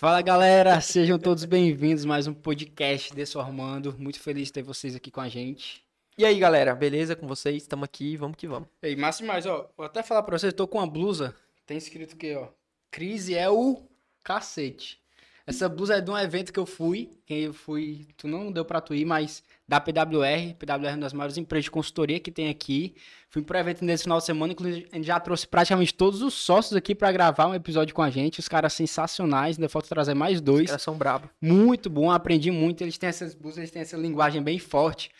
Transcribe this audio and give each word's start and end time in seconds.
Fala 0.00 0.22
galera, 0.22 0.80
sejam 0.80 1.18
todos 1.18 1.44
bem-vindos 1.44 2.06
mais 2.06 2.26
um 2.26 2.32
podcast 2.32 3.14
Desformando. 3.14 3.94
Muito 3.98 4.18
feliz 4.18 4.46
de 4.46 4.54
ter 4.54 4.62
vocês 4.62 4.96
aqui 4.96 5.10
com 5.10 5.20
a 5.20 5.28
gente. 5.28 5.84
E 6.16 6.24
aí, 6.24 6.38
galera, 6.38 6.74
beleza 6.74 7.14
com 7.14 7.28
vocês? 7.28 7.64
Estamos 7.64 7.84
aqui, 7.84 8.16
vamos 8.16 8.38
que 8.38 8.48
vamos. 8.48 8.66
Ei, 8.80 8.96
massa 8.96 9.20
demais, 9.20 9.44
ó. 9.44 9.68
Vou 9.76 9.84
até 9.84 10.02
falar 10.02 10.22
pra 10.22 10.38
vocês, 10.38 10.54
tô 10.54 10.66
com 10.66 10.78
uma 10.78 10.86
blusa, 10.86 11.36
tem 11.66 11.76
escrito 11.76 12.14
aqui, 12.14 12.34
ó. 12.34 12.48
Crise 12.90 13.34
é 13.34 13.50
o 13.50 13.86
cacete. 14.24 14.98
Essa 15.46 15.68
blusa 15.68 15.96
é 15.96 16.00
de 16.00 16.10
um 16.10 16.18
evento 16.18 16.52
que 16.52 16.58
eu 16.58 16.66
fui, 16.66 17.10
que 17.26 17.34
eu 17.34 17.52
fui, 17.52 18.06
tu 18.16 18.28
não 18.28 18.52
deu 18.52 18.64
pra 18.64 18.80
tu 18.80 18.94
ir, 18.94 19.04
mas 19.04 19.42
da 19.66 19.80
PWR, 19.80 20.54
PWR 20.58 20.86
é 20.86 20.90
uma 20.92 20.98
das 20.98 21.12
maiores 21.12 21.36
empresas 21.36 21.64
de 21.64 21.70
consultoria 21.70 22.18
que 22.18 22.30
tem 22.30 22.48
aqui. 22.48 22.94
Fui 23.28 23.42
pro 23.42 23.56
evento 23.56 23.84
nesse 23.84 24.02
final 24.02 24.18
de 24.18 24.24
semana, 24.24 24.52
inclusive 24.52 24.88
a 24.90 24.96
gente 24.96 25.06
já 25.06 25.20
trouxe 25.20 25.46
praticamente 25.46 25.94
todos 25.94 26.22
os 26.22 26.34
sócios 26.34 26.74
aqui 26.74 26.94
pra 26.94 27.12
gravar 27.12 27.46
um 27.46 27.54
episódio 27.54 27.94
com 27.94 28.02
a 28.02 28.10
gente. 28.10 28.40
Os 28.40 28.48
caras 28.48 28.72
sensacionais, 28.72 29.56
ainda 29.56 29.68
falta 29.68 29.88
trazer 29.88 30.14
mais 30.14 30.40
dois. 30.40 30.62
Os 30.62 30.66
caras 30.70 30.82
são 30.82 30.96
brabo. 30.96 31.30
Muito 31.40 31.88
bom, 31.88 32.10
aprendi 32.10 32.50
muito. 32.50 32.82
Eles 32.82 32.98
têm 32.98 33.08
essas 33.08 33.34
blusas, 33.34 33.58
eles 33.58 33.70
têm 33.70 33.82
essa 33.82 33.96
linguagem 33.96 34.42
bem 34.42 34.58
forte, 34.58 35.10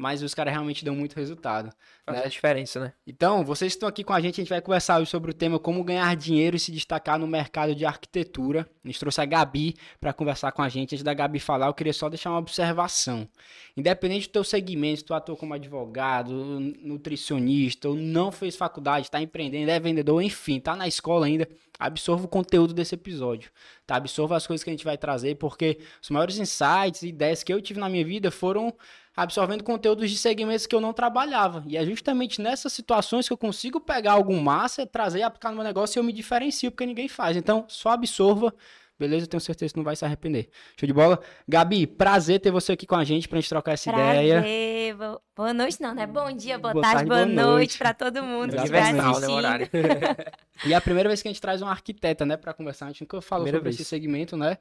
mas 0.00 0.22
os 0.22 0.32
caras 0.32 0.54
realmente 0.54 0.82
dão 0.82 0.96
muito 0.96 1.14
resultado. 1.14 1.70
Faz 2.06 2.18
né? 2.18 2.24
a 2.24 2.28
diferença, 2.28 2.80
né? 2.80 2.92
Então, 3.06 3.44
vocês 3.44 3.74
estão 3.74 3.86
aqui 3.86 4.02
com 4.02 4.14
a 4.14 4.20
gente, 4.20 4.40
a 4.40 4.42
gente 4.42 4.48
vai 4.48 4.60
conversar 4.62 4.98
hoje 4.98 5.10
sobre 5.10 5.30
o 5.30 5.34
tema 5.34 5.58
como 5.58 5.84
ganhar 5.84 6.16
dinheiro 6.16 6.56
e 6.56 6.58
se 6.58 6.72
destacar 6.72 7.18
no 7.18 7.26
mercado 7.26 7.74
de 7.74 7.84
arquitetura. 7.84 8.66
A 8.82 8.88
gente 8.88 8.98
trouxe 8.98 9.20
a 9.20 9.26
Gabi 9.26 9.76
para 10.00 10.14
conversar 10.14 10.52
com 10.52 10.62
a 10.62 10.70
gente. 10.70 10.94
Antes 10.94 11.02
da 11.02 11.12
Gabi 11.12 11.38
falar, 11.38 11.66
eu 11.66 11.74
queria 11.74 11.92
só 11.92 12.08
deixar 12.08 12.30
uma 12.30 12.38
observação. 12.38 13.28
Independente 13.76 14.26
do 14.26 14.32
teu 14.32 14.42
segmento, 14.42 15.00
se 15.00 15.04
tu 15.04 15.12
atua 15.12 15.36
como 15.36 15.52
advogado, 15.52 16.32
nutricionista, 16.80 17.90
ou 17.90 17.94
não 17.94 18.32
fez 18.32 18.56
faculdade, 18.56 19.06
está 19.06 19.20
empreendendo, 19.20 19.70
é 19.70 19.78
vendedor, 19.78 20.22
enfim, 20.22 20.60
tá 20.60 20.74
na 20.74 20.88
escola 20.88 21.26
ainda, 21.26 21.46
absorva 21.78 22.24
o 22.24 22.28
conteúdo 22.28 22.72
desse 22.72 22.94
episódio, 22.94 23.50
tá? 23.86 23.96
Absorva 23.96 24.34
as 24.34 24.46
coisas 24.46 24.64
que 24.64 24.70
a 24.70 24.72
gente 24.72 24.84
vai 24.84 24.96
trazer, 24.96 25.36
porque 25.36 25.78
os 26.02 26.08
maiores 26.08 26.38
insights 26.38 27.02
e 27.02 27.08
ideias 27.08 27.42
que 27.42 27.52
eu 27.52 27.60
tive 27.60 27.78
na 27.78 27.88
minha 27.88 28.04
vida 28.04 28.30
foram 28.30 28.74
absorvendo 29.22 29.62
conteúdos 29.64 30.10
de 30.10 30.16
segmentos 30.18 30.66
que 30.66 30.74
eu 30.74 30.80
não 30.80 30.92
trabalhava. 30.92 31.62
E 31.66 31.76
é 31.76 31.84
justamente 31.84 32.40
nessas 32.40 32.72
situações 32.72 33.26
que 33.26 33.32
eu 33.32 33.38
consigo 33.38 33.80
pegar 33.80 34.12
algum 34.12 34.40
massa, 34.40 34.86
trazer 34.86 35.18
e 35.20 35.22
aplicar 35.22 35.50
no 35.50 35.56
meu 35.56 35.64
negócio 35.64 35.96
e 35.96 36.00
eu 36.00 36.04
me 36.04 36.12
diferencio, 36.12 36.70
porque 36.70 36.86
ninguém 36.86 37.08
faz. 37.08 37.36
Então, 37.36 37.64
só 37.68 37.90
absorva. 37.90 38.52
Beleza? 38.98 39.24
Eu 39.24 39.28
tenho 39.30 39.40
certeza 39.40 39.72
que 39.72 39.78
não 39.78 39.84
vai 39.84 39.96
se 39.96 40.04
arrepender. 40.04 40.50
Show 40.78 40.86
de 40.86 40.92
bola? 40.92 41.18
Gabi, 41.48 41.86
prazer 41.86 42.38
ter 42.38 42.50
você 42.50 42.72
aqui 42.72 42.86
com 42.86 42.96
a 42.96 43.02
gente 43.02 43.26
pra 43.30 43.40
gente 43.40 43.48
trocar 43.48 43.72
essa 43.72 43.90
Prazer. 43.90 44.24
ideia. 44.42 44.94
Bo- 44.94 45.22
Boa 45.34 45.54
noite, 45.54 45.80
não, 45.80 45.94
né? 45.94 46.06
Bom 46.06 46.30
dia, 46.32 46.58
boa, 46.58 46.74
Boa 46.74 46.82
tarde, 46.82 47.08
tarde, 47.08 47.08
boa, 47.08 47.24
boa 47.24 47.34
noite 47.34 47.46
noite. 47.56 47.78
pra 47.78 47.94
todo 47.94 48.22
mundo 48.22 48.50
que 48.50 48.56
o 48.58 48.76
assistindo. 49.08 49.32
horário. 49.32 49.68
E 50.66 50.74
é 50.74 50.76
a 50.76 50.80
primeira 50.82 51.08
vez 51.08 51.22
que 51.22 51.28
a 51.28 51.30
gente 51.32 51.40
traz 51.40 51.62
uma 51.62 51.70
arquiteta, 51.70 52.26
né, 52.26 52.36
pra 52.36 52.52
conversar. 52.52 52.84
A 52.84 52.88
gente 52.88 53.00
nunca 53.00 53.22
falou 53.22 53.44
Primeira 53.44 53.56
sobre 53.60 53.70
vez. 53.70 53.80
esse 53.80 53.88
segmento, 53.88 54.36
né? 54.36 54.58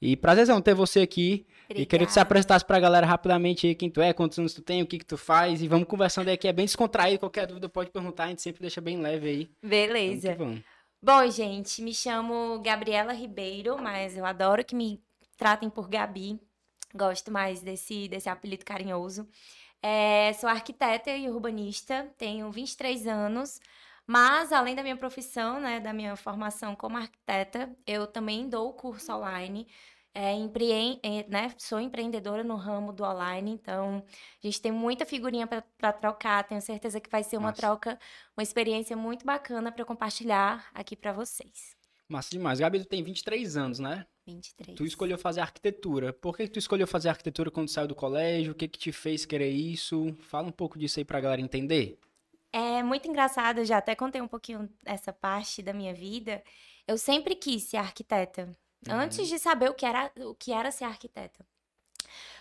E 0.00 0.16
prazerzão 0.16 0.60
ter 0.60 0.74
você 0.74 1.00
aqui. 1.00 1.46
E 1.68 1.84
queria 1.84 2.06
que 2.06 2.12
você 2.12 2.20
Obrigada. 2.20 2.22
apresentasse 2.22 2.64
pra 2.64 2.78
galera 2.78 3.06
rapidamente 3.06 3.66
aí 3.66 3.74
quem 3.74 3.90
tu 3.90 4.00
é, 4.00 4.12
quantos 4.12 4.38
anos 4.38 4.54
tu 4.54 4.62
tem, 4.62 4.82
o 4.82 4.86
que 4.86 4.98
que 4.98 5.04
tu 5.04 5.16
faz. 5.16 5.62
E 5.62 5.68
vamos 5.68 5.88
conversando 5.88 6.28
aí 6.28 6.36
que 6.36 6.46
é 6.46 6.52
bem 6.52 6.64
descontraído. 6.66 7.18
Qualquer 7.18 7.46
dúvida 7.46 7.68
pode 7.68 7.90
perguntar, 7.90 8.24
a 8.24 8.28
gente 8.28 8.42
sempre 8.42 8.60
deixa 8.60 8.80
bem 8.80 8.98
leve 8.98 9.28
aí. 9.28 9.50
Beleza. 9.62 10.34
vamos. 10.36 10.62
Bom, 11.02 11.28
gente, 11.30 11.82
me 11.82 11.94
chamo 11.94 12.60
Gabriela 12.60 13.12
Ribeiro, 13.12 13.76
mas 13.80 14.16
eu 14.16 14.24
adoro 14.24 14.64
que 14.64 14.74
me 14.74 15.00
tratem 15.36 15.68
por 15.68 15.88
Gabi. 15.88 16.40
Gosto 16.94 17.30
mais 17.30 17.60
desse, 17.60 18.08
desse 18.08 18.28
apelido 18.28 18.64
carinhoso. 18.64 19.28
É, 19.82 20.32
sou 20.32 20.48
arquiteta 20.48 21.10
e 21.10 21.28
urbanista, 21.28 22.08
tenho 22.16 22.50
23 22.50 23.06
anos, 23.06 23.60
mas 24.06 24.52
além 24.52 24.74
da 24.74 24.82
minha 24.82 24.96
profissão, 24.96 25.60
né, 25.60 25.80
da 25.80 25.92
minha 25.92 26.14
formação 26.14 26.76
como 26.76 26.96
arquiteta, 26.96 27.74
eu 27.86 28.06
também 28.06 28.48
dou 28.48 28.72
curso 28.72 29.12
online. 29.12 29.66
É, 30.14 30.32
é, 30.32 31.28
né, 31.28 31.54
sou 31.58 31.78
empreendedora 31.78 32.42
no 32.42 32.56
ramo 32.56 32.90
do 32.90 33.04
online, 33.04 33.50
então 33.50 34.02
a 34.42 34.46
gente 34.46 34.62
tem 34.62 34.72
muita 34.72 35.04
figurinha 35.04 35.46
para 35.46 35.92
trocar. 35.92 36.44
Tenho 36.44 36.62
certeza 36.62 36.98
que 37.00 37.10
vai 37.10 37.22
ser 37.22 37.36
uma 37.36 37.52
troca, 37.52 37.98
uma 38.34 38.42
experiência 38.42 38.96
muito 38.96 39.26
bacana 39.26 39.70
para 39.70 39.84
compartilhar 39.84 40.70
aqui 40.72 40.96
para 40.96 41.12
vocês. 41.12 41.76
Massa 42.08 42.30
demais. 42.30 42.60
Gabi, 42.60 42.78
tu 42.78 42.86
tem 42.86 43.02
23 43.02 43.56
anos, 43.56 43.78
né? 43.78 44.06
23. 44.26 44.76
Tu 44.76 44.84
escolheu 44.86 45.18
fazer 45.18 45.40
arquitetura. 45.40 46.12
Por 46.12 46.36
que 46.36 46.44
que 46.44 46.52
tu 46.52 46.58
escolheu 46.58 46.86
fazer 46.86 47.08
arquitetura 47.08 47.50
quando 47.50 47.68
saiu 47.68 47.88
do 47.88 47.94
colégio? 47.94 48.52
O 48.52 48.54
que 48.54 48.68
que 48.68 48.78
te 48.78 48.92
fez 48.92 49.26
querer 49.26 49.50
isso? 49.50 50.16
Fala 50.20 50.48
um 50.48 50.52
pouco 50.52 50.78
disso 50.78 50.98
aí 50.98 51.04
pra 51.04 51.20
galera 51.20 51.40
entender. 51.40 51.98
É 52.52 52.82
muito 52.82 53.08
engraçado, 53.08 53.64
já 53.64 53.78
até 53.78 53.94
contei 53.94 54.20
um 54.20 54.28
pouquinho 54.28 54.68
essa 54.84 55.12
parte 55.12 55.62
da 55.62 55.72
minha 55.72 55.94
vida. 55.94 56.42
Eu 56.86 56.96
sempre 56.96 57.34
quis 57.34 57.64
ser 57.64 57.76
arquiteta, 57.78 58.50
antes 58.88 59.28
de 59.28 59.38
saber 59.38 59.70
o 59.70 59.74
que 59.74 59.84
era, 59.84 60.10
o 60.18 60.34
que 60.34 60.52
era 60.52 60.70
ser 60.70 60.84
arquiteta. 60.84 61.44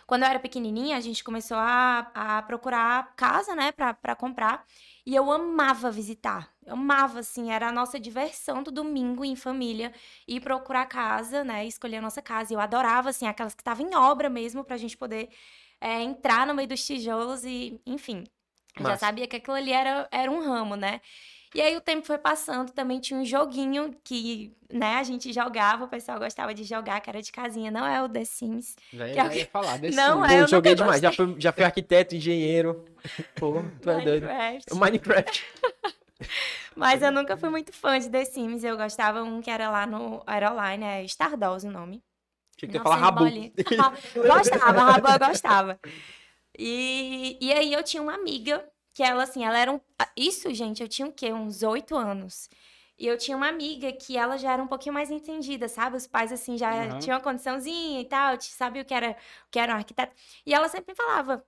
Quando 0.08 0.24
eu 0.24 0.30
era 0.30 0.40
pequenininha, 0.40 0.98
a 0.98 1.02
gente 1.02 1.24
começou 1.24 1.58
a, 1.58 2.12
a 2.14 2.42
procurar 2.44 3.16
casa, 3.16 3.56
né, 3.56 3.72
pra, 3.72 3.94
pra 3.94 4.16
comprar. 4.16 4.64
E 5.06 5.16
eu 5.16 5.32
amava 5.32 5.90
visitar. 5.92 6.54
Eu 6.66 6.74
amava, 6.74 7.20
assim, 7.20 7.52
era 7.52 7.70
a 7.70 7.72
nossa 7.72 8.00
diversão 8.00 8.62
do 8.62 8.72
domingo 8.72 9.26
em 9.26 9.36
família. 9.36 9.92
Ir 10.28 10.42
procurar 10.42 10.86
casa, 10.86 11.44
né, 11.44 11.66
escolher 11.66 11.98
a 11.98 12.02
nossa 12.02 12.22
casa. 12.22 12.54
E 12.54 12.56
eu 12.56 12.60
adorava, 12.60 13.10
assim, 13.10 13.28
aquelas 13.28 13.56
que 13.56 13.62
estavam 13.62 13.88
em 13.88 13.96
obra 13.96 14.30
mesmo, 14.30 14.64
pra 14.64 14.78
gente 14.78 14.96
poder 14.98 15.30
é, 15.82 16.02
entrar 16.04 16.46
no 16.46 16.54
meio 16.54 16.68
dos 16.68 16.86
tijolos 16.86 17.44
e, 17.44 17.82
enfim. 17.86 18.24
Eu 18.78 18.86
já 18.86 18.98
sabia 18.98 19.28
que 19.28 19.36
aquilo 19.38 19.56
ali 19.56 19.72
era, 19.72 20.08
era 20.12 20.30
um 20.32 20.44
ramo, 20.46 20.76
né? 20.76 21.00
E 21.54 21.62
aí 21.62 21.76
o 21.78 21.80
tempo 21.82 22.06
foi 22.06 22.18
passando, 22.18 22.72
também 22.74 23.00
tinha 23.00 23.18
um 23.18 23.24
joguinho 23.24 23.96
que, 24.04 24.54
né, 24.70 24.96
a 24.98 25.04
gente 25.04 25.32
jogava, 25.32 25.86
o 25.86 25.88
pessoal 25.88 26.20
gostava 26.20 26.54
de 26.54 26.66
jogar, 26.66 27.00
que 27.00 27.10
era 27.10 27.22
de 27.22 27.32
casinha, 27.32 27.72
não 27.72 27.86
é 27.86 28.04
o 28.04 28.10
The 28.10 28.26
Sims. 28.26 28.76
Já, 28.92 29.08
já 29.08 29.24
alguém- 29.24 29.40
ia 29.40 29.46
falar 29.46 29.78
desse 29.78 29.96
Não, 29.96 30.28
sim. 30.28 30.34
é, 30.34 30.42
eu 30.42 30.48
joguei 30.50 30.76
demais. 30.76 31.02
Já 31.02 31.14
fui, 31.14 31.36
já 31.40 31.54
fui 31.54 31.64
arquiteto, 31.64 32.14
engenheiro. 32.14 32.84
Pô, 33.40 33.64
tu 33.82 33.90
é 33.90 34.02
doido. 34.02 34.28
Minecraft. 34.74 35.46
Mas 36.76 37.02
eu 37.02 37.12
nunca 37.12 37.38
fui 37.38 37.50
muito 37.50 37.72
fã 37.72 37.98
de 37.98 38.10
The 38.10 38.26
Sims, 38.26 38.64
eu 38.66 38.76
gostava 38.76 39.24
um 39.24 39.42
que 39.42 39.50
era 39.50 39.70
lá 39.70 39.86
no, 39.88 40.22
era 40.28 40.52
online, 40.52 40.84
é 40.84 41.04
Stardust 41.06 41.66
o 41.66 41.72
nome. 41.72 42.04
Achei 42.58 42.68
que 42.68 42.76
ia 42.76 42.84
falar 42.84 42.98
900 42.98 43.56
Rabu. 44.26 44.38
gostava, 44.50 44.92
Rabu 44.92 45.08
eu 45.08 45.20
gostava. 45.30 45.80
E, 46.58 47.38
e 47.42 47.54
aí 47.54 47.74
eu 47.74 47.84
tinha 47.84 48.02
uma 48.02 48.14
amiga 48.14 48.68
que 48.94 49.04
ela, 49.04 49.24
assim, 49.24 49.44
ela 49.44 49.58
era 49.58 49.72
um... 49.72 49.80
Isso, 50.16 50.54
gente, 50.54 50.82
eu 50.82 50.88
tinha 50.88 51.08
o 51.08 51.12
quê? 51.12 51.32
Uns 51.34 51.64
oito 51.64 51.96
anos. 51.96 52.50
E 52.98 53.06
eu 53.06 53.18
tinha 53.18 53.36
uma 53.36 53.50
amiga 53.50 53.92
que 53.92 54.18
ela 54.18 54.38
já 54.38 54.54
era 54.54 54.64
um 54.64 54.68
pouquinho 54.68 54.94
mais 54.94 55.12
entendida, 55.12 55.68
sabe? 55.68 55.98
Os 55.98 56.08
pais, 56.08 56.32
assim, 56.32 56.58
já 56.58 56.70
Aham. 56.72 57.00
tinham 57.00 57.18
uma 57.18 57.24
condiçãozinha 57.24 58.00
e 58.00 58.06
tal, 58.06 58.40
sabia 58.40 58.82
o 58.82 58.86
que 58.86 58.94
era, 58.94 59.12
o 59.12 59.52
que 59.52 59.60
era 59.60 59.74
um 59.74 59.76
arquiteto. 59.76 60.16
E 60.46 60.54
ela 60.54 60.70
sempre 60.70 60.94
me 60.94 60.96
falava, 60.96 61.46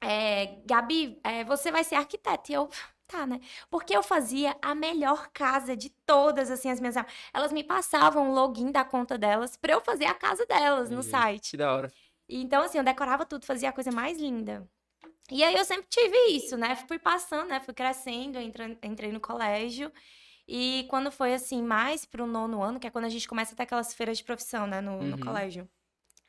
é, 0.00 0.58
Gabi, 0.66 1.20
é, 1.22 1.44
você 1.44 1.70
vai 1.70 1.84
ser 1.84 1.94
arquiteta. 1.94 2.50
E 2.50 2.54
eu, 2.54 2.68
tá, 3.06 3.26
né? 3.28 3.40
Porque 3.70 3.96
eu 3.96 4.02
fazia 4.02 4.56
a 4.60 4.74
melhor 4.74 5.28
casa 5.32 5.76
de 5.76 5.88
todas, 6.04 6.50
assim, 6.50 6.68
as 6.68 6.80
minhas... 6.80 6.96
Elas 7.32 7.52
me 7.52 7.62
passavam 7.62 8.30
o 8.30 8.34
login 8.34 8.72
da 8.72 8.84
conta 8.84 9.16
delas 9.16 9.56
pra 9.56 9.74
eu 9.74 9.80
fazer 9.80 10.06
a 10.06 10.14
casa 10.14 10.44
delas 10.46 10.90
no 10.90 11.04
site. 11.04 11.52
Que 11.52 11.56
da 11.56 11.72
hora. 11.74 11.92
Então, 12.28 12.62
assim, 12.62 12.78
eu 12.78 12.84
decorava 12.84 13.24
tudo, 13.24 13.46
fazia 13.46 13.70
a 13.70 13.72
coisa 13.72 13.90
mais 13.90 14.18
linda. 14.18 14.68
E 15.30 15.44
aí 15.44 15.54
eu 15.54 15.64
sempre 15.64 15.86
tive 15.88 16.16
isso, 16.30 16.56
né? 16.56 16.76
Fui 16.76 16.98
passando, 16.98 17.48
né? 17.48 17.60
Fui 17.60 17.74
crescendo, 17.74 18.38
entrei 18.40 19.12
no 19.12 19.20
colégio. 19.20 19.92
E 20.48 20.86
quando 20.90 21.10
foi, 21.12 21.34
assim, 21.34 21.62
mais 21.62 22.04
pro 22.04 22.26
nono 22.26 22.62
ano, 22.62 22.80
que 22.80 22.86
é 22.86 22.90
quando 22.90 23.04
a 23.06 23.08
gente 23.10 23.28
começa 23.28 23.54
a 23.54 23.56
ter 23.56 23.64
aquelas 23.64 23.94
feiras 23.94 24.18
de 24.18 24.24
profissão, 24.24 24.66
né? 24.66 24.80
No, 24.80 25.02
no 25.02 25.16
Uhum. 25.16 25.24
colégio. 25.24 25.68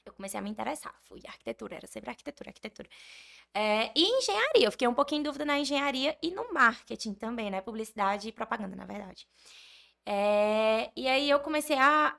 Eu 0.06 0.14
comecei 0.14 0.40
a 0.40 0.44
me 0.44 0.50
interessar. 0.50 0.96
Fui 1.04 1.22
arquitetura, 1.28 1.76
era 1.78 1.88
sempre 1.88 2.10
arquitetura, 2.10 2.50
arquitetura. 2.50 2.90
É, 3.54 3.92
e 3.96 4.04
engenharia, 4.20 4.68
eu 4.68 4.72
fiquei 4.72 4.88
um 4.88 4.94
pouquinho 4.94 5.20
em 5.22 5.24
dúvida 5.24 5.46
na 5.46 5.60
engenharia 5.60 6.18
e 6.22 6.32
no 6.32 6.54
marketing 6.54 7.14
também, 7.14 7.52
né? 7.52 7.62
Publicidade 7.62 8.30
e 8.30 8.32
propaganda, 8.32 8.76
na 8.76 8.86
verdade. 8.86 9.28
É, 10.06 10.92
e 10.96 11.08
aí 11.08 11.30
eu 11.30 11.40
comecei 11.40 11.78
a, 11.78 12.16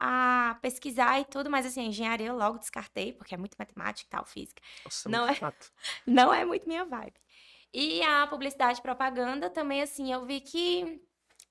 a 0.51 0.55
pesquisar 0.57 1.19
e 1.21 1.25
tudo, 1.25 1.51
mas 1.51 1.67
assim, 1.67 1.81
a 1.81 1.85
engenharia 1.85 2.29
eu 2.29 2.37
logo 2.37 2.59
descartei, 2.59 3.13
porque 3.13 3.35
é 3.35 3.39
muito 3.39 3.57
matemática 3.59 4.07
e 4.07 4.11
tal, 4.11 4.25
física. 4.25 4.63
Nossa, 4.85 5.09
Não 5.09 5.27
muito 5.27 5.29
é? 5.29 5.35
chato. 5.35 5.73
Não 6.07 6.33
é 6.35 6.45
muito 6.45 6.67
minha 6.69 6.85
vibe. 6.85 7.15
E 7.73 8.03
a 8.03 8.27
publicidade 8.27 8.81
e 8.81 8.83
propaganda 8.83 9.51
também, 9.51 9.83
assim, 9.83 10.13
eu 10.13 10.27
vi 10.27 10.41
que 10.41 11.03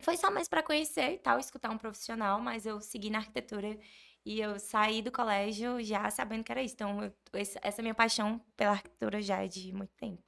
foi 0.01 0.17
só 0.17 0.31
mais 0.31 0.47
para 0.49 0.63
conhecer 0.63 1.13
e 1.13 1.17
tal, 1.19 1.39
escutar 1.39 1.69
um 1.71 1.77
profissional, 1.77 2.39
mas 2.41 2.65
eu 2.65 2.81
segui 2.81 3.09
na 3.09 3.19
arquitetura 3.19 3.77
e 4.25 4.39
eu 4.41 4.59
saí 4.59 5.01
do 5.01 5.11
colégio 5.11 5.81
já 5.83 6.09
sabendo 6.11 6.43
que 6.43 6.51
era 6.51 6.61
isso. 6.63 6.75
Então, 6.75 7.03
eu- 7.03 7.13
essa 7.61 7.81
minha 7.81 7.95
paixão 7.95 8.39
pela 8.57 8.71
arquitetura 8.71 9.21
já 9.21 9.43
é 9.43 9.47
de 9.47 9.73
muito 9.73 9.93
tempo. 9.97 10.23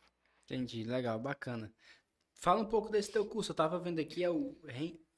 Entendi, 0.46 0.84
legal, 0.84 1.20
bacana. 1.20 1.74
Fala 2.36 2.62
um 2.62 2.70
pouco 2.70 2.90
desse 2.90 3.12
teu 3.12 3.26
curso. 3.28 3.52
Eu 3.52 3.56
tava 3.56 3.80
vendo 3.80 4.00
aqui, 4.00 4.24
é 4.24 4.30
o 4.30 4.58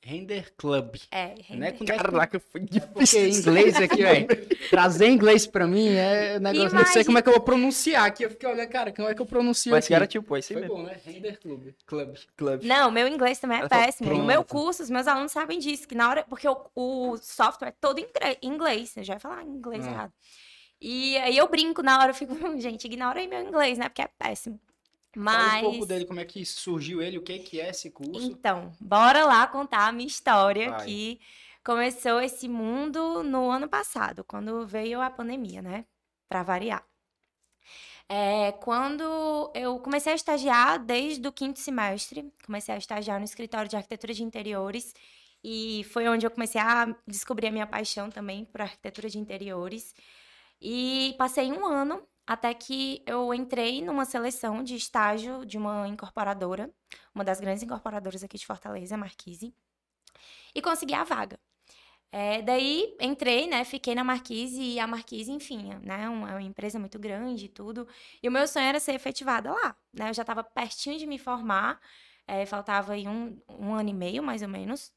Render 0.06 0.54
Club. 0.58 0.96
É, 1.10 1.28
Não 1.50 1.66
é 1.66 1.70
render. 1.70 1.72
com 1.78 1.86
Caraca, 1.86 2.38
foi 2.40 2.60
Porque 2.62 2.80
difícil. 2.80 3.22
em 3.22 3.30
inglês 3.34 3.76
aqui, 3.78 3.96
velho. 4.04 4.28
Trazer 4.70 5.08
inglês 5.08 5.48
pra 5.48 5.66
mim 5.66 5.88
é 5.90 6.36
um 6.38 6.40
negócio. 6.42 6.78
Não 6.78 6.86
sei 6.86 7.06
como 7.06 7.18
é 7.18 7.22
que 7.22 7.30
eu 7.30 7.34
vou 7.34 7.42
pronunciar 7.42 8.06
aqui. 8.06 8.24
Eu 8.26 8.30
fiquei 8.30 8.50
olhando, 8.50 8.68
cara, 8.70 8.92
como 8.92 9.08
é 9.08 9.16
que 9.16 9.22
eu 9.22 9.26
pronuncio 9.26 9.72
Mas 9.72 9.86
aqui? 9.86 9.94
era 9.94 10.06
tipo, 10.06 10.36
é 10.36 10.40
isso 10.40 10.52
aí 10.52 10.60
Foi 10.60 10.68
mesmo. 10.68 10.76
bom, 10.76 10.84
né? 10.84 10.98
Render 11.06 11.40
Club. 11.40 11.68
Club. 11.86 12.16
Club. 12.36 12.64
Não, 12.64 12.92
meu 12.92 13.08
inglês 13.08 13.40
também 13.40 13.58
é 13.58 13.60
Ela 13.62 13.70
péssimo. 13.70 14.14
No 14.14 14.26
meu 14.26 14.44
curso, 14.44 14.84
os 14.84 14.90
meus 14.90 15.08
alunos 15.08 15.32
sabem 15.32 15.58
disso, 15.58 15.88
que 15.88 15.96
na 15.96 16.10
hora. 16.10 16.24
Porque 16.28 16.48
o, 16.50 16.58
o 16.76 17.18
software 17.18 17.70
é 17.70 17.74
todo 17.80 18.00
em 18.00 18.08
inglês. 18.42 18.98
Eu 18.98 19.04
já 19.04 19.14
ia 19.14 19.20
falar 19.22 19.42
inglês 19.44 19.86
Ah. 19.88 19.90
errado. 19.90 20.14
E 20.82 21.16
aí 21.20 21.38
eu 21.38 21.48
brinco 21.48 21.82
na 21.82 21.98
hora, 22.00 22.10
eu 22.12 22.14
fico, 22.14 22.36
gente, 22.60 22.84
ignora 22.86 23.22
aí 23.22 23.28
meu 23.28 23.42
inglês, 23.42 23.78
né? 23.78 23.88
Porque 23.88 24.02
é 24.02 24.10
péssimo. 24.20 24.60
Fala 25.14 25.24
Mas. 25.24 25.64
um 25.64 25.70
pouco 25.70 25.86
dele, 25.86 26.06
como 26.06 26.20
é 26.20 26.26
que 26.26 26.46
surgiu 26.46 27.02
ele, 27.02 27.18
o 27.18 27.22
que 27.22 27.38
que 27.40 27.62
é 27.62 27.70
esse 27.70 27.92
curso. 27.92 28.26
Então, 28.26 28.72
bora 28.80 29.26
lá 29.26 29.46
contar 29.46 29.88
a 29.88 29.92
minha 29.92 30.08
história 30.08 30.72
Vai. 30.72 30.86
que 30.86 31.22
começou 31.64 32.20
esse 32.20 32.48
mundo 32.50 33.24
no 33.24 33.50
ano 33.50 33.70
passado, 33.70 34.24
quando 34.24 34.66
veio 34.66 35.02
a 35.02 35.10
pandemia, 35.10 35.62
né? 35.62 35.86
Pra 36.28 36.42
variar. 36.42 36.84
É, 38.10 38.52
quando 38.54 39.52
eu 39.56 39.80
comecei 39.80 40.12
a 40.12 40.16
estagiar 40.16 40.78
desde 40.78 41.26
o 41.28 41.32
quinto 41.32 41.60
semestre, 41.60 42.32
comecei 42.46 42.74
a 42.76 42.78
estagiar 42.78 43.20
no 43.20 43.26
escritório 43.26 43.70
de 43.70 43.76
arquitetura 43.76 44.14
de 44.14 44.24
interiores 44.24 44.94
e 45.44 45.86
foi 45.92 46.08
onde 46.08 46.26
eu 46.26 46.32
comecei 46.32 46.60
a 46.60 46.94
descobrir 47.08 47.48
a 47.48 47.52
minha 47.52 47.68
paixão 47.68 48.10
também 48.10 48.46
por 48.46 48.62
arquitetura 48.62 49.10
de 49.10 49.20
interiores. 49.20 49.96
E 50.62 51.16
passei 51.18 51.52
um 51.52 51.66
ano 51.66 52.02
até 52.26 52.54
que 52.54 53.04
eu 53.06 53.34
entrei 53.34 53.82
numa 53.82 54.06
seleção 54.06 54.64
de 54.64 54.76
estágio 54.76 55.46
de 55.46 55.58
uma 55.58 55.88
incorporadora, 55.88 56.74
uma 57.14 57.24
das 57.24 57.40
grandes 57.40 57.64
incorporadoras 57.64 58.24
aqui 58.24 58.38
de 58.38 58.46
Fortaleza, 58.46 58.96
a 58.96 58.98
Marquise, 58.98 59.54
e 60.56 60.62
consegui 60.62 60.94
a 60.94 61.04
vaga. 61.04 61.40
É, 62.12 62.44
daí 62.44 62.96
entrei, 63.02 63.48
né? 63.48 63.66
Fiquei 63.66 63.96
na 63.96 64.04
Marquise 64.04 64.62
e 64.62 64.80
a 64.80 64.86
Marquise, 64.86 65.32
enfim, 65.32 65.74
né? 65.82 66.08
Uma, 66.08 66.30
uma 66.34 66.42
empresa 66.44 66.78
muito 66.78 67.00
grande 67.00 67.46
e 67.46 67.50
tudo. 67.50 67.88
E 68.22 68.30
o 68.30 68.32
meu 68.32 68.48
sonho 68.48 68.68
era 68.68 68.80
ser 68.80 68.94
efetivada 68.94 69.52
lá, 69.52 69.76
né? 69.92 70.10
Eu 70.10 70.14
já 70.14 70.22
estava 70.22 70.44
pertinho 70.44 71.00
de 71.00 71.08
me 71.08 71.18
formar, 71.18 71.80
é, 72.28 72.46
faltava 72.46 72.94
aí 72.94 73.08
um, 73.08 73.42
um 73.50 73.74
ano 73.74 73.90
e 73.90 73.94
meio, 73.94 74.22
mais 74.22 74.44
ou 74.44 74.48
menos, 74.48 74.94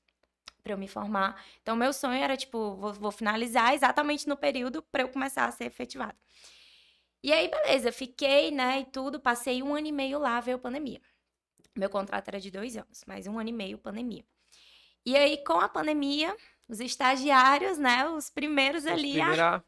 para 0.62 0.74
eu 0.74 0.78
me 0.78 0.86
formar. 0.86 1.42
Então, 1.62 1.74
meu 1.74 1.92
sonho 1.92 2.22
era, 2.22 2.36
tipo, 2.36 2.76
vou, 2.76 2.92
vou 2.92 3.10
finalizar 3.10 3.72
exatamente 3.74 4.28
no 4.28 4.36
período 4.36 4.82
para 4.82 5.02
eu 5.02 5.08
começar 5.08 5.46
a 5.46 5.52
ser 5.52 5.64
efetivada. 5.64 6.16
E 7.22 7.32
aí, 7.32 7.48
beleza, 7.48 7.90
fiquei, 7.90 8.50
né, 8.50 8.80
e 8.80 8.84
tudo, 8.84 9.18
passei 9.18 9.62
um 9.62 9.74
ano 9.74 9.86
e 9.86 9.92
meio 9.92 10.18
lá, 10.18 10.40
veio 10.40 10.56
a 10.56 10.60
pandemia. 10.60 11.00
Meu 11.76 11.90
contrato 11.90 12.28
era 12.28 12.40
de 12.40 12.50
dois 12.50 12.76
anos, 12.76 13.02
mas 13.06 13.26
um 13.26 13.38
ano 13.38 13.48
e 13.48 13.52
meio, 13.52 13.78
pandemia. 13.78 14.24
E 15.04 15.16
aí, 15.16 15.38
com 15.44 15.60
a 15.60 15.68
pandemia, 15.68 16.36
os 16.68 16.80
estagiários, 16.80 17.78
né, 17.78 18.08
os 18.08 18.30
primeiros 18.30 18.86
ali 18.86 19.20
a 19.20 19.62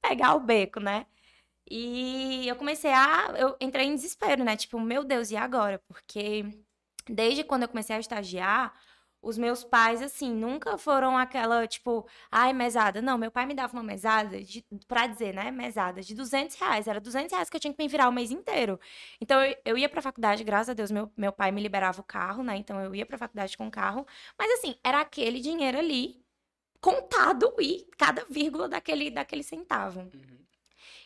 pegar 0.00 0.34
o 0.34 0.40
beco, 0.40 0.80
né? 0.80 1.06
E 1.68 2.46
eu 2.46 2.56
comecei 2.56 2.92
a. 2.92 3.32
Eu 3.36 3.56
entrei 3.60 3.86
em 3.86 3.94
desespero, 3.94 4.44
né? 4.44 4.56
Tipo, 4.56 4.78
meu 4.78 5.02
Deus, 5.02 5.30
e 5.30 5.36
agora? 5.36 5.78
Porque 5.88 6.44
desde 7.08 7.42
quando 7.42 7.62
eu 7.62 7.68
comecei 7.68 7.96
a 7.96 8.00
estagiar, 8.00 8.72
os 9.24 9.38
meus 9.38 9.64
pais, 9.64 10.02
assim, 10.02 10.32
nunca 10.32 10.76
foram 10.76 11.16
aquela, 11.16 11.66
tipo, 11.66 12.06
ai, 12.30 12.52
mesada. 12.52 13.00
Não, 13.00 13.16
meu 13.16 13.30
pai 13.30 13.46
me 13.46 13.54
dava 13.54 13.72
uma 13.72 13.82
mesada, 13.82 14.40
de, 14.42 14.64
pra 14.86 15.06
dizer, 15.06 15.34
né? 15.34 15.50
Mesada, 15.50 16.02
de 16.02 16.14
200 16.14 16.56
reais. 16.56 16.86
Era 16.86 17.00
200 17.00 17.32
reais 17.32 17.48
que 17.50 17.56
eu 17.56 17.60
tinha 17.60 17.72
que 17.72 17.82
me 17.82 17.88
virar 17.88 18.08
o 18.08 18.12
mês 18.12 18.30
inteiro. 18.30 18.78
Então, 19.20 19.42
eu, 19.42 19.56
eu 19.64 19.78
ia 19.78 19.88
pra 19.88 20.02
faculdade, 20.02 20.44
graças 20.44 20.68
a 20.68 20.74
Deus, 20.74 20.90
meu, 20.90 21.10
meu 21.16 21.32
pai 21.32 21.50
me 21.50 21.62
liberava 21.62 22.00
o 22.00 22.04
carro, 22.04 22.42
né? 22.42 22.56
Então, 22.56 22.80
eu 22.80 22.94
ia 22.94 23.06
pra 23.06 23.18
faculdade 23.18 23.56
com 23.56 23.66
o 23.66 23.70
carro. 23.70 24.06
Mas, 24.38 24.50
assim, 24.52 24.76
era 24.84 25.00
aquele 25.00 25.40
dinheiro 25.40 25.78
ali, 25.78 26.22
contado 26.80 27.54
e 27.58 27.86
cada 27.96 28.24
vírgula 28.28 28.68
daquele, 28.68 29.10
daquele 29.10 29.42
centavo. 29.42 30.00
Uhum. 30.00 30.44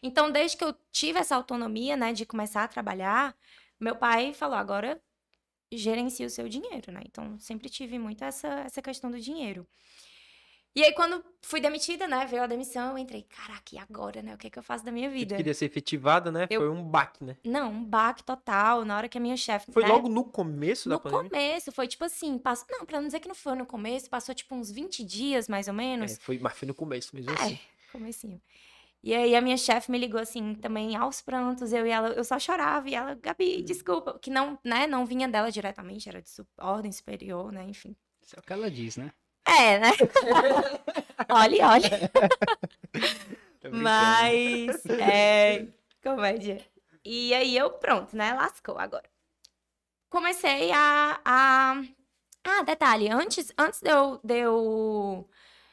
Então, 0.03 0.31
desde 0.31 0.57
que 0.57 0.65
eu 0.65 0.75
tive 0.91 1.19
essa 1.19 1.37
autonomia, 1.37 1.97
né, 1.97 2.13
de 2.13 2.27
começar 2.27 2.65
a 2.65 2.69
trabalhar, 2.69 3.35
meu 3.79 3.97
pai 3.97 4.35
falou: 4.35 4.57
agora 4.57 5.01
gerencie 5.73 6.25
o 6.25 6.31
seu 6.31 6.49
dinheiro, 6.49 6.91
né? 6.93 7.01
Então, 7.05 7.39
sempre 7.39 7.69
tive 7.69 7.99
muito 7.99 8.25
essa, 8.25 8.49
essa 8.61 8.81
questão 8.83 9.11
do 9.11 9.21
dinheiro. 9.21 9.67
E 10.77 10.85
aí, 10.85 10.93
quando 10.93 11.25
fui 11.43 11.61
demitida, 11.61 12.07
né, 12.07 12.25
veio 12.27 12.43
a 12.43 12.47
demissão, 12.47 12.93
eu 12.93 12.99
entrei: 12.99 13.23
caraca, 13.23 13.75
e 13.75 13.79
agora, 13.79 14.23
né? 14.23 14.35
O 14.35 14.39
que, 14.39 14.47
é 14.47 14.51
que 14.51 14.59
eu 14.59 14.63
faço 14.63 14.85
da 14.85 14.93
minha 14.93 15.11
vida? 15.11 15.35
tu 15.35 15.37
queria 15.39 15.55
ser 15.55 15.65
efetivada, 15.65 16.31
né? 16.31 16.47
Eu- 16.49 16.61
Foi 16.61 16.69
um 16.71 16.85
baque, 16.85 17.25
né? 17.25 17.37
Não, 17.45 17.73
um 17.73 17.85
baque 17.85 18.23
total. 18.23 18.85
Na 18.85 18.97
hora 18.97 19.09
que 19.09 19.19
a 19.19 19.21
minha 19.21 19.37
chefe. 19.37 19.73
Foi 19.73 19.83
né, 19.83 19.89
logo 19.89 20.09
no 20.09 20.23
começo 20.25 20.89
da 20.89 20.95
no 20.97 21.01
pandemia? 21.01 21.31
começo, 21.31 21.73
foi 21.73 21.89
tipo 21.89 22.05
assim, 22.05 22.39
passou, 22.39 22.67
não, 22.71 22.87
pra 22.87 23.01
não 23.01 23.09
dizer 23.09 23.19
que 23.19 23.27
não 23.29 23.35
foi 23.35 23.57
no 23.57 23.67
começo, 23.67 24.09
passou 24.09 24.35
tipo 24.35 24.55
uns 24.55 24.71
20 24.71 25.03
dias 25.05 25.49
mais 25.49 25.67
ou 25.67 25.75
menos. 25.75 26.13
É, 26.13 26.17
foi, 26.21 26.39
mas 26.39 26.57
foi 26.57 26.69
no 26.69 26.75
começo 26.75 27.15
mesmo 27.17 27.33
É, 27.33 27.35
assim. 27.35 27.59
comecinho. 27.91 28.41
E 29.03 29.15
aí 29.15 29.35
a 29.37 29.41
minha 29.41 29.57
chefe 29.57 29.91
me 29.91 29.99
ligou 29.99 30.21
assim, 30.21 30.55
também 30.55 30.97
aos 30.97 31.21
prantos, 31.23 31.73
eu 31.73 31.87
e 31.87 31.91
ela, 31.91 32.09
eu 32.11 32.25
só 32.25 32.39
chorava, 32.39 32.89
e 32.91 32.95
ela, 32.95 33.15
Gabi, 33.15 33.63
desculpa, 33.63 34.19
que 34.19 34.31
não, 34.31 34.59
né, 34.65 34.87
não 34.87 35.07
vinha 35.07 35.29
dela 35.29 35.51
diretamente, 35.53 36.09
era 36.09 36.21
de 36.21 36.29
su- 36.29 36.47
ordem 36.59 36.91
superior, 36.91 37.53
né, 37.53 37.65
enfim. 37.65 37.95
Isso 38.23 38.35
é 38.37 38.41
o 38.41 38.43
que 38.43 38.53
ela 38.53 38.71
diz, 38.71 38.97
né? 38.97 39.13
É, 39.47 39.79
né? 39.79 39.91
olha, 41.31 41.69
olha. 41.69 42.11
Tô 43.61 43.71
brincando. 43.71 43.83
Mas, 43.83 44.87
é, 44.87 45.67
comédia. 46.03 46.65
E 47.05 47.33
aí 47.35 47.57
eu, 47.57 47.71
pronto, 47.71 48.17
né, 48.17 48.35
lascou 48.35 48.79
agora. 48.79 49.09
Comecei 50.11 50.71
a, 50.73 51.21
a... 51.25 51.83
Ah, 52.45 52.63
detalhe, 52.65 53.09
antes, 53.11 53.53
antes 53.59 53.81
de 53.83 53.91
eu, 53.91 54.21
de 54.25 54.39
eu 54.39 55.29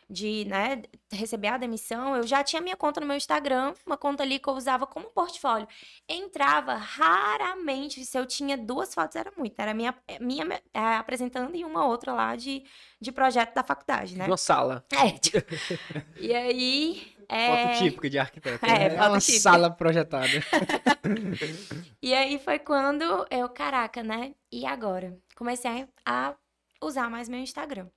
de, 0.10 0.46
né, 0.46 0.84
receber 1.12 1.48
a 1.48 1.58
demissão, 1.58 2.16
eu 2.16 2.28
já 2.28 2.44
tinha 2.44 2.62
minha 2.62 2.76
conta 2.76 3.00
no 3.00 3.08
meu 3.08 3.16
Instagram, 3.16 3.74
uma 3.86 3.98
conta 3.98 4.24
ali 4.24 4.40
que 4.40 4.48
eu 4.48 4.54
usava 4.54 4.86
como 4.86 5.08
portfólio. 5.08 5.68
Entrava 6.08 6.76
raramente, 6.76 8.06
se 8.06 8.18
eu 8.18 8.26
tinha 8.26 8.58
duas 8.58 8.94
fotos, 8.94 9.16
era 9.16 9.32
muito. 9.36 9.60
Era 9.60 9.74
minha, 9.74 9.96
minha 10.20 10.62
é, 10.74 10.80
apresentando 10.96 11.56
e 11.56 11.66
uma 11.66 11.86
outra 11.86 12.14
lá 12.14 12.36
de, 12.36 12.64
de 13.02 13.12
projeto 13.12 13.54
da 13.54 13.64
faculdade, 13.64 14.16
né? 14.18 14.26
Uma 14.28 14.38
sala. 14.38 14.86
É, 14.92 15.12
tipo, 15.12 15.38
e 16.20 16.34
aí... 16.34 17.16
É... 17.28 17.74
Foto 17.74 17.84
típica 17.84 18.10
de 18.10 18.20
arquiteto. 18.20 18.66
É, 18.66 18.90
né? 18.90 18.98
foto 18.98 19.10
uma 19.10 19.20
típica. 19.20 19.40
sala 19.40 19.72
projetada. 19.72 20.28
E 22.02 22.14
aí 22.14 22.38
foi 22.38 22.60
quando 22.60 23.26
eu, 23.32 23.50
caraca, 23.50 24.04
né? 24.04 24.36
E 24.52 24.64
agora? 24.64 25.18
Comecei 25.36 25.88
a 26.06 26.36
usar 26.80 27.10
mais 27.10 27.28
meu 27.28 27.40
Instagram. 27.40 27.88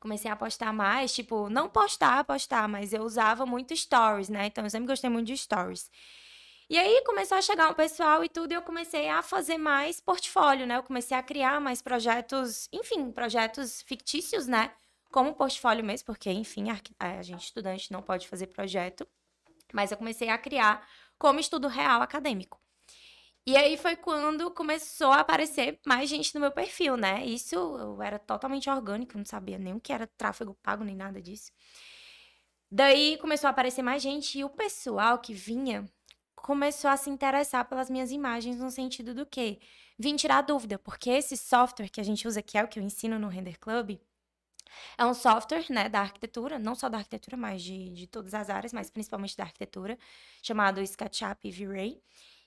Comecei 0.00 0.30
a 0.30 0.36
postar 0.36 0.72
mais, 0.72 1.12
tipo, 1.12 1.48
não 1.50 1.68
postar, 1.68 2.24
postar, 2.24 2.68
mas 2.68 2.92
eu 2.92 3.02
usava 3.02 3.44
muito 3.44 3.74
stories, 3.76 4.28
né? 4.28 4.46
Então 4.46 4.64
eu 4.64 4.70
sempre 4.70 4.86
gostei 4.86 5.10
muito 5.10 5.26
de 5.26 5.36
stories. 5.36 5.90
E 6.70 6.78
aí 6.78 7.02
começou 7.04 7.38
a 7.38 7.42
chegar 7.42 7.70
um 7.70 7.74
pessoal 7.74 8.22
e 8.22 8.28
tudo, 8.28 8.52
e 8.52 8.54
eu 8.54 8.62
comecei 8.62 9.08
a 9.08 9.22
fazer 9.22 9.56
mais 9.56 10.00
portfólio, 10.00 10.66
né? 10.66 10.76
Eu 10.76 10.82
comecei 10.82 11.16
a 11.16 11.22
criar 11.22 11.60
mais 11.60 11.80
projetos, 11.80 12.68
enfim, 12.72 13.10
projetos 13.10 13.82
fictícios, 13.82 14.46
né? 14.46 14.70
Como 15.10 15.34
portfólio 15.34 15.82
mesmo, 15.82 16.04
porque, 16.04 16.30
enfim, 16.30 16.66
a 16.98 17.22
gente 17.22 17.44
estudante 17.44 17.90
não 17.90 18.02
pode 18.02 18.28
fazer 18.28 18.48
projeto. 18.48 19.08
Mas 19.72 19.90
eu 19.90 19.96
comecei 19.96 20.28
a 20.28 20.36
criar 20.36 20.86
como 21.18 21.40
estudo 21.40 21.68
real 21.68 22.02
acadêmico. 22.02 22.60
E 23.48 23.56
aí 23.56 23.78
foi 23.78 23.96
quando 23.96 24.50
começou 24.50 25.10
a 25.10 25.20
aparecer 25.20 25.80
mais 25.86 26.10
gente 26.10 26.34
no 26.34 26.40
meu 26.42 26.52
perfil, 26.52 26.98
né? 26.98 27.24
Isso 27.24 27.54
eu 27.54 28.02
era 28.02 28.18
totalmente 28.18 28.68
orgânico, 28.68 29.16
não 29.16 29.24
sabia 29.24 29.58
nem 29.58 29.72
o 29.72 29.80
que 29.80 29.90
era 29.90 30.06
tráfego 30.06 30.52
pago, 30.62 30.84
nem 30.84 30.94
nada 30.94 31.18
disso. 31.22 31.50
Daí 32.70 33.16
começou 33.16 33.48
a 33.48 33.50
aparecer 33.50 33.80
mais 33.80 34.02
gente 34.02 34.38
e 34.38 34.44
o 34.44 34.50
pessoal 34.50 35.18
que 35.18 35.32
vinha 35.32 35.86
começou 36.36 36.90
a 36.90 36.96
se 36.98 37.08
interessar 37.08 37.66
pelas 37.66 37.88
minhas 37.88 38.10
imagens 38.10 38.58
no 38.58 38.70
sentido 38.70 39.14
do 39.14 39.24
quê? 39.24 39.58
Vim 39.98 40.14
tirar 40.14 40.42
dúvida, 40.42 40.78
porque 40.78 41.08
esse 41.08 41.34
software 41.34 41.88
que 41.88 42.02
a 42.02 42.04
gente 42.04 42.28
usa, 42.28 42.42
que 42.42 42.58
é 42.58 42.62
o 42.62 42.68
que 42.68 42.78
eu 42.78 42.82
ensino 42.82 43.18
no 43.18 43.28
Render 43.28 43.58
Club, 43.58 43.98
é 44.98 45.06
um 45.06 45.14
software, 45.14 45.64
né, 45.70 45.88
da 45.88 46.00
arquitetura, 46.00 46.58
não 46.58 46.74
só 46.74 46.88
da 46.90 46.98
arquitetura, 46.98 47.34
mas 47.36 47.62
de, 47.62 47.90
de 47.94 48.06
todas 48.06 48.34
as 48.34 48.50
áreas, 48.50 48.74
mas 48.74 48.90
principalmente 48.90 49.36
da 49.36 49.44
arquitetura, 49.44 49.98
chamado 50.42 50.82
SketchUp 50.82 51.50
V-Ray. 51.50 51.98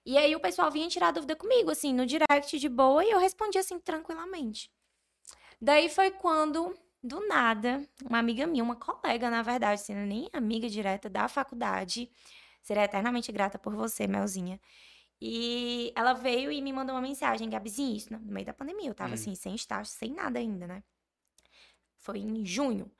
E 0.05 0.17
aí 0.17 0.35
o 0.35 0.39
pessoal 0.39 0.71
vinha 0.71 0.87
tirar 0.89 1.11
dúvida 1.11 1.35
comigo, 1.35 1.69
assim, 1.71 1.93
no 1.93 2.05
direct 2.05 2.57
de 2.59 2.69
boa, 2.69 3.05
e 3.05 3.11
eu 3.11 3.19
respondia 3.19 3.61
assim, 3.61 3.79
tranquilamente. 3.79 4.71
Daí 5.61 5.89
foi 5.89 6.11
quando, 6.11 6.75
do 7.03 7.27
nada, 7.27 7.87
uma 8.03 8.19
amiga 8.19 8.47
minha, 8.47 8.63
uma 8.63 8.75
colega, 8.75 9.29
na 9.29 9.41
verdade, 9.43 9.81
sendo 9.81 10.01
nem 10.07 10.29
amiga 10.33 10.69
direta 10.69 11.09
da 11.09 11.27
faculdade, 11.27 12.11
serei 12.61 12.83
eternamente 12.83 13.31
grata 13.31 13.59
por 13.59 13.75
você, 13.75 14.07
Melzinha. 14.07 14.59
E 15.21 15.93
ela 15.95 16.13
veio 16.13 16.51
e 16.51 16.61
me 16.61 16.73
mandou 16.73 16.95
uma 16.95 17.01
mensagem, 17.01 17.49
Gabizinho, 17.49 17.95
isso, 17.97 18.13
no 18.13 18.19
meio 18.21 18.45
da 18.45 18.53
pandemia, 18.53 18.89
eu 18.89 18.95
tava 18.95 19.13
Hum. 19.13 19.15
assim, 19.15 19.35
sem 19.35 19.55
estágio, 19.55 19.91
sem 19.93 20.13
nada 20.13 20.39
ainda, 20.39 20.67
né? 20.67 20.83
Foi 22.05 22.19
em 22.19 22.45
junho 22.45 22.91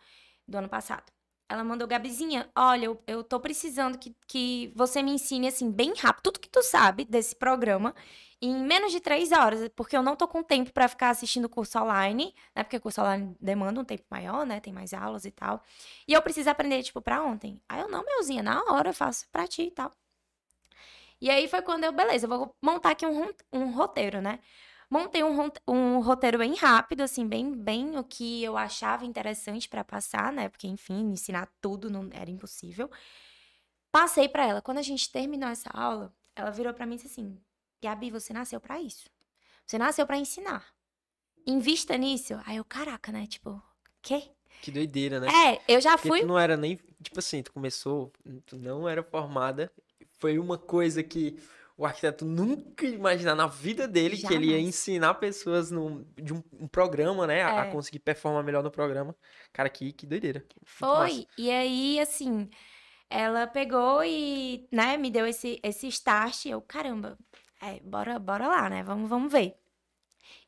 do 0.47 0.57
ano 0.59 0.69
passado. 0.69 1.11
Ela 1.51 1.65
mandou, 1.65 1.85
Gabizinha, 1.85 2.49
olha, 2.55 2.85
eu, 2.85 3.03
eu 3.05 3.23
tô 3.25 3.37
precisando 3.37 3.97
que, 3.97 4.15
que 4.25 4.71
você 4.73 5.03
me 5.03 5.11
ensine, 5.11 5.49
assim, 5.49 5.69
bem 5.69 5.93
rápido, 5.97 6.23
tudo 6.23 6.39
que 6.39 6.47
tu 6.49 6.63
sabe 6.63 7.03
desse 7.03 7.35
programa, 7.35 7.93
em 8.41 8.55
menos 8.63 8.93
de 8.93 9.01
três 9.01 9.33
horas, 9.33 9.67
porque 9.75 9.97
eu 9.97 10.01
não 10.01 10.15
tô 10.15 10.29
com 10.29 10.41
tempo 10.41 10.71
para 10.71 10.87
ficar 10.87 11.09
assistindo 11.09 11.49
curso 11.49 11.77
online, 11.77 12.33
né? 12.55 12.63
Porque 12.63 12.79
curso 12.79 13.01
online 13.01 13.35
demanda 13.39 13.81
um 13.81 13.83
tempo 13.83 14.05
maior, 14.09 14.45
né? 14.45 14.61
Tem 14.61 14.71
mais 14.71 14.93
aulas 14.93 15.25
e 15.25 15.31
tal. 15.31 15.61
E 16.07 16.13
eu 16.13 16.21
preciso 16.21 16.49
aprender, 16.49 16.81
tipo, 16.83 17.01
pra 17.01 17.21
ontem. 17.21 17.61
Aí 17.67 17.81
eu, 17.81 17.89
não, 17.89 18.03
meuzinha, 18.05 18.41
na 18.41 18.63
hora 18.71 18.89
eu 18.91 18.93
faço 18.93 19.27
pra 19.29 19.45
ti 19.45 19.63
e 19.63 19.71
tal. 19.71 19.91
E 21.19 21.29
aí 21.29 21.47
foi 21.49 21.61
quando 21.61 21.83
eu, 21.83 21.91
beleza, 21.91 22.25
eu 22.25 22.29
vou 22.29 22.55
montar 22.61 22.91
aqui 22.91 23.05
um, 23.05 23.27
um 23.51 23.71
roteiro, 23.71 24.21
né? 24.21 24.39
Montei 24.91 25.23
um, 25.23 25.49
um 25.65 26.01
roteiro 26.01 26.37
bem 26.37 26.53
rápido, 26.53 26.99
assim, 26.99 27.25
bem, 27.25 27.55
bem 27.55 27.97
o 27.97 28.03
que 28.03 28.43
eu 28.43 28.57
achava 28.57 29.05
interessante 29.05 29.69
para 29.69 29.85
passar, 29.85 30.33
né? 30.33 30.49
Porque, 30.49 30.67
enfim, 30.67 31.13
ensinar 31.13 31.49
tudo 31.61 31.89
não 31.89 32.09
era 32.11 32.29
impossível. 32.29 32.91
Passei 33.89 34.27
para 34.27 34.45
ela. 34.45 34.61
Quando 34.61 34.79
a 34.79 34.81
gente 34.81 35.09
terminou 35.09 35.47
essa 35.47 35.69
aula, 35.69 36.13
ela 36.35 36.51
virou 36.51 36.73
para 36.73 36.85
mim 36.85 36.95
e 36.95 36.97
disse 36.97 37.07
assim: 37.07 37.41
Gabi, 37.81 38.11
você 38.11 38.33
nasceu 38.33 38.59
para 38.59 38.81
isso. 38.81 39.09
Você 39.65 39.77
nasceu 39.77 40.05
para 40.05 40.17
ensinar. 40.17 40.67
Invista 41.47 41.97
nisso. 41.97 42.33
Aí 42.45 42.57
eu, 42.57 42.65
caraca, 42.65 43.13
né? 43.13 43.25
Tipo, 43.27 43.63
quê? 44.01 44.29
Que 44.61 44.71
doideira, 44.71 45.21
né? 45.21 45.27
É, 45.27 45.61
eu 45.69 45.79
já 45.79 45.91
Porque 45.91 46.09
fui. 46.09 46.19
tu 46.19 46.27
não 46.27 46.37
era 46.37 46.57
nem. 46.57 46.75
Tipo 47.01 47.19
assim, 47.19 47.41
tu 47.41 47.53
começou, 47.53 48.11
tu 48.45 48.57
não 48.57 48.89
era 48.89 49.01
formada. 49.01 49.71
Foi 50.19 50.37
uma 50.37 50.57
coisa 50.57 51.01
que 51.01 51.39
o 51.81 51.85
arquiteto 51.85 52.25
nunca 52.25 52.85
ia 52.85 52.93
imaginar 52.93 53.33
na 53.33 53.47
vida 53.47 53.87
dele 53.87 54.15
que 54.15 54.31
ele 54.31 54.45
ia 54.47 54.51
Jamais. 54.51 54.67
ensinar 54.67 55.15
pessoas 55.15 55.71
num, 55.71 56.05
de 56.15 56.31
um, 56.31 56.43
um 56.53 56.67
programa, 56.67 57.25
né? 57.25 57.41
A, 57.41 57.63
a 57.63 57.65
É. 57.65 57.71
conseguir 57.71 57.97
performar 57.99 58.43
melhor 58.43 58.61
no 58.61 58.69
programa. 58.69 59.15
Cara, 59.51 59.67
que, 59.67 59.91
que 59.91 60.05
doideira. 60.05 60.45
Foi. 60.63 61.25
E 61.35 61.49
aí, 61.49 61.99
assim, 61.99 62.47
ela 63.09 63.47
pegou 63.47 64.03
e, 64.03 64.67
né, 64.71 64.95
me 64.95 65.09
deu 65.09 65.25
esse, 65.25 65.59
esse 65.63 65.87
start. 65.87 66.45
Eu, 66.45 66.61
caramba, 66.61 67.17
é, 67.59 67.79
bora, 67.79 68.19
bora 68.19 68.47
lá, 68.47 68.69
né? 68.69 68.83
Vamos, 68.83 69.09
vamos 69.09 69.31
ver. 69.31 69.55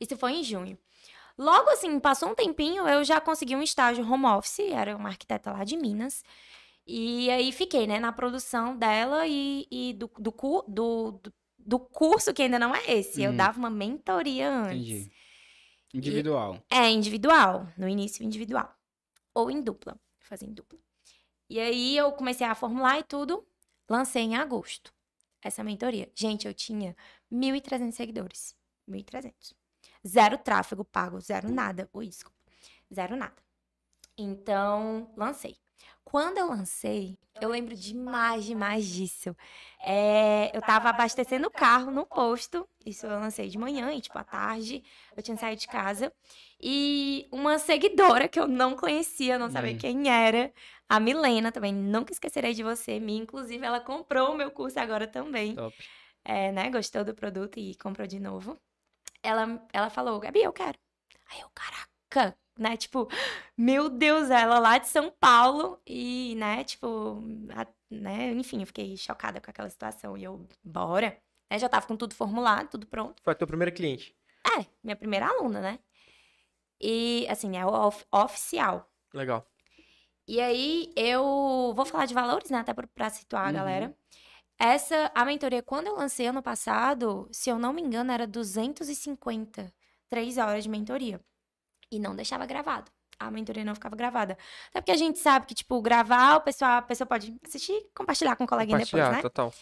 Isso 0.00 0.16
foi 0.16 0.34
em 0.34 0.44
junho. 0.44 0.78
Logo 1.36 1.68
assim, 1.70 1.98
passou 1.98 2.28
um 2.30 2.34
tempinho, 2.34 2.86
eu 2.86 3.02
já 3.02 3.20
consegui 3.20 3.56
um 3.56 3.62
estágio 3.62 4.08
home 4.08 4.26
office, 4.26 4.60
era 4.60 4.96
uma 4.96 5.08
arquiteta 5.08 5.50
lá 5.50 5.64
de 5.64 5.76
Minas. 5.76 6.22
E 6.86 7.30
aí 7.30 7.50
fiquei, 7.52 7.86
né, 7.86 7.98
na 7.98 8.12
produção 8.12 8.76
dela 8.76 9.26
e, 9.26 9.66
e 9.70 9.94
do, 9.94 10.10
do, 10.18 10.64
do, 10.68 11.20
do, 11.58 11.78
curso, 11.78 12.34
que 12.34 12.42
ainda 12.42 12.58
não 12.58 12.74
é 12.74 12.92
esse. 12.92 13.22
Eu 13.22 13.30
Uhum. 13.30 13.36
dava 13.36 13.58
uma 13.58 13.70
mentoria 13.70 14.50
antes. 14.52 14.74
Entendi. 14.74 15.12
Individual. 15.94 16.62
É, 16.68 16.90
individual. 16.90 17.66
No 17.78 17.88
início, 17.88 18.24
individual. 18.24 18.74
Ou 19.32 19.50
em 19.50 19.62
dupla. 19.62 19.98
Fazia 20.18 20.48
em 20.48 20.52
dupla. 20.52 20.78
E 21.48 21.58
aí 21.60 21.96
eu 21.96 22.12
comecei 22.12 22.46
a 22.46 22.54
formular 22.54 22.98
e 22.98 23.02
tudo. 23.02 23.46
Lancei 23.88 24.22
em 24.22 24.36
agosto 24.36 24.92
essa 25.44 25.62
mentoria. 25.62 26.10
Gente, 26.14 26.46
eu 26.46 26.54
tinha 26.54 26.96
1.300 27.30 27.92
seguidores. 27.92 28.56
1.300. 28.88 29.54
Zero 30.06 30.38
tráfego 30.38 30.84
pago, 30.84 31.20
zero 31.20 31.50
nada. 31.50 31.88
Ui, 31.92 32.08
desculpa. 32.08 32.36
Zero 32.92 33.14
nada. 33.16 33.36
Então, 34.16 35.12
lancei. 35.16 35.56
Quando 36.04 36.38
eu 36.38 36.46
lancei, 36.48 37.18
eu 37.40 37.48
lembro 37.48 37.74
demais, 37.74 38.44
demais 38.44 38.86
disso. 38.86 39.34
É, 39.80 40.56
eu 40.56 40.60
tava 40.62 40.88
abastecendo 40.90 41.48
o 41.48 41.50
carro 41.50 41.90
no 41.90 42.06
posto. 42.06 42.68
Isso 42.84 43.06
eu 43.06 43.18
lancei 43.18 43.48
de 43.48 43.58
manhã 43.58 43.92
e, 43.92 44.00
tipo, 44.00 44.18
à 44.18 44.24
tarde. 44.24 44.82
Eu 45.16 45.22
tinha 45.22 45.36
saído 45.36 45.60
de 45.60 45.66
casa. 45.68 46.12
E 46.60 47.26
uma 47.32 47.58
seguidora 47.58 48.28
que 48.28 48.38
eu 48.38 48.46
não 48.46 48.76
conhecia, 48.76 49.38
não 49.38 49.50
sabia 49.50 49.72
Hum. 49.72 49.78
quem 49.78 50.08
era, 50.08 50.52
a 50.88 51.00
Milena 51.00 51.50
também, 51.50 51.72
nunca 51.74 52.12
esquecerei 52.12 52.54
de 52.54 52.62
você. 52.62 53.00
Me, 53.00 53.16
inclusive, 53.16 53.64
ela 53.64 53.80
comprou 53.80 54.32
o 54.32 54.36
meu 54.36 54.50
curso 54.50 54.78
agora 54.78 55.06
também. 55.06 55.54
Top. 55.54 55.74
É, 56.24 56.52
né? 56.52 56.70
Gostou 56.70 57.04
do 57.04 57.14
produto 57.14 57.58
e 57.58 57.74
comprou 57.76 58.06
de 58.06 58.20
novo. 58.20 58.58
Ela, 59.22 59.66
ela 59.72 59.90
falou, 59.90 60.20
Gabi, 60.20 60.42
eu 60.42 60.52
quero. 60.52 60.78
Aí 61.30 61.40
eu, 61.40 61.50
caraca, 61.54 62.36
né? 62.58 62.76
Tipo, 62.76 63.08
meu 63.56 63.88
Deus, 63.88 64.30
ela 64.30 64.58
lá 64.58 64.78
de 64.78 64.88
São 64.88 65.10
Paulo 65.10 65.80
e, 65.86 66.34
né, 66.36 66.64
tipo, 66.64 67.22
a- 67.54 67.66
né? 67.90 68.30
Enfim, 68.32 68.60
eu 68.60 68.66
fiquei 68.66 68.96
chocada 68.96 69.40
com 69.40 69.50
aquela 69.50 69.68
situação. 69.68 70.16
E 70.16 70.24
eu, 70.24 70.46
bora. 70.62 71.18
Né, 71.50 71.58
já 71.58 71.68
tava 71.68 71.86
com 71.86 71.96
tudo 71.96 72.14
formulado, 72.14 72.68
tudo 72.70 72.86
pronto. 72.86 73.22
Foi 73.22 73.32
a 73.32 73.36
tua 73.36 73.46
primeira 73.46 73.70
cliente. 73.72 74.14
É, 74.58 74.66
minha 74.82 74.96
primeira 74.96 75.26
aluna, 75.26 75.60
né? 75.60 75.78
E, 76.80 77.26
assim, 77.28 77.56
é 77.56 77.64
o 77.64 77.70
of- 77.88 78.04
oficial. 78.12 78.90
Legal. 79.12 79.46
E 80.26 80.40
aí, 80.40 80.92
eu 80.96 81.72
vou 81.76 81.84
falar 81.84 82.06
de 82.06 82.14
valores, 82.14 82.50
né? 82.50 82.58
Até 82.58 82.72
pra, 82.74 82.86
pra 82.86 83.10
situar 83.10 83.44
a 83.44 83.48
Uhum. 83.48 83.54
galera. 83.54 83.96
Essa, 84.58 85.10
a 85.14 85.24
mentoria, 85.24 85.62
quando 85.62 85.88
eu 85.88 85.96
lancei 85.96 86.26
ano 86.26 86.42
passado, 86.42 87.28
se 87.32 87.50
eu 87.50 87.58
não 87.58 87.72
me 87.72 87.82
engano, 87.82 88.12
era 88.12 88.26
250. 88.26 89.72
Três 90.08 90.38
horas 90.38 90.64
de 90.64 90.70
mentoria. 90.70 91.20
E 91.94 91.98
não 91.98 92.16
deixava 92.16 92.44
gravado. 92.46 92.90
A 93.18 93.30
mentoria 93.30 93.64
não 93.64 93.74
ficava 93.74 93.94
gravada. 93.94 94.36
Até 94.70 94.80
porque 94.80 94.90
a 94.90 94.96
gente 94.96 95.18
sabe 95.18 95.46
que, 95.46 95.54
tipo, 95.54 95.80
gravar, 95.80 96.36
o 96.36 96.40
pessoal, 96.40 96.78
a 96.78 96.82
pessoa 96.82 97.06
pode 97.06 97.34
assistir 97.46 97.72
e 97.72 97.88
compartilhar 97.94 98.34
com 98.34 98.44
o 98.44 98.46
coleguinha 98.46 98.78
depois, 98.78 99.08
né? 99.08 99.22
total. 99.22 99.52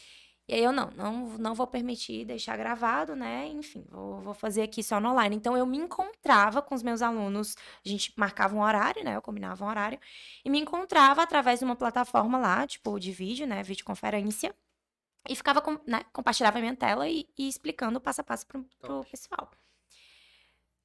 E 0.49 0.55
aí 0.55 0.65
eu 0.65 0.73
não, 0.73 0.91
não, 0.97 1.13
não 1.39 1.55
vou 1.55 1.67
permitir 1.67 2.25
deixar 2.25 2.57
gravado, 2.57 3.15
né? 3.15 3.47
Enfim, 3.49 3.85
vou, 3.89 4.21
vou 4.21 4.35
fazer 4.35 4.63
aqui 4.63 4.83
só 4.83 5.01
no 5.01 5.11
online. 5.11 5.37
Então 5.37 5.57
eu 5.57 5.65
me 5.65 5.79
encontrava 5.79 6.61
com 6.61 6.75
os 6.75 6.83
meus 6.83 7.01
alunos, 7.01 7.57
a 7.85 7.89
gente 7.89 8.13
marcava 8.17 8.55
um 8.57 8.61
horário, 8.61 9.05
né? 9.05 9.17
Eu 9.17 9.23
combinava 9.23 9.65
um 9.65 9.69
horário, 9.69 10.01
e 10.45 10.51
me 10.51 10.59
encontrava 10.59 11.23
através 11.23 11.61
de 11.61 11.65
uma 11.65 11.77
plataforma 11.77 12.39
lá, 12.39 12.67
tipo 12.67 12.99
de 12.99 13.13
vídeo, 13.13 13.47
né? 13.47 13.63
Videoconferência. 13.63 14.55
E 15.29 15.37
ficava, 15.37 15.61
com, 15.61 15.79
né? 15.87 16.03
compartilhava 16.13 16.59
a 16.59 16.61
minha 16.61 16.75
tela 16.75 17.09
e, 17.09 17.29
e 17.39 17.47
explicando 17.47 18.01
passo 18.01 18.21
a 18.23 18.25
passo 18.25 18.45
pro, 18.47 18.65
pro 18.81 18.89
Top. 18.89 19.11
pessoal. 19.11 19.49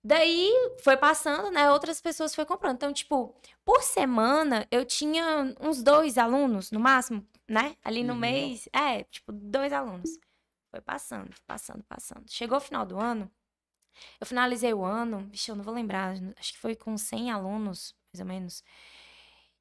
Daí 0.08 0.50
foi 0.82 0.96
passando, 0.96 1.52
né? 1.52 1.70
Outras 1.70 2.00
pessoas 2.00 2.34
foi 2.34 2.46
comprando. 2.46 2.76
Então, 2.76 2.94
tipo, 2.94 3.36
por 3.66 3.84
semana 3.84 4.66
eu 4.72 4.86
tinha 4.86 5.54
uns 5.60 5.84
dois 5.84 6.18
alunos, 6.18 6.72
no 6.72 6.80
máximo, 6.80 7.28
né? 7.46 7.76
Ali 7.84 8.06
no 8.06 8.14
Uhum. 8.14 8.20
mês. 8.20 8.70
É, 8.72 9.04
tipo, 9.04 9.34
dois 9.34 9.74
alunos. 9.74 10.18
Foi 10.72 10.80
passando, 10.80 11.36
passando, 11.46 11.84
passando. 11.84 12.24
Chegou 12.32 12.58
o 12.58 12.62
final 12.62 12.86
do 12.86 12.98
ano, 12.98 13.30
eu 14.22 14.26
finalizei 14.26 14.74
o 14.74 14.86
ano, 14.86 15.20
bicho, 15.24 15.52
eu 15.52 15.58
não 15.58 15.64
vou 15.66 15.74
lembrar, 15.74 16.16
acho 16.38 16.54
que 16.54 16.60
foi 16.60 16.74
com 16.74 16.98
100 16.98 17.30
alunos, 17.30 17.94
mais 18.14 18.22
ou 18.22 18.26
menos. 18.26 18.64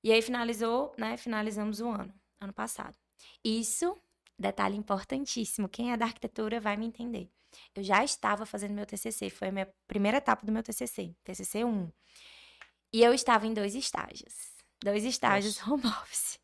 E 0.04 0.12
aí 0.12 0.22
finalizou, 0.22 0.94
né? 0.96 1.16
Finalizamos 1.16 1.80
o 1.80 1.88
ano, 1.88 2.14
ano 2.40 2.52
passado. 2.52 2.96
Isso, 3.44 3.96
detalhe 4.38 4.76
importantíssimo, 4.76 5.68
quem 5.68 5.92
é 5.92 5.96
da 5.96 6.04
arquitetura 6.04 6.60
vai 6.60 6.76
me 6.76 6.86
entender. 6.86 7.28
Eu 7.74 7.82
já 7.82 8.04
estava 8.04 8.46
fazendo 8.46 8.72
meu 8.74 8.86
TCC, 8.86 9.30
foi 9.30 9.48
a 9.48 9.52
minha 9.52 9.68
primeira 9.86 10.18
etapa 10.18 10.44
do 10.44 10.52
meu 10.52 10.62
TCC, 10.62 11.14
TCC 11.24 11.64
1. 11.64 11.90
E 12.92 13.02
eu 13.02 13.12
estava 13.12 13.46
em 13.46 13.54
dois 13.54 13.74
estágios. 13.74 14.34
Dois 14.82 15.04
estágios 15.04 15.60
home 15.66 15.86
office. 16.02 16.38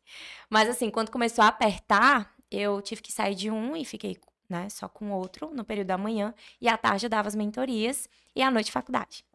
Mas 0.49 0.69
assim, 0.69 0.89
quando 0.89 1.11
começou 1.11 1.43
a 1.43 1.47
apertar, 1.47 2.33
eu 2.51 2.81
tive 2.81 3.01
que 3.01 3.11
sair 3.11 3.35
de 3.35 3.49
um 3.49 3.75
e 3.75 3.85
fiquei, 3.85 4.17
né, 4.49 4.69
só 4.69 4.87
com 4.87 5.11
o 5.11 5.15
outro 5.15 5.53
no 5.53 5.63
período 5.63 5.87
da 5.87 5.97
manhã. 5.97 6.33
E 6.61 6.67
à 6.67 6.77
tarde 6.77 7.05
eu 7.05 7.09
dava 7.09 7.27
as 7.27 7.35
mentorias 7.35 8.07
e 8.35 8.41
à 8.41 8.51
noite 8.51 8.71
faculdade. 8.71 9.25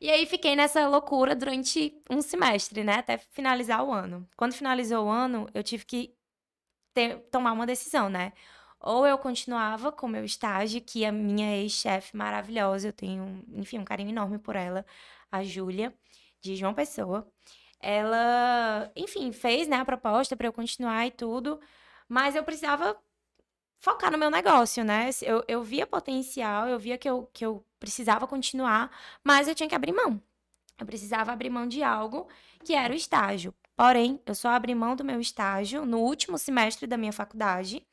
E 0.00 0.08
aí 0.08 0.24
fiquei 0.24 0.56
nessa 0.56 0.88
loucura 0.88 1.34
durante 1.36 1.94
um 2.08 2.22
semestre, 2.22 2.82
né, 2.82 2.94
até 2.94 3.18
finalizar 3.18 3.84
o 3.84 3.92
ano. 3.92 4.26
Quando 4.36 4.54
finalizou 4.54 5.06
o 5.06 5.10
ano, 5.10 5.46
eu 5.52 5.62
tive 5.62 5.84
que 5.84 6.14
ter- 6.94 7.18
tomar 7.30 7.52
uma 7.52 7.66
decisão, 7.66 8.08
né? 8.08 8.32
Ou 8.80 9.06
eu 9.06 9.18
continuava 9.18 9.92
com 9.92 10.08
meu 10.08 10.24
estágio, 10.24 10.80
que 10.80 11.04
a 11.04 11.12
minha 11.12 11.56
ex-chefe 11.58 12.16
maravilhosa, 12.16 12.88
eu 12.88 12.92
tenho, 12.92 13.44
enfim, 13.52 13.78
um 13.78 13.84
carinho 13.84 14.10
enorme 14.10 14.38
por 14.38 14.56
ela, 14.56 14.86
a 15.30 15.42
Júlia, 15.42 15.94
de 16.40 16.56
João 16.56 16.74
Pessoa. 16.74 17.30
Ela, 17.80 18.90
enfim, 18.96 19.32
fez, 19.32 19.68
né, 19.68 19.76
a 19.76 19.84
proposta 19.84 20.36
para 20.36 20.46
eu 20.48 20.52
continuar 20.52 21.06
e 21.06 21.10
tudo, 21.10 21.60
mas 22.08 22.34
eu 22.34 22.44
precisava 22.44 22.96
focar 23.80 24.10
no 24.12 24.18
meu 24.18 24.30
negócio, 24.30 24.84
né? 24.84 25.10
Eu, 25.22 25.44
eu 25.48 25.62
via 25.62 25.86
potencial, 25.86 26.68
eu 26.68 26.78
via 26.78 26.98
que 26.98 27.08
eu, 27.08 27.28
que 27.32 27.44
eu 27.44 27.64
precisava 27.78 28.26
continuar, 28.26 28.90
mas 29.24 29.48
eu 29.48 29.54
tinha 29.54 29.68
que 29.68 29.74
abrir 29.74 29.92
mão. 29.92 30.22
Eu 30.78 30.86
precisava 30.86 31.32
abrir 31.32 31.50
mão 31.50 31.66
de 31.66 31.82
algo 31.82 32.28
que 32.64 32.74
era 32.74 32.92
o 32.92 32.96
estágio. 32.96 33.54
Porém, 33.76 34.20
eu 34.26 34.34
só 34.34 34.50
abri 34.50 34.74
mão 34.74 34.94
do 34.96 35.04
meu 35.04 35.20
estágio 35.20 35.84
no 35.86 35.98
último 36.00 36.38
semestre 36.38 36.86
da 36.86 36.96
minha 36.98 37.12
faculdade, 37.12 37.86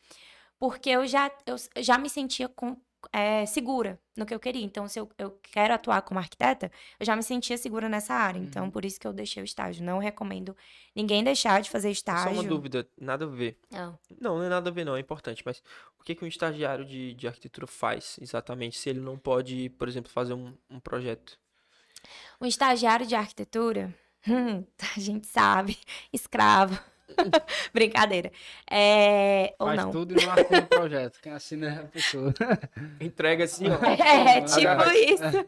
porque 0.59 0.89
eu 0.89 1.05
já, 1.07 1.31
eu 1.45 1.55
já 1.83 1.97
me 1.97 2.09
sentia 2.09 2.47
com, 2.49 2.75
é, 3.13 3.45
segura 3.45 3.99
no 4.15 4.25
que 4.25 4.33
eu 4.33 4.39
queria. 4.39 4.63
Então, 4.63 4.87
se 4.87 4.99
eu, 4.99 5.09
eu 5.17 5.31
quero 5.43 5.73
atuar 5.73 6.01
como 6.01 6.19
arquiteta, 6.19 6.71
eu 6.99 7.05
já 7.05 7.15
me 7.15 7.23
sentia 7.23 7.57
segura 7.57 7.87
nessa 7.87 8.13
área. 8.13 8.39
Então, 8.39 8.65
Uhum. 8.65 8.71
por 8.71 8.83
isso 8.83 8.99
que 8.99 9.07
eu 9.07 9.13
deixei 9.13 9.41
o 9.41 9.45
estágio. 9.45 9.83
Não 9.85 9.99
recomendo 9.99 10.55
ninguém 10.95 11.23
deixar 11.23 11.61
de 11.61 11.69
fazer 11.69 11.89
Só 11.89 11.91
estágio. 11.91 12.31
uma 12.33 12.43
dúvida, 12.43 12.87
nada 12.99 13.25
a 13.25 13.27
ver. 13.27 13.59
Não. 13.71 13.99
Não, 14.19 14.37
não 14.37 14.43
é 14.43 14.49
nada 14.49 14.69
a 14.69 14.73
ver, 14.73 14.83
não, 14.83 14.95
é 14.95 14.99
importante. 14.99 15.43
Mas 15.45 15.61
o 15.99 16.03
que 16.03 16.15
que 16.15 16.25
um 16.25 16.27
estagiário 16.27 16.83
de, 16.85 17.13
de 17.13 17.27
arquitetura 17.27 17.67
faz 17.67 18.17
exatamente 18.21 18.77
se 18.77 18.89
ele 18.89 18.99
não 18.99 19.17
pode, 19.17 19.69
por 19.77 19.87
exemplo, 19.87 20.11
fazer 20.11 20.33
um, 20.33 20.53
um 20.69 20.79
projeto? 20.79 21.39
Um 22.41 22.45
estagiário 22.45 23.05
de 23.05 23.15
arquitetura, 23.15 23.93
Hum, 24.27 24.65
a 24.95 24.99
gente 24.99 25.25
sabe. 25.27 25.77
Escravo. 26.11 26.77
Brincadeira. 27.73 28.31
É, 28.69 29.53
ou 29.59 29.67
Faz 29.67 29.79
não. 29.81 29.91
tudo 29.91 30.19
e 30.19 30.25
não 30.25 30.33
assina 30.33 30.59
o 30.59 30.67
projeto. 30.67 31.19
Quem 31.21 31.31
assina 31.31 31.67
é 31.67 31.79
a 31.79 31.83
pessoa. 31.83 32.33
Entrega 32.99 33.43
assim, 33.45 33.65
ó. 33.69 33.77
É, 34.03 34.41
tipo 34.41 34.67
Agora- 34.67 34.97
isso. 34.97 35.47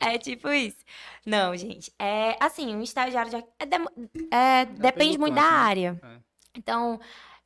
É 0.00 0.18
tipo 0.18 0.48
isso. 0.50 0.78
Não, 1.26 1.56
gente. 1.56 1.92
É 1.98 2.36
assim, 2.40 2.74
um 2.74 2.82
estagiário 2.82 3.30
de 3.30 3.44
é 3.58 3.66
demo- 3.66 3.90
é, 4.30 4.64
depende 4.66 5.16
do 5.16 5.20
muito 5.20 5.34
canto, 5.34 5.44
da 5.44 5.50
né? 5.50 5.56
área. 5.58 6.00
É. 6.02 6.08
Então, 6.56 7.00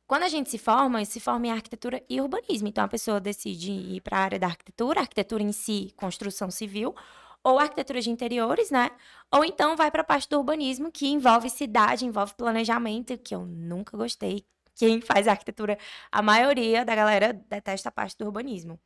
quando 0.05 0.23
a 0.23 0.27
gente 0.27 0.49
se 0.49 0.57
forma, 0.57 1.03
se 1.05 1.19
forma 1.19 1.47
em 1.47 1.51
arquitetura 1.51 2.03
e 2.09 2.21
urbanismo. 2.21 2.67
Então, 2.67 2.83
a 2.83 2.87
pessoa 2.87 3.19
decide 3.19 3.71
ir 3.71 4.01
para 4.01 4.17
a 4.17 4.21
área 4.21 4.39
da 4.39 4.47
arquitetura, 4.47 4.99
arquitetura 5.01 5.41
em 5.41 5.51
si, 5.51 5.91
construção 5.97 6.51
civil, 6.51 6.95
ou 7.43 7.59
arquitetura 7.59 8.01
de 8.01 8.09
interiores, 8.09 8.71
né? 8.71 8.91
Ou 9.31 9.43
então 9.43 9.75
vai 9.75 9.91
para 9.91 10.01
a 10.01 10.05
parte 10.05 10.29
do 10.29 10.37
urbanismo, 10.37 10.91
que 10.91 11.07
envolve 11.07 11.49
cidade, 11.49 12.05
envolve 12.05 12.33
planejamento, 12.35 13.17
que 13.17 13.35
eu 13.35 13.45
nunca 13.45 13.97
gostei. 13.97 14.45
Quem 14.75 15.01
faz 15.01 15.27
arquitetura, 15.27 15.77
a 16.11 16.21
maioria 16.21 16.83
da 16.85 16.95
galera 16.95 17.33
detesta 17.33 17.89
a 17.89 17.91
parte 17.91 18.17
do 18.17 18.25
urbanismo. 18.25 18.79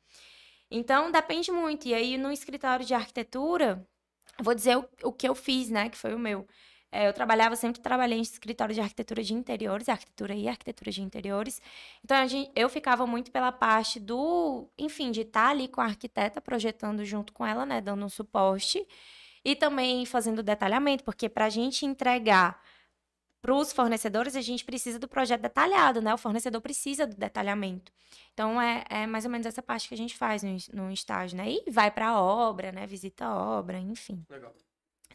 Então, 0.69 1.11
depende 1.11 1.51
muito. 1.51 1.87
E 1.87 1.93
aí, 1.93 2.17
no 2.17 2.31
escritório 2.31 2.85
de 2.85 2.93
arquitetura, 2.93 3.87
vou 4.41 4.53
dizer 4.53 4.77
o, 4.77 4.89
o 5.03 5.13
que 5.13 5.27
eu 5.27 5.35
fiz, 5.35 5.69
né? 5.69 5.89
Que 5.89 5.97
foi 5.97 6.13
o 6.13 6.19
meu. 6.19 6.47
É, 6.91 7.08
eu 7.08 7.13
trabalhava, 7.13 7.56
sempre 7.56 7.82
trabalhei 7.82 8.17
em 8.17 8.22
escritório 8.22 8.74
de 8.74 8.79
arquitetura 8.79 9.22
de 9.22 9.34
interiores, 9.34 9.89
arquitetura 9.89 10.34
e 10.34 10.48
arquitetura 10.48 10.91
de 10.91 11.01
interiores. 11.01 11.62
Então, 12.03 12.17
a 12.17 12.25
gente, 12.27 12.50
eu 12.56 12.70
ficava 12.70 13.06
muito 13.06 13.29
pela 13.32 13.51
parte 13.51 14.00
do, 14.00 14.70
enfim, 14.77 15.12
de 15.12 15.22
estar 15.22 15.50
ali 15.50 15.67
com 15.67 15.82
a 15.82 15.86
arquiteta, 15.86 16.39
projetando 16.39 17.03
junto 17.03 17.34
com 17.34 17.46
ela, 17.46 17.65
né? 17.65 17.82
Dando 17.82 18.06
um 18.06 18.10
suporte. 18.10 18.88
E 19.44 19.56
também 19.56 20.06
fazendo 20.06 20.41
detalhamento, 20.41 21.03
porque 21.03 21.29
para 21.29 21.46
a 21.46 21.50
gente 21.50 21.86
entregar 21.86 22.62
para 23.41 23.53
os 23.53 23.72
fornecedores, 23.72 24.36
a 24.36 24.41
gente 24.41 24.65
precisa 24.65 24.98
do 25.00 25.08
projeto 25.08 25.41
detalhado, 25.41 26.01
né? 26.01 26.13
O 26.13 26.17
fornecedor 26.17 26.62
precisa 26.62 27.06
do 27.06 27.15
detalhamento. 27.15 27.91
Então, 28.34 28.62
é, 28.62 28.84
é 28.89 29.08
mais 29.08 29.25
ou 29.25 29.32
menos 29.32 29.46
essa 29.46 29.62
parte 29.62 29.88
que 29.88 29.94
a 29.94 29.98
gente 29.98 30.17
faz 30.17 30.41
no, 30.44 30.58
no 30.74 30.91
estágio, 30.91 31.38
né? 31.38 31.50
E 31.50 31.70
vai 31.70 31.91
para 31.91 32.10
a 32.10 32.22
obra, 32.22 32.72
né? 32.72 32.88
Visita 32.88 33.25
a 33.25 33.38
obra, 33.38 33.77
enfim, 33.77 34.25
Legal. 34.29 34.53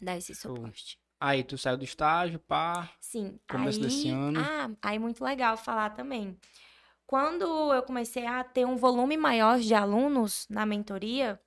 dá 0.01 0.17
esse 0.17 0.33
Show. 0.33 0.55
suporte. 0.55 1.02
Aí 1.25 1.41
tu 1.41 1.57
saiu 1.57 1.77
do 1.77 1.85
estágio, 1.85 2.37
pá. 2.37 2.89
Sim, 2.99 3.39
Começo 3.49 3.79
aí, 3.79 3.85
desse 3.89 4.09
ano. 4.09 4.41
Ah, 4.41 4.69
aí 4.81 4.99
muito 4.99 5.23
legal 5.23 5.55
falar 5.55 5.91
também. 5.91 6.37
Quando 7.07 7.45
eu 7.73 7.81
comecei 7.83 8.25
a 8.25 8.43
ter 8.43 8.65
um 8.65 8.75
volume 8.75 9.15
maior 9.15 9.57
de 9.57 9.73
alunos 9.73 10.45
na 10.49 10.65
mentoria, 10.65 11.39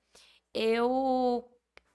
eu 0.54 1.47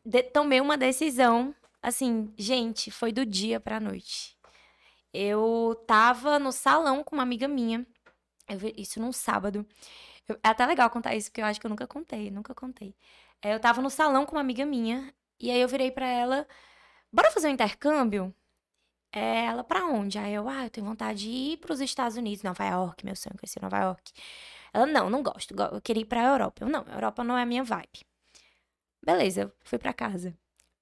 de- 0.06 0.22
tomei 0.22 0.62
uma 0.62 0.78
decisão, 0.78 1.56
assim, 1.82 2.32
gente, 2.38 2.92
foi 2.92 3.12
do 3.12 3.26
dia 3.26 3.60
pra 3.60 3.80
noite. 3.80 4.38
Eu 5.12 5.74
tava 5.88 6.38
no 6.38 6.52
salão 6.52 7.04
com 7.04 7.16
uma 7.16 7.24
amiga 7.24 7.48
minha, 7.48 7.84
eu 8.48 8.60
isso 8.78 9.00
num 9.02 9.12
sábado. 9.12 9.66
Eu- 10.28 10.40
é 10.44 10.50
até 10.50 10.68
legal 10.68 10.88
contar 10.92 11.16
isso, 11.16 11.32
porque 11.32 11.42
eu 11.42 11.46
acho 11.46 11.60
que 11.60 11.66
eu 11.66 11.70
nunca 11.72 11.88
contei, 11.88 12.30
nunca 12.30 12.54
contei. 12.54 12.96
É, 13.42 13.56
eu 13.56 13.60
tava 13.60 13.82
no 13.82 13.90
salão 13.90 14.24
com 14.24 14.34
uma 14.36 14.42
amiga 14.42 14.68
minha, 14.68 15.12
e 15.40 15.50
aí 15.50 15.60
eu 15.60 15.68
virei 15.68 15.90
pra 15.90 16.08
ela, 16.08 16.48
bora 17.12 17.32
fazer 17.32 17.48
um 17.48 17.52
intercâmbio? 17.52 18.34
É, 19.14 19.46
ela, 19.46 19.64
pra 19.64 19.86
onde? 19.86 20.18
Aí 20.20 20.34
eu, 20.34 20.48
ah, 20.50 20.66
eu 20.66 20.70
tenho 20.70 20.88
vontade 20.88 21.22
de 21.22 21.30
ir 21.30 21.58
pros 21.58 21.82
Estados 21.82 22.18
Unidos, 22.18 22.44
Nova 22.44 22.66
York, 22.66 23.06
meu 23.06 23.16
sonho 23.16 23.34
é 23.36 23.40
conhecer 23.40 23.62
Nova 23.62 23.78
York. 23.80 24.12
Ela, 24.74 24.86
não, 24.86 25.10
não 25.10 25.24
gosto, 25.24 25.56
go- 25.56 25.64
eu 25.76 25.82
queria 25.82 26.04
ir 26.04 26.06
pra 26.06 26.24
Europa. 26.24 26.64
Eu, 26.64 26.70
não, 26.70 26.84
Europa 26.88 27.24
não 27.24 27.38
é 27.38 27.44
a 27.44 27.46
minha 27.46 27.64
vibe. 27.64 28.06
Beleza, 29.04 29.54
fui 29.64 29.78
pra 29.80 29.94
casa. 29.94 30.38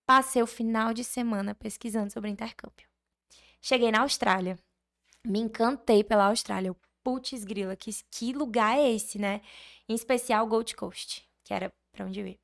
Passei 0.06 0.42
o 0.42 0.48
final 0.48 0.94
de 0.94 1.04
semana 1.04 1.56
pesquisando 1.56 2.12
sobre 2.12 2.30
intercâmbio. 2.30 2.88
Cheguei 3.62 3.92
na 3.92 4.02
Austrália. 4.02 4.58
Me 5.26 5.40
encantei 5.40 6.04
pela 6.04 6.28
Austrália. 6.28 6.76
Putz, 7.04 7.44
grila, 7.46 7.76
que, 7.76 7.92
que 8.12 8.34
lugar 8.34 8.78
é 8.78 8.92
esse, 8.92 9.20
né? 9.20 9.42
Em 9.88 9.96
especial 9.96 10.46
Gold 10.48 10.76
Coast, 10.76 11.28
que 11.44 11.54
era 11.54 11.74
pra 11.92 12.06
onde 12.06 12.20
eu 12.20 12.28
ia. 12.28 12.40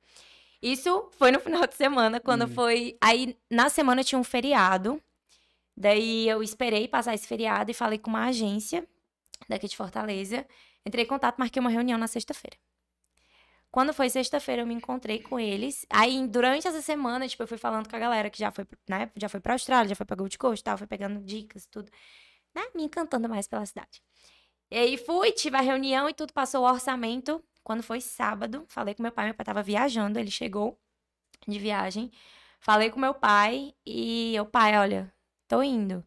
Isso 0.62 1.08
foi 1.12 1.30
no 1.30 1.40
final 1.40 1.66
de 1.66 1.74
semana, 1.74 2.20
quando 2.20 2.44
Hum. 2.44 2.48
foi. 2.48 2.96
Aí, 3.00 3.36
na 3.50 3.68
semana 3.68 4.02
tinha 4.04 4.18
um 4.18 4.24
feriado. 4.24 5.00
Daí 5.76 6.28
eu 6.28 6.42
esperei 6.42 6.88
passar 6.88 7.14
esse 7.14 7.26
feriado 7.26 7.70
e 7.70 7.74
falei 7.74 7.98
com 7.98 8.08
uma 8.10 8.26
agência 8.26 8.86
daqui 9.48 9.68
de 9.68 9.76
Fortaleza. 9.76 10.46
Entrei 10.86 11.04
em 11.04 11.08
contato, 11.08 11.36
marquei 11.38 11.60
uma 11.60 11.68
reunião 11.70 11.98
na 11.98 12.06
sexta-feira. 12.06 12.56
Quando 13.70 13.92
foi 13.92 14.08
sexta-feira, 14.08 14.62
eu 14.62 14.66
me 14.66 14.72
encontrei 14.72 15.20
com 15.20 15.38
eles. 15.38 15.84
Aí, 15.90 16.26
durante 16.28 16.66
essa 16.66 16.80
semana, 16.80 17.28
tipo, 17.28 17.42
eu 17.42 17.46
fui 17.46 17.58
falando 17.58 17.88
com 17.90 17.94
a 17.94 17.98
galera 17.98 18.30
que 18.30 18.38
já 18.38 18.50
foi, 18.50 18.66
né, 18.88 19.10
já 19.16 19.28
foi 19.28 19.38
pra 19.40 19.52
Austrália, 19.52 19.88
já 19.90 19.94
foi 19.94 20.06
pra 20.06 20.16
Gold 20.16 20.38
Coast 20.38 20.60
e 20.62 20.64
tal, 20.64 20.78
foi 20.78 20.86
pegando 20.86 21.20
dicas, 21.20 21.66
tudo. 21.66 21.90
Né, 22.54 22.62
me 22.74 22.84
encantando 22.84 23.28
mais 23.28 23.46
pela 23.46 23.66
cidade. 23.66 24.00
E 24.70 24.78
aí 24.78 24.96
fui, 24.96 25.30
tive 25.32 25.58
a 25.58 25.60
reunião 25.60 26.08
e 26.08 26.14
tudo, 26.14 26.32
passou 26.32 26.62
o 26.64 26.66
orçamento. 26.68 27.44
Quando 27.66 27.82
foi 27.82 28.00
sábado, 28.00 28.64
falei 28.68 28.94
com 28.94 29.02
meu 29.02 29.10
pai, 29.10 29.24
meu 29.24 29.34
pai 29.34 29.44
tava 29.44 29.60
viajando, 29.60 30.20
ele 30.20 30.30
chegou 30.30 30.78
de 31.48 31.58
viagem. 31.58 32.12
Falei 32.60 32.90
com 32.92 33.00
meu 33.00 33.12
pai 33.12 33.74
e 33.84 34.36
eu, 34.36 34.46
pai, 34.46 34.78
olha, 34.78 35.12
tô 35.48 35.64
indo. 35.64 36.06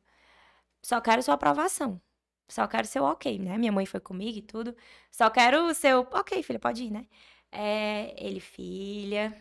Só 0.82 1.02
quero 1.02 1.22
sua 1.22 1.36
aprovação. 1.36 2.02
Só 2.48 2.66
quero 2.68 2.88
seu 2.88 3.04
ok, 3.04 3.38
né? 3.40 3.58
Minha 3.58 3.74
mãe 3.74 3.86
foi 3.86 4.00
comigo 4.00 4.38
e 4.38 4.42
tudo. 4.42 4.74
Só 5.12 5.30
quero 5.30 5.66
o 5.68 5.74
seu 5.74 6.08
ok, 6.14 6.42
filha, 6.44 6.60
pode 6.60 6.86
ir, 6.86 6.92
né? 6.92 7.06
É, 7.52 8.16
ele, 8.18 8.40
filha, 8.40 9.36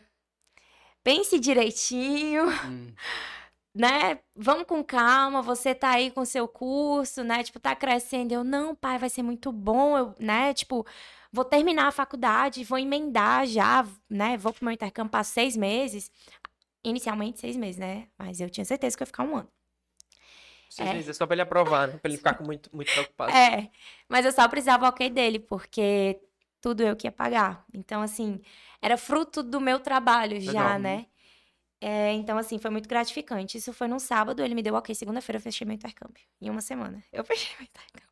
pense 1.05 1.39
direitinho, 1.39 2.47
Hum. 2.67 2.95
né? 3.75 4.21
Vamos 4.35 4.67
com 4.67 4.83
calma, 4.85 5.43
você 5.43 5.75
tá 5.75 5.91
aí 5.91 6.11
com 6.11 6.25
seu 6.25 6.49
curso, 6.49 7.23
né? 7.25 7.45
Tipo, 7.45 7.61
tá 7.61 7.77
crescendo. 7.77 8.33
Eu, 8.33 8.45
não, 8.45 8.75
pai, 8.75 8.99
vai 8.99 9.09
ser 9.11 9.23
muito 9.23 9.53
bom, 9.53 9.97
eu, 9.97 10.15
né? 10.19 10.53
Tipo, 10.55 10.85
vou 11.33 11.45
terminar 11.45 11.89
a 11.89 11.93
faculdade, 11.93 12.65
vou 12.65 12.79
emendar 12.79 13.47
já, 13.47 13.87
né? 14.09 14.37
Vou 14.37 14.53
pro 14.53 14.65
meu 14.65 14.73
intercâmbio 14.73 15.11
para 15.11 15.25
seis 15.25 15.57
meses. 15.57 16.11
Inicialmente 16.85 17.41
seis 17.41 17.57
meses, 17.57 17.77
né? 17.79 18.09
Mas 18.17 18.41
eu 18.41 18.49
tinha 18.49 18.65
certeza 18.65 18.97
que 18.97 19.03
eu 19.03 19.05
ia 19.05 19.09
ficar 19.09 19.25
um 19.25 19.37
ano. 19.37 19.49
Seis 20.71 20.89
É. 20.91 20.93
meses 20.95 21.09
é 21.11 21.13
só 21.13 21.27
pra 21.27 21.35
ele 21.35 21.43
aprovar, 21.43 21.89
né? 21.89 21.99
Pra 21.99 22.09
ele 22.09 22.19
ficar 22.19 22.35
com 22.35 22.45
muito, 22.45 22.75
muito 22.75 22.93
preocupado. 22.93 23.33
É, 23.33 23.71
mas 24.09 24.25
eu 24.25 24.33
só 24.33 24.47
precisava 24.49 24.89
ok 24.89 25.11
dele, 25.11 25.39
porque 25.39 26.21
tudo 26.61 26.83
eu 26.83 26.95
que 26.97 27.07
ia 27.07 27.13
pagar. 27.13 27.65
Então, 27.73 28.03
assim, 28.03 28.41
era 28.81 28.97
fruto 28.97 29.43
do 29.43 29.61
meu 29.61 29.81
trabalho 29.81 30.41
já, 30.41 30.53
Legal. 30.53 30.79
né? 30.79 31.07
É, 31.81 32.13
então, 32.13 32.37
assim, 32.37 32.59
foi 32.59 32.71
muito 32.71 32.89
gratificante. 32.89 33.57
Isso 33.59 33.73
foi 33.73 33.87
num 33.89 33.99
sábado, 33.99 34.43
ele 34.43 34.55
me 34.55 34.63
deu 34.63 34.75
ok. 34.75 34.95
Segunda-feira 34.95 35.39
eu 35.39 35.43
fechei 35.43 35.65
meu 35.67 35.75
intercâmbio. 35.75 36.23
Em 36.41 36.51
uma 36.51 36.61
semana. 36.61 37.03
Eu 37.13 37.25
fechei 37.25 37.55
meu 37.57 37.65
intercâmbio. 37.67 38.09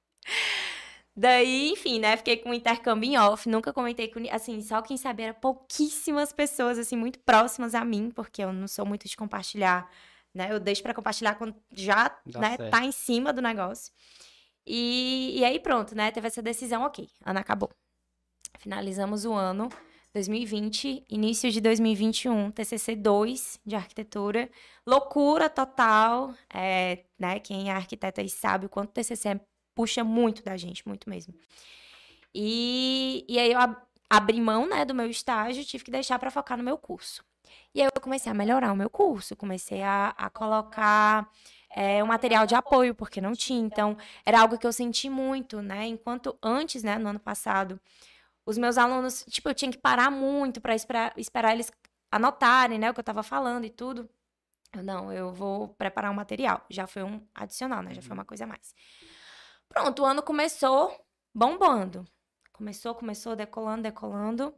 Daí, 1.17 1.71
enfim, 1.71 1.99
né? 1.99 2.15
Fiquei 2.19 2.37
com 2.37 2.51
o 2.51 2.55
intercâmbio 2.55 3.09
em 3.09 3.17
off. 3.17 3.49
Nunca 3.49 3.73
comentei 3.73 4.09
com. 4.09 4.21
Assim, 4.31 4.61
só 4.61 4.83
quem 4.83 4.99
sabia 4.99 5.27
era 5.27 5.35
pouquíssimas 5.35 6.31
pessoas, 6.31 6.79
assim, 6.79 6.95
muito 6.95 7.19
próximas 7.21 7.75
a 7.75 7.83
mim, 7.85 8.11
porque 8.11 8.45
eu 8.45 8.53
não 8.53 8.69
sou 8.69 8.85
muito 8.85 9.09
de 9.09 9.17
compartilhar, 9.17 9.91
né? 10.35 10.53
Eu 10.53 10.61
deixo 10.61 10.83
pra 10.83 10.93
compartilhar 10.93 11.35
quando 11.37 11.55
já, 11.73 12.15
Dá 12.27 12.41
né, 12.41 12.57
certo. 12.59 12.71
tá 12.71 12.85
em 12.85 12.93
cima 12.93 13.33
do 13.33 13.41
negócio. 13.41 13.91
E, 14.67 15.39
e 15.39 15.45
aí, 15.45 15.59
pronto, 15.59 15.95
né? 15.95 16.11
Teve 16.11 16.27
essa 16.27 16.43
decisão, 16.43 16.83
ok. 16.83 17.09
Ano 17.25 17.39
acabou. 17.39 17.71
Finalizamos 18.59 19.25
o 19.25 19.33
ano 19.33 19.71
2020, 20.13 21.07
início 21.09 21.51
de 21.51 21.63
2021, 21.63 22.51
TCC 22.51 22.95
2 22.95 23.61
de 23.65 23.75
arquitetura. 23.75 24.51
Loucura 24.87 25.49
total, 25.49 26.35
é, 26.53 27.05
né? 27.19 27.41
Quem 27.41 27.71
é 27.71 27.73
arquiteto 27.73 28.21
aí 28.21 28.29
sabe 28.29 28.67
o 28.67 28.69
quanto 28.69 28.93
TCC 28.93 29.41
puxa 29.77 30.03
muito 30.03 30.43
da 30.43 30.57
gente, 30.57 30.87
muito 30.89 31.09
mesmo. 31.09 31.33
E, 32.35 33.25
e 33.29 33.39
aí 33.39 33.53
eu 33.53 33.59
ab- 33.59 33.81
abri 34.11 34.41
mão, 34.41 34.69
né, 34.69 34.85
do 34.85 34.95
meu 34.95 35.09
estágio, 35.09 35.65
tive 35.65 35.85
que 35.85 35.91
deixar 35.91 36.19
para 36.19 36.31
focar 36.31 36.57
no 36.59 36.65
meu 36.65 36.77
curso. 36.79 37.25
E 37.75 37.81
aí 37.81 37.89
eu 37.95 38.01
comecei 38.01 38.31
a 38.31 38.35
melhorar 38.35 38.73
o 38.73 38.77
meu 38.77 38.91
curso, 38.91 39.37
comecei 39.37 39.83
a, 39.83 40.09
a 40.17 40.31
colocar 40.31 41.31
é, 41.71 42.03
um 42.03 42.07
material 42.07 42.47
de 42.47 42.55
apoio, 42.55 42.95
porque 42.95 43.21
não 43.21 43.33
tinha. 43.33 43.61
Então, 43.61 43.97
era 44.25 44.41
algo 44.41 44.59
que 44.59 44.67
eu 44.67 44.73
senti 44.73 45.09
muito, 45.09 45.61
né? 45.63 45.87
Enquanto 45.87 46.37
antes, 46.43 46.83
né, 46.83 46.99
no 46.99 47.09
ano 47.11 47.21
passado, 47.21 47.81
os 48.45 48.59
meus 48.59 48.79
alunos, 48.79 49.25
tipo, 49.29 49.49
eu 49.49 49.55
tinha 49.55 49.71
que 49.71 49.79
parar 49.79 50.11
muito 50.11 50.61
para 50.61 50.75
esperar, 50.75 51.13
esperar 51.17 51.53
eles 51.55 51.71
anotarem, 52.11 52.79
né, 52.79 52.91
o 52.91 52.95
que 52.95 53.01
eu 53.01 53.05
tava 53.05 53.23
falando 53.23 53.65
e 53.67 53.71
tudo. 53.71 54.09
Eu, 54.75 54.83
não, 54.83 55.13
eu 55.13 55.33
vou 55.33 55.69
preparar 55.69 56.11
um 56.11 56.15
material. 56.15 56.65
Já 56.71 56.87
foi 56.87 57.03
um 57.03 57.21
adicional, 57.35 57.83
né? 57.83 57.95
Já 57.95 58.03
foi 58.03 58.15
uma 58.15 58.25
coisa 58.25 58.45
a 58.45 58.47
mais. 58.47 58.75
Pronto, 59.69 60.03
o 60.03 60.07
ano 60.07 60.23
começou 60.23 60.91
bombando. 61.35 62.05
Começou, 62.53 62.95
começou, 62.95 63.37
decolando, 63.37 63.83
decolando. 63.83 64.55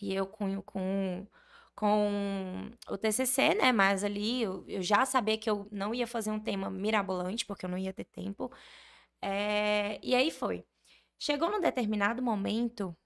E 0.00 0.14
eu 0.14 0.26
com, 0.26 0.60
com, 0.62 1.26
com 1.74 2.70
o 2.88 2.98
TCC, 2.98 3.54
né? 3.54 3.72
Mas 3.72 4.04
ali 4.04 4.42
eu, 4.42 4.64
eu 4.68 4.82
já 4.82 5.06
sabia 5.06 5.38
que 5.38 5.48
eu 5.48 5.68
não 5.72 5.94
ia 5.94 6.06
fazer 6.06 6.30
um 6.30 6.40
tema 6.40 6.70
mirabolante, 6.70 7.46
porque 7.46 7.64
eu 7.66 7.70
não 7.70 7.78
ia 7.78 7.92
ter 7.92 8.04
tempo. 8.04 8.52
É, 9.22 9.98
e 10.02 10.14
aí 10.14 10.30
foi. 10.30 10.66
Chegou 11.18 11.50
num 11.50 11.60
determinado 11.60 12.22
momento 12.22 12.96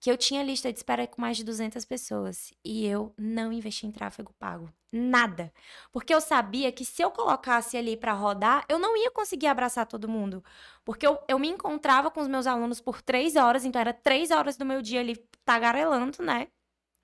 que 0.00 0.10
eu 0.10 0.16
tinha 0.16 0.42
lista 0.42 0.72
de 0.72 0.78
espera 0.78 1.06
com 1.06 1.20
mais 1.20 1.36
de 1.36 1.44
200 1.44 1.84
pessoas 1.84 2.52
e 2.64 2.86
eu 2.86 3.12
não 3.18 3.52
investi 3.52 3.86
em 3.86 3.92
tráfego 3.92 4.34
pago. 4.38 4.72
Nada. 4.90 5.52
Porque 5.92 6.12
eu 6.12 6.20
sabia 6.20 6.72
que 6.72 6.84
se 6.84 7.02
eu 7.02 7.10
colocasse 7.10 7.76
ali 7.76 7.96
para 7.96 8.14
rodar, 8.14 8.64
eu 8.68 8.78
não 8.78 8.96
ia 8.96 9.10
conseguir 9.10 9.46
abraçar 9.46 9.86
todo 9.86 10.08
mundo. 10.08 10.42
Porque 10.84 11.06
eu, 11.06 11.18
eu 11.28 11.38
me 11.38 11.48
encontrava 11.48 12.10
com 12.10 12.20
os 12.20 12.28
meus 12.28 12.46
alunos 12.46 12.80
por 12.80 13.02
três 13.02 13.36
horas, 13.36 13.64
então 13.64 13.80
era 13.80 13.92
três 13.92 14.30
horas 14.30 14.56
do 14.56 14.64
meu 14.64 14.80
dia 14.80 15.00
ali 15.00 15.16
tagarelando, 15.44 16.22
né? 16.22 16.48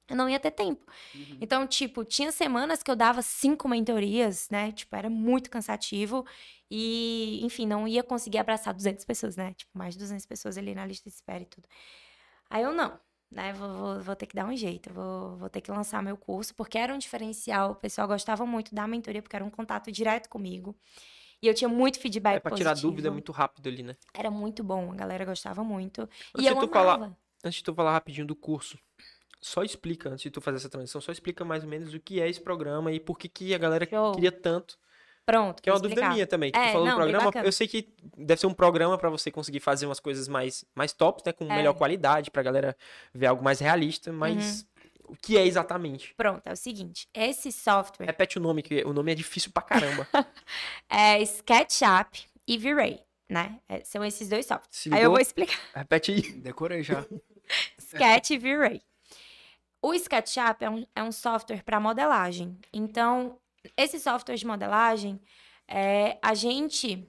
Eu 0.09 0.17
não 0.17 0.29
ia 0.31 0.39
ter 0.39 0.53
tempo. 0.53 0.85
Uhum. 1.15 1.39
Então, 1.41 1.67
tipo, 1.67 2.05
tinha 2.05 2.31
semanas 2.31 2.83
que 2.83 2.91
eu 2.91 2.97
dava 2.97 3.23
cinco 3.23 3.69
mentorias, 3.69 4.49
né? 4.51 4.73
Tipo, 4.73 4.95
era 4.97 5.11
muito 5.11 5.51
cansativo. 5.51 6.25
E, 6.71 7.41
enfim, 7.45 7.67
não 7.67 7.87
ia 7.87 8.03
conseguir 8.03 8.39
abraçar 8.39 8.73
200 8.73 9.05
pessoas, 9.05 9.37
né? 9.37 9.53
Tipo, 9.55 9.77
mais 9.77 9.95
de 9.95 10.01
200 10.01 10.25
pessoas 10.25 10.57
ali 10.57 10.75
na 10.75 10.87
lista 10.87 11.11
de 11.11 11.15
espera 11.15 11.43
e 11.43 11.47
tudo. 11.47 11.69
Aí 12.49 12.63
eu 12.63 12.73
não, 12.73 12.99
né? 13.31 13.53
Vou, 13.53 13.69
vou, 13.69 14.01
vou, 14.01 14.17
ter 14.17 14.27
que 14.27 14.35
dar 14.35 14.47
um 14.47 14.57
jeito, 14.57 14.93
vou, 14.93 15.37
vou 15.37 15.49
ter 15.49 15.61
que 15.61 15.71
lançar 15.71 16.03
meu 16.03 16.17
curso, 16.17 16.55
porque 16.55 16.79
era 16.79 16.95
um 16.95 16.99
diferencial. 16.99 17.73
O 17.73 17.75
pessoal 17.77 18.07
gostava 18.07 18.47
muito 18.47 18.75
da 18.75 18.87
mentoria, 18.87 19.23
porque 19.23 19.37
era 19.37 19.45
um 19.45 19.51
contato 19.51 19.91
direto 19.91 20.29
comigo. 20.29 20.77
E 21.43 21.49
eu 21.49 21.55
tinha 21.55 21.69
muito 21.69 22.01
feedback. 22.01 22.37
É 22.37 22.41
pra 22.41 22.57
tirar 22.57 22.75
dúvida 22.75 23.11
muito 23.11 23.31
rápido 23.31 23.69
ali, 23.69 23.83
né? 23.83 23.97
Era 24.15 24.31
muito 24.31 24.65
bom, 24.65 24.93
a 24.93 24.95
galera 24.95 25.25
gostava 25.25 25.63
muito. 25.63 26.03
Antes 26.35 26.45
e 26.45 26.47
eu 26.47 26.59
tu 26.59 26.69
falar, 26.69 27.17
Antes 27.45 27.59
de 27.59 27.65
tu 27.65 27.75
falar 27.75 27.93
rapidinho 27.93 28.27
do 28.27 28.35
curso, 28.35 28.79
só 29.41 29.63
explica, 29.63 30.09
antes 30.09 30.23
de 30.23 30.31
tu 30.31 30.41
fazer 30.41 30.57
essa 30.57 30.69
transição, 30.69 31.01
só 31.01 31.13
explica 31.13 31.45
mais 31.45 31.63
ou 31.63 31.71
menos 31.71 31.95
o 31.95 32.01
que 32.01 32.21
é 32.21 32.29
esse 32.29 32.41
programa 32.41 32.91
e 32.91 32.99
por 32.99 33.19
que, 33.19 33.29
que 33.29 33.55
a 33.55 33.59
galera 33.59 33.87
Show. 33.89 34.13
queria 34.13 34.33
tanto 34.33 34.79
Pronto. 35.27 35.61
Que 35.61 35.69
é 35.69 35.73
uma 35.73 35.77
explicar. 35.77 35.95
dúvida 35.97 36.15
minha 36.15 36.27
também. 36.27 36.53
É, 36.55 36.69
tu 36.69 36.73
falou 36.73 36.87
não, 36.87 36.95
do 36.95 36.97
programa, 37.01 37.33
eu 37.45 37.51
sei 37.51 37.67
que 37.67 37.93
deve 38.17 38.41
ser 38.41 38.47
um 38.47 38.55
programa 38.55 38.97
para 38.97 39.11
você 39.11 39.29
conseguir 39.29 39.59
fazer 39.59 39.85
umas 39.85 39.99
coisas 39.99 40.29
mais, 40.29 40.65
mais 40.73 40.93
tops, 40.93 41.25
né? 41.27 41.33
Com 41.33 41.45
é. 41.53 41.57
melhor 41.57 41.75
qualidade, 41.75 42.31
pra 42.31 42.45
galera 42.45 42.77
ver 43.13 43.27
algo 43.27 43.43
mais 43.43 43.59
realista, 43.59 44.13
mas. 44.13 44.61
Uhum. 44.61 44.77
O 45.09 45.15
que 45.15 45.39
é 45.39 45.47
exatamente? 45.47 46.13
Pronto, 46.17 46.43
é 46.45 46.53
o 46.53 46.57
seguinte, 46.57 47.09
esse 47.15 47.53
software... 47.53 48.07
Repete 48.07 48.39
o 48.39 48.41
nome, 48.41 48.61
que 48.61 48.83
o 48.83 48.93
nome 48.93 49.13
é 49.13 49.15
difícil 49.15 49.53
pra 49.53 49.63
caramba. 49.63 50.05
é 50.91 51.23
SketchUp 51.23 52.25
e 52.45 52.59
V-Ray, 52.59 53.01
né? 53.31 53.61
É, 53.69 53.85
são 53.85 54.05
esses 54.05 54.29
dois 54.29 54.45
softwares. 54.47 54.89
Aí 54.91 55.05
eu 55.05 55.13
vou 55.13 55.21
explicar. 55.21 55.61
Repete 55.73 56.11
aí. 56.11 56.33
Decorei 56.33 56.83
já. 56.83 57.07
Sketch 57.79 58.31
e 58.31 58.39
V-Ray. 58.39 58.83
O 59.81 59.95
SketchUp 59.95 60.65
é 60.65 60.71
um, 60.71 60.85
é 60.97 61.03
um 61.05 61.13
software 61.13 61.63
para 61.63 61.79
modelagem. 61.79 62.59
Então, 62.73 63.39
esse 63.77 63.99
software 63.99 64.37
de 64.37 64.47
modelagem, 64.47 65.21
é, 65.69 66.19
a 66.23 66.35
gente 66.35 67.09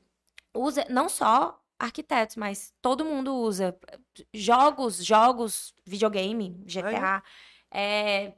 usa 0.54 0.86
não 0.90 1.10
só 1.10 1.62
arquitetos, 1.80 2.36
mas 2.36 2.74
todo 2.82 3.06
mundo 3.06 3.36
usa. 3.36 3.78
Jogos, 4.34 5.04
jogos, 5.04 5.74
videogame, 5.86 6.50
GTA, 6.66 7.24
é, 7.70 8.34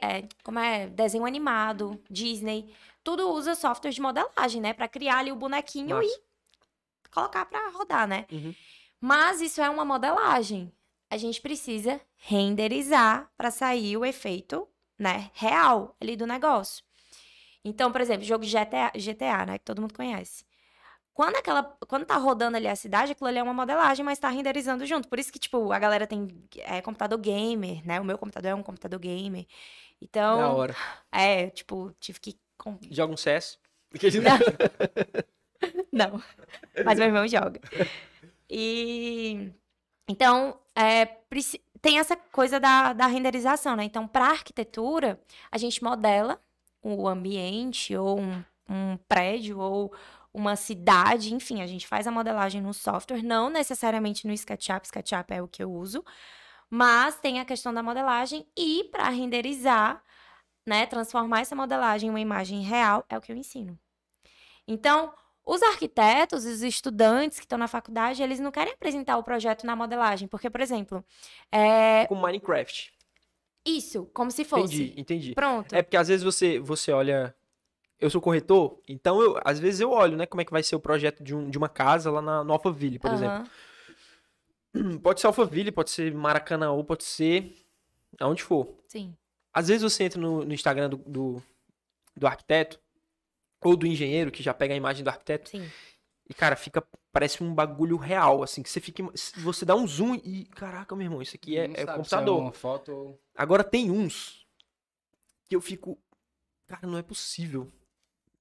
é, 0.00 0.28
como 0.42 0.58
é, 0.58 0.88
desenho 0.88 1.26
animado, 1.26 2.02
Disney, 2.10 2.74
tudo 3.04 3.30
usa 3.30 3.54
software 3.54 3.90
de 3.90 4.00
modelagem, 4.00 4.60
né? 4.60 4.72
Para 4.72 4.88
criar 4.88 5.18
ali 5.18 5.32
o 5.32 5.36
bonequinho 5.36 5.96
Nossa. 5.96 6.06
e 6.06 7.10
colocar 7.10 7.44
para 7.46 7.70
rodar, 7.70 8.06
né? 8.06 8.26
Uhum. 8.30 8.54
Mas 9.00 9.40
isso 9.40 9.60
é 9.60 9.70
uma 9.70 9.84
modelagem. 9.84 10.72
A 11.10 11.16
gente 11.16 11.40
precisa 11.40 12.00
renderizar 12.16 13.30
para 13.36 13.50
sair 13.50 13.96
o 13.96 14.04
efeito, 14.04 14.68
né, 14.98 15.30
real 15.34 15.96
ali 16.00 16.16
do 16.16 16.26
negócio. 16.26 16.84
Então, 17.64 17.92
por 17.92 18.00
exemplo, 18.00 18.24
jogo 18.24 18.44
GTA, 18.44 18.90
GTA, 18.94 19.46
né? 19.46 19.58
Que 19.58 19.64
todo 19.64 19.80
mundo 19.80 19.94
conhece. 19.94 20.44
Quando, 21.12 21.36
aquela, 21.36 21.62
quando 21.86 22.06
tá 22.06 22.16
rodando 22.16 22.56
ali 22.56 22.66
a 22.66 22.76
cidade, 22.76 23.12
aquilo 23.12 23.28
ali 23.28 23.38
é 23.38 23.42
uma 23.42 23.52
modelagem, 23.52 24.04
mas 24.04 24.18
tá 24.18 24.28
renderizando 24.30 24.86
junto. 24.86 25.08
Por 25.08 25.18
isso 25.18 25.32
que, 25.32 25.38
tipo, 25.38 25.70
a 25.70 25.78
galera 25.78 26.06
tem 26.06 26.28
é, 26.58 26.80
computador 26.80 27.18
gamer, 27.18 27.86
né? 27.86 28.00
O 28.00 28.04
meu 28.04 28.16
computador 28.16 28.52
é 28.52 28.54
um 28.54 28.62
computador 28.62 28.98
gamer. 28.98 29.46
Então. 30.00 30.38
Da 30.38 30.48
hora. 30.52 30.76
É, 31.12 31.50
tipo, 31.50 31.94
tive 32.00 32.20
que. 32.20 32.38
Joga 32.90 33.12
um 33.12 33.16
CS? 33.16 33.58
Não. 35.92 36.10
Não. 36.12 36.22
Mas 36.84 36.98
meu 36.98 37.08
irmão 37.08 37.26
joga. 37.26 37.60
E. 38.48 39.52
Então, 40.08 40.58
é, 40.74 41.04
tem 41.80 41.98
essa 41.98 42.16
coisa 42.16 42.58
da, 42.58 42.92
da 42.92 43.06
renderização, 43.06 43.76
né? 43.76 43.84
Então, 43.84 44.08
para 44.08 44.26
arquitetura, 44.26 45.20
a 45.50 45.58
gente 45.58 45.82
modela 45.84 46.40
o 46.82 47.08
ambiente, 47.08 47.96
ou 47.96 48.20
um, 48.20 48.44
um 48.68 48.96
prédio, 49.08 49.58
ou 49.58 49.92
uma 50.32 50.54
cidade, 50.56 51.34
enfim, 51.34 51.60
a 51.60 51.66
gente 51.66 51.86
faz 51.86 52.06
a 52.06 52.10
modelagem 52.10 52.60
no 52.60 52.72
software, 52.72 53.22
não 53.22 53.50
necessariamente 53.50 54.26
no 54.26 54.32
SketchUp, 54.32 54.86
SketchUp 54.86 55.32
é 55.34 55.42
o 55.42 55.48
que 55.48 55.62
eu 55.62 55.72
uso, 55.72 56.04
mas 56.68 57.18
tem 57.18 57.40
a 57.40 57.44
questão 57.44 57.74
da 57.74 57.82
modelagem 57.82 58.46
e 58.56 58.84
para 58.92 59.08
renderizar, 59.08 60.02
né, 60.64 60.86
transformar 60.86 61.40
essa 61.40 61.56
modelagem 61.56 62.06
em 62.06 62.10
uma 62.10 62.20
imagem 62.20 62.62
real 62.62 63.04
é 63.08 63.18
o 63.18 63.20
que 63.20 63.32
eu 63.32 63.36
ensino. 63.36 63.76
Então, 64.68 65.12
os 65.44 65.62
arquitetos, 65.62 66.44
os 66.44 66.62
estudantes 66.62 67.40
que 67.40 67.44
estão 67.44 67.58
na 67.58 67.66
faculdade, 67.66 68.22
eles 68.22 68.38
não 68.38 68.52
querem 68.52 68.72
apresentar 68.72 69.16
o 69.16 69.24
projeto 69.24 69.66
na 69.66 69.74
modelagem, 69.74 70.28
porque, 70.28 70.48
por 70.48 70.60
exemplo, 70.60 71.04
é... 71.50 72.06
com 72.06 72.14
Minecraft. 72.14 72.92
Isso, 73.64 74.06
como 74.14 74.30
se 74.30 74.44
fosse. 74.44 74.74
Entendi, 74.74 75.00
entendi. 75.00 75.34
Pronto. 75.34 75.74
É 75.74 75.82
porque 75.82 75.96
às 75.96 76.08
vezes 76.08 76.24
você, 76.24 76.58
você 76.58 76.92
olha. 76.92 77.34
Eu 77.98 78.08
sou 78.08 78.20
corretor, 78.20 78.80
então 78.88 79.20
eu, 79.20 79.38
às 79.44 79.60
vezes 79.60 79.78
eu 79.78 79.90
olho, 79.90 80.16
né, 80.16 80.24
como 80.24 80.40
é 80.40 80.44
que 80.44 80.50
vai 80.50 80.62
ser 80.62 80.74
o 80.74 80.80
projeto 80.80 81.22
de, 81.22 81.34
um, 81.34 81.50
de 81.50 81.58
uma 81.58 81.68
casa 81.68 82.10
lá 82.10 82.22
na, 82.22 82.42
no 82.42 82.54
Alphaville, 82.54 82.98
por 82.98 83.10
uhum. 83.10 83.16
exemplo. 83.16 83.50
Pode 85.02 85.20
ser 85.20 85.26
Alphaville, 85.26 85.72
pode 85.72 85.90
ser 85.90 86.14
Maracanã, 86.14 86.70
ou 86.70 86.84
pode 86.84 87.02
ser 87.02 87.54
aonde 88.18 88.42
for. 88.42 88.72
Sim. 88.86 89.16
Às 89.52 89.68
vezes 89.68 89.82
você 89.82 90.04
entra 90.04 90.20
no, 90.20 90.44
no 90.44 90.54
Instagram 90.54 90.90
do, 90.90 90.96
do, 90.98 91.42
do, 92.16 92.26
arquiteto, 92.26 92.80
ou 93.62 93.76
do 93.76 93.86
engenheiro, 93.86 94.30
que 94.30 94.42
já 94.42 94.54
pega 94.54 94.72
a 94.72 94.76
imagem 94.76 95.02
do 95.02 95.08
arquiteto. 95.08 95.50
Sim. 95.50 95.68
E, 96.28 96.34
cara, 96.34 96.54
fica. 96.56 96.84
Parece 97.12 97.42
um 97.42 97.52
bagulho 97.52 97.96
real, 97.96 98.42
assim, 98.42 98.62
que 98.62 98.70
você 98.70 98.80
fica. 98.80 99.02
Você 99.38 99.64
dá 99.64 99.74
um 99.74 99.86
zoom 99.86 100.14
e. 100.14 100.44
Caraca, 100.54 100.94
meu 100.94 101.04
irmão, 101.04 101.20
isso 101.20 101.34
aqui 101.34 101.58
é, 101.58 101.64
é 101.74 101.86
computador. 101.86 102.38
É 102.38 102.42
uma 102.42 102.52
foto. 102.52 103.18
Agora 103.34 103.64
tem 103.64 103.90
uns 103.90 104.46
que 105.48 105.56
eu 105.56 105.60
fico. 105.60 105.98
Cara, 106.68 106.86
não 106.86 106.96
é 106.96 107.02
possível. 107.02 107.70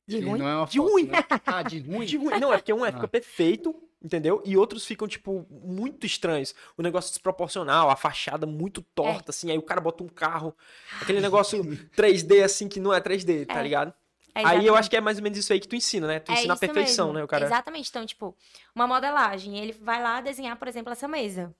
De 0.05 0.19
ruim? 0.19 0.39
Não 0.39 0.47
é 0.47 0.55
uma 0.55 0.65
de 0.65 0.79
ruim. 0.79 1.03
Né? 1.05 1.17
Ah, 1.45 1.63
de 1.63 1.79
ruim? 1.79 2.05
De 2.05 2.17
ruim. 2.17 2.39
Não, 2.39 2.53
é 2.53 2.58
porque 2.58 2.73
um 2.73 2.86
é, 2.86 2.89
ah. 2.89 2.93
fica 2.93 3.08
perfeito, 3.08 3.75
entendeu? 4.03 4.41
E 4.45 4.55
outros 4.55 4.86
ficam, 4.86 5.08
tipo, 5.08 5.47
muito 5.49 6.05
estranhos. 6.05 6.53
O 6.77 6.84
negócio 6.84 7.12
desproporcional, 7.12 7.89
a 7.89 7.95
fachada 7.95 8.45
muito 8.45 8.84
torta, 8.93 9.29
é. 9.29 9.32
assim. 9.32 9.49
Aí 9.51 9.58
o 9.58 9.63
cara 9.63 9.82
bota 9.82 10.03
um 10.03 10.08
carro, 10.08 10.55
aquele 11.01 11.21
negócio 11.21 11.63
3D, 11.97 12.43
assim, 12.43 12.67
que 12.67 12.79
não 12.79 12.93
é 12.93 13.01
3D, 13.01 13.47
tá 13.47 13.60
é. 13.60 13.63
ligado? 13.63 13.93
É 14.35 14.45
aí 14.45 14.65
eu 14.65 14.75
acho 14.75 14.89
que 14.89 14.97
é 14.97 15.01
mais 15.01 15.17
ou 15.17 15.23
menos 15.23 15.37
isso 15.37 15.51
aí 15.51 15.59
que 15.59 15.67
tu 15.67 15.75
ensina, 15.75 16.07
né? 16.07 16.19
Tu 16.19 16.31
é 16.31 16.35
ensina 16.35 16.53
a 16.53 16.57
perfeição, 16.57 17.07
mesmo. 17.07 17.19
né? 17.19 17.23
O 17.23 17.27
cara... 17.27 17.45
Exatamente. 17.45 17.89
Então, 17.89 18.05
tipo, 18.05 18.35
uma 18.73 18.87
modelagem, 18.87 19.57
ele 19.57 19.73
vai 19.73 20.01
lá 20.01 20.21
desenhar, 20.21 20.55
por 20.57 20.67
exemplo, 20.67 20.91
essa 20.91 21.07
mesa. 21.07 21.53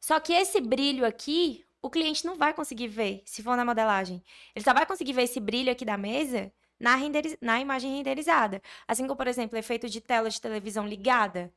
Só 0.00 0.18
que 0.18 0.32
esse 0.32 0.60
brilho 0.60 1.04
aqui, 1.04 1.64
o 1.82 1.90
cliente 1.90 2.24
não 2.24 2.36
vai 2.36 2.54
conseguir 2.54 2.88
ver 2.88 3.22
se 3.24 3.42
for 3.42 3.56
na 3.56 3.64
modelagem. 3.64 4.22
Ele 4.54 4.64
só 4.64 4.72
vai 4.72 4.86
conseguir 4.86 5.12
ver 5.12 5.22
esse 5.22 5.40
brilho 5.40 5.70
aqui 5.70 5.84
da 5.84 5.96
mesa 5.96 6.52
na, 6.78 6.96
renderiz... 6.96 7.36
na 7.40 7.60
imagem 7.60 7.96
renderizada. 7.96 8.62
Assim 8.88 9.02
como, 9.06 9.16
por 9.16 9.26
exemplo, 9.26 9.56
o 9.56 9.58
efeito 9.58 9.88
de 9.88 10.00
tela 10.00 10.30
de 10.30 10.40
televisão 10.40 10.86
ligada. 10.86 11.52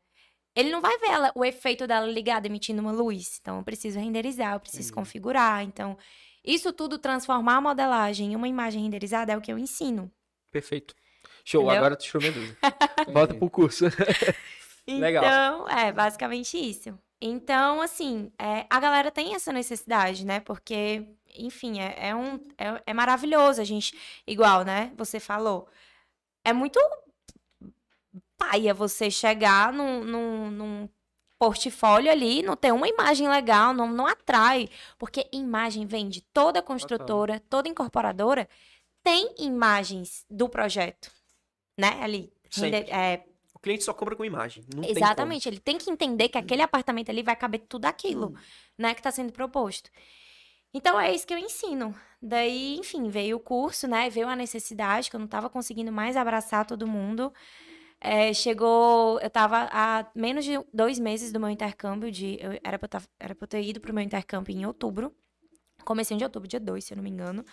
Ele 0.55 0.69
não 0.69 0.81
vai 0.81 0.97
ver 0.99 1.09
ela, 1.09 1.31
o 1.33 1.43
efeito 1.43 1.87
dela 1.87 2.05
ligada 2.05 2.47
emitindo 2.47 2.81
uma 2.81 2.91
luz. 2.91 3.39
Então, 3.41 3.57
eu 3.57 3.63
preciso 3.63 3.99
renderizar, 3.99 4.53
eu 4.53 4.59
preciso 4.59 4.89
uhum. 4.89 4.95
configurar. 4.95 5.63
Então, 5.63 5.97
isso 6.43 6.73
tudo, 6.73 6.99
transformar 6.99 7.55
a 7.55 7.61
modelagem 7.61 8.33
em 8.33 8.35
uma 8.35 8.47
imagem 8.47 8.83
renderizada 8.83 9.31
é 9.31 9.37
o 9.37 9.41
que 9.41 9.51
eu 9.51 9.57
ensino. 9.57 10.11
Perfeito. 10.53 10.95
Show, 11.43 11.63
Entendeu? 11.63 11.77
agora 11.77 11.95
tu 11.95 12.03
tirou 12.03 12.21
minha 12.21 12.31
dúvida. 12.31 12.57
Volta 13.11 13.33
pro 13.33 13.49
curso. 13.49 13.85
Legal. 14.87 15.23
Então, 15.23 15.69
é 15.69 15.91
basicamente 15.91 16.57
isso. 16.57 16.97
Então, 17.19 17.81
assim, 17.81 18.31
é, 18.37 18.65
a 18.69 18.79
galera 18.79 19.09
tem 19.09 19.33
essa 19.33 19.51
necessidade, 19.51 20.25
né? 20.25 20.39
Porque, 20.41 21.05
enfim, 21.35 21.79
é, 21.79 22.09
é 22.09 22.15
um, 22.15 22.35
é, 22.57 22.81
é, 22.85 22.93
maravilhoso 22.93 23.59
a 23.59 23.63
gente, 23.63 23.97
igual, 24.27 24.63
né? 24.63 24.91
Você 24.95 25.19
falou. 25.19 25.67
É 26.45 26.53
muito 26.53 26.79
paia 28.37 28.73
você 28.73 29.09
chegar 29.09 29.73
num, 29.73 30.03
num, 30.03 30.51
num 30.51 30.89
portfólio 31.39 32.11
ali, 32.11 32.43
não 32.43 32.55
ter 32.55 32.71
uma 32.73 32.87
imagem 32.87 33.27
legal, 33.27 33.73
não, 33.73 33.87
não 33.87 34.05
atrai. 34.05 34.69
Porque 34.99 35.27
imagem 35.31 35.85
vem 35.85 36.09
de 36.09 36.21
toda 36.21 36.61
construtora, 36.61 37.41
toda 37.49 37.69
incorporadora 37.69 38.47
tem 39.03 39.35
imagens 39.39 40.25
do 40.29 40.47
projeto, 40.47 41.11
né? 41.77 41.99
Ali. 42.01 42.31
Render, 42.55 42.85
é... 42.89 43.25
O 43.53 43.59
cliente 43.59 43.83
só 43.83 43.93
compra 43.93 44.15
com 44.15 44.23
imagem. 44.23 44.63
Exatamente. 44.87 45.43
Tem 45.43 45.53
ele 45.53 45.59
tem 45.59 45.77
que 45.77 45.89
entender 45.89 46.29
que 46.29 46.37
aquele 46.37 46.61
apartamento 46.61 47.09
ali 47.09 47.23
vai 47.23 47.35
caber 47.35 47.61
tudo 47.67 47.85
aquilo, 47.85 48.27
hum. 48.27 48.35
né? 48.77 48.93
Que 48.93 48.99
está 48.99 49.11
sendo 49.11 49.31
proposto. 49.31 49.89
Então 50.73 50.99
é 50.99 51.13
isso 51.13 51.27
que 51.27 51.33
eu 51.33 51.37
ensino. 51.37 51.95
Daí, 52.21 52.77
enfim, 52.77 53.09
veio 53.09 53.37
o 53.37 53.39
curso, 53.39 53.87
né? 53.87 54.09
Veio 54.09 54.27
a 54.27 54.35
necessidade 54.35 55.09
que 55.09 55.15
eu 55.15 55.19
não 55.19 55.25
estava 55.25 55.49
conseguindo 55.49 55.91
mais 55.91 56.17
abraçar 56.17 56.65
todo 56.65 56.87
mundo. 56.87 57.31
É, 58.01 58.33
chegou, 58.33 59.19
eu 59.21 59.29
tava 59.29 59.69
há 59.71 60.05
menos 60.13 60.43
de 60.43 60.59
dois 60.73 60.99
meses 60.99 61.31
do 61.31 61.39
meu 61.39 61.49
intercâmbio, 61.49 62.11
de, 62.11 62.37
eu, 62.41 62.59
era, 62.61 62.77
pra 62.77 62.85
eu, 62.85 62.89
tá- 62.89 63.01
eu 63.41 63.47
ter 63.47 63.63
ido 63.63 63.79
pro 63.79 63.93
meu 63.93 64.03
intercâmbio 64.03 64.53
em 64.53 64.65
outubro, 64.65 65.15
comecinho 65.85 66.17
de 66.17 66.25
outubro, 66.25 66.45
dia 66.47 66.59
2, 66.59 66.83
se 66.83 66.93
eu 66.93 66.97
não 66.97 67.03
me 67.03 67.09
engano. 67.09 67.45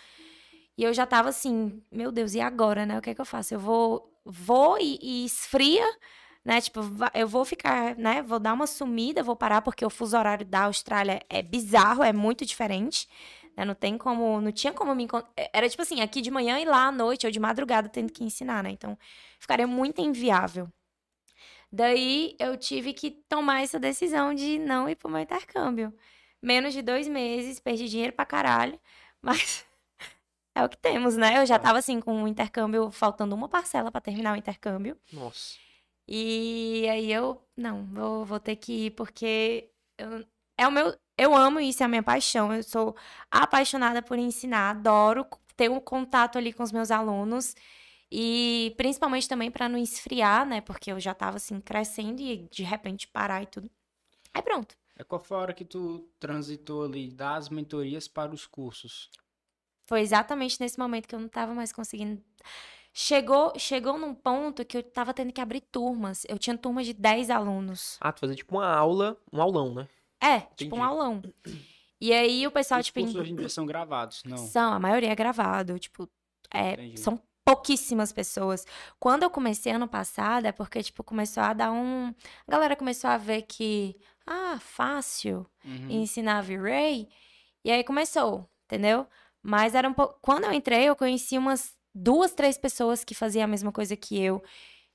E 0.77 0.83
eu 0.83 0.93
já 0.93 1.05
tava 1.05 1.29
assim, 1.29 1.81
meu 1.91 2.11
Deus, 2.11 2.33
e 2.33 2.41
agora, 2.41 2.85
né? 2.85 2.97
O 2.97 3.01
que 3.01 3.09
é 3.11 3.15
que 3.15 3.21
eu 3.21 3.25
faço? 3.25 3.53
Eu 3.53 3.59
vou, 3.59 4.11
vou 4.25 4.77
e, 4.79 4.97
e 5.01 5.25
esfria, 5.25 5.85
né? 6.43 6.59
Tipo, 6.61 6.81
eu 7.13 7.27
vou 7.27 7.45
ficar, 7.45 7.95
né? 7.97 8.21
Vou 8.21 8.39
dar 8.39 8.53
uma 8.53 8.67
sumida, 8.67 9.21
vou 9.23 9.35
parar, 9.35 9.61
porque 9.61 9.85
o 9.85 9.89
fuso 9.89 10.17
horário 10.17 10.45
da 10.45 10.63
Austrália 10.65 11.21
é 11.29 11.41
bizarro, 11.41 12.03
é 12.03 12.13
muito 12.13 12.45
diferente. 12.45 13.07
né? 13.55 13.65
Não 13.65 13.75
tem 13.75 13.97
como, 13.97 14.41
não 14.41 14.51
tinha 14.51 14.73
como 14.73 14.95
me 14.95 15.03
encon- 15.03 15.23
Era 15.53 15.69
tipo 15.69 15.81
assim, 15.83 16.01
aqui 16.01 16.21
de 16.21 16.31
manhã 16.31 16.59
e 16.59 16.65
lá 16.65 16.87
à 16.87 16.91
noite, 16.91 17.25
ou 17.25 17.31
de 17.31 17.39
madrugada, 17.39 17.89
tendo 17.89 18.11
que 18.11 18.23
ensinar, 18.23 18.63
né? 18.63 18.71
Então, 18.71 18.97
ficaria 19.39 19.67
muito 19.67 20.01
inviável. 20.01 20.67
Daí 21.71 22.35
eu 22.39 22.57
tive 22.57 22.93
que 22.93 23.11
tomar 23.11 23.61
essa 23.61 23.79
decisão 23.79 24.33
de 24.33 24.59
não 24.59 24.89
ir 24.89 24.95
pro 24.95 25.09
meu 25.09 25.21
intercâmbio. 25.21 25.93
Menos 26.41 26.73
de 26.73 26.81
dois 26.81 27.07
meses, 27.07 27.59
perdi 27.59 27.87
dinheiro 27.87 28.13
pra 28.13 28.25
caralho, 28.25 28.79
mas 29.21 29.65
é 30.55 30.63
o 30.63 30.69
que 30.69 30.77
temos, 30.77 31.15
né? 31.15 31.41
Eu 31.41 31.45
já 31.45 31.57
tava 31.57 31.79
assim 31.79 31.99
com 31.99 32.23
o 32.23 32.27
intercâmbio, 32.27 32.91
faltando 32.91 33.35
uma 33.35 33.47
parcela 33.47 33.91
pra 33.91 34.01
terminar 34.01 34.33
o 34.33 34.37
intercâmbio. 34.37 34.97
Nossa. 35.11 35.57
E 36.07 36.87
aí 36.89 37.11
eu, 37.11 37.41
não, 37.55 37.85
vou, 37.85 38.25
vou 38.25 38.39
ter 38.39 38.55
que 38.57 38.87
ir 38.87 38.91
porque 38.91 39.69
eu, 39.97 40.25
é 40.57 40.67
o 40.67 40.71
meu, 40.71 40.93
eu 41.17 41.35
amo 41.35 41.59
isso, 41.59 41.83
é 41.83 41.85
a 41.85 41.89
minha 41.89 42.03
paixão. 42.03 42.53
Eu 42.53 42.63
sou 42.63 42.95
apaixonada 43.29 44.01
por 44.01 44.17
ensinar, 44.17 44.71
adoro 44.71 45.25
ter 45.55 45.69
um 45.69 45.79
contato 45.79 46.37
ali 46.37 46.51
com 46.51 46.63
os 46.63 46.71
meus 46.71 46.91
alunos 46.91 47.55
e 48.11 48.73
principalmente 48.75 49.29
também 49.29 49.49
para 49.49 49.69
não 49.69 49.77
esfriar, 49.77 50.45
né? 50.45 50.59
Porque 50.59 50.91
eu 50.91 50.99
já 50.99 51.13
tava 51.13 51.37
assim 51.37 51.61
crescendo 51.61 52.21
e 52.21 52.47
de 52.51 52.63
repente 52.63 53.07
parar 53.07 53.41
e 53.41 53.45
tudo. 53.45 53.71
Aí 54.33 54.41
pronto. 54.41 54.75
É 54.97 55.03
qual 55.03 55.21
foi 55.21 55.37
a 55.37 55.39
hora 55.39 55.53
que 55.53 55.63
tu 55.63 56.09
transitou 56.19 56.83
ali 56.83 57.09
das 57.09 57.47
mentorias 57.49 58.07
para 58.07 58.33
os 58.33 58.45
cursos? 58.45 59.09
Foi 59.85 60.01
exatamente 60.01 60.59
nesse 60.59 60.79
momento 60.79 61.07
que 61.07 61.15
eu 61.15 61.19
não 61.19 61.27
tava 61.27 61.53
mais 61.53 61.71
conseguindo. 61.71 62.21
Chegou, 62.93 63.53
chegou 63.57 63.97
num 63.97 64.13
ponto 64.13 64.65
que 64.65 64.77
eu 64.77 64.83
tava 64.83 65.13
tendo 65.13 65.31
que 65.31 65.39
abrir 65.41 65.61
turmas. 65.61 66.25
Eu 66.27 66.37
tinha 66.37 66.57
turmas 66.57 66.85
de 66.85 66.93
10 66.93 67.29
alunos. 67.29 67.97
Ah, 68.01 68.11
tu 68.11 68.19
fazia 68.21 68.35
tipo 68.35 68.57
uma 68.57 68.67
aula, 68.67 69.17
um 69.31 69.41
aulão, 69.41 69.73
né? 69.73 69.87
É, 70.21 70.39
tipo 70.41 70.75
Entendi. 70.75 70.75
um 70.81 70.83
aulão. 70.83 71.21
E 71.99 72.11
aí 72.13 72.45
o 72.45 72.51
pessoal, 72.51 72.79
Os 72.79 72.87
tipo, 72.87 72.99
cursos 72.99 73.15
em- 73.15 73.19
hoje 73.19 73.31
em 73.31 73.35
dia 73.35 73.49
são 73.49 73.65
gravados, 73.65 74.23
não? 74.25 74.37
são, 74.37 74.73
a 74.73 74.79
maioria 74.79 75.11
é 75.11 75.15
gravado, 75.15 75.77
tipo, 75.79 76.09
é, 76.53 76.75
são 76.97 77.19
pouquíssimas 77.45 78.11
pessoas. 78.11 78.65
Quando 78.99 79.23
eu 79.23 79.29
comecei 79.29 79.71
ano 79.71 79.87
passado, 79.87 80.45
é 80.45 80.51
porque, 80.51 80.83
tipo, 80.83 81.03
começou 81.03 81.41
a 81.43 81.53
dar 81.53 81.71
um... 81.71 82.13
A 82.47 82.51
galera 82.51 82.75
começou 82.75 83.09
a 83.09 83.17
ver 83.17 83.43
que, 83.43 83.97
ah, 84.27 84.57
fácil 84.59 85.45
Uhum. 85.63 85.89
ensinar 85.89 86.41
V-Ray. 86.41 87.07
E 87.63 87.71
aí 87.71 87.83
começou, 87.83 88.49
entendeu? 88.65 89.07
Mas 89.41 89.75
era 89.75 89.87
um 89.87 89.93
pouco... 89.93 90.17
Quando 90.21 90.45
eu 90.45 90.53
entrei, 90.53 90.83
eu 90.83 90.95
conheci 90.95 91.37
umas 91.37 91.75
duas, 91.93 92.33
três 92.33 92.57
pessoas 92.57 93.03
que 93.03 93.15
faziam 93.15 93.43
a 93.43 93.47
mesma 93.47 93.71
coisa 93.71 93.95
que 93.95 94.21
eu. 94.21 94.41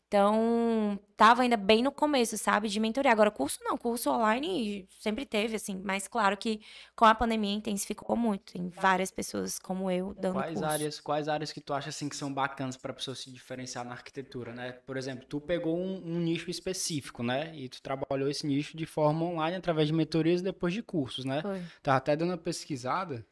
Então, 0.09 1.01
tava 1.17 1.43
ainda 1.43 1.57
bem 1.57 1.83
no 1.83 1.91
começo, 1.91 2.39
sabe? 2.39 2.69
De 2.69 2.79
mentoria. 2.79 3.11
Agora, 3.11 3.29
curso 3.29 3.59
não, 3.63 3.77
curso 3.77 4.09
online 4.09 4.87
sempre 5.01 5.27
teve, 5.27 5.57
assim. 5.57 5.83
Mas 5.85 6.07
claro 6.07 6.37
que 6.37 6.61
com 6.95 7.05
a 7.05 7.13
pandemia 7.13 7.53
intensificou 7.53 8.17
muito. 8.17 8.53
Tem 8.53 8.69
várias 8.69 9.11
pessoas 9.11 9.59
como 9.59 9.91
eu 9.91 10.15
dando 10.15 10.35
Quais 10.35 10.61
curso. 10.61 10.65
áreas, 10.65 11.01
quais 11.01 11.29
áreas 11.29 11.53
que 11.53 11.61
tu 11.61 11.75
acha 11.75 11.89
assim 11.89 12.09
que 12.09 12.15
são 12.15 12.33
bacanas 12.33 12.77
para 12.77 12.93
pessoa 12.93 13.17
se 13.17 13.33
diferenciar 13.33 13.85
na 13.85 13.93
arquitetura, 13.93 14.53
né? 14.55 14.73
Por 14.87 14.97
exemplo, 14.97 15.27
tu 15.27 15.41
pegou 15.41 15.77
um, 15.77 15.97
um 15.97 16.21
nicho 16.21 16.49
específico, 16.49 17.25
né? 17.25 17.53
E 17.57 17.69
tu 17.69 17.83
trabalhou 17.83 18.31
esse 18.31 18.47
nicho 18.47 18.77
de 18.77 18.87
forma 18.87 19.25
online 19.25 19.57
através 19.57 19.89
de 19.89 19.93
mentorias 19.93 20.41
e 20.41 20.45
depois 20.45 20.73
de 20.73 20.85
cursos, 20.85 21.25
né? 21.25 21.43
Foi. 21.43 21.61
Tava 21.83 21.99
até 21.99 22.15
dando 22.15 22.31
uma 22.31 22.39
pesquisada, 22.39 23.27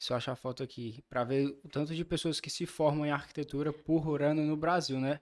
se 0.00 0.12
eu 0.12 0.16
achar 0.16 0.32
a 0.32 0.36
foto 0.36 0.62
aqui, 0.62 1.04
para 1.10 1.22
ver 1.24 1.46
o 1.62 1.68
tanto 1.68 1.94
de 1.94 2.02
pessoas 2.06 2.40
que 2.40 2.48
se 2.48 2.64
formam 2.64 3.04
em 3.04 3.10
arquitetura 3.10 3.70
por 3.70 4.22
ano 4.22 4.42
no 4.42 4.56
Brasil, 4.56 4.98
né? 4.98 5.20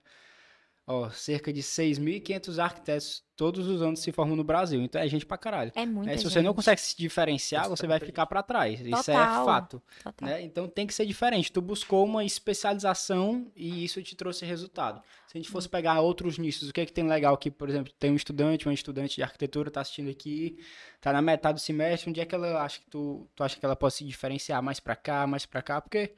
Ó, 0.90 1.10
cerca 1.10 1.52
de 1.52 1.62
6.500 1.62 2.58
arquitetos 2.58 3.22
todos 3.36 3.68
os 3.68 3.82
anos 3.82 4.00
se 4.00 4.10
formam 4.10 4.34
no 4.34 4.42
Brasil. 4.42 4.80
Então 4.80 4.98
é 5.00 5.06
gente 5.06 5.26
pra 5.26 5.36
caralho. 5.36 5.70
É 5.74 5.84
muita 5.84 6.12
né? 6.12 6.16
Se 6.16 6.22
gente. 6.24 6.32
você 6.32 6.40
não 6.40 6.54
consegue 6.54 6.80
se 6.80 6.96
diferenciar, 6.96 7.64
Nossa, 7.64 7.76
você 7.76 7.84
é 7.84 7.88
vai 7.88 8.00
ficar 8.00 8.24
pra 8.24 8.42
trás. 8.42 8.80
Isso 8.80 9.10
é 9.10 9.14
Total. 9.14 9.44
fato. 9.44 9.82
Total. 10.02 10.28
né? 10.28 10.42
Então 10.42 10.66
tem 10.66 10.86
que 10.86 10.94
ser 10.94 11.04
diferente. 11.04 11.52
Tu 11.52 11.60
buscou 11.60 12.06
uma 12.06 12.24
especialização 12.24 13.52
e 13.54 13.84
isso 13.84 14.02
te 14.02 14.16
trouxe 14.16 14.46
resultado. 14.46 15.02
Se 15.26 15.36
a 15.36 15.38
gente 15.38 15.50
fosse 15.50 15.68
pegar 15.68 16.00
outros 16.00 16.38
nichos, 16.38 16.70
o 16.70 16.72
que 16.72 16.80
é 16.80 16.86
que 16.86 16.92
tem 16.92 17.06
legal 17.06 17.34
aqui, 17.34 17.50
por 17.50 17.68
exemplo, 17.68 17.92
tem 17.98 18.10
um 18.10 18.16
estudante, 18.16 18.66
uma 18.66 18.72
estudante 18.72 19.16
de 19.16 19.22
arquitetura 19.22 19.70
tá 19.70 19.82
assistindo 19.82 20.10
aqui, 20.10 20.58
tá 21.02 21.12
na 21.12 21.20
metade 21.20 21.56
do 21.56 21.60
semestre, 21.60 22.08
onde 22.08 22.20
é 22.20 22.24
que 22.24 22.34
ela 22.34 22.62
acha 22.62 22.80
que 22.80 22.86
tu, 22.86 23.28
tu 23.36 23.44
acha 23.44 23.58
que 23.60 23.64
ela 23.64 23.76
pode 23.76 23.92
se 23.92 24.04
diferenciar 24.04 24.62
mais 24.62 24.80
pra 24.80 24.96
cá, 24.96 25.26
mais 25.26 25.44
pra 25.44 25.60
cá? 25.60 25.82
Porque 25.82 26.14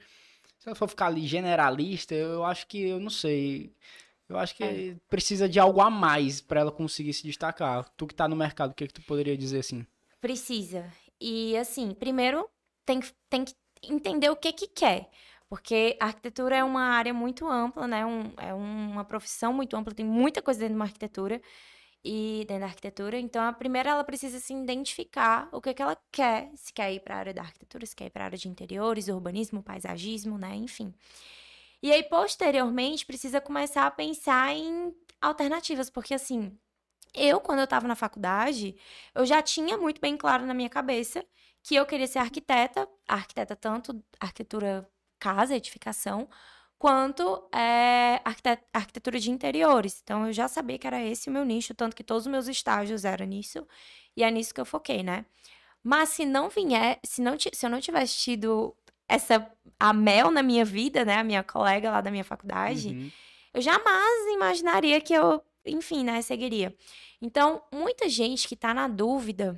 se 0.61 0.69
ela 0.69 0.77
for 0.77 0.89
ficar 0.89 1.07
ali 1.07 1.27
generalista, 1.27 2.15
eu 2.15 2.45
acho 2.45 2.67
que 2.67 2.83
eu 2.83 3.01
não 3.01 3.11
sei. 3.11 3.73
Eu 4.31 4.39
acho 4.39 4.55
que 4.55 4.63
É. 4.63 4.97
precisa 5.09 5.49
de 5.49 5.59
algo 5.59 5.81
a 5.81 5.91
mais 5.91 6.41
pra 6.41 6.61
ela 6.61 6.71
conseguir 6.71 7.13
se 7.13 7.25
destacar. 7.25 7.89
Tu 7.97 8.07
que 8.07 8.15
tá 8.15 8.29
no 8.29 8.37
mercado, 8.37 8.71
o 8.71 8.75
que 8.75 8.87
que 8.87 8.95
tu 8.95 9.03
poderia 9.03 9.37
dizer 9.37 9.59
assim? 9.59 9.85
Precisa. 10.21 10.91
E 11.21 11.57
assim, 11.57 11.93
primeiro 11.93 12.49
tem, 12.87 13.01
que- 13.01 13.13
tem 13.29 13.45
que 13.45 13.55
entender 13.83 14.31
o 14.31 14.37
que 14.37 14.53
que 14.53 14.69
quer. 14.69 15.11
Porque 15.49 15.97
a 15.99 16.07
arquitetura 16.07 16.55
é 16.57 16.63
uma 16.63 16.83
área 16.83 17.13
muito 17.13 17.45
ampla, 17.49 17.89
né? 17.89 18.07
Um- 18.07 18.33
é 18.37 18.55
uma 18.55 19.05
profissão 19.05 19.53
muito 19.53 19.77
ampla, 19.77 19.93
tem 19.93 20.07
muita 20.07 20.41
coisa 20.41 20.61
dentro 20.61 20.75
de 20.75 20.79
uma 20.79 20.85
arquitetura 20.85 21.43
e 22.05 22.45
dentro 22.47 22.61
da 22.61 22.67
arquitetura. 22.67 23.19
Então, 23.19 23.43
a 23.43 23.53
primeira 23.53 23.91
ela 23.91 24.05
precisa 24.05 24.39
se 24.39 24.55
identificar 24.55 25.49
o 25.53 25.61
que 25.61 25.75
que 25.75 25.83
ela 25.83 25.97
quer, 26.13 26.51
se 26.55 26.73
quer 26.73 26.93
ir 26.95 27.01
para 27.01 27.17
a 27.17 27.19
área 27.19 27.35
da 27.35 27.43
arquitetura, 27.43 27.85
se 27.85 27.97
quer 27.97 28.07
ir 28.07 28.11
para 28.11 28.23
a 28.23 28.27
área 28.27 28.39
de 28.39 28.49
interiores, 28.49 29.09
urbanismo, 29.09 29.61
paisagismo, 29.61 30.39
né? 30.39 30.55
Enfim. 30.55 30.95
E 31.83 31.93
aí, 31.93 32.03
posteriormente, 32.05 33.07
precisa 33.07 33.41
começar 33.41 33.87
a 33.87 33.91
pensar 33.91 34.53
em 34.55 34.95
alternativas, 35.21 35.89
porque 35.91 36.15
assim, 36.15 36.57
eu, 37.15 37.41
quando 37.41 37.61
eu 37.61 37.65
estava 37.65 37.89
na 37.89 37.97
faculdade, 37.97 38.77
eu 39.15 39.27
já 39.27 39.43
tinha 39.43 39.79
muito 39.79 40.01
bem 40.01 40.17
claro 40.17 40.47
na 40.47 40.55
minha 40.55 40.69
cabeça 40.71 41.25
que 41.63 41.75
eu 41.75 41.87
queria 41.87 42.07
ser 42.07 42.19
arquiteta, 42.21 42.89
arquiteta 43.09 43.57
tanto 43.57 44.03
arquitetura 44.21 44.89
casa, 45.19 45.57
edificação, 45.57 46.29
quanto 46.79 47.49
é, 47.55 48.21
arquite- 48.25 48.63
arquitetura 48.73 49.19
de 49.21 49.31
interiores. 49.31 50.01
Então, 50.03 50.27
eu 50.27 50.33
já 50.33 50.49
sabia 50.49 50.79
que 50.79 50.87
era 50.87 51.03
esse 51.03 51.29
o 51.29 51.33
meu 51.33 51.45
nicho, 51.45 51.75
tanto 51.75 51.97
que 51.97 52.05
todos 52.05 52.27
os 52.27 52.33
meus 52.33 52.49
estágios 52.49 53.05
eram 53.05 53.27
nisso, 53.27 53.67
e 54.17 54.23
é 54.25 54.31
nisso 54.31 54.55
que 54.55 54.61
eu 54.61 54.65
foquei, 54.67 55.03
né? 55.03 55.27
Mas 55.83 56.11
se 56.11 56.27
não 56.27 56.49
vier, 56.51 57.01
se, 57.05 57.23
não, 57.23 57.37
se 57.39 57.65
eu 57.67 57.71
não 57.71 57.81
tivesse 57.81 58.17
tido 58.19 58.77
essa, 59.11 59.51
a 59.79 59.93
Mel 59.93 60.31
na 60.31 60.43
minha 60.43 60.65
vida, 60.65 61.05
né, 61.05 61.17
a 61.19 61.25
minha 61.25 61.43
colega 61.43 61.91
lá 61.91 62.01
da 62.01 62.11
minha 62.11 62.25
faculdade, 62.25 62.89
Uhum. 62.89 63.11
eu 63.55 63.61
jamais 63.61 64.35
imaginaria 64.35 65.01
que 65.01 65.13
eu, 65.13 65.43
enfim, 65.67 66.05
né, 66.05 66.23
seguiria. 66.23 66.75
Então, 67.21 67.63
muita 67.73 68.09
gente 68.09 68.47
que 68.49 68.57
tá 68.57 68.73
na 68.73 68.89
dúvida, 68.89 69.55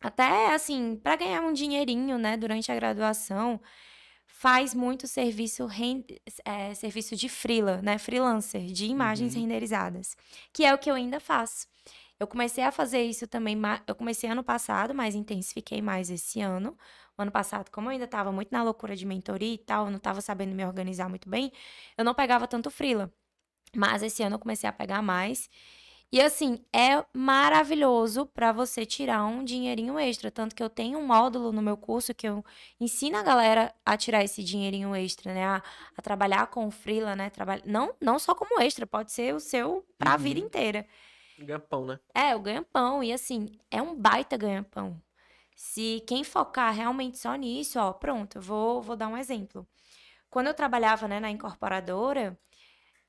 até 0.00 0.54
assim, 0.54 0.96
para 1.02 1.16
ganhar 1.16 1.42
um 1.42 1.52
dinheirinho, 1.52 2.18
né, 2.18 2.36
durante 2.36 2.70
a 2.72 2.74
graduação, 2.74 3.60
faz 4.26 4.74
muito 4.74 5.06
serviço, 5.06 5.68
é, 6.44 6.74
serviço 6.74 7.14
de 7.14 7.28
freela, 7.28 7.80
né, 7.82 7.98
freelancer, 7.98 8.64
de 8.72 8.86
imagens 8.86 9.34
Uhum. 9.34 9.42
renderizadas, 9.42 10.16
que 10.52 10.64
é 10.64 10.72
o 10.74 10.78
que 10.78 10.90
eu 10.90 10.94
ainda 10.94 11.20
faço. 11.20 11.66
Eu 12.20 12.26
comecei 12.26 12.62
a 12.62 12.70
fazer 12.70 13.02
isso 13.02 13.26
também, 13.26 13.56
eu 13.86 13.94
comecei 13.94 14.28
ano 14.30 14.44
passado, 14.44 14.94
mas 14.94 15.14
intensifiquei 15.14 15.80
mais 15.80 16.10
esse 16.10 16.40
ano. 16.42 16.76
O 17.16 17.22
ano 17.22 17.30
passado, 17.32 17.70
como 17.70 17.88
eu 17.88 17.92
ainda 17.92 18.04
estava 18.04 18.30
muito 18.30 18.50
na 18.52 18.62
loucura 18.62 18.94
de 18.94 19.06
mentoria 19.06 19.54
e 19.54 19.58
tal, 19.58 19.86
eu 19.86 19.90
não 19.90 19.96
estava 19.96 20.20
sabendo 20.20 20.54
me 20.54 20.64
organizar 20.64 21.08
muito 21.08 21.30
bem, 21.30 21.50
eu 21.96 22.04
não 22.04 22.14
pegava 22.14 22.46
tanto 22.46 22.70
freela. 22.70 23.10
Mas 23.76 24.02
esse 24.02 24.22
ano 24.22 24.36
eu 24.36 24.40
comecei 24.40 24.68
a 24.68 24.72
pegar 24.72 25.02
mais. 25.02 25.48
E 26.12 26.20
assim, 26.20 26.64
é 26.74 27.04
maravilhoso 27.14 28.26
para 28.26 28.52
você 28.52 28.84
tirar 28.86 29.24
um 29.24 29.44
dinheirinho 29.44 29.98
extra. 29.98 30.30
Tanto 30.30 30.56
que 30.56 30.62
eu 30.62 30.70
tenho 30.70 30.98
um 30.98 31.06
módulo 31.06 31.52
no 31.52 31.62
meu 31.62 31.76
curso 31.76 32.12
que 32.14 32.28
eu 32.28 32.44
ensino 32.80 33.16
a 33.16 33.22
galera 33.22 33.74
a 33.86 33.96
tirar 33.96 34.24
esse 34.24 34.42
dinheirinho 34.42 34.94
extra, 34.96 35.32
né? 35.32 35.44
A, 35.44 35.62
a 35.96 36.02
trabalhar 36.02 36.48
com 36.48 36.66
o 36.66 36.70
freela, 36.70 37.14
né? 37.16 37.30
Trabalha... 37.30 37.62
Não, 37.64 37.94
não 38.00 38.18
só 38.18 38.34
como 38.34 38.60
extra, 38.60 38.86
pode 38.86 39.12
ser 39.12 39.34
o 39.34 39.40
seu 39.40 39.86
pra 39.98 40.12
Uhum. 40.12 40.18
vida 40.18 40.40
inteira. 40.40 40.86
Ganha-pão, 41.40 41.86
né? 41.86 41.98
É, 42.14 42.34
o 42.34 42.40
ganha-pão. 42.40 43.02
E 43.02 43.12
assim, 43.12 43.48
é 43.70 43.80
um 43.80 43.94
baita 43.94 44.36
ganha-pão. 44.36 45.00
Se 45.54 46.02
quem 46.06 46.24
focar 46.24 46.74
realmente 46.74 47.18
só 47.18 47.34
nisso, 47.34 47.78
ó, 47.78 47.92
pronto, 47.92 48.38
eu 48.38 48.42
vou, 48.42 48.82
vou 48.82 48.96
dar 48.96 49.08
um 49.08 49.16
exemplo. 49.16 49.66
Quando 50.30 50.48
eu 50.48 50.54
trabalhava, 50.54 51.08
né, 51.08 51.20
na 51.20 51.30
incorporadora, 51.30 52.38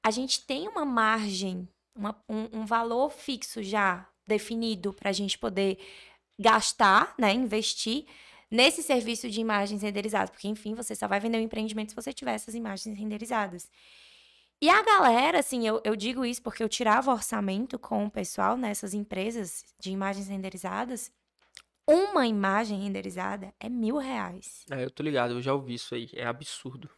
a 0.04 0.12
gente 0.12 0.46
tem 0.46 0.68
uma 0.68 0.86
margem, 0.86 1.68
uma- 1.96 2.24
um, 2.30 2.62
um 2.62 2.66
valor 2.66 3.12
fixo 3.12 3.64
já 3.64 4.08
definido 4.28 4.94
para 4.94 5.10
a 5.12 5.14
gente 5.14 5.38
poder 5.38 5.80
gastar, 6.40 7.16
né, 7.20 7.34
investir 7.34 8.06
nesse 8.52 8.84
serviço 8.84 9.30
de 9.30 9.42
imagens 9.42 9.82
renderizadas. 9.84 10.30
Porque, 10.32 10.48
enfim, 10.48 10.76
você 10.76 10.96
só 10.96 11.08
vai 11.08 11.20
vender 11.20 11.38
um 11.40 11.42
empreendimento 11.42 11.92
se 11.92 11.96
você 11.96 12.14
tiver 12.14 12.34
essas 12.36 12.56
imagens 12.56 12.98
renderizadas. 12.98 13.70
E 14.62 14.70
a 14.70 14.84
galera, 14.84 15.40
assim, 15.40 15.68
eu, 15.68 15.82
eu 15.84 15.96
digo 15.96 16.24
isso 16.24 16.42
porque 16.42 16.62
eu 16.64 16.70
tirava 16.70 17.12
orçamento 17.12 17.80
com 17.80 18.06
o 18.06 18.12
pessoal 18.12 18.56
nessas 18.56 18.94
empresas 18.94 19.64
de 19.80 19.90
imagens 19.90 20.28
renderizadas. 20.28 21.12
Uma 21.88 22.28
imagem 22.28 22.80
renderizada 22.80 23.54
é 23.60 23.68
mil 23.68 23.98
reais. 23.98 24.64
É, 24.70 24.84
eu 24.86 24.92
tô 24.92 25.02
ligado, 25.02 25.34
eu 25.34 25.42
já 25.42 25.54
ouvi 25.54 25.74
isso 25.74 25.96
aí. 25.96 26.10
É 26.14 26.28
absurdo. 26.28 26.90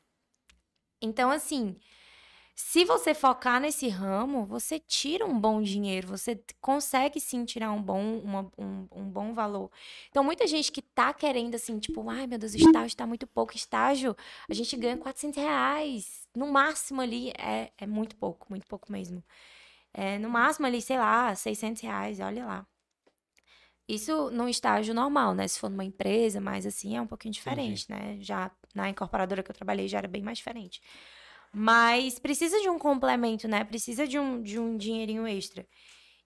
Então, 1.02 1.32
assim, 1.32 1.78
se 2.54 2.84
você 2.84 3.14
focar 3.14 3.62
nesse 3.62 3.88
ramo, 3.88 4.46
você 4.46 4.78
tira 4.78 5.26
um 5.26 5.40
bom 5.40 5.62
dinheiro, 5.62 6.08
você 6.08 6.42
consegue 6.60 7.20
sim 7.20 7.46
tirar 7.46 7.72
um 7.72 7.82
bom, 7.82 8.20
uma- 8.20 8.52
um, 8.58 8.88
um 8.92 9.10
bom 9.10 9.34
valor. 9.34 9.72
Então, 10.10 10.22
muita 10.24 10.46
gente 10.46 10.70
que 10.70 10.82
tá 10.82 11.14
querendo, 11.14 11.56
assim, 11.56 11.80
tipo, 11.80 12.08
ai 12.10 12.28
meu 12.28 12.38
Deus, 12.38 12.54
o 12.54 12.58
estágio 12.58 12.98
tá 12.98 13.08
muito 13.08 13.26
pouco. 13.26 13.56
Estágio, 13.56 14.16
a 14.50 14.54
gente 14.54 14.76
ganha 14.76 14.98
400 14.98 15.42
reais. 15.42 16.23
No 16.36 16.48
máximo 16.48 17.02
ali, 17.02 17.32
é, 17.38 17.72
é 17.78 17.86
muito 17.88 18.16
pouco, 18.16 18.48
muito 18.50 18.68
pouco 18.68 18.92
mesmo. 18.92 19.24
É, 19.94 20.18
no 20.18 20.30
máximo 20.30 20.66
ali, 20.66 20.82
sei 20.82 20.98
lá, 20.98 21.36
600 21.36 21.82
reais, 21.82 22.20
olha 22.20 22.46
lá. 22.46 22.68
Isso 23.88 24.32
num 24.32 24.48
estágio 24.48 24.94
normal, 24.94 25.36
né? 25.36 25.48
Se 25.48 25.60
for 25.60 25.70
numa 25.70 25.84
empresa, 25.84 26.40
mas 26.40 26.66
assim, 26.66 26.96
é 26.96 27.02
um 27.02 27.08
pouquinho 27.08 27.34
diferente, 27.34 27.90
né? 27.90 28.18
Já 28.22 28.50
na 28.74 28.90
incorporadora 28.90 29.44
que 29.44 29.52
eu 29.52 29.56
trabalhei 29.56 29.88
já 29.88 30.00
era 30.00 30.08
bem 30.08 30.22
mais 30.22 30.38
diferente. 30.38 30.82
Mas 31.54 32.18
precisa 32.18 32.60
de 32.62 32.70
um 32.70 32.80
complemento, 32.80 33.48
né? 33.48 33.64
Precisa 33.64 34.08
de 34.08 34.18
um, 34.18 34.42
de 34.42 34.58
um 34.58 34.78
dinheirinho 34.78 35.28
extra. 35.28 35.68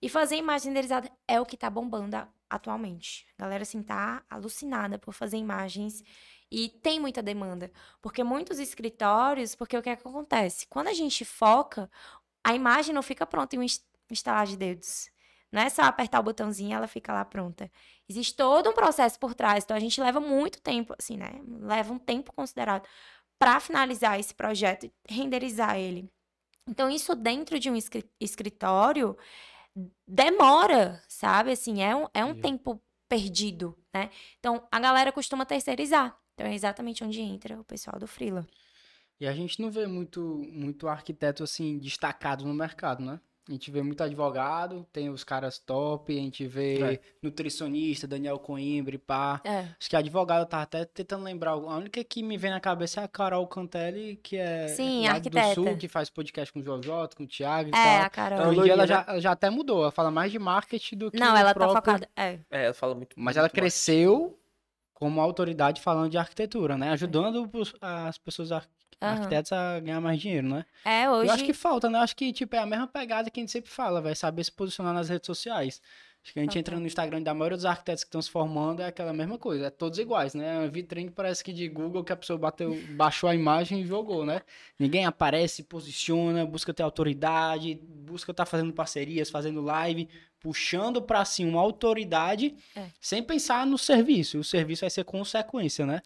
E 0.02 0.08
fazer 0.08 0.38
imagem 0.38 0.70
renderizada 0.70 1.12
é 1.28 1.42
o 1.42 1.46
que 1.46 1.58
tá 1.58 1.70
bombando 1.70 2.16
atualmente. 2.50 3.26
A 3.38 3.44
galera, 3.44 3.64
assim, 3.64 3.82
tá 3.84 4.24
alucinada 4.30 4.98
por 5.00 5.14
fazer 5.14 5.38
imagens 5.38 6.04
e 6.52 6.70
tem 6.70 7.00
muita 7.00 7.22
demanda. 7.22 7.72
Porque 8.02 8.24
muitos 8.24 8.60
escritórios, 8.60 9.56
porque 9.56 9.78
o 9.78 9.82
que, 9.82 9.90
é 9.90 9.96
que 9.96 10.08
acontece? 10.08 10.68
Quando 10.68 10.88
a 10.88 10.94
gente 10.94 11.26
foca, 11.26 11.90
a 12.44 12.54
imagem 12.56 12.94
não 12.96 13.04
fica 13.04 13.26
pronta 13.26 13.56
em 13.56 13.60
um 13.60 13.64
ins- 13.64 13.86
instalar 14.12 14.46
de 14.48 14.58
dedos. 14.58 15.10
Não 15.52 15.62
é 15.62 15.70
só 15.70 15.84
apertar 15.84 16.20
o 16.20 16.24
botãozinho 16.24 16.72
e 16.72 16.74
ela 16.74 16.88
fica 16.88 17.14
lá 17.14 17.24
pronta. 17.26 17.72
Existe 18.10 18.36
todo 18.36 18.70
um 18.70 18.74
processo 18.74 19.20
por 19.20 19.34
trás. 19.34 19.64
Então 19.64 19.78
a 19.78 19.80
gente 19.80 20.00
leva 20.02 20.20
muito 20.20 20.62
tempo, 20.62 20.94
assim, 20.98 21.18
né? 21.18 21.42
Leva 21.62 21.94
um 21.94 22.00
tempo 22.00 22.34
considerado 22.34 22.88
para 23.40 23.60
finalizar 23.60 24.20
esse 24.20 24.34
projeto 24.34 24.86
e 24.86 24.94
renderizar 25.10 25.78
ele. 25.78 26.10
Então, 26.68 26.90
isso 26.90 27.16
dentro 27.16 27.60
de 27.60 27.70
um 27.70 27.76
escri- 27.76 28.10
escritório 28.20 29.18
demora, 30.08 31.02
sabe? 31.08 31.52
Assim, 31.52 31.82
é 31.84 31.96
um, 31.96 32.08
é 32.14 32.26
um 32.26 32.34
Sim. 32.34 32.42
tempo 32.42 32.82
perdido, 33.08 33.78
né? 33.94 34.10
Então, 34.40 34.68
a 34.72 34.80
galera 34.80 35.12
costuma 35.12 35.46
terceirizar. 35.46 36.18
Então, 36.38 36.46
é 36.46 36.54
exatamente 36.54 37.04
onde 37.04 37.20
entra 37.20 37.60
o 37.60 37.64
pessoal 37.64 37.98
do 38.00 38.06
Freela. 38.06 38.46
E 39.20 39.26
a 39.26 39.34
gente 39.34 39.60
não 39.60 39.72
vê 39.72 39.88
muito, 39.88 40.22
muito 40.54 40.88
arquiteto 40.88 41.44
assim 41.44 41.80
destacado 41.80 42.46
no 42.46 42.54
mercado, 42.54 43.04
né? 43.04 43.20
A 43.50 43.52
gente 43.54 43.72
vê 43.72 43.82
muito 43.82 44.04
advogado, 44.04 44.86
tem 44.92 45.10
os 45.10 45.24
caras 45.24 45.58
top, 45.58 46.16
a 46.16 46.22
gente 46.22 46.46
vê 46.46 46.96
É. 46.96 47.00
nutricionista, 47.24 48.06
Daniel 48.06 48.38
Coimbra, 48.38 49.00
pá. 49.00 49.42
É. 49.44 49.60
Acho 49.80 49.90
que 49.90 49.96
advogado 49.96 50.42
eu 50.42 50.46
tava 50.46 50.64
até 50.64 50.86
tentando 50.86 51.24
lembrar. 51.24 51.52
A 51.52 51.56
única 51.78 52.04
que 52.04 52.22
me 52.22 52.38
vem 52.38 52.52
na 52.52 52.60
cabeça 52.60 53.02
é 53.02 53.04
a 53.06 53.08
Carol 53.08 53.48
Cantelli, 53.48 54.18
que 54.22 54.36
é 54.38 54.68
Sim, 54.68 55.04
lá 55.08 55.14
do 55.14 55.16
arquiteta. 55.16 55.56
Sul, 55.56 55.78
que 55.78 55.88
faz 55.88 56.10
podcast 56.10 56.54
com 56.54 56.60
o 56.60 56.64
João 56.64 56.84
Jota, 56.84 57.16
com 57.16 57.24
o 57.24 57.28
Thiago 57.28 57.70
e 57.70 57.72
É, 57.72 57.84
tal. 57.98 58.02
a 58.06 58.10
Carol. 58.10 58.48
Hoje 58.50 58.70
ela 58.70 58.86
já, 58.86 59.06
ela 59.08 59.20
já 59.22 59.32
até 59.32 59.50
mudou, 59.50 59.82
ela 59.82 59.92
fala 59.92 60.12
mais 60.12 60.32
de 60.32 60.38
marketing 60.38 60.98
do 60.98 61.10
que 61.10 61.18
Não, 61.18 61.36
ela 61.36 61.54
tá 61.54 61.54
próprio- 61.56 61.78
focada. 61.78 62.10
É. 62.18 62.38
É, 62.52 62.66
ela 62.66 62.74
fala 62.74 62.94
muito. 62.94 63.16
Mas 63.18 63.24
muito 63.24 63.38
ela 63.40 63.44
mais. 63.46 63.54
cresceu 63.54 64.38
como 65.00 65.22
autoridade 65.22 65.80
falando 65.80 66.10
de 66.10 66.18
arquitetura, 66.18 66.76
né? 66.76 66.90
Ajudando 66.90 67.48
as 67.80 68.18
pessoas 68.18 68.52
ar- 68.52 68.68
Aham. 69.00 69.14
arquitetos 69.14 69.52
a 69.52 69.80
ganhar 69.80 70.02
mais 70.02 70.20
dinheiro, 70.20 70.48
né? 70.50 70.66
É, 70.84 71.08
hoje. 71.08 71.30
Eu 71.30 71.34
acho 71.36 71.44
que 71.46 71.54
falta, 71.54 71.88
né? 71.88 72.00
Eu 72.00 72.02
acho 72.02 72.16
que, 72.16 72.34
tipo, 72.34 72.56
é 72.56 72.60
a 72.60 72.66
mesma 72.66 72.88
pegada 72.88 73.30
que 73.30 73.40
a 73.40 73.44
gente 73.44 73.52
sempre 73.52 73.70
fala, 73.70 74.02
vai 74.02 74.16
saber 74.16 74.44
se 74.44 74.52
posicionar 74.52 74.96
nas 74.96 75.08
redes 75.08 75.28
sociais. 75.28 75.80
Acho 76.28 76.34
que 76.34 76.40
a 76.40 76.44
gente 76.44 76.50
Total. 76.50 76.60
entra 76.60 76.80
no 76.82 76.86
Instagram 76.86 77.22
da 77.22 77.34
maioria 77.34 77.56
dos 77.56 77.64
arquitetos 77.64 78.04
que 78.04 78.10
estão 78.10 78.22
se 78.22 78.30
formando, 78.30 78.82
é 78.82 78.88
aquela 78.88 79.14
mesma 79.14 79.38
coisa, 79.38 79.68
é 79.68 79.70
todos 79.70 79.98
iguais, 79.98 80.34
né? 80.34 80.56
É 80.56 80.60
uma 80.60 80.68
vitrine 80.68 81.10
parece 81.10 81.42
que 81.42 81.54
de 81.54 81.70
Google 81.70 82.04
que 82.04 82.12
a 82.12 82.18
pessoa 82.18 82.38
bateu, 82.38 82.78
baixou 82.98 83.30
a 83.30 83.34
imagem 83.34 83.80
e 83.80 83.86
jogou, 83.86 84.26
né? 84.26 84.42
Ninguém 84.78 85.06
aparece, 85.06 85.64
posiciona, 85.64 86.46
busca 86.46 86.74
ter 86.74 86.84
autoridade, 86.84 87.80
busca 87.82 88.32
estar 88.32 88.46
fazendo 88.46 88.74
parcerias, 88.74 89.30
fazendo 89.30 89.62
live, 89.62 90.10
puxando 90.38 91.02
pra 91.02 91.24
si 91.24 91.46
uma 91.46 91.62
autoridade, 91.62 92.54
É. 92.76 92.88
sem 93.00 93.24
pensar 93.24 93.66
no 93.66 93.78
serviço. 93.78 94.38
O 94.40 94.44
serviço 94.44 94.82
vai 94.82 94.90
ser 94.90 95.06
consequência, 95.06 95.86
né? 95.86 96.02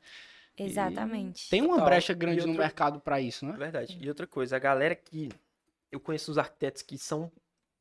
Exatamente. 0.55 1.49
Tem 1.49 1.61
uma 1.61 1.69
Total. 1.77 1.85
brecha 1.87 2.11
E 2.11 2.15
grande 2.15 2.45
no 2.45 2.53
mercado 2.53 2.99
pra 2.99 3.19
isso, 3.19 3.43
né? 3.43 3.55
Verdade. 3.57 3.97
E 3.99 4.07
outra 4.07 4.27
coisa, 4.27 4.55
a 4.55 4.59
galera 4.59 4.93
que. 4.93 5.29
Eu 5.91 5.99
conheço 5.99 6.29
uns 6.29 6.37
arquitetos 6.37 6.83
que 6.83 6.95
são 6.95 7.31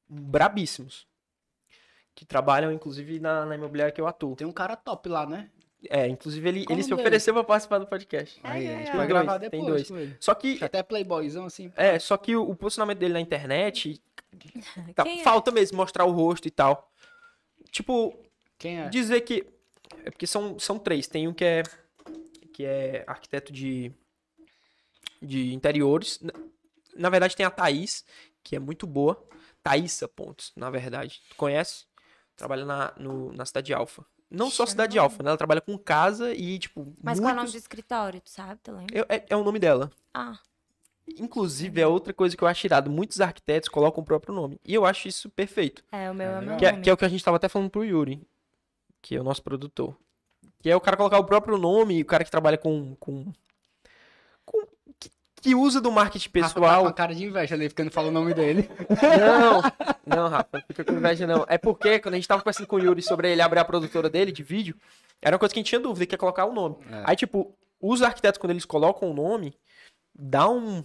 brabíssimos. 0.08 1.06
Que 2.20 2.26
trabalham, 2.26 2.70
inclusive, 2.70 3.18
na, 3.18 3.46
na 3.46 3.54
imobiliária 3.54 3.90
que 3.90 3.98
eu 3.98 4.06
atuo. 4.06 4.36
Tem 4.36 4.46
um 4.46 4.52
cara 4.52 4.76
top 4.76 5.08
lá, 5.08 5.24
né? 5.24 5.48
É, 5.88 6.06
inclusive 6.06 6.46
ele, 6.46 6.66
ele 6.68 6.82
se 6.82 6.92
ofereceu 6.92 7.32
pra 7.32 7.42
participar 7.42 7.78
do 7.78 7.86
podcast. 7.86 8.38
Aí, 8.42 8.68
a 8.68 8.70
ai, 8.72 8.76
gente 8.76 8.90
ai. 8.90 8.96
vai 8.98 9.06
Tem 9.06 9.08
gravar 9.08 9.38
dois, 9.38 9.50
tem 9.50 9.60
depois 9.60 9.72
dois. 9.74 9.88
com 9.88 9.96
ele. 9.96 10.16
Só 10.20 10.34
que. 10.34 10.62
Até 10.62 10.82
playboyzão, 10.82 11.46
assim. 11.46 11.72
É, 11.74 11.98
só 11.98 12.18
que 12.18 12.36
o, 12.36 12.42
o 12.42 12.54
posicionamento 12.54 12.98
dele 12.98 13.14
na 13.14 13.22
internet. 13.22 14.02
tá- 14.94 15.08
é? 15.08 15.22
falta 15.22 15.50
mesmo 15.50 15.78
mostrar 15.78 16.04
o 16.04 16.10
rosto 16.10 16.46
e 16.46 16.50
tal. 16.50 16.92
Tipo, 17.70 18.14
Quem 18.58 18.80
é? 18.82 18.88
dizer 18.90 19.22
que. 19.22 19.46
É 20.04 20.10
porque 20.10 20.26
são, 20.26 20.58
são 20.58 20.78
três. 20.78 21.06
Tem 21.06 21.26
um 21.26 21.32
que 21.32 21.42
é. 21.46 21.62
Que 22.52 22.66
é 22.66 23.02
arquiteto 23.06 23.50
de. 23.50 23.90
De 25.22 25.54
interiores. 25.54 26.20
Na, 26.20 26.32
na 26.94 27.08
verdade, 27.08 27.34
tem 27.34 27.46
a 27.46 27.50
Thaís, 27.50 28.04
que 28.44 28.54
é 28.54 28.58
muito 28.58 28.86
boa. 28.86 29.26
Thaísa 29.62 30.06
Pontes, 30.06 30.52
na 30.54 30.68
verdade. 30.68 31.22
Tu 31.30 31.36
conhece? 31.36 31.88
Trabalha 32.40 32.64
na, 32.64 32.92
no, 32.98 33.32
na 33.32 33.44
Cidade 33.46 33.72
Alfa. 33.72 34.04
Não 34.30 34.50
só 34.50 34.64
Cidade 34.66 34.96
não 34.96 35.04
Alfa, 35.04 35.22
né? 35.22 35.28
Ela 35.30 35.36
trabalha 35.38 35.60
com 35.60 35.76
casa 35.78 36.32
e, 36.34 36.58
tipo. 36.58 36.92
Mas 37.02 37.18
qual 37.20 37.28
é 37.30 37.32
o 37.32 37.36
nome 37.36 37.40
muitos... 37.46 37.52
do 37.52 37.58
escritório, 37.58 38.20
tu 38.20 38.30
sabe? 38.30 38.60
Tu 38.62 38.72
lembra? 38.72 39.06
é, 39.08 39.16
é- 39.16 39.26
é 39.30 39.36
o 39.36 39.44
nome 39.44 39.58
dela. 39.58 39.90
Ah, 40.14 40.38
Inclusive, 41.18 41.80
é 41.80 41.86
outra 41.86 42.12
coisa 42.14 42.36
que 42.36 42.42
eu 42.44 42.46
acho 42.48 42.64
irado. 42.66 42.88
Muitos 42.90 43.20
arquitetos 43.20 43.68
colocam 43.68 44.00
o 44.02 44.06
próprio 44.06 44.32
nome. 44.34 44.60
E 44.64 44.72
eu 44.74 44.84
acho 44.86 45.08
isso 45.08 45.28
perfeito. 45.30 45.82
é, 45.90 46.08
o 46.10 46.14
meu 46.14 46.28
É 46.30 46.32
é, 46.36 46.40
meu. 46.40 46.56
Que 46.56 46.66
é, 46.66 46.70
nome. 46.70 46.82
que 46.84 46.90
é 46.90 46.92
o 46.92 46.96
que 46.96 47.04
a 47.04 47.08
gente 47.08 47.24
tava 47.24 47.36
até 47.36 47.48
falando 47.48 47.68
pro 47.70 47.84
Yuri, 47.84 48.22
que 49.02 49.16
é 49.16 49.20
o 49.20 49.24
nosso 49.24 49.42
produtor. 49.42 49.96
Que 50.62 50.70
é 50.70 50.76
o 50.76 50.80
cara 50.80 50.96
colocar 50.96 51.18
o 51.18 51.24
próprio 51.24 51.58
nome, 51.58 52.00
o 52.00 52.04
cara 52.04 52.22
que 52.24 52.30
trabalha 52.30 52.56
com, 52.56 52.94
com- 52.96 53.32
que, 55.40 55.54
usa 55.54 55.80
do 55.80 55.90
marketing 55.90 56.28
Rafa 56.40 56.54
tá 56.54 56.54
com 56.54 56.60
pessoal. 56.66 56.86
a 56.86 56.92
cara 56.92 57.14
de 57.14 57.24
inveja 57.24 57.54
ali, 57.54 57.68
porque 57.68 57.82
não 57.84 57.90
fala 57.90 58.08
o 58.08 58.10
nome 58.10 58.34
dele. 58.34 58.70
Não, 58.90 59.62
não, 60.06 60.28
Rafa, 60.28 60.48
não 60.54 60.62
fica 60.66 60.84
com 60.84 60.92
inveja, 60.92 61.26
não. 61.26 61.44
É 61.48 61.56
porque 61.58 61.98
quando 61.98 62.14
a 62.14 62.16
gente 62.16 62.28
tava 62.28 62.42
conversando 62.42 62.66
com 62.66 62.76
o 62.76 62.80
Yuri 62.80 63.02
sobre 63.02 63.30
ele 63.32 63.42
abrir 63.42 63.60
a 63.60 63.64
produtora 63.64 64.08
dele 64.10 64.32
de 64.32 64.42
vídeo, 64.42 64.76
era 65.22 65.34
uma 65.34 65.38
coisa 65.38 65.52
que 65.52 65.58
a 65.58 65.62
gente 65.62 65.68
tinha 65.68 65.80
dúvida, 65.80 66.06
que 66.06 66.14
é 66.14 66.18
colocar 66.18 66.44
o 66.46 66.52
nome. 66.52 66.76
É. 66.90 67.02
Aí, 67.04 67.16
tipo, 67.16 67.54
os 67.80 68.02
arquitetos, 68.02 68.38
quando 68.38 68.50
eles 68.52 68.64
colocam 68.64 69.10
o 69.10 69.14
nome, 69.14 69.54
dá 70.14 70.48
um, 70.48 70.84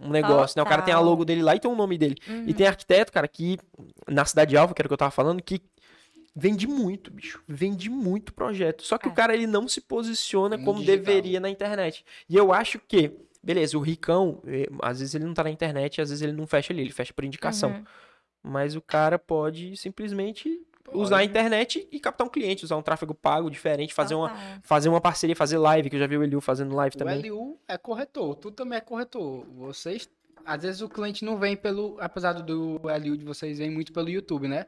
um 0.00 0.10
negócio, 0.10 0.58
né? 0.58 0.62
O 0.62 0.66
cara 0.66 0.82
tem 0.82 0.94
a 0.94 1.00
logo 1.00 1.24
dele 1.24 1.42
lá 1.42 1.54
e 1.56 1.60
tem 1.60 1.70
o 1.70 1.74
nome 1.76 1.96
dele. 1.98 2.16
Uhum. 2.28 2.44
E 2.46 2.54
tem 2.54 2.66
arquiteto, 2.66 3.12
cara, 3.12 3.26
que 3.28 3.58
na 4.08 4.24
Cidade 4.24 4.56
Alva, 4.56 4.74
que 4.74 4.80
era 4.80 4.86
o 4.86 4.88
que 4.90 4.94
eu 4.94 4.98
tava 4.98 5.10
falando, 5.10 5.42
que 5.42 5.60
vende 6.34 6.66
muito, 6.66 7.10
bicho. 7.10 7.42
Vende 7.48 7.88
muito 7.88 8.32
projeto. 8.34 8.82
Só 8.82 8.98
que 8.98 9.08
É. 9.08 9.10
o 9.10 9.14
cara, 9.14 9.32
ele 9.34 9.46
não 9.46 9.66
se 9.66 9.80
posiciona 9.80 10.56
No 10.58 10.64
como 10.64 10.80
digital. 10.80 10.98
deveria 10.98 11.40
na 11.40 11.48
internet. 11.48 12.04
E 12.28 12.36
eu 12.36 12.52
acho 12.52 12.78
que, 12.78 13.10
beleza, 13.46 13.78
o 13.78 13.80
Ricão, 13.80 14.42
eh, 14.44 14.66
às 14.82 14.98
vezes 14.98 15.14
ele 15.14 15.24
não 15.24 15.32
tá 15.32 15.44
na 15.44 15.50
internet, 15.50 16.00
às 16.00 16.10
vezes 16.10 16.20
ele 16.20 16.32
não 16.32 16.48
fecha 16.48 16.72
ali, 16.72 16.82
ele 16.82 16.90
fecha 16.90 17.14
por 17.14 17.24
indicação. 17.24 17.70
Uhum. 17.70 17.84
Mas 18.42 18.74
o 18.74 18.82
cara 18.82 19.20
pode 19.20 19.76
simplesmente 19.76 20.60
usar 20.92 21.18
a 21.18 21.24
internet 21.24 21.86
e 21.92 22.00
captar 22.00 22.26
um 22.26 22.30
cliente, 22.30 22.64
usar 22.64 22.76
um 22.76 22.82
tráfego 22.82 23.14
pago 23.14 23.48
diferente, 23.48 23.94
fazer 23.94 24.16
uma, 24.16 24.30
Total. 24.30 24.44
fazer 24.64 24.88
uma 24.88 25.00
parceria, 25.00 25.36
fazer 25.36 25.58
live, 25.58 25.88
que 25.88 25.94
eu 25.94 26.00
já 26.00 26.08
vi 26.08 26.18
o 26.18 26.24
Eliu 26.24 26.40
fazendo 26.40 26.74
live 26.74 26.96
O 26.96 26.98
também. 26.98 27.30
LU 27.30 27.56
é 27.68 27.78
corretor, 27.78 28.34
tu 28.34 28.50
também 28.50 28.78
é 28.78 28.80
corretor. 28.80 29.46
Vocês, 29.54 30.08
às 30.44 30.62
vezes 30.64 30.80
o 30.80 30.88
cliente 30.88 31.24
não 31.24 31.38
vem 31.38 31.56
pelo, 31.56 31.96
apesar 32.00 32.32
do 32.32 32.80
LU 32.82 33.16
de 33.16 33.24
vocês, 33.24 33.58
vem 33.58 33.70
muito 33.70 33.92
pelo 33.92 34.08
YouTube, 34.08 34.48
né? 34.48 34.66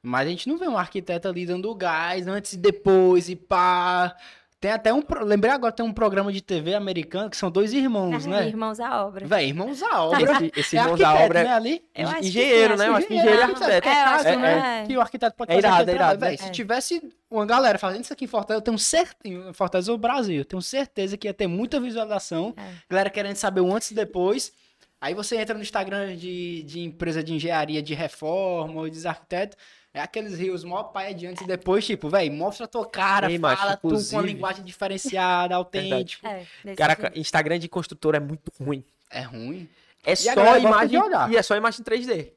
Mas 0.00 0.28
a 0.28 0.30
gente 0.30 0.48
não 0.48 0.56
vê 0.56 0.68
um 0.68 0.78
arquiteto 0.78 1.26
ali 1.26 1.44
dando 1.44 1.74
gás 1.74 2.28
antes 2.28 2.52
e 2.52 2.56
depois 2.56 3.28
e 3.28 3.34
pá. 3.34 4.16
Tem 4.60 4.70
até 4.72 4.92
um, 4.92 5.02
lembrei 5.24 5.50
agora, 5.50 5.72
tem 5.72 5.84
um 5.86 5.92
programa 5.92 6.30
de 6.30 6.42
TV 6.42 6.74
americano 6.74 7.30
que 7.30 7.36
são 7.36 7.50
dois 7.50 7.72
irmãos, 7.72 8.26
Ah, 8.26 8.30
né? 8.30 8.48
Irmãos 8.48 8.78
à 8.78 9.06
obra. 9.06 9.26
Véi, 9.26 9.48
irmãos 9.48 9.82
à 9.82 10.04
obra. 10.04 10.20
Esse, 10.20 10.52
esse 10.54 10.76
é 10.76 10.80
irmão 10.80 10.98
da 10.98 11.08
arquiteto, 11.08 11.24
obra 11.30 11.44
né, 11.44 11.52
ali? 11.54 11.84
Eu 11.94 12.08
acho 12.08 12.20
que 12.20 12.26
engenheiro, 12.26 12.72
sim, 12.74 12.78
né? 12.78 12.88
Eu 12.88 12.94
acho 12.94 13.06
que 13.06 13.14
que 13.14 13.18
engenheiro 13.20 13.38
e 13.38 13.40
é. 13.40 13.44
arquiteto. 13.44 13.88
É, 13.88 14.04
caso, 14.04 14.24
que 14.24 14.36
né? 14.36 14.80
é. 14.82 14.86
Que 14.86 14.96
o 14.98 15.00
arquiteto 15.00 15.34
pode 15.36 15.50
É 15.50 15.54
fazer 15.54 15.66
irado, 15.66 15.90
é 15.90 15.94
irado? 15.94 16.20
Véi, 16.20 16.36
Se 16.36 16.44
É. 16.44 16.50
tivesse 16.50 17.10
uma 17.30 17.46
galera 17.46 17.78
fazendo 17.78 18.04
isso 18.04 18.12
aqui 18.12 18.26
em 18.26 18.28
Fortaleza, 18.28 18.60
eu 18.60 18.64
tenho 18.64 18.78
certeza, 18.78 19.34
em 19.48 19.52
Fortaleza 19.54 19.90
ou 19.92 19.96
Brasil, 19.96 20.36
eu 20.36 20.44
tenho 20.44 20.60
certeza 20.60 21.16
que 21.16 21.26
ia 21.26 21.32
ter 21.32 21.46
muita 21.46 21.80
visualização, 21.80 22.52
É. 22.58 22.62
galera 22.90 23.08
querendo 23.08 23.36
saber 23.36 23.62
o 23.62 23.74
antes 23.74 23.90
e 23.92 23.94
depois. 23.94 24.52
Aí 25.00 25.14
você 25.14 25.36
entra 25.38 25.54
no 25.54 25.62
Instagram 25.62 26.14
de, 26.16 26.62
de 26.64 26.80
empresa 26.80 27.24
de 27.24 27.32
engenharia, 27.32 27.80
de 27.82 27.94
reforma 27.94 28.82
ou 28.82 28.90
de 28.90 29.08
arquiteto, 29.08 29.56
é 29.92 30.00
aqueles 30.00 30.38
rios 30.38 30.62
mó 30.62 30.84
pai 30.84 31.14
de 31.14 31.26
antes 31.26 31.42
e 31.42 31.46
depois, 31.46 31.84
tipo, 31.84 32.08
véi, 32.08 32.30
mostra 32.30 32.64
a 32.64 32.68
tua 32.68 32.88
cara, 32.88 33.30
Ei, 33.30 33.38
macho, 33.38 33.60
fala 33.60 33.76
tu 33.76 33.88
com 33.88 33.96
uma 33.96 34.22
linguagem 34.22 34.64
diferenciada, 34.64 35.54
autêntico. 35.56 36.26
É, 36.26 36.46
jeito. 36.64 37.18
Instagram 37.18 37.58
de 37.58 37.68
construtor 37.68 38.14
é 38.14 38.20
muito 38.20 38.52
ruim. 38.60 38.84
É 39.10 39.22
ruim. 39.22 39.68
É 40.04 40.12
a 40.12 40.16
só 40.16 40.58
imagem 40.58 41.00
e 41.30 41.36
é 41.36 41.42
só 41.42 41.56
imagem 41.56 41.84
3D. 41.84 42.32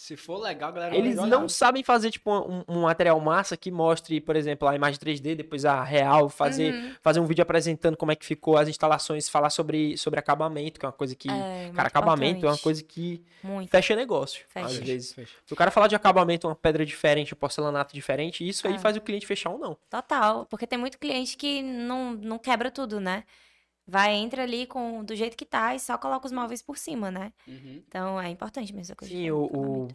Se 0.00 0.16
for 0.16 0.38
legal, 0.38 0.72
galera 0.72 0.96
Eles 0.96 1.16
não 1.16 1.24
olhar. 1.40 1.48
sabem 1.50 1.82
fazer, 1.82 2.12
tipo, 2.12 2.30
um, 2.32 2.62
um 2.68 2.82
material 2.82 3.18
massa 3.18 3.56
que 3.56 3.68
mostre, 3.68 4.20
por 4.20 4.36
exemplo, 4.36 4.68
a 4.68 4.76
imagem 4.76 4.96
3D, 4.96 5.34
depois 5.34 5.64
a 5.64 5.82
real, 5.82 6.28
fazer, 6.28 6.72
Uhum. 6.72 6.92
fazer 7.02 7.18
um 7.18 7.26
vídeo 7.26 7.42
apresentando 7.42 7.96
como 7.96 8.12
é 8.12 8.14
que 8.14 8.24
ficou 8.24 8.56
as 8.56 8.68
instalações, 8.68 9.28
falar 9.28 9.50
sobre, 9.50 9.96
sobre 9.98 10.20
acabamento, 10.20 10.78
que 10.78 10.86
é 10.86 10.88
uma 10.88 10.92
coisa 10.92 11.16
que. 11.16 11.28
É, 11.28 11.72
cara, 11.74 11.88
acabamento 11.88 12.22
é 12.46 12.48
uma 12.48 12.54
importante. 12.54 12.62
coisa 12.62 12.82
que 12.84 13.20
Muito. 13.42 13.68
fecha 13.70 13.96
negócio. 13.96 14.44
Fecha. 14.48 14.66
Às 14.66 14.76
vezes. 14.78 15.12
Fecha. 15.14 15.34
Se 15.44 15.52
o 15.52 15.56
cara 15.56 15.72
falar 15.72 15.88
de 15.88 15.96
acabamento, 15.96 16.46
uma 16.46 16.54
pedra 16.54 16.86
diferente, 16.86 17.34
um 17.34 17.36
porcelanato 17.36 17.92
diferente, 17.92 18.48
isso 18.48 18.68
aí 18.68 18.74
É. 18.74 18.78
faz 18.78 18.96
o 18.96 19.00
cliente 19.00 19.26
fechar 19.26 19.50
ou 19.50 19.58
não. 19.58 19.76
Total. 19.90 20.46
Porque 20.46 20.64
tem 20.64 20.78
muito 20.78 20.96
cliente 20.96 21.36
que 21.36 21.60
não, 21.60 22.12
não 22.12 22.38
quebra 22.38 22.70
tudo, 22.70 23.00
né? 23.00 23.24
Vai, 23.90 24.14
entra 24.14 24.42
ali 24.42 24.66
com 24.66 25.02
do 25.02 25.16
jeito 25.16 25.34
que 25.34 25.46
tá 25.46 25.74
e 25.74 25.80
só 25.80 25.96
coloca 25.96 26.26
os 26.26 26.32
móveis 26.32 26.60
por 26.60 26.76
cima, 26.76 27.10
né? 27.10 27.32
Uhum. 27.46 27.82
Então 27.88 28.20
é 28.20 28.28
importante 28.28 28.70
mesmo 28.70 28.82
essa 28.82 28.94
coisa. 28.94 29.12
Sim, 29.12 29.30
o, 29.30 29.44
o. 29.44 29.88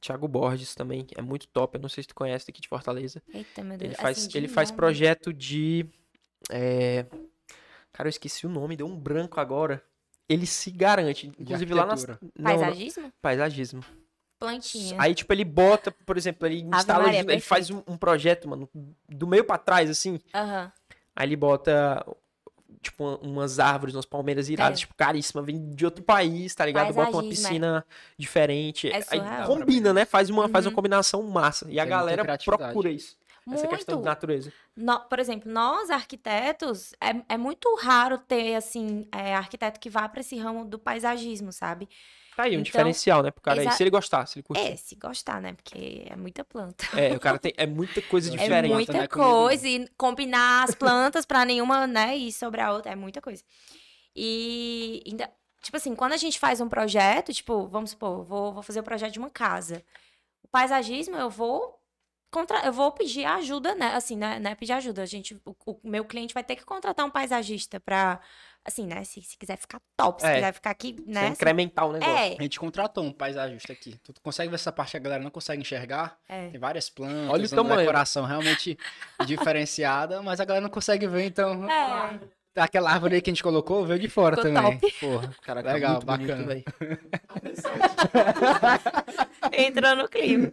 Thiago 0.00 0.28
Borges 0.28 0.72
também 0.76 1.04
é 1.16 1.20
muito 1.20 1.48
top. 1.48 1.76
Eu 1.76 1.82
não 1.82 1.88
sei 1.88 2.04
se 2.04 2.08
tu 2.08 2.14
conhece 2.14 2.46
daqui 2.46 2.60
de 2.60 2.68
Fortaleza. 2.68 3.20
Eita, 3.34 3.64
meu 3.64 3.76
Deus. 3.76 3.90
Ele 3.90 3.94
faz, 4.00 4.18
assim, 4.18 4.28
de 4.28 4.38
ele 4.38 4.46
faz 4.46 4.70
nome. 4.70 4.76
projeto 4.76 5.32
de. 5.32 5.84
é, 6.48 7.06
Cara, 7.92 8.08
eu 8.08 8.10
esqueci 8.10 8.46
o 8.46 8.50
nome, 8.50 8.76
deu 8.76 8.86
um 8.86 8.96
branco 8.96 9.40
agora. 9.40 9.82
Ele 10.28 10.46
se 10.46 10.70
garante. 10.70 11.32
Inclusive 11.38 11.74
lá 11.74 11.86
na. 11.86 11.94
Não, 11.96 12.18
não, 12.36 12.58
Paisagismo? 12.60 13.12
paisagismo. 13.20 13.84
Plantinha. 14.38 15.00
Aí, 15.00 15.14
tipo, 15.14 15.32
ele 15.32 15.44
bota, 15.44 15.90
por 15.90 16.16
exemplo, 16.16 16.46
ele 16.46 16.60
instala. 16.60 17.04
Maria, 17.04 17.20
ele 17.20 17.40
faz 17.40 17.70
um, 17.70 17.82
um 17.86 17.96
projeto, 17.96 18.48
mano, 18.48 18.68
do 19.08 19.26
meio 19.26 19.44
pra 19.44 19.56
trás, 19.58 19.88
assim. 19.90 20.20
Aham. 20.32 20.70
Aí 21.16 21.26
ele 21.26 21.36
bota. 21.36 22.04
Tipo, 22.86 23.04
uma- 23.04 23.18
umas 23.18 23.58
árvores, 23.58 23.94
umas 23.94 24.04
palmeiras 24.06 24.48
iradas, 24.48 24.78
É. 24.78 24.80
tipo, 24.80 24.94
caríssima, 24.94 25.42
vem 25.42 25.70
de 25.74 25.84
outro 25.84 26.02
país, 26.04 26.54
tá 26.54 26.64
ligado? 26.66 26.92
Bota 26.94 27.10
uma 27.10 27.24
é. 27.24 27.28
piscina 27.28 27.84
diferente. 28.18 28.88
É 28.90 29.02
Aí 29.10 29.20
combina, 29.46 29.92
né? 29.92 30.04
Faz 30.04 30.30
uma, 30.30 30.48
faz 30.48 30.64
uma 30.66 30.70
Uhum. 30.70 30.74
combinação 30.76 31.22
massa. 31.22 31.66
E 31.70 31.78
a 31.78 31.82
Tem 31.82 31.90
galera 31.90 32.38
procura 32.44 32.90
isso. 32.90 33.16
Essa 33.48 33.68
questão 33.68 33.94
de 33.94 33.98
Muito. 33.98 34.06
natureza. 34.06 34.52
No- 34.76 34.98
por 35.00 35.20
exemplo, 35.20 35.50
nós 35.50 35.88
arquitetos, 35.88 36.94
é, 37.00 37.34
é 37.34 37.38
muito 37.38 37.72
raro 37.76 38.18
ter, 38.18 38.56
assim, 38.56 39.06
é, 39.12 39.34
arquiteto 39.36 39.78
que 39.78 39.88
vá 39.88 40.08
para 40.08 40.20
esse 40.20 40.36
ramo 40.36 40.64
do 40.64 40.78
paisagismo, 40.80 41.52
sabe? 41.52 41.88
Tá 42.36 42.42
aí, 42.42 42.50
um 42.50 42.54
Então, 42.54 42.64
diferencial, 42.64 43.22
né? 43.22 43.30
Pro 43.30 43.40
cara 43.40 43.62
aí. 43.62 43.70
Se 43.72 43.82
ele 43.82 43.88
gostar, 43.90 44.26
se 44.26 44.38
ele 44.38 44.42
curtir. 44.42 44.62
É, 44.62 44.76
se 44.76 44.94
gostar, 44.96 45.40
né? 45.40 45.54
Porque 45.54 46.04
é 46.06 46.14
muita 46.16 46.44
planta. 46.44 46.84
É, 46.94 47.12
o 47.14 47.18
cara 47.20 47.38
tem. 47.38 47.54
É 47.56 47.66
muita 47.66 48.02
coisa 48.02 48.30
É 48.30 48.34
É 48.34 48.36
diferente. 48.36 48.72
muito- 48.74 48.92
muita 48.92 48.92
né, 48.92 49.06
comigo. 49.08 49.30
coisa. 49.30 49.66
E 49.66 49.88
combinar 49.96 50.64
as 50.64 50.74
plantas 50.74 51.24
pra 51.24 51.44
nenhuma, 51.46 51.86
né, 51.86 52.14
ir 52.16 52.30
sobre 52.32 52.60
a 52.60 52.72
outra. 52.72 52.92
É 52.92 52.94
muita 52.94 53.22
coisa. 53.22 53.42
E 54.14 55.02
ainda, 55.06 55.30
tipo 55.62 55.76
assim, 55.76 55.94
quando 55.94 56.12
a 56.12 56.16
gente 56.16 56.38
faz 56.38 56.60
um 56.60 56.68
projeto, 56.68 57.32
tipo, 57.32 57.66
vamos 57.68 57.90
supor, 57.90 58.22
vou, 58.24 58.52
vou 58.52 58.62
fazer 58.62 58.80
o 58.80 58.84
projeto 58.84 59.12
de 59.12 59.18
uma 59.18 59.30
casa. 59.30 59.82
O 60.42 60.48
paisagismo, 60.48 61.16
eu 61.16 61.30
vou. 61.30 61.74
Contra... 62.30 62.58
Eu 62.66 62.72
vou 62.72 62.92
pedir 62.92 63.24
ajuda, 63.24 63.74
né? 63.74 63.94
Assim, 63.94 64.16
né? 64.16 64.38
né, 64.38 64.54
Pedir 64.54 64.72
ajuda. 64.72 65.02
A 65.02 65.06
gente, 65.06 65.40
o, 65.44 65.54
o 65.66 65.80
meu 65.84 66.04
cliente 66.04 66.34
vai 66.34 66.44
ter 66.44 66.56
que 66.56 66.64
contratar 66.64 67.04
um 67.06 67.10
paisagista 67.10 67.80
pra. 67.80 68.20
Assim, 68.66 68.86
né? 68.86 69.04
Se, 69.04 69.22
se 69.22 69.38
quiser 69.38 69.56
ficar 69.56 69.80
top, 69.96 70.20
se 70.20 70.26
É. 70.26 70.34
quiser 70.34 70.52
ficar 70.52 70.70
aqui, 70.70 70.96
né? 71.06 71.20
assim, 71.22 71.32
incrementar 71.32 71.86
o 71.86 71.92
negócio. 71.92 72.14
É, 72.14 72.36
A 72.38 72.42
gente 72.42 72.58
contratou 72.58 73.04
um 73.04 73.12
paisagista 73.12 73.72
aqui. 73.72 73.96
Tu 74.02 74.12
consegue 74.20 74.48
ver 74.50 74.56
essa 74.56 74.72
parte 74.72 74.90
que 74.90 74.96
a 74.96 75.00
galera 75.00 75.22
não 75.22 75.30
consegue 75.30 75.62
enxergar? 75.62 76.18
é. 76.28 76.48
Tem 76.48 76.58
várias 76.58 76.90
plantas, 76.90 77.30
Olha 77.30 77.44
o 77.44 77.48
uma 77.48 77.56
tamanho. 77.56 77.80
decoração 77.80 78.24
realmente 78.24 78.76
diferenciada, 79.24 80.20
mas 80.22 80.40
a 80.40 80.44
galera 80.44 80.62
não 80.64 80.70
consegue 80.70 81.06
ver, 81.06 81.26
então. 81.26 81.70
É. 81.70 82.18
Aquela 82.58 82.90
árvore 82.90 83.16
aí 83.16 83.20
que 83.20 83.28
a 83.28 83.34
gente 83.34 83.42
colocou 83.42 83.84
veio 83.84 84.00
de 84.00 84.08
fora 84.08 84.34
Ficou 84.36 84.50
também. 84.52 84.78
top. 84.78 84.92
Porra, 84.98 85.34
Caraca, 85.42 85.72
legal, 85.74 86.00
bonito, 86.00 86.06
bacana. 86.06 86.54
Entrou 89.52 89.96
no 89.96 90.08
clima. 90.08 90.50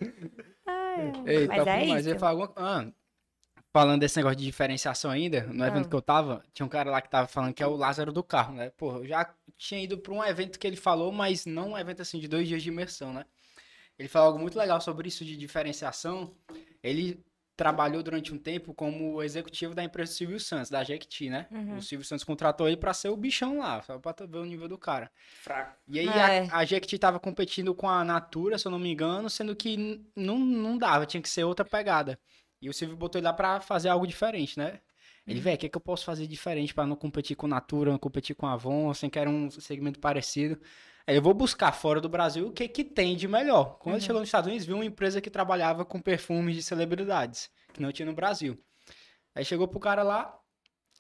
Ei, 1.26 1.48
Mas 1.48 1.58
top 1.60 1.70
é. 1.70 1.84
Eu 1.84 1.88
ia 1.88 2.00
isso. 2.00 2.20
falar 2.20 2.32
alguma... 2.32 2.54
ah, 2.58 2.86
falando 3.74 4.02
desse 4.02 4.16
negócio 4.18 4.38
de 4.38 4.46
diferenciação 4.46 5.10
ainda, 5.10 5.42
no 5.48 5.66
evento 5.66 5.88
Ah. 5.88 5.90
que 5.90 5.96
eu 5.96 6.02
tava, 6.02 6.44
tinha 6.54 6.66
um 6.66 6.70
cara 6.70 6.92
lá 6.92 7.02
que 7.02 7.10
tava 7.10 7.28
falando 7.28 7.54
que 7.54 7.64
é 7.64 7.68
o 7.68 7.76
Lázaro 7.76 8.14
do 8.14 8.24
carro, 8.24 8.54
né? 8.54 8.70
Porra, 8.78 9.00
eu 9.00 9.08
já 9.08 9.34
tinha 9.58 9.82
ido 9.84 9.98
pra 9.98 10.14
um 10.14 10.24
evento 10.24 10.60
que 10.60 10.68
ele 10.68 10.76
falou, 10.78 11.12
mas 11.12 11.46
não 11.48 11.72
um 11.72 11.78
evento 11.78 12.02
assim 12.04 12.20
de 12.20 12.28
dois 12.28 12.48
dias 12.48 12.62
de 12.62 12.70
imersão, 12.70 13.12
né? 13.12 13.26
Ele 13.98 14.08
falou 14.08 14.28
algo 14.28 14.40
muito 14.40 14.58
legal 14.58 14.80
sobre 14.80 15.08
isso 15.08 15.26
de 15.26 15.36
diferenciação. 15.36 16.32
Ele 16.84 17.20
trabalhou 17.56 18.02
durante 18.02 18.34
um 18.34 18.38
tempo 18.38 18.74
como 18.74 19.22
executivo 19.22 19.76
da 19.76 19.84
empresa 19.84 20.12
Silvio 20.12 20.40
Santos, 20.40 20.72
da 20.72 20.84
Jequiti, 20.84 21.30
né? 21.30 21.46
Uhum. 21.52 21.78
O 21.78 21.82
Silvio 21.82 22.06
Santos 22.06 22.24
contratou 22.24 22.68
ele 22.68 22.78
pra 22.78 22.94
ser 22.96 23.10
o 23.10 23.18
bichão 23.18 23.60
lá, 23.60 23.82
só 23.84 23.98
pra 24.00 24.14
ver 24.26 24.38
o 24.40 24.46
nível 24.46 24.68
do 24.68 24.78
cara. 24.78 25.12
Fraco. 25.42 25.78
E 25.88 26.00
aí 26.00 26.08
É. 26.08 26.48
a, 26.52 26.58
a 26.58 26.66
Jequiti 26.66 26.98
tava 26.98 27.20
competindo 27.20 27.74
com 27.76 27.88
a 27.88 28.04
Natura, 28.04 28.58
se 28.58 28.66
eu 28.68 28.72
não 28.72 28.80
me 28.80 28.92
engano, 28.92 29.30
sendo 29.30 29.56
que 29.56 30.02
não, 30.16 30.38
não 30.40 30.78
dava, 30.78 31.06
tinha 31.06 31.22
que 31.22 31.30
ser 31.30 31.44
outra 31.44 31.64
pegada. 31.64 32.20
E 32.64 32.70
o 32.70 32.74
Silvio 32.74 32.96
botou 32.96 33.20
ele 33.20 33.26
lá 33.28 33.34
pra 33.34 33.60
fazer 33.60 33.90
algo 33.90 34.08
diferente, 34.08 34.58
né? 34.58 34.80
Ele, 35.28 35.40
velho, 35.40 35.56
o 35.56 35.60
que, 35.60 35.66
é 35.68 35.70
que 35.70 35.78
eu 35.78 35.82
posso 35.82 36.04
fazer 36.04 36.28
diferente 36.28 36.74
pra 36.74 36.86
não 36.86 36.96
competir 36.96 37.36
com 37.36 37.48
Natura, 37.48 37.92
não 37.92 38.00
competir 38.00 38.36
com 38.36 38.46
a 38.46 38.54
Avon, 38.54 38.94
sem 38.94 39.10
que 39.10 39.18
era 39.20 39.30
um 39.30 39.50
segmento 39.50 40.00
parecido? 40.00 40.60
Aí 41.08 41.16
eu 41.16 41.22
vou 41.22 41.34
buscar 41.34 41.72
fora 41.74 42.00
do 42.02 42.08
Brasil 42.10 42.48
o 42.48 42.52
que 42.52 42.68
que 42.68 42.84
tem 42.84 43.16
de 43.16 43.28
melhor. 43.28 43.78
Quando 43.80 43.96
ele 43.96 44.02
Uhum. 44.02 44.06
chegou 44.06 44.20
nos 44.22 44.28
Estados 44.28 44.48
Unidos, 44.48 44.66
viu 44.66 44.76
uma 44.76 44.86
empresa 44.86 45.22
que 45.22 45.30
trabalhava 45.30 45.86
com 45.86 46.00
perfumes 46.02 46.56
de 46.56 46.64
celebridades, 46.64 47.50
que 47.74 47.82
não 47.82 47.92
tinha 47.92 48.06
no 48.06 48.14
Brasil. 48.14 48.58
Aí 49.36 49.44
chegou 49.46 49.68
pro 49.68 49.80
cara 49.80 50.04
lá, 50.04 50.38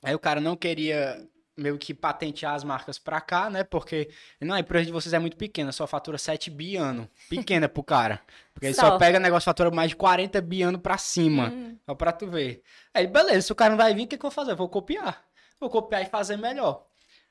aí 0.04 0.14
o 0.16 0.20
cara 0.20 0.42
não 0.42 0.56
queria 0.56 1.18
meio 1.56 1.78
que 1.78 1.94
patentear 1.94 2.54
as 2.56 2.64
marcas 2.64 2.98
pra 2.98 3.22
cá, 3.22 3.50
né? 3.50 3.64
Porque 3.64 4.10
não, 4.42 4.56
a 4.56 4.60
empresa 4.60 4.86
de 4.88 4.92
vocês 4.92 5.14
é 5.14 5.20
muito 5.20 5.38
pequena, 5.38 5.72
só 5.72 5.86
fatura 5.86 6.18
7 6.18 6.50
bi 6.50 6.76
ano. 6.76 7.08
Pequena 7.30 7.70
pro 7.70 7.84
cara. 7.84 8.22
Porque 8.54 8.68
ele 8.68 8.74
só, 8.74 8.90
Só. 8.90 8.98
pega 8.98 9.20
negócio 9.20 9.46
fatura 9.46 9.70
mais 9.72 9.90
de 9.90 9.96
40 9.96 10.42
bi 10.42 10.62
ano 10.64 10.80
pra 10.80 10.98
cima. 10.98 11.50
Hum. 11.50 11.78
Só 11.86 11.94
pra 11.96 12.12
tu 12.12 12.28
ver. 12.28 12.64
Aí, 12.94 13.06
beleza, 13.08 13.42
se 13.48 13.52
o 13.52 13.56
cara 13.56 13.72
não 13.72 13.78
vai 13.78 13.94
vir, 13.94 14.04
o 14.04 14.08
que, 14.08 14.18
que 14.18 14.26
eu 14.26 14.30
vou 14.30 14.32
fazer? 14.32 14.52
Eu 14.52 14.58
vou 14.58 14.70
copiar. 14.70 15.24
Vou 15.60 15.70
copiar 15.70 16.02
e 16.02 16.06
fazer 16.06 16.38
melhor. 16.38 16.86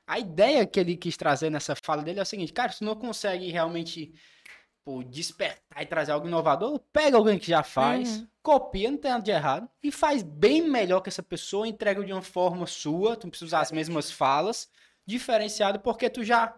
A 0.07 0.19
ideia 0.19 0.65
que 0.65 0.79
ele 0.79 0.97
quis 0.97 1.15
trazer 1.15 1.49
nessa 1.49 1.75
fala 1.75 2.01
dele 2.01 2.19
é 2.19 2.23
o 2.23 2.25
seguinte, 2.25 2.51
cara, 2.51 2.71
se 2.71 2.79
tu 2.79 2.85
não 2.85 2.95
consegue 2.95 3.49
realmente 3.51 4.13
pô, 4.83 5.01
despertar 5.03 5.81
e 5.81 5.85
trazer 5.85 6.11
algo 6.11 6.27
inovador, 6.27 6.77
pega 6.91 7.15
alguém 7.15 7.39
que 7.39 7.47
já 7.47 7.63
faz, 7.63 8.17
Uhum. 8.17 8.27
Copia, 8.43 8.91
não 8.91 8.97
tem 8.97 9.09
nada 9.09 9.23
de 9.23 9.31
errado, 9.31 9.69
e 9.81 9.91
faz 9.91 10.21
bem 10.21 10.61
melhor 10.61 10.99
que 10.99 11.09
essa 11.09 11.23
pessoa, 11.23 11.67
entrega 11.67 12.03
de 12.03 12.11
uma 12.11 12.21
forma 12.21 12.67
sua, 12.67 13.15
tu 13.15 13.23
não 13.23 13.31
precisa 13.31 13.47
usar 13.47 13.61
as 13.61 13.71
mesmas 13.71 14.11
falas, 14.11 14.69
diferenciado, 15.05 15.79
porque 15.79 16.09
tu 16.09 16.23
já 16.23 16.53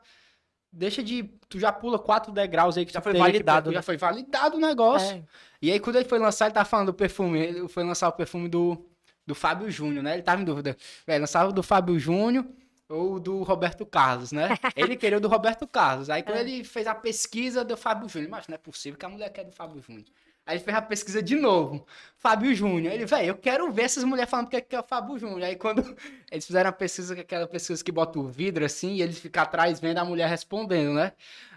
deixa 0.71 1.01
de. 1.01 1.23
Tu 1.47 1.59
já 1.59 1.71
pula 1.71 1.97
quatro 1.97 2.31
degraus 2.31 2.77
aí 2.77 2.85
que 2.85 2.91
Já 2.93 3.01
foi 3.01 3.13
que 3.13 3.19
validado, 3.19 3.45
percorrer, 3.45 3.69
né? 3.69 3.75
Já 3.75 3.81
foi 3.81 3.97
validado 3.97 4.57
o 4.57 4.59
negócio. 4.59 5.15
É. 5.15 5.23
E 5.61 5.71
aí, 5.71 5.79
quando 5.79 5.95
ele 5.95 6.09
foi 6.09 6.19
lançar, 6.19 6.45
ele 6.45 6.53
tava 6.53 6.67
falando 6.67 6.87
do 6.87 6.93
perfume. 6.93 7.39
Ele 7.39 7.67
foi 7.67 7.83
lançar 7.83 8.09
o 8.09 8.11
perfume 8.11 8.49
do, 8.49 8.85
do 9.25 9.33
Fábio 9.33 9.69
Júnior, 9.71 10.03
né? 10.03 10.15
Ele 10.15 10.23
tava 10.23 10.41
em 10.41 10.45
dúvida. 10.45 10.75
Velho, 11.07 11.21
lançava 11.21 11.49
o 11.49 11.53
do 11.53 11.63
Fábio 11.63 11.97
Júnior 11.97 12.45
ou 12.89 13.19
do 13.19 13.41
Roberto 13.41 13.85
Carlos, 13.85 14.31
né? 14.31 14.49
Ele 14.75 14.95
queria 14.95 15.17
o 15.17 15.21
do 15.21 15.27
Roberto 15.27 15.65
Carlos. 15.65 16.07
Aí, 16.07 16.21
quando 16.21 16.37
É. 16.37 16.41
ele 16.41 16.63
fez 16.63 16.85
a 16.85 16.93
pesquisa 16.93 17.63
do 17.65 17.75
Fábio 17.75 18.07
Júnior, 18.07 18.29
mas 18.29 18.47
não 18.47 18.53
é 18.53 18.59
possível 18.59 18.99
que 18.99 19.05
a 19.05 19.09
mulher 19.09 19.29
quer 19.29 19.43
do 19.43 19.51
Fábio 19.51 19.81
Júnior. 19.81 20.05
Aí 20.45 20.57
ele 20.57 20.63
fez 20.63 20.77
a 20.77 20.81
pesquisa 20.81 21.23
de 21.23 21.35
novo. 21.35 21.85
Fábio 22.17 22.53
Júnior. 22.53 22.93
Ele, 22.93 23.05
velho, 23.05 23.27
eu 23.29 23.35
quero 23.35 23.71
ver 23.71 23.83
essas 23.83 24.03
mulheres 24.03 24.29
falando 24.29 24.47
que 24.47 24.61
que 24.61 24.75
é 24.75 24.79
o 24.79 24.83
Fábio 24.83 25.17
Júnior. 25.17 25.43
Aí 25.43 25.55
quando 25.55 25.81
eles 26.31 26.45
fizeram 26.45 26.69
a 26.69 26.73
pesquisa, 26.73 27.19
aquela 27.19 27.47
pesquisa 27.47 27.83
que 27.83 27.91
bota 27.91 28.19
o 28.19 28.27
vidro 28.27 28.63
assim, 28.63 28.95
e 28.95 29.01
eles 29.01 29.17
ficam 29.17 29.41
atrás 29.41 29.79
vendo 29.79 29.97
a 29.97 30.05
mulher 30.05 30.29
respondendo, 30.29 30.93
né? 30.93 31.13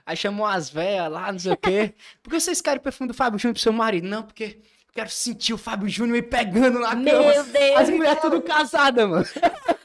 Aí 0.06 0.16
chamou 0.16 0.46
as 0.46 0.70
velhas 0.70 1.12
lá, 1.12 1.30
não 1.30 1.38
sei 1.38 1.52
o 1.52 1.56
quê. 1.56 1.94
Por 2.22 2.30
que 2.30 2.40
vocês 2.40 2.62
querem 2.62 2.78
o 2.78 2.82
perfume 2.82 3.08
do 3.08 3.14
Fábio 3.14 3.38
Júnior 3.38 3.54
pro 3.54 3.62
seu 3.62 3.72
marido? 3.72 4.08
Não, 4.08 4.22
porque 4.22 4.58
eu 4.88 4.94
quero 4.94 5.10
sentir 5.10 5.52
o 5.52 5.58
Fábio 5.58 5.86
Júnior 5.86 6.16
me 6.16 6.22
pegando 6.22 6.78
na 6.78 6.94
Meu 6.94 7.24
cama. 7.24 7.44
Deus! 7.44 7.76
As 7.76 7.90
mulheres 7.90 8.20
tudo 8.20 8.40
casadas, 8.40 9.08
mano. 9.08 9.26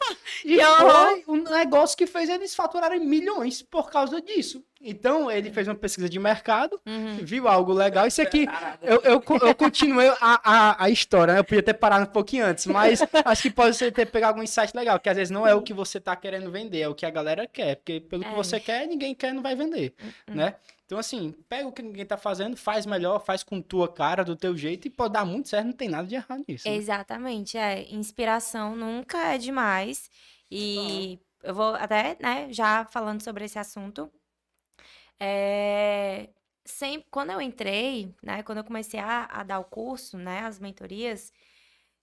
E 0.46 0.58
foi 0.62 1.24
um 1.28 1.44
negócio 1.44 1.98
que 1.98 2.06
fez 2.06 2.30
eles 2.30 2.54
faturarem 2.54 3.00
milhões 3.00 3.62
por 3.62 3.90
causa 3.90 4.22
disso. 4.22 4.64
Então, 4.84 5.32
ele 5.32 5.50
fez 5.52 5.68
uma 5.68 5.76
pesquisa 5.76 6.10
de 6.10 6.20
mercado, 6.20 6.80
Uhum. 6.86 7.18
viu 7.22 7.48
algo 7.48 7.72
legal. 7.72 8.06
Isso 8.06 8.22
aqui, 8.22 8.46
eu, 8.82 9.02
eu, 9.02 9.24
eu 9.42 9.56
continuei 9.56 10.10
a, 10.20 10.42
a, 10.44 10.84
a 10.86 10.90
história, 10.90 11.34
né? 11.36 11.40
Eu 11.40 11.44
podia 11.44 11.64
ter 11.64 11.74
parado 11.74 12.04
um 12.04 12.12
pouquinho 12.14 12.46
antes, 12.46 12.66
mas 12.66 13.00
acho 13.26 13.42
que 13.44 13.50
pode 13.52 13.76
ser 13.78 13.92
ter 13.92 14.06
pegado 14.08 14.34
algum 14.34 14.44
insight 14.44 14.76
legal, 14.76 15.00
que 15.00 15.10
às 15.10 15.16
vezes 15.16 15.32
não 15.32 15.48
é 15.48 15.56
o 15.56 15.62
que 15.62 15.74
você 15.74 16.00
tá 16.00 16.16
querendo 16.16 16.52
vender, 16.52 16.82
é 16.82 16.88
o 16.90 16.94
que 16.96 17.06
a 17.06 17.10
galera 17.10 17.48
quer. 17.48 17.78
Porque 17.78 18.02
pelo 18.02 18.24
que 18.24 18.30
É. 18.30 18.36
você 18.36 18.60
quer, 18.60 18.86
ninguém 18.88 19.16
quer, 19.16 19.34
não 19.34 19.42
vai 19.42 19.56
vender, 19.56 19.94
né? 20.28 20.56
Então, 20.86 21.00
assim, 21.00 21.34
pega 21.48 21.68
o 21.68 21.72
que 21.72 21.82
ninguém 21.82 22.06
tá 22.06 22.18
fazendo, 22.18 22.56
faz 22.58 22.86
melhor, 22.86 23.24
faz 23.24 23.42
com 23.42 23.62
tua 23.62 23.88
cara, 23.88 24.24
do 24.24 24.36
teu 24.36 24.56
jeito, 24.56 24.86
e 24.86 24.92
pode 24.92 25.14
dar 25.14 25.26
muito 25.26 25.48
certo, 25.48 25.66
não 25.68 25.74
tem 25.74 25.88
nada 25.90 26.06
de 26.08 26.16
errado 26.16 26.44
nisso. 26.48 26.68
né? 26.68 26.76
Exatamente, 26.76 27.58
é. 27.58 27.88
Inspiração 27.90 28.76
nunca 28.76 29.18
é 29.34 29.38
demais. 29.38 30.10
E 30.52 31.18
eu 31.42 31.54
vou 31.56 31.74
até, 31.76 32.16
né, 32.20 32.48
já 32.52 32.86
falando 32.86 33.22
sobre 33.24 33.46
esse 33.46 33.58
assunto. 33.58 34.12
É, 35.26 36.30
sempre, 36.66 37.08
quando 37.10 37.32
eu 37.32 37.40
entrei, 37.42 38.14
né, 38.22 38.44
quando 38.44 38.58
eu 38.58 38.64
comecei 38.66 39.00
a, 39.00 39.24
a 39.26 39.42
dar 39.44 39.60
o 39.60 39.64
curso, 39.64 40.18
né, 40.18 40.42
as 40.42 40.60
mentorias, 40.60 41.32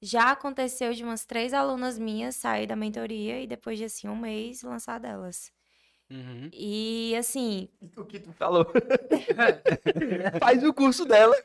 já 0.00 0.30
aconteceu 0.30 0.94
de 0.94 1.04
umas 1.04 1.26
três 1.26 1.52
alunas 1.52 1.98
minhas 1.98 2.36
sair 2.36 2.66
da 2.66 2.74
mentoria 2.74 3.38
e 3.42 3.46
depois 3.46 3.78
de 3.78 3.84
assim 3.84 4.08
um 4.08 4.16
mês 4.16 4.62
lançar 4.62 4.98
delas. 4.98 5.52
Uhum. 6.10 6.48
E 6.52 7.14
assim, 7.14 7.68
O 7.94 8.04
que 8.04 8.18
tu 8.18 8.32
falou. 8.32 8.66
Faz 10.40 10.64
o 10.64 10.72
curso 10.72 11.04
dela. 11.04 11.36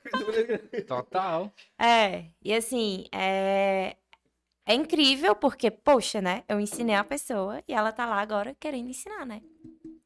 Total. 0.88 1.54
é, 1.78 2.32
e 2.42 2.54
assim, 2.54 3.06
é, 3.12 3.98
é 4.66 4.74
incrível 4.74 5.36
porque, 5.36 5.70
poxa, 5.70 6.22
né? 6.22 6.44
Eu 6.48 6.60
ensinei 6.60 6.96
a 6.96 7.04
pessoa 7.04 7.62
e 7.68 7.74
ela 7.74 7.92
tá 7.92 8.06
lá 8.06 8.22
agora 8.22 8.56
querendo 8.60 8.90
ensinar, 8.90 9.26
né? 9.26 9.42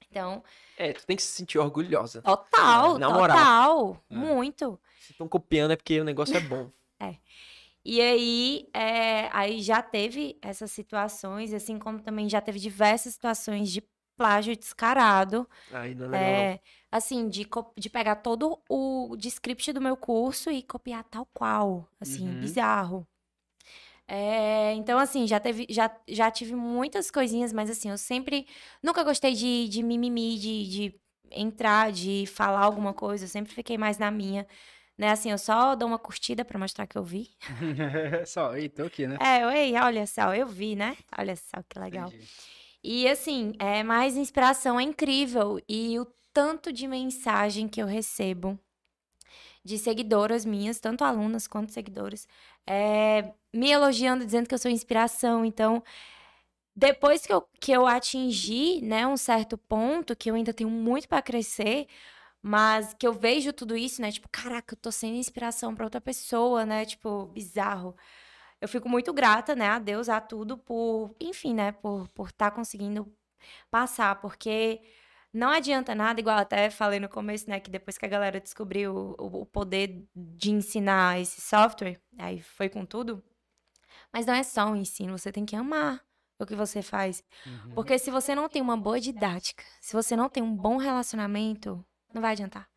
Então, 0.09 0.43
É, 0.77 0.93
tu 0.93 1.05
tem 1.05 1.15
que 1.15 1.21
se 1.23 1.31
sentir 1.31 1.57
orgulhosa. 1.59 2.21
total, 2.21 2.97
Na 2.97 3.09
moral. 3.09 3.37
total, 3.37 4.03
É. 4.09 4.15
muito. 4.15 4.79
Se 4.99 5.11
estão 5.11 5.27
copiando 5.27 5.71
é 5.71 5.75
porque 5.75 5.99
o 5.99 6.03
negócio 6.03 6.35
é 6.35 6.39
bom. 6.39 6.69
E 7.85 8.01
aí, 8.01 8.69
é, 8.73 9.29
aí 9.31 9.61
já 9.61 9.81
teve 9.81 10.37
essas 10.41 10.69
situações, 10.69 11.53
assim 11.53 11.79
como 11.79 11.99
também 12.01 12.29
já 12.29 12.41
teve 12.41 12.59
diversas 12.59 13.13
situações 13.13 13.71
de 13.71 13.81
plágio 14.17 14.55
descarado. 14.55 15.49
Aí 15.71 15.95
não 15.95 16.05
é 16.07 16.09
legal. 16.09 16.21
não. 16.33 16.39
É, 16.39 16.59
assim, 16.91 17.29
de, 17.29 17.47
de 17.77 17.89
pegar 17.89 18.17
todo 18.17 18.59
o 18.69 19.15
script 19.23 19.71
do 19.71 19.79
meu 19.79 19.95
curso 19.95 20.51
e 20.51 20.61
copiar 20.61 21.05
tal 21.05 21.25
qual. 21.33 21.87
Assim, 22.01 22.27
Uhum. 22.27 22.39
bizarro. 22.39 23.07
É, 24.11 24.73
então, 24.73 24.97
assim, 24.97 25.27
já 25.27 25.39
teve, 25.39 25.67
já, 25.69 25.95
já 26.07 26.31
tive 26.31 26.55
muitas 26.55 27.11
coisinhas, 27.11 27.53
mas 27.53 27.69
assim, 27.69 27.91
eu 27.91 27.97
sempre 27.97 28.47
nunca 28.81 29.03
gostei 29.03 29.35
de, 29.35 29.67
de 29.69 29.83
mimimi, 29.83 30.39
de, 30.39 30.67
de 30.67 30.99
entrar, 31.31 31.91
de 31.91 32.25
falar 32.25 32.61
alguma 32.61 32.91
coisa, 32.91 33.25
eu 33.25 33.29
sempre 33.29 33.53
fiquei 33.53 33.77
mais 33.77 33.99
na 33.99 34.09
minha. 34.09 34.47
Né, 34.97 35.11
assim, 35.11 35.29
eu 35.29 35.37
só 35.37 35.75
dou 35.75 35.87
uma 35.87 35.99
curtida 35.99 36.43
pra 36.43 36.57
mostrar 36.57 36.87
que 36.87 36.97
eu 36.97 37.03
vi. 37.03 37.29
Só, 38.25 38.53
ei, 38.57 38.67
tô 38.67 38.83
aqui, 38.83 39.07
né? 39.07 39.17
É, 39.21 39.43
eu, 39.43 39.49
ei, 39.49 39.73
olha 39.77 40.05
só, 40.05 40.35
eu 40.35 40.45
vi, 40.45 40.75
né? 40.75 40.97
Olha 41.17 41.37
só 41.37 41.63
que 41.69 41.79
legal. 41.79 42.09
Entendi. 42.09 42.27
E 42.83 43.07
assim, 43.07 43.53
é 43.59 43.81
mais 43.81 44.17
inspiração 44.17 44.77
é 44.77 44.83
incrível 44.83 45.57
e 45.69 45.97
o 45.97 46.05
tanto 46.33 46.73
de 46.73 46.85
mensagem 46.85 47.67
que 47.67 47.81
eu 47.81 47.85
recebo 47.87 48.59
de 49.63 49.77
seguidoras 49.77 50.45
minhas, 50.45 50.79
tanto 50.79 51.03
alunas 51.03 51.47
quanto 51.47 51.71
seguidoras, 51.71 52.27
é, 52.65 53.33
me 53.53 53.71
elogiando, 53.71 54.25
dizendo 54.25 54.47
que 54.47 54.55
eu 54.55 54.59
sou 54.59 54.71
inspiração. 54.71 55.43
Então, 55.45 55.83
depois 56.75 57.25
que 57.25 57.33
eu, 57.33 57.41
que 57.59 57.71
eu 57.71 57.85
atingi, 57.87 58.81
né, 58.81 59.05
um 59.07 59.17
certo 59.17 59.57
ponto, 59.57 60.15
que 60.15 60.29
eu 60.31 60.35
ainda 60.35 60.53
tenho 60.53 60.69
muito 60.69 61.07
para 61.09 61.21
crescer, 61.21 61.87
mas 62.41 62.93
que 62.93 63.05
eu 63.07 63.13
vejo 63.13 63.51
tudo 63.53 63.75
isso, 63.75 64.01
né, 64.01 64.11
tipo, 64.11 64.29
caraca, 64.31 64.73
eu 64.73 64.77
tô 64.79 64.91
sendo 64.91 65.15
inspiração 65.17 65.75
para 65.75 65.85
outra 65.85 66.01
pessoa, 66.01 66.65
né, 66.65 66.85
tipo, 66.85 67.25
bizarro. 67.27 67.95
Eu 68.61 68.67
fico 68.67 68.89
muito 68.89 69.13
grata, 69.13 69.55
né, 69.55 69.67
a 69.69 69.79
Deus, 69.79 70.09
a 70.09 70.21
tudo, 70.21 70.57
por, 70.57 71.15
enfim, 71.19 71.53
né, 71.53 71.71
por 71.73 72.03
estar 72.03 72.13
por 72.13 72.31
tá 72.31 72.51
conseguindo 72.51 73.11
passar, 73.71 74.15
porque 74.21 74.81
não 75.33 75.49
adianta 75.49 75.93
nada, 75.93 76.19
igual 76.19 76.37
até 76.37 76.69
falei 76.69 76.99
no 76.99 77.09
começo, 77.09 77.49
né, 77.49 77.59
que 77.59 77.69
depois 77.69 77.97
que 77.97 78.05
a 78.05 78.09
galera 78.09 78.39
descobriu 78.39 79.15
o, 79.17 79.41
o 79.41 79.45
poder 79.45 80.05
de 80.15 80.51
ensinar 80.51 81.19
esse 81.19 81.39
software, 81.41 82.01
aí 82.17 82.41
foi 82.41 82.69
com 82.69 82.85
tudo, 82.85 83.23
mas 84.11 84.25
não 84.25 84.33
é 84.33 84.43
só 84.43 84.71
o 84.71 84.75
ensino, 84.75 85.17
você 85.17 85.31
tem 85.31 85.45
que 85.45 85.55
amar 85.55 86.03
o 86.39 86.45
que 86.45 86.55
você 86.55 86.81
faz. 86.81 87.23
Uhum. 87.45 87.73
Porque 87.75 87.99
se 87.99 88.09
você 88.09 88.33
não 88.33 88.47
tem 88.47 88.61
uma 88.61 88.77
boa 88.77 88.99
didática, 88.99 89.63
se 89.81 89.93
você 89.93 90.15
não 90.15 90.29
tem 90.29 90.41
um 90.41 90.55
bom 90.55 90.77
relacionamento, 90.77 91.85
não 92.13 92.21
vai 92.21 92.31
adiantar. 92.31 92.67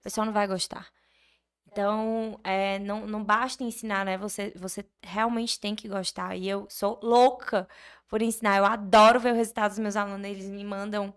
O 0.00 0.02
pessoal 0.02 0.26
não 0.26 0.32
vai 0.32 0.46
gostar. 0.46 0.88
Então, 1.66 2.38
é, 2.44 2.78
não, 2.78 3.06
não 3.06 3.24
basta 3.24 3.64
ensinar, 3.64 4.04
né? 4.04 4.16
Você, 4.18 4.52
você 4.54 4.84
realmente 5.02 5.58
tem 5.58 5.74
que 5.74 5.88
gostar. 5.88 6.36
E 6.36 6.48
eu 6.48 6.66
sou 6.70 7.00
louca 7.02 7.68
por 8.08 8.22
ensinar. 8.22 8.58
Eu 8.58 8.64
adoro 8.64 9.18
ver 9.18 9.32
o 9.32 9.36
resultado 9.36 9.70
dos 9.70 9.80
meus 9.80 9.96
alunos. 9.96 10.24
Eles 10.24 10.48
me 10.48 10.62
mandam 10.62 11.12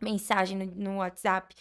mensagem 0.00 0.56
no, 0.58 0.66
no 0.66 0.96
WhatsApp 0.98 1.54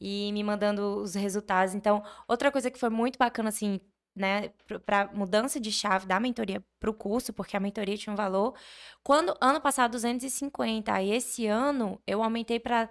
e 0.00 0.30
me 0.32 0.42
mandando 0.44 0.98
os 1.02 1.14
resultados. 1.14 1.74
Então, 1.74 2.02
outra 2.28 2.50
coisa 2.52 2.70
que 2.70 2.78
foi 2.78 2.90
muito 2.90 3.18
bacana, 3.18 3.48
assim, 3.48 3.80
né, 4.14 4.50
para 4.84 5.10
mudança 5.12 5.60
de 5.60 5.70
chave 5.70 6.06
da 6.06 6.18
mentoria 6.18 6.64
para 6.80 6.90
o 6.90 6.94
curso, 6.94 7.32
porque 7.32 7.56
a 7.56 7.60
mentoria 7.60 7.96
tinha 7.98 8.12
um 8.12 8.16
valor. 8.16 8.54
Quando 9.02 9.36
ano 9.40 9.60
passado 9.60 9.92
250, 9.92 10.92
aí 10.92 11.10
esse 11.12 11.46
ano 11.46 12.00
eu 12.06 12.22
aumentei 12.22 12.58
para 12.58 12.88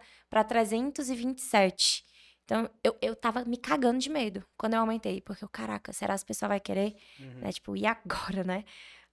327. 0.48 2.06
Então 2.44 2.70
eu, 2.84 2.96
eu 3.02 3.16
tava 3.16 3.44
me 3.44 3.58
cagando 3.58 3.98
de 4.00 4.10
medo 4.10 4.46
quando 4.56 4.76
eu 4.76 4.80
aumentei, 4.80 5.20
porque 5.22 5.44
eu, 5.44 5.50
caraca, 5.50 5.92
será 5.92 6.10
que 6.10 6.16
as 6.16 6.24
pessoas 6.24 6.50
vai 6.50 6.60
querer? 6.60 6.96
Uhum. 7.20 7.40
Né, 7.42 7.52
tipo, 7.52 7.76
e 7.76 7.86
agora, 7.88 8.44
né? 8.44 8.64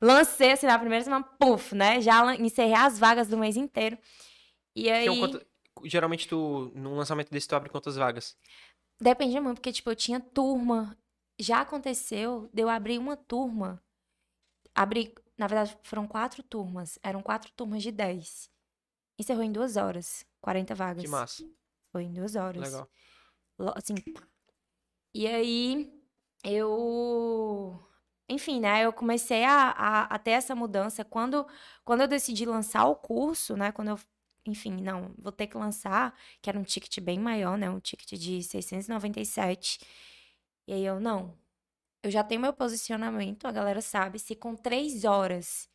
Lancei 0.00 0.52
assim 0.52 0.66
na 0.66 0.78
primeira 0.78 1.04
semana, 1.04 1.24
puf, 1.38 1.74
né? 1.74 2.00
Já 2.00 2.34
encerrei 2.36 2.74
as 2.74 2.98
vagas 2.98 3.28
do 3.28 3.38
mês 3.38 3.56
inteiro. 3.56 3.96
E 4.76 4.90
aí 4.90 5.04
Então, 5.06 5.18
quanto- 5.18 5.46
Geralmente, 5.84 6.28
tu, 6.28 6.70
num 6.74 6.96
lançamento 6.96 7.30
desse, 7.30 7.48
tu 7.48 7.54
abre 7.54 7.68
quantas 7.70 7.96
vagas? 7.96 8.36
Depende 9.00 9.38
muito, 9.40 9.56
porque, 9.56 9.72
tipo, 9.72 9.90
eu 9.90 9.96
tinha 9.96 10.20
turma. 10.20 10.96
Já 11.38 11.60
aconteceu 11.60 12.48
de 12.52 12.62
eu 12.62 12.68
abrir 12.68 12.98
uma 12.98 13.16
turma. 13.16 13.82
Abri, 14.74 15.14
na 15.36 15.46
verdade, 15.46 15.76
foram 15.82 16.06
quatro 16.06 16.42
turmas. 16.42 16.98
Eram 17.02 17.22
quatro 17.22 17.50
turmas 17.52 17.82
de 17.82 17.90
10. 17.90 18.50
Encerrou 19.18 19.42
em 19.42 19.52
duas 19.52 19.76
horas. 19.76 20.24
40 20.40 20.74
vagas. 20.74 21.02
Que 21.02 21.08
massa. 21.08 21.44
Foi 21.90 22.04
em 22.04 22.12
duas 22.12 22.36
horas. 22.36 22.62
Legal. 22.62 22.88
Assim. 23.76 23.94
E 25.14 25.26
aí, 25.26 26.02
eu. 26.44 27.78
Enfim, 28.28 28.60
né? 28.60 28.84
Eu 28.84 28.92
comecei 28.92 29.44
a, 29.44 29.70
a, 29.70 30.02
a 30.04 30.18
ter 30.18 30.32
essa 30.32 30.54
mudança. 30.54 31.04
Quando, 31.04 31.46
quando 31.84 32.00
eu 32.00 32.08
decidi 32.08 32.46
lançar 32.46 32.86
o 32.86 32.96
curso, 32.96 33.56
né? 33.56 33.72
Quando 33.72 33.88
eu. 33.88 33.98
Enfim, 34.46 34.72
não, 34.80 35.14
vou 35.18 35.32
ter 35.32 35.46
que 35.46 35.56
lançar, 35.56 36.14
que 36.40 36.50
era 36.50 36.58
um 36.58 36.64
ticket 36.64 36.98
bem 37.00 37.18
maior, 37.18 37.56
né? 37.56 37.70
Um 37.70 37.80
ticket 37.80 38.18
de 38.18 38.42
697. 38.42 39.80
E 40.66 40.72
aí 40.72 40.84
eu, 40.84 41.00
não. 41.00 41.36
Eu 42.02 42.10
já 42.10 42.24
tenho 42.24 42.40
meu 42.40 42.52
posicionamento, 42.52 43.46
a 43.46 43.52
galera 43.52 43.80
sabe. 43.80 44.18
Se 44.18 44.34
com 44.34 44.56
três 44.56 45.04
horas 45.04 45.68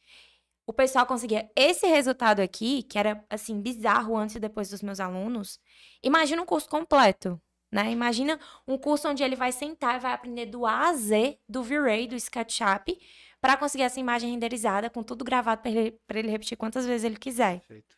o 0.68 0.74
pessoal 0.74 1.06
conseguia 1.06 1.50
esse 1.56 1.88
resultado 1.88 2.42
aqui, 2.42 2.84
que 2.84 3.00
era, 3.00 3.24
assim, 3.30 3.62
bizarro 3.62 4.18
antes 4.18 4.36
e 4.36 4.40
depois 4.40 4.70
dos 4.70 4.82
meus 4.82 5.00
alunos, 5.00 5.60
imagina 6.04 6.42
um 6.42 6.46
curso 6.46 6.68
completo, 6.68 7.42
né? 7.72 7.90
Imagina 7.90 8.38
um 8.68 8.78
curso 8.78 9.08
onde 9.08 9.24
ele 9.24 9.36
vai 9.36 9.54
sentar 9.54 9.96
e 9.96 10.00
vai 10.00 10.12
aprender 10.12 10.46
do 10.48 10.66
A 10.66 10.90
a 10.90 10.94
Z 10.94 11.40
do 11.48 11.64
V-Ray, 11.64 12.08
do 12.08 12.16
SketchUp, 12.16 13.00
para 13.40 13.56
conseguir 13.56 13.84
essa 13.84 14.00
imagem 14.00 14.32
renderizada 14.32 14.90
com 14.90 15.02
tudo 15.02 15.24
gravado 15.24 15.62
para 15.62 15.72
ele, 15.72 15.98
ele 16.10 16.30
repetir 16.30 16.58
quantas 16.58 16.86
vezes 16.86 17.06
ele 17.06 17.18
quiser. 17.18 17.60
Perfeito. 17.60 17.96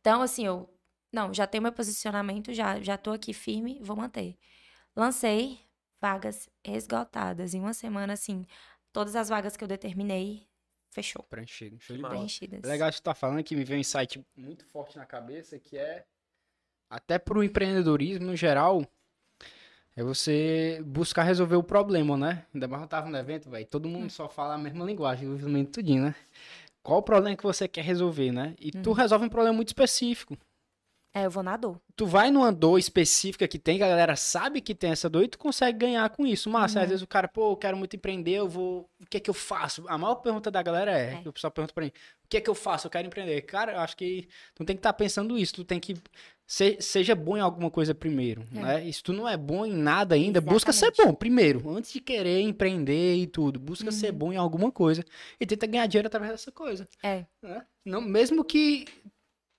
Então, 0.00 0.22
assim, 0.22 0.46
eu 0.46 0.68
não, 1.12 1.32
já 1.32 1.46
tenho 1.46 1.62
meu 1.62 1.72
posicionamento, 1.72 2.52
já 2.52 2.80
já 2.80 2.96
tô 2.96 3.12
aqui 3.12 3.32
firme, 3.32 3.78
vou 3.82 3.96
manter. 3.96 4.36
Lancei 4.96 5.60
vagas 6.00 6.48
esgotadas 6.64 7.54
em 7.54 7.60
uma 7.60 7.74
semana 7.74 8.12
assim, 8.12 8.46
todas 8.92 9.16
as 9.16 9.28
vagas 9.28 9.56
que 9.56 9.64
eu 9.64 9.68
determinei 9.68 10.46
fechou, 10.90 11.22
Preenchido. 11.24 11.78
Show 11.80 11.96
de 11.96 12.02
bola. 12.02 12.14
preenchidas. 12.14 12.64
É 12.64 12.66
legal 12.66 12.88
que 12.88 12.96
você 12.96 13.02
tá 13.02 13.14
falando 13.14 13.42
que 13.42 13.54
me 13.54 13.64
veio 13.64 13.78
um 13.78 13.80
insight 13.80 14.24
muito 14.36 14.64
forte 14.64 14.96
na 14.96 15.06
cabeça, 15.06 15.58
que 15.58 15.76
é 15.76 16.04
até 16.88 17.18
pro 17.18 17.42
empreendedorismo 17.42 18.26
no 18.26 18.36
geral, 18.36 18.82
é 19.94 20.02
você 20.02 20.82
buscar 20.86 21.24
resolver 21.24 21.56
o 21.56 21.62
problema, 21.62 22.16
né? 22.16 22.46
Ainda 22.54 22.68
mais 22.68 22.82
eu 22.82 22.88
tava 22.88 23.10
no 23.10 23.16
evento, 23.16 23.50
velho, 23.50 23.66
todo 23.66 23.88
mundo 23.88 24.10
só 24.10 24.28
fala 24.28 24.54
a 24.54 24.58
mesma 24.58 24.84
linguagem, 24.84 25.28
o 25.28 25.66
tudinho, 25.66 26.04
né? 26.04 26.14
Qual 26.82 26.98
o 27.00 27.02
problema 27.02 27.36
que 27.36 27.42
você 27.42 27.66
quer 27.68 27.82
resolver, 27.84 28.32
né? 28.32 28.54
E 28.58 28.70
tu 28.70 28.92
resolve 28.92 29.24
um 29.26 29.28
problema 29.28 29.54
muito 29.56 29.68
específico. 29.68 30.36
É, 31.14 31.24
eu 31.24 31.30
vou 31.30 31.42
na 31.42 31.56
dor. 31.56 31.80
Tu 31.96 32.06
vai 32.06 32.30
numa 32.30 32.52
dor 32.52 32.78
específica 32.78 33.48
que 33.48 33.58
tem, 33.58 33.78
que 33.78 33.82
a 33.82 33.88
galera 33.88 34.14
sabe 34.14 34.60
que 34.60 34.74
tem 34.74 34.90
essa 34.90 35.08
dor 35.08 35.24
e 35.24 35.28
tu 35.28 35.38
consegue 35.38 35.78
ganhar 35.78 36.08
com 36.10 36.26
isso. 36.26 36.50
Mas 36.50 36.76
às 36.76 36.88
vezes 36.88 37.02
o 37.02 37.06
cara, 37.06 37.26
pô, 37.26 37.52
eu 37.52 37.56
quero 37.56 37.76
muito 37.76 37.96
empreender, 37.96 38.32
eu 38.34 38.48
vou. 38.48 38.88
O 39.00 39.06
que 39.08 39.16
é 39.16 39.20
que 39.20 39.30
eu 39.30 39.34
faço? 39.34 39.84
A 39.88 39.96
maior 39.98 40.16
pergunta 40.16 40.50
da 40.50 40.62
galera 40.62 40.92
é, 40.92 41.14
É. 41.14 41.28
o 41.28 41.32
pessoal 41.32 41.50
pergunta 41.50 41.72
pra 41.72 41.84
mim, 41.84 41.90
o 42.24 42.28
que 42.28 42.36
é 42.36 42.40
que 42.40 42.48
eu 42.50 42.54
faço? 42.54 42.86
Eu 42.86 42.90
quero 42.90 43.06
empreender. 43.06 43.40
Cara, 43.42 43.72
eu 43.72 43.80
acho 43.80 43.96
que 43.96 44.28
tu 44.54 44.60
não 44.60 44.66
tem 44.66 44.76
que 44.76 44.80
estar 44.80 44.92
pensando 44.92 45.36
isso, 45.38 45.54
tu 45.54 45.64
tem 45.64 45.80
que. 45.80 45.94
Se- 46.50 46.78
seja 46.80 47.14
bom 47.14 47.36
em 47.36 47.40
alguma 47.40 47.70
coisa 47.70 47.94
primeiro, 47.94 48.42
É. 48.54 48.58
né? 48.60 48.84
E 48.88 48.92
se 48.92 49.02
tu 49.02 49.12
não 49.12 49.28
é 49.28 49.36
bom 49.36 49.66
em 49.66 49.72
nada 49.74 50.14
ainda, 50.14 50.40
busca 50.40 50.72
ser 50.72 50.86
Exatamente. 50.86 51.12
bom 51.12 51.14
primeiro, 51.14 51.68
antes 51.76 51.92
de 51.92 52.00
querer 52.00 52.40
empreender 52.40 53.16
e 53.16 53.26
tudo. 53.26 53.60
Busca 53.60 53.92
ser 53.92 54.10
Uhum. 54.12 54.18
bom 54.18 54.32
em 54.32 54.36
alguma 54.36 54.72
coisa 54.72 55.04
e 55.38 55.44
tenta 55.44 55.66
ganhar 55.66 55.86
dinheiro 55.86 56.06
através 56.08 56.32
dessa 56.32 56.50
coisa 56.50 56.88
É. 57.02 57.26
né? 57.42 57.64
Não, 57.84 58.00
mesmo 58.00 58.42
que 58.42 58.86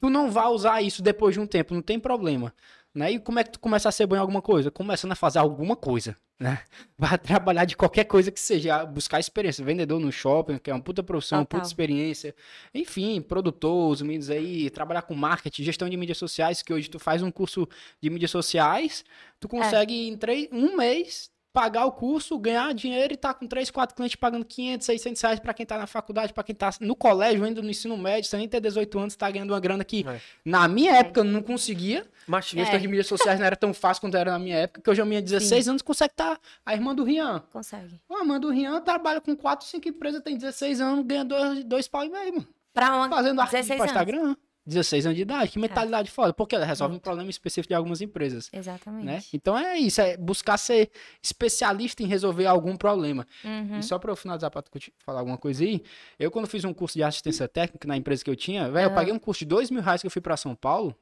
tu 0.02 0.10
não 0.10 0.32
vá 0.32 0.48
usar 0.50 0.82
isso 0.82 1.04
depois 1.04 1.36
de 1.36 1.40
um 1.40 1.46
tempo, 1.46 1.76
não 1.76 1.82
tem 1.82 2.00
problema. 2.00 2.54
Né? 2.94 3.12
E 3.12 3.20
como 3.20 3.38
é 3.38 3.44
que 3.44 3.52
tu 3.52 3.60
começa 3.60 3.88
a 3.88 3.92
ser 3.92 4.08
bom 4.08 4.16
em 4.16 4.20
alguma 4.20 4.42
coisa? 4.42 4.72
Começando 4.72 5.12
a 5.12 5.16
fazer 5.16 5.38
alguma 5.38 5.76
coisa, 5.76 6.18
né? 6.40 6.64
Vai 6.98 7.18
trabalhar 7.18 7.66
de 7.66 7.78
qualquer 7.78 8.06
coisa 8.06 8.32
que 8.32 8.40
seja, 8.40 8.84
buscar 8.84 9.20
experiência. 9.20 9.64
Vendedor 9.64 10.00
no 10.00 10.12
shopping, 10.12 10.58
que 10.58 10.72
é 10.72 10.74
uma 10.74 10.82
puta 10.82 11.04
profissão, 11.04 11.40
puta 11.40 11.58
Total. 11.58 11.68
experiência. 11.68 12.36
Enfim, 12.74 13.22
produtor, 13.22 13.92
os 13.92 14.02
mídias 14.02 14.32
aí, 14.32 14.70
trabalhar 14.72 15.04
com 15.04 15.14
marketing, 15.14 15.64
gestão 15.64 15.88
de 15.88 15.98
mídias 15.98 16.18
sociais, 16.18 16.64
que 16.64 16.74
hoje 16.74 16.90
tu 16.90 16.98
faz 16.98 17.22
um 17.22 17.30
curso 17.30 17.68
de 18.02 18.10
mídias 18.10 18.32
sociais, 18.32 19.06
tu 19.40 19.48
consegue 19.48 20.08
em 20.08 20.18
três, 20.18 20.50
um 20.52 20.76
mês 20.76 21.30
pagar 21.60 21.84
o 21.86 21.92
curso, 21.92 22.40
ganhar 22.40 22.74
dinheiro 22.74 23.14
e 23.14 23.18
tá 23.18 23.34
com 23.34 23.46
3, 23.46 23.70
4 23.70 23.94
clientes 23.94 24.16
pagando 24.16 24.46
500, 24.46 24.86
600 24.86 25.22
reais 25.22 25.40
pra 25.42 25.54
quem 25.54 25.66
tá 25.66 25.78
na 25.78 25.86
faculdade, 25.88 26.32
pra 26.32 26.42
quem 26.42 26.56
tá 26.56 26.70
no 26.80 26.96
colégio, 26.96 27.44
ainda 27.44 27.62
no 27.62 27.70
ensino 27.70 27.98
médio, 27.98 28.30
sem 28.30 28.48
ter 28.48 28.62
18 28.62 28.98
anos, 28.98 29.16
tá 29.18 29.30
ganhando 29.30 29.52
uma 29.52 29.60
grana 29.60 29.84
que 29.84 30.08
É. 30.08 30.22
na 30.46 30.70
minha 30.70 30.94
época 30.96 31.20
eu 31.20 31.26
não 31.26 31.42
conseguia. 31.42 32.08
Mas, 32.26 32.50
Questão 32.50 32.76
É. 32.76 32.80
de 32.80 32.88
mídias 32.88 33.08
sociais 33.08 33.40
não 33.42 33.46
era 33.46 33.58
tão 33.58 33.74
fácil 33.74 34.00
quanto 34.00 34.16
era 34.16 34.32
na 34.32 34.40
minha 34.40 34.56
época, 34.56 34.80
que 34.82 34.90
hoje 34.90 35.02
a 35.02 35.06
minha 35.06 35.22
16 35.22 35.68
anos 35.68 35.82
consegue 35.82 36.14
estar 36.14 36.40
a 36.66 36.74
irmã 36.74 36.96
do 36.96 37.04
Rian. 37.04 37.44
Consegue. 37.52 38.00
A 38.10 38.20
irmã 38.20 38.40
do 38.40 38.50
Rian 38.50 38.80
trabalha 38.80 39.20
com 39.20 39.36
4, 39.36 39.68
5 39.68 39.90
empresas, 39.90 40.22
tem 40.22 40.38
16 40.38 40.80
anos, 40.80 41.06
ganha 41.06 41.26
2, 41.26 41.66
dois 41.66 41.90
pau 41.90 42.06
e 42.06 42.10
meio, 42.10 42.36
mano. 42.36 42.48
Pra 42.74 42.96
uma... 42.96 43.10
Fazendo 43.10 43.42
arquivo 43.42 43.64
16 43.64 43.78
pra 43.82 43.84
anos. 44.02 44.14
Instagram. 44.14 44.36
16 44.70 45.06
anos 45.08 45.16
de 45.18 45.24
idade, 45.24 45.52
que 45.52 45.60
mentalidade 45.60 46.10
foda. 46.10 46.32
Porque 46.34 46.56
ela 46.56 46.66
resolve 46.66 46.92
um 46.92 46.94
Muito. 46.96 47.04
problema 47.04 47.30
específico 47.30 47.68
de 47.70 47.74
algumas 47.76 48.00
empresas. 48.02 48.50
Exatamente. 48.54 49.06
Né? 49.06 49.22
Então 49.34 49.58
é 49.58 49.78
isso, 49.78 50.00
é 50.00 50.16
buscar 50.16 50.58
ser 50.58 50.90
especialista 51.22 52.02
em 52.04 52.06
resolver 52.08 52.46
algum 52.46 52.76
problema. 52.78 53.28
Uhum. 53.44 53.80
E 53.80 53.84
só 53.84 53.98
pra 54.00 54.12
eu 54.12 54.16
finalizar 54.16 54.50
te 54.80 54.94
falar 55.00 55.20
alguma 55.20 55.38
coisa 55.38 55.64
aí, 55.64 55.84
eu 56.18 56.32
quando 56.32 56.48
fiz 56.48 56.64
um 56.64 56.74
curso 56.74 56.96
de 56.98 57.04
assistência 57.04 57.48
técnica 57.48 57.88
na 57.88 57.98
empresa 57.98 58.24
que 58.24 58.30
eu 58.30 58.36
tinha, 58.36 58.70
velho, 58.72 58.86
eu 58.88 58.92
Ah. 58.92 58.96
paguei 58.96 59.14
um 59.14 59.20
curso 59.20 59.40
de 59.40 59.46
dois 59.46 59.70
mil 59.72 59.82
reais 59.82 60.02
que 60.02 60.08
eu 60.08 60.12
fui 60.12 60.22
pra 60.22 60.38
São 60.38 60.56
Paulo. 60.56 60.96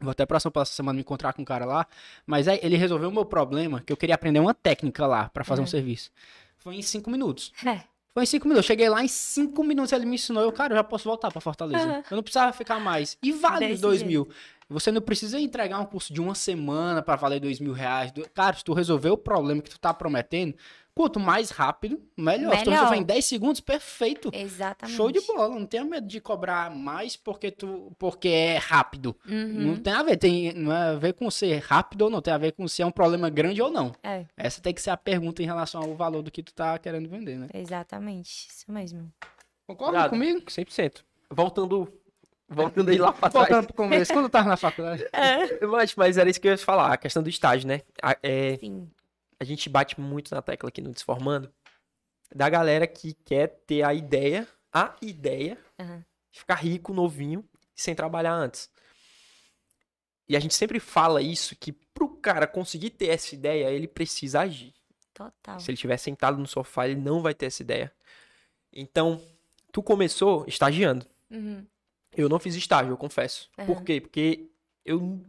Vou 0.00 0.12
até 0.12 0.24
pra 0.24 0.38
São 0.38 0.50
Paulo 0.52 0.62
essa 0.62 0.74
semana 0.74 0.94
me 0.94 1.00
encontrar 1.00 1.32
com 1.32 1.42
um 1.42 1.44
cara 1.44 1.64
lá. 1.64 1.84
Mas 2.24 2.46
aí 2.46 2.60
ele 2.62 2.76
resolveu 2.76 3.08
o 3.08 3.12
meu 3.12 3.24
problema, 3.24 3.80
que 3.80 3.92
eu 3.92 3.96
queria 3.96 4.14
aprender 4.14 4.38
uma 4.38 4.54
técnica 4.54 5.06
lá 5.06 5.28
pra 5.30 5.42
fazer 5.42 5.60
um 5.60 5.64
Uhum. 5.64 5.68
serviço. 5.68 6.12
Foi 6.56 6.76
em 6.76 6.82
cinco 6.82 7.10
minutos. 7.10 7.52
É. 7.66 7.80
Foi 8.18 8.24
em 8.24 8.26
cinco 8.26 8.48
minutos. 8.48 8.64
Eu 8.64 8.66
cheguei 8.66 8.88
lá 8.88 9.04
em 9.04 9.06
cinco 9.06 9.62
minutos, 9.62 9.92
ele 9.92 10.04
me 10.04 10.16
ensinou. 10.16 10.42
Eu, 10.42 10.50
cara, 10.50 10.72
eu 10.72 10.76
já 10.78 10.82
posso 10.82 11.04
voltar 11.04 11.30
pra 11.30 11.40
Fortaleza. 11.40 11.84
Aham. 11.84 12.02
Eu 12.10 12.16
não 12.16 12.22
precisava 12.24 12.52
ficar 12.52 12.80
mais. 12.80 13.16
E 13.22 13.30
vale 13.30 13.72
os 13.72 13.80
dois 13.80 14.02
mil. 14.02 14.28
Você 14.68 14.90
não 14.90 15.00
precisa 15.00 15.38
entregar 15.38 15.78
um 15.78 15.86
curso 15.86 16.12
de 16.12 16.20
uma 16.20 16.34
semana 16.34 17.00
pra 17.00 17.14
valer 17.14 17.38
dois 17.38 17.60
mil 17.60 17.72
reais. 17.72 18.12
Cara, 18.34 18.56
se 18.56 18.64
tu 18.64 18.72
resolver 18.72 19.10
o 19.10 19.16
problema 19.16 19.62
que 19.62 19.70
tu 19.70 19.78
tá 19.78 19.94
prometendo, 19.94 20.52
quanto 20.98 21.20
mais 21.20 21.50
rápido, 21.50 22.02
melhor. 22.16 22.56
Se 22.58 22.64
tu 22.64 22.70
Melhor. 22.70 22.82
resolver 22.82 22.96
em 23.00 23.04
10 23.04 23.24
segundos, 23.24 23.60
perfeito. 23.60 24.30
Exatamente. 24.34 24.96
Show 24.96 25.12
de 25.12 25.20
bola. 25.20 25.48
Não 25.54 25.64
tenha 25.64 25.84
medo 25.84 26.08
de 26.08 26.20
cobrar 26.20 26.74
mais 26.74 27.16
porque 27.16 27.52
tu 27.52 27.92
porque 27.96 28.26
é 28.28 28.56
rápido. 28.56 29.14
Não 29.24 29.70
Uhum. 29.74 29.76
tem 29.80 29.92
a 29.92 30.02
ver, 30.02 30.16
tem, 30.16 30.52
não 30.54 30.72
é 30.72 30.88
a 30.90 30.94
ver 30.96 31.12
com 31.14 31.30
ser 31.30 31.58
rápido 31.62 32.02
ou 32.02 32.10
não, 32.10 32.20
tem 32.20 32.34
a 32.34 32.38
ver 32.38 32.50
com 32.50 32.66
se 32.66 32.82
é 32.82 32.86
um 32.86 32.90
problema 32.90 33.30
grande 33.30 33.62
ou 33.62 33.70
não. 33.70 33.92
É, 34.02 34.24
Essa 34.36 34.60
tem 34.60 34.74
que 34.74 34.82
ser 34.82 34.90
a 34.90 34.96
pergunta 34.96 35.40
em 35.40 35.46
relação 35.46 35.80
ao 35.80 35.94
valor 35.94 36.20
do 36.22 36.32
que 36.32 36.42
tu 36.42 36.52
tá 36.52 36.76
querendo 36.78 37.08
vender, 37.08 37.38
né? 37.38 37.46
exatamente. 37.54 38.48
Isso 38.50 38.64
mesmo. 38.72 39.12
Concorda 39.66 39.98
Obrigado. 40.06 40.10
comigo? 40.10 40.40
100%. 40.50 41.04
Voltando, 41.30 41.92
voltando 42.48 42.88
aí 42.90 42.98
lá 42.98 43.12
pra 43.12 43.30
trás. 43.30 43.46
Voltando 43.48 43.66
pro 43.66 43.76
começo, 43.76 44.12
quando 44.12 44.24
eu 44.24 44.30
tava 44.30 44.48
na 44.48 44.56
faculdade. 44.56 45.04
Mas, 45.70 45.94
mas 45.94 46.18
era 46.18 46.28
isso 46.28 46.40
que 46.40 46.48
eu 46.48 46.52
ia 46.52 46.58
falar, 46.58 46.92
a 46.92 46.96
questão 46.96 47.22
do 47.22 47.28
estágio, 47.28 47.68
né? 47.68 47.82
É, 48.22 48.56
Sim. 48.58 48.88
A 49.40 49.44
gente 49.44 49.68
bate 49.68 50.00
muito 50.00 50.34
na 50.34 50.42
tecla 50.42 50.68
aqui 50.68 50.80
no 50.80 50.92
Desformando 50.92 51.52
da 52.34 52.48
galera 52.48 52.86
que 52.86 53.14
quer 53.14 53.48
ter 53.66 53.82
a 53.82 53.94
ideia, 53.94 54.46
a 54.72 54.94
ideia 55.00 55.56
Aham. 55.78 56.04
de 56.30 56.40
ficar 56.40 56.56
rico, 56.56 56.92
novinho, 56.92 57.48
sem 57.74 57.94
trabalhar 57.94 58.34
antes. 58.34 58.70
E 60.28 60.36
a 60.36 60.40
gente 60.40 60.54
sempre 60.54 60.78
fala 60.78 61.22
isso, 61.22 61.56
que 61.56 61.72
pro 61.72 62.16
cara 62.16 62.46
conseguir 62.46 62.90
ter 62.90 63.06
essa 63.06 63.34
ideia, 63.34 63.70
ele 63.70 63.88
precisa 63.88 64.40
agir. 64.40 64.74
Total. 65.14 65.58
Se 65.58 65.70
ele 65.70 65.74
estiver 65.74 65.96
sentado 65.96 66.36
no 66.36 66.46
sofá, 66.46 66.86
ele 66.86 67.00
não 67.00 67.22
vai 67.22 67.34
ter 67.34 67.46
essa 67.46 67.62
ideia. 67.62 67.90
Então, 68.70 69.20
tu 69.72 69.82
começou 69.82 70.44
estagiando. 70.46 71.06
Uhum. 71.30 71.66
Eu 72.14 72.28
não 72.28 72.38
fiz 72.38 72.54
estágio, 72.54 72.92
eu 72.92 72.96
confesso. 72.96 73.48
Aham. 73.58 73.66
Por 73.66 73.82
quê? 73.82 74.00
Porque 74.00 74.50
eu 74.84 75.24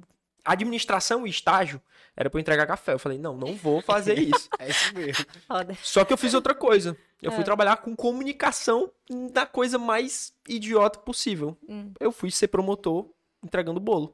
administração 0.45 1.25
e 1.25 1.29
estágio 1.29 1.81
era 2.15 2.29
pra 2.29 2.37
eu 2.37 2.41
entregar 2.41 2.65
café. 2.67 2.93
Eu 2.93 2.99
falei, 2.99 3.17
não, 3.17 3.35
não 3.37 3.55
vou 3.55 3.81
fazer 3.81 4.17
isso. 4.19 4.49
É 4.59 4.69
isso 4.69 4.93
mesmo. 4.93 5.25
Foda. 5.47 5.77
Só 5.81 6.03
que 6.03 6.11
eu 6.13 6.17
fiz 6.17 6.33
outra 6.33 6.53
coisa. 6.53 6.97
Eu 7.21 7.31
fui 7.31 7.41
Ah. 7.41 7.45
trabalhar 7.45 7.77
com 7.77 7.95
comunicação 7.95 8.89
da 9.31 9.45
coisa 9.45 9.77
mais 9.77 10.33
idiota 10.47 10.99
possível. 10.99 11.57
Hum. 11.67 11.91
Eu 11.99 12.11
fui 12.11 12.31
ser 12.31 12.47
promotor 12.47 13.09
entregando 13.43 13.79
bolo 13.79 14.13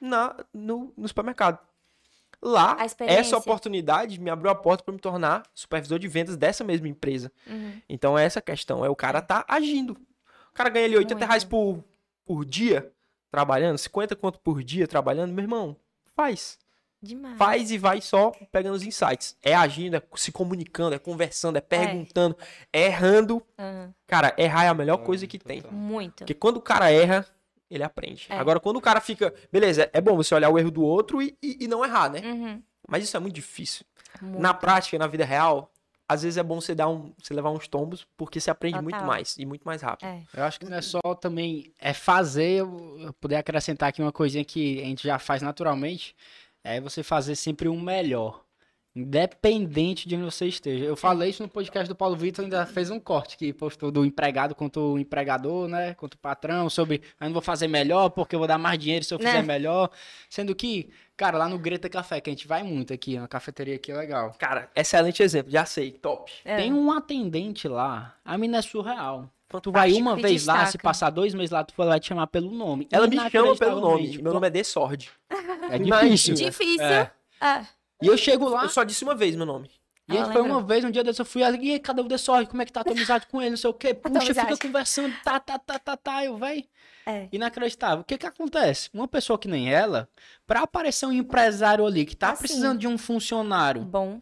na, 0.00 0.36
no, 0.52 0.92
no 0.96 1.06
supermercado. 1.08 1.58
Lá, 2.44 2.76
essa 3.06 3.36
oportunidade 3.36 4.20
me 4.20 4.28
abriu 4.28 4.50
a 4.50 4.54
porta 4.54 4.82
para 4.82 4.92
me 4.92 4.98
tornar 4.98 5.44
supervisor 5.54 5.96
de 5.96 6.08
vendas 6.08 6.36
dessa 6.36 6.64
mesma 6.64 6.88
empresa. 6.88 7.30
Uhum. 7.46 7.80
Então 7.88 8.18
é 8.18 8.24
essa 8.24 8.40
questão, 8.42 8.84
é 8.84 8.88
o 8.90 8.96
cara 8.96 9.22
tá 9.22 9.44
agindo. 9.46 9.92
O 10.50 10.52
cara 10.52 10.68
ganha 10.68 10.86
ali 10.86 10.96
80 10.96 11.14
Muito. 11.14 11.28
reais 11.28 11.44
por, 11.44 11.84
por 12.24 12.44
dia 12.44 12.90
trabalhando, 13.32 13.78
50 13.78 14.14
quanto 14.14 14.38
por 14.38 14.62
dia 14.62 14.86
trabalhando, 14.86 15.32
meu 15.32 15.42
irmão, 15.42 15.74
faz. 16.14 16.58
Demais. 17.02 17.36
Faz 17.36 17.70
e 17.72 17.78
vai 17.78 18.00
só 18.00 18.30
pegando 18.52 18.74
os 18.76 18.84
insights. 18.84 19.36
É 19.42 19.54
agindo, 19.56 19.96
é 19.96 20.02
se 20.14 20.30
comunicando, 20.30 20.94
é 20.94 20.98
conversando, 21.00 21.56
é 21.56 21.60
perguntando, 21.60 22.36
é 22.72 22.82
errando. 22.86 23.44
Aham. 23.58 23.92
Cara, 24.06 24.32
errar 24.38 24.64
é 24.66 24.68
a 24.68 24.74
melhor 24.74 25.00
É, 25.00 25.04
coisa 25.04 25.26
que 25.26 25.36
tem. 25.38 25.64
Muito. 25.72 26.18
Porque 26.18 26.34
quando 26.34 26.58
o 26.58 26.60
cara 26.60 26.92
erra, 26.92 27.26
ele 27.68 27.82
aprende. 27.82 28.26
É. 28.28 28.36
Agora, 28.38 28.60
quando 28.60 28.76
o 28.76 28.80
cara 28.80 29.00
fica. 29.00 29.34
Beleza, 29.50 29.90
é 29.92 30.00
bom 30.00 30.14
você 30.14 30.32
olhar 30.32 30.48
o 30.50 30.56
erro 30.58 30.70
do 30.70 30.82
outro 30.84 31.20
e, 31.20 31.36
e- 31.42 31.64
e 31.64 31.66
não 31.66 31.84
errar, 31.84 32.08
né? 32.08 32.20
Uhum. 32.20 32.62
Mas 32.86 33.02
isso 33.02 33.16
é 33.16 33.20
muito 33.20 33.34
difícil. 33.34 33.84
Muito. 34.20 34.40
Na 34.40 34.54
prática, 34.54 34.96
na 34.96 35.08
vida 35.08 35.24
real, 35.24 35.72
às 36.08 36.22
vezes 36.22 36.36
é 36.36 36.42
bom 36.42 36.60
você 36.60 36.74
dar 36.74 36.88
um, 36.88 37.12
você 37.20 37.32
levar 37.32 37.50
uns 37.50 37.66
tombos, 37.68 38.06
porque 38.16 38.40
você 38.40 38.50
aprende 38.50 38.80
muito 38.80 38.94
Total. 38.94 39.06
mais 39.06 39.36
e 39.38 39.46
muito 39.46 39.64
mais 39.64 39.82
rápido. 39.82 40.08
É. 40.08 40.22
Eu 40.34 40.44
acho 40.44 40.58
que 40.60 40.66
não 40.66 40.76
é 40.76 40.82
só 40.82 41.00
também 41.20 41.72
é 41.78 41.92
fazer, 41.92 42.60
eu 42.60 42.98
eu 42.98 43.12
poder 43.14 43.36
acrescentar 43.36 43.88
aqui 43.88 44.02
uma 44.02 44.12
coisinha 44.12 44.44
que 44.44 44.80
a 44.80 44.84
gente 44.84 45.02
já 45.06 45.18
faz 45.18 45.42
naturalmente, 45.42 46.14
é 46.64 46.80
você 46.80 47.02
fazer 47.02 47.34
sempre 47.36 47.68
o 47.68 47.78
melhor. 47.80 48.44
Independente 48.94 50.06
de 50.06 50.14
onde 50.16 50.24
você 50.24 50.46
esteja. 50.46 50.84
Eu 50.84 50.96
falei 50.96 51.30
isso 51.30 51.42
no 51.42 51.48
podcast 51.48 51.88
do 51.88 51.94
Paulo 51.94 52.14
Vitor, 52.16 52.44
ainda 52.44 52.66
fez 52.66 52.90
um 52.90 53.00
corte 53.00 53.36
que 53.38 53.52
postou 53.52 53.90
do 53.90 54.04
empregado 54.04 54.54
contra 54.54 54.80
o 54.82 54.98
empregador, 54.98 55.66
né? 55.66 55.94
Contra 55.94 56.16
o 56.16 56.20
patrão, 56.20 56.68
sobre 56.68 57.02
eu 57.20 57.26
não 57.26 57.32
vou 57.32 57.40
fazer 57.40 57.68
melhor 57.68 58.10
porque 58.10 58.34
eu 58.34 58.38
vou 58.38 58.48
dar 58.48 58.58
mais 58.58 58.78
dinheiro 58.78 59.04
se 59.04 59.14
eu 59.14 59.18
fizer 59.18 59.34
Né? 59.34 59.42
melhor. 59.42 59.90
Sendo 60.28 60.54
que, 60.54 60.90
cara, 61.16 61.38
lá 61.38 61.48
no 61.48 61.58
Greta 61.58 61.88
Café, 61.88 62.20
que 62.20 62.28
a 62.28 62.32
gente 62.32 62.46
vai 62.46 62.62
muito 62.62 62.92
aqui, 62.92 63.16
uma 63.16 63.28
cafeteria 63.28 63.76
aqui 63.76 63.92
legal. 63.92 64.34
Cara, 64.38 64.70
excelente 64.76 65.22
exemplo, 65.22 65.50
já 65.50 65.64
sei, 65.64 65.92
top. 65.92 66.30
É. 66.44 66.56
Tem 66.56 66.72
um 66.72 66.92
atendente 66.92 67.66
lá, 67.68 68.14
a 68.24 68.36
mina 68.36 68.58
é 68.58 68.62
surreal. 68.62 69.30
Tu 69.62 69.70
vai 69.70 69.92
uma 69.92 70.16
vez 70.16 70.46
lá, 70.46 70.60
se 70.60 70.64
destaca. 70.64 70.82
passar 70.82 71.10
dois 71.10 71.34
meses 71.34 71.50
lá, 71.50 71.62
tu 71.62 71.74
vai 71.76 71.86
lá 71.86 71.98
te 72.00 72.08
chamar 72.08 72.26
pelo 72.26 72.50
nome. 72.50 72.88
Ela 72.90 73.06
me 73.06 73.16
chama 73.30 73.54
pelo 73.54 73.80
nome. 73.80 74.18
Meu 74.22 74.32
nome 74.32 74.46
é 74.46 74.50
Desord. 74.50 75.10
É 75.70 75.78
difícil. 75.78 76.34
Difícil. 76.34 76.82
É. 76.82 77.10
Ah, 77.38 77.62
E 78.02 78.06
eu 78.06 78.16
chego 78.18 78.48
lá, 78.48 78.64
Eu 78.64 78.68
só 78.68 78.82
disse 78.84 79.04
uma 79.04 79.14
vez 79.14 79.34
meu 79.36 79.46
nome. 79.46 79.70
e 80.08 80.16
Ela 80.16 80.26
aí 80.26 80.32
foi 80.32 80.42
uma 80.42 80.60
vez, 80.62 80.84
um 80.84 80.90
dia 80.90 81.04
desse 81.04 81.20
eu 81.20 81.24
fui 81.24 81.42
ali, 81.42 81.74
e 81.74 81.78
cadê 81.78 82.00
o 82.00 82.08
Dessorre? 82.08 82.46
Como 82.46 82.60
é 82.60 82.64
que 82.66 82.72
tá 82.72 82.80
a 82.80 82.84
tua 82.84 82.92
amizade 82.92 83.26
com 83.28 83.40
ele? 83.40 83.50
Não 83.50 83.56
sei 83.56 83.70
o 83.70 83.74
quê. 83.74 83.94
Puxa, 83.94 84.34
fica 84.34 84.56
conversando, 84.56 85.14
tá, 85.24 85.38
tá, 85.40 85.58
tá, 85.58 85.78
tá, 85.78 85.96
tá, 85.96 86.24
eu, 86.24 86.36
véi. 86.36 86.68
é. 87.06 87.28
Inacreditável. 87.32 88.00
O 88.00 88.04
que 88.04 88.18
que 88.18 88.26
acontece? 88.26 88.90
Uma 88.92 89.08
pessoa 89.08 89.38
que 89.38 89.48
nem 89.48 89.72
ela, 89.72 90.08
pra 90.46 90.60
aparecer 90.62 91.06
um 91.06 91.12
empresário 91.12 91.86
ali 91.86 92.04
que 92.04 92.16
tá 92.16 92.30
Assim. 92.30 92.42
precisando 92.42 92.78
de 92.78 92.86
um 92.88 92.96
funcionário, 92.98 93.82
Bom. 93.82 94.20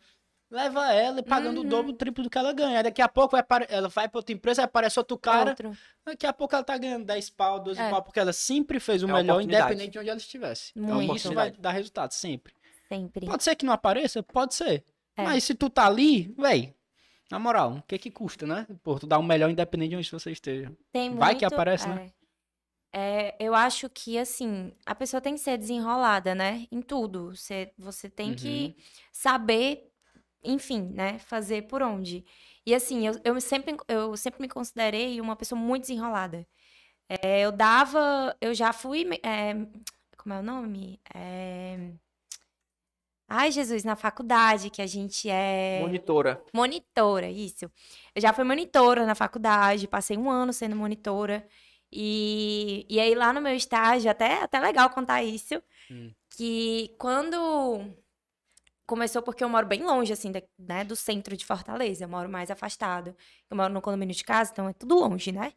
leva 0.51 0.93
ela 0.93 1.21
e 1.21 1.23
pagando 1.23 1.61
Uhum. 1.61 1.67
o 1.67 1.69
dobro, 1.69 1.93
o 1.93 1.95
triplo 1.95 2.25
do 2.25 2.31
que 2.31 2.37
ela 2.39 2.53
ganha. 2.53 2.79
Aí 2.79 2.83
Daqui 2.83 3.01
a 3.03 3.09
pouco 3.09 3.33
vai 3.33 3.41
apare- 3.41 3.67
ela 3.71 3.89
vai 3.89 4.09
pra 4.09 4.19
outra 4.19 4.35
empresa, 4.35 4.65
aparece 4.65 4.99
outro 4.99 5.17
cara, 5.19 5.51
Outro. 5.51 5.77
Daqui 6.05 6.27
a 6.27 6.33
pouco 6.33 6.55
ela 6.55 6.65
tá 6.65 6.77
ganhando 6.77 7.05
10 7.05 7.31
pau, 7.31 7.61
12 7.61 7.81
É. 7.81 7.89
pau, 7.91 8.03
porque 8.03 8.19
ela 8.19 8.33
sempre 8.33 8.81
fez 8.81 9.03
o 9.03 9.09
É 9.09 9.13
melhor, 9.13 9.41
independente 9.43 9.91
de 9.93 9.99
onde 9.99 10.09
ela 10.09 10.19
estivesse. 10.19 10.73
Muito. 10.75 11.03
Então, 11.05 11.17
isso 11.17 11.33
vai 11.33 11.51
dar 11.53 11.71
resultado, 11.73 12.13
sempre. 12.13 12.53
Sempre. 12.91 13.27
Pode 13.27 13.45
ser 13.45 13.55
que 13.55 13.65
não 13.65 13.73
apareça? 13.73 14.23
Pode 14.23 14.55
ser. 14.55 14.85
É. 15.17 15.23
Mas 15.25 15.45
se 15.45 15.55
tu 15.55 15.71
tá 15.71 15.87
ali, 15.87 16.35
véi, 16.37 16.75
na 17.31 17.39
moral, 17.39 17.75
o 17.77 17.83
que 17.83 17.99
que 17.99 18.11
custa, 18.11 18.47
né? 18.47 18.67
Pô, 18.83 18.99
tu 18.99 19.07
dá 19.07 19.17
o 19.19 19.23
melhor 19.23 19.49
independente 19.51 19.91
de 19.91 19.97
onde 19.97 20.11
você 20.11 20.31
esteja. 20.33 20.73
Tem 20.93 21.15
Vai 21.15 21.35
que 21.37 21.45
muito- 21.45 21.55
aparece, 21.55 21.87
é. 21.89 21.95
né? 21.95 22.13
É, 22.93 23.37
eu 23.39 23.55
acho 23.55 23.89
que, 23.89 24.19
assim, 24.19 24.73
a 24.85 24.95
pessoa 24.97 25.21
tem 25.21 25.35
que 25.35 25.41
ser 25.41 25.57
desenrolada, 25.57 26.35
né? 26.35 26.67
Em 26.73 26.83
tudo. 26.83 27.37
Você, 27.37 27.73
você 27.79 28.11
tem 28.11 28.35
que 28.35 28.75
Uhum. 28.77 28.83
saber, 29.13 29.89
enfim, 30.43 30.91
né? 30.93 31.21
Fazer 31.21 31.63
por 31.69 31.83
onde. 31.83 32.25
E, 32.67 32.75
assim, 32.75 33.07
eu, 33.07 33.13
eu, 33.23 33.41
sempre, 33.41 33.77
eu 33.87 34.17
sempre 34.17 34.41
me 34.43 34.49
considerei 34.49 35.21
uma 35.21 35.37
pessoa 35.37 35.61
muito 35.61 35.83
desenrolada. 35.83 36.45
É, 37.09 37.41
eu 37.43 37.53
dava... 37.53 38.37
Eu 38.41 38.53
já 38.55 38.73
fui... 38.73 39.07
é, 39.23 39.55
como 40.17 40.35
é 40.35 40.41
o 40.41 40.43
nome? 40.43 41.01
É... 41.15 41.93
Ai, 43.33 43.53
Jesus, 43.53 43.85
na 43.85 43.95
faculdade, 43.95 44.71
que 44.71 44.83
a 44.83 44.87
gente 44.89 45.31
é... 45.31 45.79
Monitora. 45.81 46.43
Monitora, 46.53 47.31
isso. 47.31 47.71
Eu 48.13 48.21
já 48.21 48.33
fui 48.33 48.43
monitora 48.43 49.07
na 49.07 49.15
faculdade, 49.15 49.87
passei 49.87 50.17
um 50.19 50.29
ano 50.29 50.53
sendo 50.53 50.75
monitora. 50.75 51.47
E, 51.93 52.85
e 52.89 52.99
aí, 52.99 53.15
lá 53.15 53.33
no 53.33 53.41
meu 53.41 53.55
estágio, 53.55 54.11
até, 54.11 54.43
até 54.43 54.59
legal 54.59 54.91
contar 54.91 55.23
isso, 55.23 55.63
Hum. 55.89 56.13
que 56.37 56.95
quando 56.99 57.37
começou, 58.87 59.23
porque 59.23 59.45
eu 59.45 59.49
moro 59.49 59.67
bem 59.67 59.85
longe, 59.85 60.13
assim, 60.13 60.33
da- 60.33 60.43
né, 60.59 60.83
do 60.85 60.97
centro 60.97 61.37
de 61.37 61.47
Fortaleza, 61.47 62.05
eu 62.05 62.09
moro 62.09 62.29
mais 62.29 62.51
afastado. 62.51 63.15
Eu 63.49 63.57
moro 63.57 63.73
no 63.73 63.81
condomínio 63.81 64.15
de 64.15 64.25
casa, 64.25 64.51
então 64.53 64.69
é 64.69 64.73
tudo 64.73 64.97
longe, 64.97 65.31
né? 65.31 65.53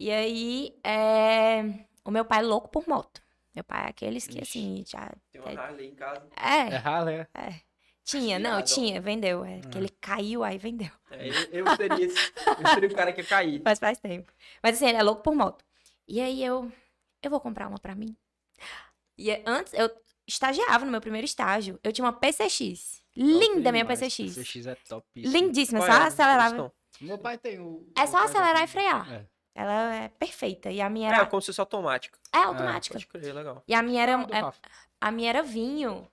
E 0.00 0.10
aí, 0.10 0.74
é, 0.84 1.86
o 2.04 2.10
meu 2.10 2.24
pai 2.24 2.40
é 2.40 2.42
louco 2.42 2.68
por 2.70 2.88
moto. 2.88 3.22
Meu 3.54 3.62
pai 3.64 3.84
é 3.86 3.88
aqueles 3.90 4.26
que, 4.26 4.40
Ixi. 4.40 4.58
assim, 4.58 4.84
já... 4.86 5.12
Tem 5.30 5.40
uma 5.40 5.50
Harley 5.52 5.88
em 5.88 5.94
casa. 5.94 6.26
É 6.36 6.74
É, 6.74 6.76
rala, 6.76 7.12
é. 7.12 7.28
é. 7.34 7.60
Tinha, 8.04 8.38
não, 8.38 8.60
tinha, 8.62 9.00
vendeu. 9.00 9.44
É, 9.44 9.60
que 9.60 9.78
ele 9.78 9.88
caiu, 10.00 10.44
aí 10.44 10.58
vendeu. 10.58 10.90
É, 11.10 11.28
eu, 11.28 11.64
eu 11.64 11.76
seria 11.76 12.04
esse, 12.04 12.32
eu 12.60 12.68
seria 12.74 12.88
o 12.90 12.94
cara 12.94 13.12
que 13.12 13.22
ia 13.22 13.26
cair. 13.26 13.62
Mas 13.64 13.78
faz 13.78 13.98
tempo. 13.98 14.30
Mas 14.62 14.76
assim, 14.76 14.86
ele 14.88 14.98
é 14.98 15.02
louco 15.02 15.22
por 15.22 15.34
moto. 15.34 15.64
E 16.06 16.20
aí 16.20 16.44
eu, 16.44 16.70
eu 17.22 17.30
vou 17.30 17.40
comprar 17.40 17.66
uma 17.68 17.78
pra 17.78 17.94
mim. 17.94 18.14
E 19.16 19.30
é- 19.30 19.42
antes, 19.46 19.72
eu 19.72 19.90
estagiava 20.26 20.84
no 20.84 20.90
meu 20.90 21.00
primeiro 21.00 21.24
estágio. 21.24 21.78
Eu 21.82 21.92
tinha 21.92 22.04
uma 22.04 22.12
PCX. 22.12 23.02
Linda 23.16 23.70
minha 23.72 23.84
demais. 23.84 24.00
PCX. 24.00 24.34
PCX 24.34 24.66
é 24.66 24.74
top. 24.86 25.06
Lindíssima, 25.16 25.78
Qual 25.80 25.90
só 25.90 25.96
a 25.98 26.06
acelerava. 26.06 26.72
Meu 27.00 27.16
pai 27.18 27.38
tem 27.38 27.58
o. 27.58 27.86
É 27.96 28.06
só 28.06 28.18
acelerar 28.24 28.62
e 28.62 28.66
frear. 28.66 29.12
É. 29.12 29.26
Ela 29.54 29.94
é 29.94 30.08
perfeita. 30.08 30.70
E 30.70 30.80
a 30.80 30.90
minha 30.90 31.10
É, 31.10 31.14
era. 31.14 31.26
como 31.26 31.40
se 31.40 31.46
fosse 31.46 31.60
automática. 31.60 32.18
É, 32.32 32.38
automática. 32.38 32.94
Pode 32.94 33.06
crer, 33.06 33.32
legal. 33.34 33.62
E 33.68 33.74
a 33.74 33.82
minha 33.82 34.02
era. 34.02 34.16
Ah, 34.18 34.52
é- 34.52 34.68
a 35.00 35.10
minha 35.10 35.28
era 35.30 35.42
vinho. 35.42 36.08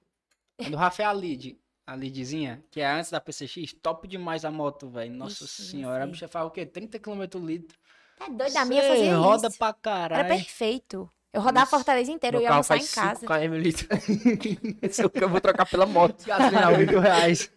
A 0.63 0.69
do 0.69 0.77
Rafa 0.77 1.01
é 1.01 1.05
a 1.05 1.11
lead. 1.11 1.57
A 1.87 1.95
leadzinha, 1.95 2.63
que 2.69 2.79
é 2.79 2.85
antes 2.89 3.09
da 3.09 3.19
PCX, 3.19 3.73
top 3.73 4.07
demais 4.07 4.45
a 4.45 4.51
moto, 4.51 4.87
velho. 4.87 5.11
Nossa 5.13 5.43
Ixi, 5.45 5.63
senhora, 5.63 6.03
a 6.03 6.07
bicha 6.07 6.27
faz 6.27 6.45
o 6.45 6.51
quê? 6.51 6.65
30 6.65 6.99
km 6.99 7.23
litro. 7.43 7.77
É 8.19 8.29
doida, 8.29 8.61
a 8.61 8.65
minha 8.65 8.83
fazia 8.83 9.17
roda 9.17 9.47
isso. 9.47 9.57
pra 9.57 9.67
Era 9.69 9.73
caralho. 9.81 10.27
perfeito. 10.27 11.09
Eu 11.33 11.41
rodava 11.41 11.63
a. 11.63 11.69
Fortaleza 11.69 12.11
inteira, 12.11 12.37
eu 12.37 12.41
ia 12.41 12.49
almoçar 12.51 12.77
faz 12.77 12.91
em 12.91 12.95
casa. 12.95 13.19
5 13.21 13.33
km 13.33 13.55
litro. 13.57 13.87
Esse 14.81 15.01
eu 15.03 15.29
vou 15.29 15.41
trocar 15.41 15.65
pela 15.65 15.85
moto. 15.87 16.23
Gasolina, 16.27 16.69
8 16.69 16.99
reais. 16.99 17.51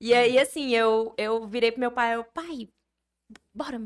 E 0.00 0.12
aí, 0.12 0.38
assim, 0.38 0.70
eu, 0.74 1.14
eu 1.16 1.46
virei 1.46 1.70
pro 1.70 1.80
meu 1.80 1.92
pai, 1.92 2.16
eu, 2.16 2.24
pai, 2.24 2.68
bora, 3.54 3.80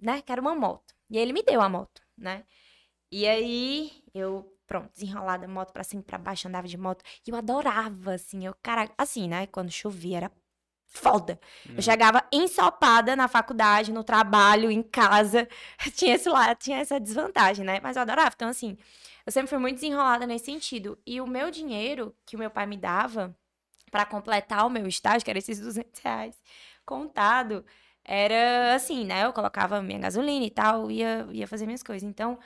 né? 0.00 0.22
Quero 0.22 0.42
uma 0.42 0.54
moto. 0.54 0.94
E 1.10 1.16
aí 1.16 1.22
ele 1.22 1.32
me 1.32 1.42
deu 1.42 1.60
a 1.60 1.68
moto, 1.68 2.02
né? 2.16 2.44
E 3.12 3.26
aí 3.26 3.92
eu, 4.14 4.56
pronto, 4.66 4.90
desenrolada, 4.92 5.48
moto 5.48 5.72
pra 5.72 5.84
cima 5.84 6.02
e 6.02 6.04
pra 6.04 6.18
baixo, 6.18 6.48
andava 6.48 6.68
de 6.68 6.78
moto. 6.78 7.04
E 7.26 7.30
eu 7.30 7.36
adorava, 7.36 8.14
assim, 8.14 8.46
eu, 8.46 8.54
cara, 8.62 8.90
assim, 8.96 9.28
né? 9.28 9.46
Quando 9.46 9.70
chovia, 9.70 10.18
era 10.18 10.32
foda. 10.86 11.40
Eu 11.76 11.82
chegava 11.82 12.24
ensopada 12.32 13.14
na 13.16 13.28
faculdade, 13.28 13.92
no 13.92 14.04
trabalho, 14.04 14.70
em 14.70 14.82
casa. 14.82 15.48
Tinha 15.94 16.14
esse 16.16 16.28
lá, 16.28 16.54
tinha 16.54 16.78
essa 16.78 17.00
desvantagem, 17.00 17.64
né? 17.64 17.80
Mas 17.82 17.96
eu 17.96 18.02
adorava. 18.02 18.32
Então, 18.34 18.48
assim, 18.48 18.76
eu 19.24 19.32
sempre 19.32 19.48
fui 19.48 19.58
muito 19.58 19.76
desenrolada 19.76 20.26
nesse 20.26 20.46
sentido. 20.46 20.98
E 21.06 21.20
o 21.20 21.26
meu 21.26 21.50
dinheiro 21.50 22.14
que 22.26 22.36
o 22.36 22.38
meu 22.38 22.50
pai 22.50 22.66
me 22.66 22.76
dava 22.76 23.34
pra 23.90 24.04
completar 24.04 24.66
o 24.66 24.70
meu 24.70 24.86
estágio, 24.86 25.24
que 25.24 25.30
era 25.30 25.38
esses 25.38 25.60
200 25.60 26.00
reais 26.00 26.36
contado, 26.84 27.64
era 28.04 28.74
assim, 28.74 29.04
né? 29.04 29.24
Eu 29.24 29.32
colocava 29.32 29.82
minha 29.82 29.98
gasolina 29.98 30.44
e 30.44 30.50
tal, 30.50 30.90
ia, 30.90 31.26
ia 31.32 31.46
fazer 31.46 31.66
minhas 31.66 31.82
coisas. 31.82 32.08
Então, 32.08 32.38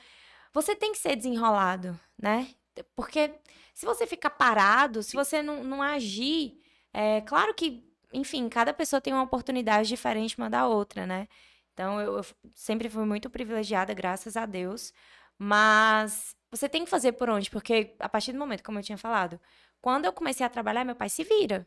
você 0.53 0.77
tem 0.77 0.93
que 0.93 0.99
ser 0.99 1.17
desenrolado, 1.17 1.99
né? 2.21 2.49
Porque 2.97 3.35
se 3.75 3.87
você 3.87 4.07
ficar 4.07 4.31
parado, 4.31 5.03
se 5.03 5.15
você 5.15 5.43
não, 5.43 5.65
não 5.65 5.83
agir, 5.83 6.61
é 6.93 7.21
claro 7.23 7.55
que, 7.55 7.85
enfim, 8.13 8.49
cada 8.49 8.73
pessoa 8.73 9.01
tem 9.01 9.13
uma 9.13 9.23
oportunidade 9.23 9.89
diferente 9.89 10.39
uma 10.39 10.51
da 10.51 10.67
outra, 10.67 11.07
né? 11.07 11.29
Então, 11.73 12.01
eu, 12.01 12.19
eu 12.19 12.25
sempre 12.55 12.89
fui 12.89 13.05
muito 13.05 13.29
privilegiada, 13.31 13.93
graças 13.95 14.37
a 14.37 14.47
Deus. 14.47 14.93
Mas 15.39 16.37
você 16.51 16.69
tem 16.69 16.85
que 16.85 16.91
fazer 16.91 17.13
por 17.13 17.29
onde? 17.29 17.51
Porque 17.51 17.97
a 17.99 18.09
partir 18.09 18.33
do 18.33 18.39
momento, 18.39 18.63
como 18.63 18.79
eu 18.79 18.83
tinha 18.83 18.99
falado, 18.99 19.41
quando 19.81 20.05
eu 20.07 20.13
comecei 20.13 20.47
a 20.47 20.49
trabalhar, 20.49 20.85
meu 20.85 20.97
pai 20.97 21.09
se 21.09 21.25
vira. 21.25 21.67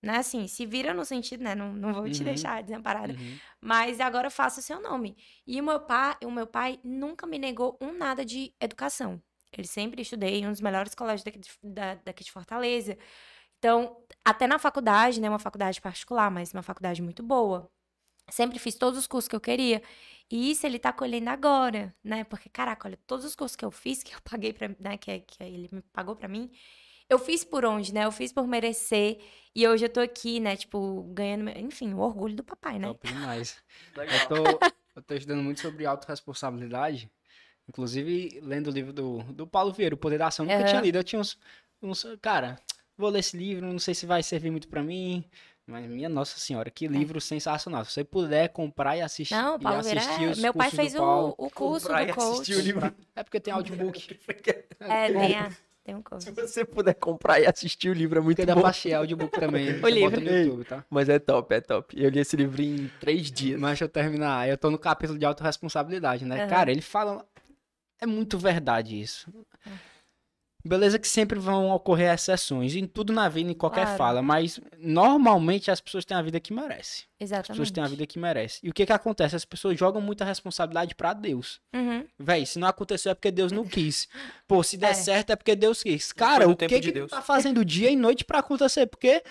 Né, 0.00 0.18
assim, 0.18 0.46
se 0.46 0.64
vira 0.64 0.94
no 0.94 1.04
sentido, 1.04 1.42
né? 1.42 1.54
Não, 1.56 1.72
não 1.72 1.92
vou 1.92 2.08
te 2.08 2.20
Uhum. 2.20 2.24
deixar 2.26 2.62
desamparada. 2.62 3.14
Uhum. 3.14 3.38
Mas 3.60 3.98
agora 4.00 4.28
eu 4.28 4.30
faço 4.30 4.60
o 4.60 4.62
seu 4.62 4.80
nome. 4.80 5.16
E 5.46 5.60
o 5.60 5.64
meu 5.64 5.80
pai, 5.80 6.16
o 6.24 6.30
meu 6.30 6.46
pai 6.46 6.78
nunca 6.84 7.26
me 7.26 7.36
negou 7.38 7.76
um 7.80 7.92
nada 7.92 8.24
de 8.24 8.54
educação. 8.60 9.20
Ele 9.52 9.66
sempre 9.66 10.02
estudei 10.02 10.38
em 10.40 10.46
um 10.46 10.52
dos 10.52 10.60
melhores 10.60 10.94
colégios 10.94 11.24
daqui 11.24 11.38
de, 11.40 11.50
da- 11.64 11.96
daqui 11.96 12.22
de 12.22 12.30
Fortaleza. 12.30 12.96
Então, 13.58 14.04
até 14.24 14.46
na 14.46 14.58
faculdade, 14.58 15.20
né? 15.20 15.28
Uma 15.28 15.38
faculdade 15.38 15.80
particular, 15.80 16.30
mas 16.30 16.52
uma 16.52 16.62
faculdade 16.62 17.02
muito 17.02 17.22
boa. 17.22 17.68
Sempre 18.30 18.58
fiz 18.58 18.74
todos 18.76 18.98
os 18.98 19.06
cursos 19.06 19.28
que 19.28 19.36
eu 19.36 19.40
queria. 19.40 19.82
E 20.30 20.50
isso 20.50 20.66
ele 20.66 20.78
tá 20.78 20.92
colhendo 20.92 21.30
agora, 21.30 21.94
né? 22.04 22.24
Porque, 22.24 22.48
caraca, 22.50 22.86
olha, 22.88 22.98
todos 23.06 23.24
os 23.24 23.34
cursos 23.34 23.56
que 23.56 23.64
eu 23.64 23.70
fiz, 23.70 24.02
que 24.02 24.14
eu 24.14 24.20
paguei 24.22 24.52
pra, 24.52 24.68
né? 24.78 24.98
Que, 24.98 25.20
que 25.20 25.42
ele 25.42 25.68
me 25.72 25.82
pagou 25.92 26.14
pra 26.14 26.28
mim, 26.28 26.50
eu 27.08 27.18
fiz 27.18 27.44
por 27.44 27.64
onde, 27.64 27.92
né? 27.92 28.04
Eu 28.04 28.12
fiz 28.12 28.32
por 28.32 28.46
merecer. 28.46 29.18
E 29.54 29.66
hoje 29.66 29.84
eu 29.84 29.88
tô 29.88 30.00
aqui, 30.00 30.38
né? 30.40 30.56
Tipo, 30.56 31.02
ganhando, 31.12 31.48
enfim, 31.58 31.92
o 31.94 31.98
orgulho 31.98 32.34
do 32.36 32.44
papai, 32.44 32.78
né? 32.78 32.86
Top 32.88 33.06
demais. 33.08 33.56
Eu 33.96 34.28
tô, 34.28 34.66
eu 34.96 35.02
tô 35.02 35.14
estudando 35.14 35.42
muito 35.42 35.60
sobre 35.60 35.84
autorresponsabilidade. 35.86 37.10
Inclusive, 37.68 38.40
lendo 38.42 38.68
o 38.68 38.70
livro 38.72 38.92
do, 38.92 39.22
do 39.24 39.46
Paulo 39.46 39.72
Vieira, 39.72 39.94
O 39.94 39.98
Poder 39.98 40.18
da 40.18 40.28
Ação. 40.28 40.44
Nunca 40.46 40.58
Aham. 40.58 40.66
tinha 40.66 40.80
lido. 40.80 40.96
Eu 40.98 41.04
tinha 41.04 41.20
uns, 41.20 41.38
uns. 41.82 42.06
Cara, 42.22 42.58
vou 42.96 43.10
ler 43.10 43.18
esse 43.20 43.36
livro, 43.36 43.66
não 43.66 43.78
sei 43.78 43.94
se 43.94 44.06
vai 44.06 44.22
servir 44.22 44.50
muito 44.50 44.68
pra 44.68 44.82
mim. 44.82 45.24
Mas, 45.66 45.86
minha 45.86 46.08
Nossa 46.08 46.38
Senhora, 46.38 46.70
que 46.70 46.88
livro 46.88 47.20
sensacional. 47.20 47.84
Se 47.84 47.92
você 47.92 48.04
puder 48.04 48.48
comprar 48.48 48.96
e 48.96 49.02
assistir. 49.02 49.34
É. 49.34 49.42
Não, 49.42 49.56
o 49.56 49.58
e 49.58 49.62
Paulo 49.62 49.82
Vieira. 49.82 50.00
assistir 50.00 50.24
é- 50.24 50.30
os 50.30 50.38
Meu 50.38 50.54
pai 50.54 50.70
fez 50.70 50.92
do 50.94 50.98
Paulo. 51.00 51.34
o, 51.36 51.46
o 51.46 51.50
curso 51.50 51.86
Comprar 51.88 52.04
do 52.04 52.10
e 52.10 52.14
coach. 52.14 52.32
assistir 52.34 52.54
o 52.54 52.60
livro. 52.60 52.94
É 53.14 53.22
porque 53.22 53.38
tem 53.40 53.52
audiobook. 53.52 54.18
É, 54.80 55.12
tem, 55.12 55.34
a, 55.36 55.50
tem 55.88 55.96
um. 55.96 56.20
Se 56.20 56.30
você 56.30 56.64
puder 56.64 56.94
comprar 56.94 57.40
e 57.40 57.46
assistir 57.46 57.88
o 57.88 57.94
livro, 57.94 58.18
é 58.18 58.20
muito 58.22 58.36
Porque 58.36 58.46
dá 58.46 58.54
bom. 58.54 58.60
pra 58.60 58.70
achar 58.70 58.98
audiobook 58.98 59.38
também. 59.40 59.70
O 59.78 59.80
Você 59.80 59.90
livro. 59.90 60.10
Bota 60.10 60.20
no 60.20 60.36
YouTube, 60.36 60.64
tá? 60.64 60.84
Mas 60.90 61.08
é 61.08 61.18
top, 61.18 61.54
é 61.54 61.60
top. 61.60 62.02
Eu 62.02 62.10
li 62.10 62.18
esse 62.18 62.36
livro 62.36 62.60
em 62.60 62.90
três 63.00 63.30
dias. 63.30 63.58
Mas 63.58 63.70
deixa 63.70 63.84
eu 63.84 63.88
terminar. 63.88 64.46
Eu 64.48 64.58
tô 64.58 64.70
no 64.70 64.78
capítulo 64.78 65.18
de 65.18 65.24
autorresponsabilidade, 65.24 66.24
né? 66.26 66.40
Aham. 66.40 66.48
Cara, 66.48 66.70
ele 66.70 66.82
fala. 66.82 67.24
É 68.00 68.06
muito 68.06 68.38
verdade 68.38 69.00
isso. 69.00 69.32
Beleza 70.68 70.98
que 70.98 71.08
sempre 71.08 71.38
vão 71.38 71.70
ocorrer 71.70 72.12
exceções 72.12 72.76
em 72.76 72.86
tudo 72.86 73.12
na 73.12 73.28
vida, 73.28 73.50
em 73.50 73.54
qualquer 73.54 73.84
Claro. 73.84 73.96
fala, 73.98 74.22
mas 74.22 74.60
normalmente 74.78 75.70
as 75.70 75.80
pessoas 75.80 76.04
têm 76.04 76.16
a 76.16 76.20
vida 76.22 76.38
que 76.38 76.52
merece. 76.52 77.04
As 77.20 77.28
pessoas 77.28 77.30
Exatamente. 77.32 77.72
têm 77.72 77.84
a 77.84 77.88
vida 77.88 78.06
que 78.06 78.18
merece. 78.18 78.60
E 78.62 78.68
o 78.68 78.72
que 78.74 78.84
que 78.84 78.92
acontece? 78.92 79.34
As 79.34 79.44
pessoas 79.44 79.78
jogam 79.78 80.00
muita 80.02 80.24
responsabilidade 80.24 80.94
pra 80.94 81.12
Deus. 81.14 81.60
Uhum. 81.74 82.04
Véi, 82.18 82.44
se 82.44 82.58
não 82.58 82.68
aconteceu 82.68 83.10
é 83.12 83.14
porque 83.14 83.30
Deus 83.30 83.50
não 83.50 83.64
quis. 83.64 84.08
Pô, 84.46 84.62
se 84.62 84.76
der 84.76 84.90
É. 84.90 84.94
certo 84.94 85.30
é 85.30 85.36
porque 85.36 85.56
Deus 85.56 85.82
quis. 85.82 86.12
Cara, 86.12 86.46
o 86.48 86.54
que 86.54 86.66
de 86.68 86.80
que 86.80 86.92
Deus. 86.92 87.10
tu 87.10 87.14
tá 87.14 87.22
fazendo 87.22 87.64
dia 87.64 87.90
e 87.90 87.96
noite 87.96 88.24
pra 88.24 88.40
acontecer? 88.40 88.86
Porque 88.86 89.22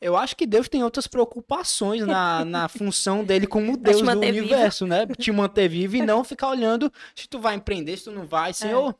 eu 0.00 0.16
acho 0.16 0.34
que 0.36 0.46
Deus 0.46 0.68
tem 0.68 0.82
outras 0.82 1.06
preocupações 1.06 2.06
na, 2.06 2.44
na 2.44 2.68
função 2.68 3.22
dele 3.24 3.46
como 3.46 3.76
Deus 3.76 3.98
do 4.00 4.04
manter 4.06 4.32
vivo. 4.32 4.46
universo, 4.46 4.86
né? 4.86 5.06
Te 5.18 5.30
manter 5.30 5.68
vivo 5.68 5.96
e 5.96 6.02
não 6.02 6.24
ficar 6.24 6.48
olhando 6.48 6.92
se 7.14 7.28
tu 7.28 7.38
vai 7.38 7.54
empreender, 7.54 7.96
se 7.96 8.04
tu 8.04 8.10
não 8.12 8.22
É. 8.22 8.26
vai. 8.26 8.52
Senhor, 8.54 8.94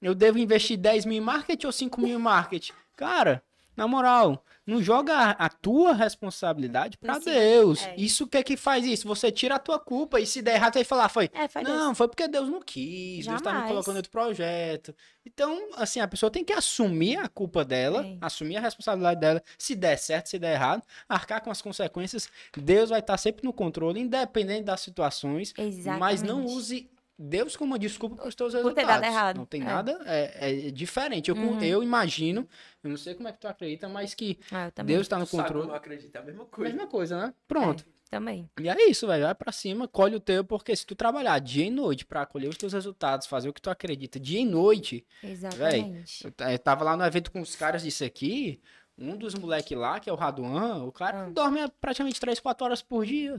eu 0.00 0.14
devo 0.14 0.38
investir 0.38 0.76
10 0.76 1.04
mil 1.04 1.18
em 1.18 1.20
marketing 1.20 1.66
ou 1.66 1.72
5 1.72 2.00
mil 2.00 2.18
em 2.18 2.22
marketing? 2.22 2.72
Cara, 2.96 3.42
na 3.76 3.86
moral, 3.86 4.42
não 4.66 4.82
joga 4.82 5.14
a, 5.32 5.48
tua 5.50 5.92
responsabilidade 5.92 6.98
cima- 7.20 7.20
Deus. 7.20 7.84
é. 7.86 7.94
Isso 7.96 8.26
que 8.26 8.42
que 8.42 8.56
faz 8.56 8.84
isso? 8.86 9.06
Você 9.06 9.30
tira 9.30 9.56
a 9.56 9.58
tua 9.58 9.78
culpa 9.78 10.18
e 10.18 10.26
se 10.26 10.40
der 10.40 10.54
errado, 10.54 10.72
você 10.72 10.78
vai 10.78 10.84
falar, 10.84 11.08
foi, 11.10 11.30
É, 11.32 11.46
faz 11.46 11.66
não, 11.68 11.86
Deus. 11.88 11.98
foi 11.98 12.08
porque 12.08 12.26
Deus 12.26 12.48
não 12.48 12.60
quis, 12.62 13.26
Deus 13.26 13.42
tá 13.42 13.50
me 13.50 13.54
Jamais. 13.56 13.68
colocando 13.70 13.96
outro 13.96 14.10
projeto. 14.10 14.94
Então, 15.26 15.68
assim, 15.76 16.00
a 16.00 16.08
pessoa 16.08 16.30
tem 16.30 16.42
que 16.42 16.52
assumir 16.54 17.18
a 17.18 17.28
culpa 17.28 17.64
dela, 17.64 18.02
Tem. 18.02 18.18
assumir 18.20 18.56
a 18.56 18.60
responsabilidade 18.60 19.20
dela, 19.20 19.42
se 19.58 19.74
der 19.74 19.98
certo, 19.98 20.28
se 20.30 20.38
der 20.38 20.54
errado, 20.54 20.82
arcar 21.08 21.42
com 21.42 21.50
as 21.50 21.60
consequências. 21.60 22.28
Deus 22.56 22.88
vai 22.90 23.00
estar 23.00 23.18
sempre 23.18 23.44
no 23.44 23.52
controle, 23.52 24.00
independente 24.00 24.64
das 24.64 24.80
situações, 24.80 25.52
Exatamente. 25.56 26.00
mas 26.00 26.22
não 26.22 26.44
use 26.44 26.88
Deus 27.18 27.56
como 27.56 27.72
uma 27.72 27.78
desculpa 27.78 28.16
para 28.16 28.28
os 28.28 28.34
teus 28.34 28.52
Por 28.52 28.72
ter 28.74 28.80
resultados. 28.82 29.00
dado 29.02 29.04
errado. 29.12 29.36
Não 29.38 29.46
tem 29.46 29.62
É. 29.62 29.64
nada, 29.64 29.98
é, 30.04 30.66
é 30.66 30.70
diferente. 30.70 31.30
Eu, 31.30 31.36
Uhum. 31.36 31.62
eu 31.62 31.82
imagino, 31.82 32.46
eu 32.84 32.90
não 32.90 32.96
sei 32.96 33.14
como 33.14 33.26
é 33.28 33.32
que 33.32 33.40
tu 33.40 33.48
acredita, 33.48 33.88
mas 33.88 34.14
que 34.14 34.38
Ah, 34.52 34.70
eu. 34.76 34.84
Deus 34.84 35.02
está 35.02 35.18
no 35.18 35.24
Sabe 35.26 35.42
controle. 35.42 35.62
como 35.62 35.72
eu 35.72 35.76
acredito, 35.76 36.14
é 36.14 36.18
a 36.18 36.22
mesma 36.22 36.44
coisa. 36.44 36.72
Mesma 36.74 36.86
coisa, 36.88 37.18
né? 37.26 37.34
Pronto. 37.48 37.84
Também. 38.08 38.48
E 38.60 38.68
é 38.68 38.88
isso, 38.88 39.04
velho. 39.06 39.24
Vai 39.24 39.34
pra 39.34 39.50
cima, 39.50 39.88
colhe 39.88 40.14
o 40.14 40.20
teu, 40.20 40.44
porque 40.44 40.76
se 40.76 40.86
tu 40.86 40.94
trabalhar 40.94 41.38
dia 41.40 41.64
e 41.64 41.70
noite 41.70 42.04
pra 42.06 42.24
colher 42.24 42.48
os 42.48 42.56
teus 42.56 42.72
resultados, 42.72 43.26
fazer 43.26 43.48
o 43.48 43.52
que 43.52 43.60
tu 43.60 43.68
acredita 43.68 44.20
dia 44.20 44.38
e 44.40 44.44
noite. 44.44 45.04
Exatamente. 45.24 46.24
Eu, 46.24 46.30
ta- 46.30 46.52
eu 46.52 46.58
tava 46.58 46.84
lá 46.84 46.96
no 46.96 47.04
evento 47.04 47.32
com 47.32 47.40
os 47.40 47.56
caras 47.56 47.82
disso 47.82 48.04
aqui. 48.04 48.60
Um 48.98 49.16
dos 49.16 49.34
moleque 49.34 49.74
lá, 49.74 50.00
que 50.00 50.08
é 50.08 50.12
o 50.12 50.16
Raduan, 50.16 50.84
o 50.84 50.90
cara 50.90 51.24
Ah. 51.26 51.30
dorme 51.30 51.68
praticamente 51.80 52.18
3, 52.18 52.40
4 52.40 52.64
horas 52.64 52.80
por 52.80 53.04
dia. 53.04 53.36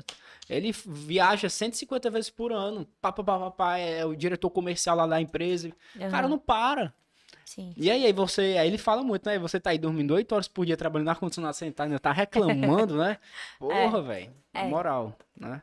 Ele 0.47 0.71
viaja 0.71 1.49
150 1.49 2.09
vezes 2.11 2.29
por 2.29 2.51
ano. 2.53 2.87
Pá, 3.01 3.11
pá, 3.11 3.23
pá, 3.23 3.39
pá, 3.39 3.51
pá, 3.51 3.77
é 3.77 4.05
o 4.05 4.15
diretor 4.15 4.51
comercial 4.51 4.95
lá 4.95 5.07
da 5.07 5.19
empresa. 5.19 5.71
O 5.95 6.11
cara 6.11 6.27
não 6.27 6.37
para. 6.37 6.93
Sim. 7.43 7.73
E 7.75 7.89
aí, 7.89 8.05
aí 8.05 8.13
você, 8.13 8.55
aí 8.59 8.67
ele 8.67 8.77
fala 8.77 9.01
muito, 9.01 9.25
né? 9.25 9.39
Você 9.39 9.59
tá 9.59 9.71
aí 9.71 9.77
dormindo 9.77 10.13
8 10.13 10.31
horas 10.33 10.47
por 10.47 10.65
dia 10.65 10.77
trabalhando 10.77 11.09
ar-condicionado 11.09 11.55
sentado, 11.55 11.87
ainda 11.87 11.99
tá 11.99 12.11
reclamando, 12.11 12.97
né? 12.97 13.17
Porra, 13.57 14.01
velho. 14.01 14.31
Na 14.53 14.61
é. 14.61 14.67
moral, 14.67 15.17
né? 15.35 15.61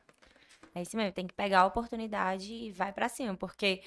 É 0.74 0.82
isso 0.82 0.96
mesmo, 0.96 1.12
tem 1.12 1.26
que 1.26 1.34
pegar 1.34 1.60
a 1.60 1.66
oportunidade 1.66 2.52
e 2.52 2.72
vai 2.72 2.92
pra 2.92 3.08
cima, 3.08 3.36
porque 3.36 3.80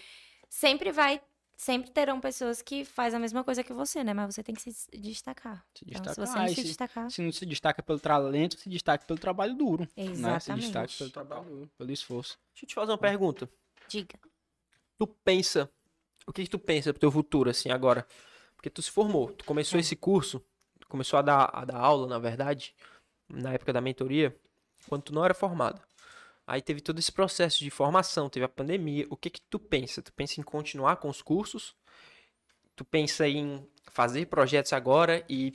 sempre 0.47 0.91
vai, 0.91 1.19
sempre 1.57 1.89
terão 1.89 2.21
pessoas 2.21 2.61
que 2.61 2.85
fazem 2.85 3.17
a 3.17 3.19
mesma 3.19 3.43
coisa 3.43 3.63
que 3.63 3.73
você, 3.73 4.03
né? 4.03 4.13
Mas 4.13 4.35
você 4.35 4.43
tem 4.43 4.53
que 4.53 4.61
se 4.61 4.87
destacar. 4.91 5.65
Se 5.73 5.83
Então, 5.87 6.01
destacar. 6.03 6.13
se 6.13 6.21
você 6.31 6.39
não 6.39 6.47
se 6.47 6.55
se- 6.55 6.63
destacar, 6.63 7.11
Se 7.11 7.21
não 7.23 7.31
se 7.31 7.45
destaca 7.47 7.81
pelo 7.83 7.99
talento, 7.99 8.57
se 8.59 8.69
destaca 8.69 9.03
pelo 9.05 9.17
trabalho 9.19 9.55
duro. 9.55 9.87
Né? 9.97 10.03
Se 10.05 10.11
exatamente. 10.11 10.61
destaca 10.65 10.93
pelo 10.97 11.09
trabalho 11.09 11.43
duro, 11.45 11.71
pelo 11.77 11.91
esforço. 11.91 12.37
Deixa 12.53 12.65
eu 12.65 12.69
te 12.69 12.75
fazer 12.75 12.91
uma 12.91 12.97
pergunta. 12.97 13.49
Diga. 13.89 14.19
Tu 14.99 15.07
pensa, 15.07 15.69
o 16.27 16.31
que, 16.31 16.43
que 16.43 16.49
tu 16.49 16.59
pensa 16.59 16.93
pro 16.93 16.99
teu 16.99 17.11
futuro, 17.11 17.49
assim, 17.49 17.69
agora? 17.71 18.05
Porque 18.55 18.69
tu 18.69 18.81
se 18.81 18.91
formou, 18.91 19.31
tu 19.31 19.43
começou 19.43 19.77
É. 19.77 19.81
esse 19.81 19.95
curso, 19.95 20.43
começou 20.87 21.17
a 21.19 21.21
dar, 21.23 21.49
a 21.53 21.65
dar 21.65 21.77
aula, 21.77 22.07
na 22.07 22.19
verdade, 22.19 22.75
na 23.29 23.53
época 23.53 23.73
da 23.73 23.81
mentoria, 23.81 24.35
quando 24.87 25.01
tu 25.03 25.13
não 25.13 25.25
era 25.25 25.33
formado. 25.33 25.81
Aí 26.47 26.61
teve 26.61 26.79
todo 26.79 26.97
esse 26.97 27.11
processo 27.11 27.59
de 27.59 27.69
formação, 27.69 28.29
teve 28.29 28.45
a 28.45 28.49
pandemia. 28.49 29.05
O 29.09 29.17
que 29.17 29.29
que 29.29 29.41
tu 29.41 29.59
pensa? 29.59 30.01
Tu 30.01 30.13
pensa 30.13 30.39
em 30.39 30.43
continuar 30.43 30.95
com 30.95 31.09
os 31.09 31.21
cursos? 31.21 31.75
Tu 32.75 32.85
pensa 32.85 33.27
em 33.27 33.67
fazer 33.91 34.27
projetos 34.27 34.71
agora 34.71 35.25
e 35.27 35.53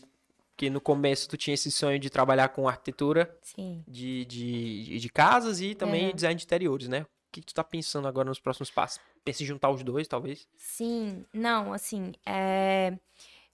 que 0.57 0.68
no 0.68 0.80
começo 0.80 1.28
tu 1.28 1.36
tinha 1.36 1.55
esse 1.55 1.70
sonho 1.70 1.99
de 1.99 2.11
trabalhar 2.11 2.51
com 2.51 2.68
arquitetura 2.68 3.34
de, 3.88 4.24
de, 4.26 4.99
de 4.99 5.09
casas 5.09 5.61
e 5.61 5.74
também 5.74 6.09
Uhum. 6.09 6.14
design 6.14 6.36
de 6.36 6.45
interiores, 6.45 6.88
né? 6.88 7.03
O 7.03 7.07
que, 7.32 7.40
que 7.40 7.47
tu 7.47 7.55
tá 7.55 7.64
pensando 7.64 8.07
agora 8.07 8.28
nos 8.28 8.38
próximos 8.38 8.70
passos? 8.70 9.01
Pensa 9.24 9.43
em 9.43 9.47
juntar 9.47 9.70
os 9.70 9.82
dois, 9.82 10.07
talvez? 10.07 10.47
Sim, 10.57 11.24
não, 11.32 11.72
assim, 11.72 12.12
é... 12.26 12.99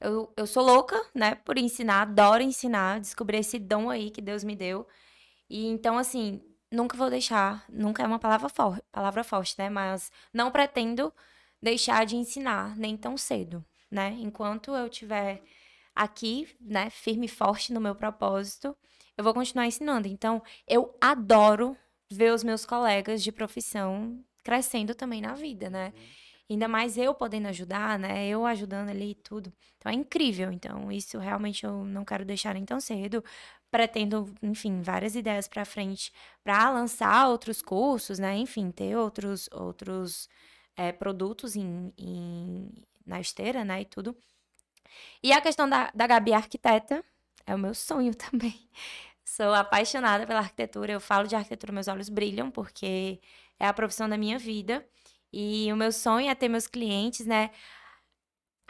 eu, 0.01 0.33
eu 0.37 0.47
sou 0.47 0.65
louca, 0.65 1.01
né, 1.15 1.37
por 1.37 1.57
ensinar, 1.57 2.03
adoro 2.03 2.43
ensinar, 2.43 2.99
descobri 3.01 3.39
esse 3.39 3.59
dom 3.61 3.89
aí 3.91 4.11
que 4.11 4.21
Deus 4.21 4.43
me 4.43 4.57
deu. 4.57 4.85
E 5.49 5.67
então, 5.69 5.97
assim, 5.97 6.43
nunca 6.71 6.97
vou 6.97 7.11
deixar, 7.11 7.65
nunca 7.69 8.03
é 8.03 8.07
uma 8.07 8.19
palavra, 8.19 8.49
for... 8.49 8.83
palavra 8.93 9.25
forte, 9.25 9.55
né, 9.59 9.69
mas 9.71 10.11
não 10.33 10.51
pretendo 10.51 11.13
deixar 11.63 12.07
de 12.07 12.17
ensinar, 12.17 12.77
nem 12.77 12.97
tão 12.97 13.17
cedo, 13.17 13.65
né, 13.91 14.17
enquanto 14.21 14.75
eu 14.75 14.89
tiver 14.89 15.43
aqui, 15.95 16.49
né, 16.61 16.91
firme 16.91 17.27
e 17.27 17.29
forte 17.29 17.73
no 17.73 17.81
meu 17.81 17.95
propósito, 17.95 18.77
eu 19.17 19.25
vou 19.25 19.35
continuar 19.35 19.67
ensinando. 19.67 20.07
Então, 20.07 20.41
eu 20.67 20.97
adoro 21.01 21.77
ver 22.09 22.33
os 22.33 22.45
meus 22.45 22.65
colegas 22.65 23.23
de 23.23 23.33
profissão 23.33 24.25
crescendo 24.45 24.95
também 24.95 25.21
na 25.21 25.35
vida, 25.35 25.69
né? 25.69 25.93
Ainda 26.49 26.67
mais 26.69 26.97
eu 26.97 27.13
podendo 27.13 27.49
ajudar, 27.49 27.99
né? 27.99 28.27
Eu 28.27 28.47
ajudando 28.47 28.89
ali 28.89 29.11
e 29.11 29.15
tudo. 29.15 29.53
Então 29.77 29.93
é 29.93 29.95
incrível. 29.95 30.51
Então, 30.51 30.91
isso 30.91 31.19
realmente 31.19 31.65
eu 31.65 31.85
não 31.85 32.05
quero 32.05 32.25
deixar 32.25 32.55
nem 32.55 32.65
tão 32.65 32.81
cedo. 32.81 33.23
Pretendo, 33.71 34.35
enfim, 34.43 34.81
várias 34.83 35.15
ideias 35.15 35.47
para 35.47 35.65
frente 35.65 36.11
para 36.43 36.71
lançar 36.71 37.29
outros 37.29 37.61
cursos, 37.63 38.19
né? 38.19 38.37
Enfim, 38.39 38.71
ter 38.71 38.97
outros 38.97 39.49
outros 39.53 40.29
eh, 40.77 40.93
produtos 40.93 41.55
em, 41.57 41.93
em- 41.99 42.71
na 43.07 43.21
esteira, 43.21 43.65
né? 43.65 43.83
E 43.83 43.85
tudo. 43.85 44.17
E 45.23 45.33
a 45.33 45.41
questão 45.41 45.69
da, 45.69 45.91
da 45.95 46.07
Gabi 46.07 46.33
arquiteta 46.33 47.05
é 47.47 47.55
o 47.55 47.59
meu 47.59 47.75
sonho 47.75 48.15
também. 48.17 48.69
Sou 49.25 49.53
apaixonada 49.55 50.27
pela 50.27 50.41
arquitetura. 50.41 50.93
Eu 50.93 51.01
falo 51.01 51.27
de 51.29 51.37
arquitetura, 51.37 51.73
meus 51.73 51.89
olhos 51.89 52.09
brilham, 52.09 52.51
porque 52.51 53.21
é 53.59 53.67
a 53.67 53.73
profissão 53.73 54.09
da 54.09 54.17
minha 54.17 54.39
vida. 54.39 54.87
E 55.33 55.71
o 55.73 55.77
meu 55.77 55.93
sonho 55.93 56.31
é 56.31 56.35
ter 56.35 56.49
meus 56.49 56.67
clientes, 56.67 57.27
né? 57.27 57.51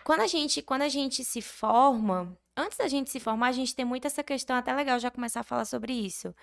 Quando 0.08 0.22
a 0.22 0.26
gente, 0.26 0.62
quando 0.62 0.80
a 0.82 0.88
gente 0.88 1.22
se 1.22 1.42
forma, 1.42 2.34
antes 2.56 2.78
da 2.78 2.88
gente 2.88 3.10
se 3.10 3.20
formar, 3.20 3.48
a 3.48 3.52
gente 3.52 3.74
tem 3.74 3.84
muito 3.84 4.06
essa 4.06 4.24
questão, 4.24 4.56
até 4.56 4.72
legal 4.74 4.98
já 4.98 5.10
começar 5.10 5.40
a 5.40 5.42
falar 5.42 5.66
sobre 5.66 5.92
isso, 5.92 6.34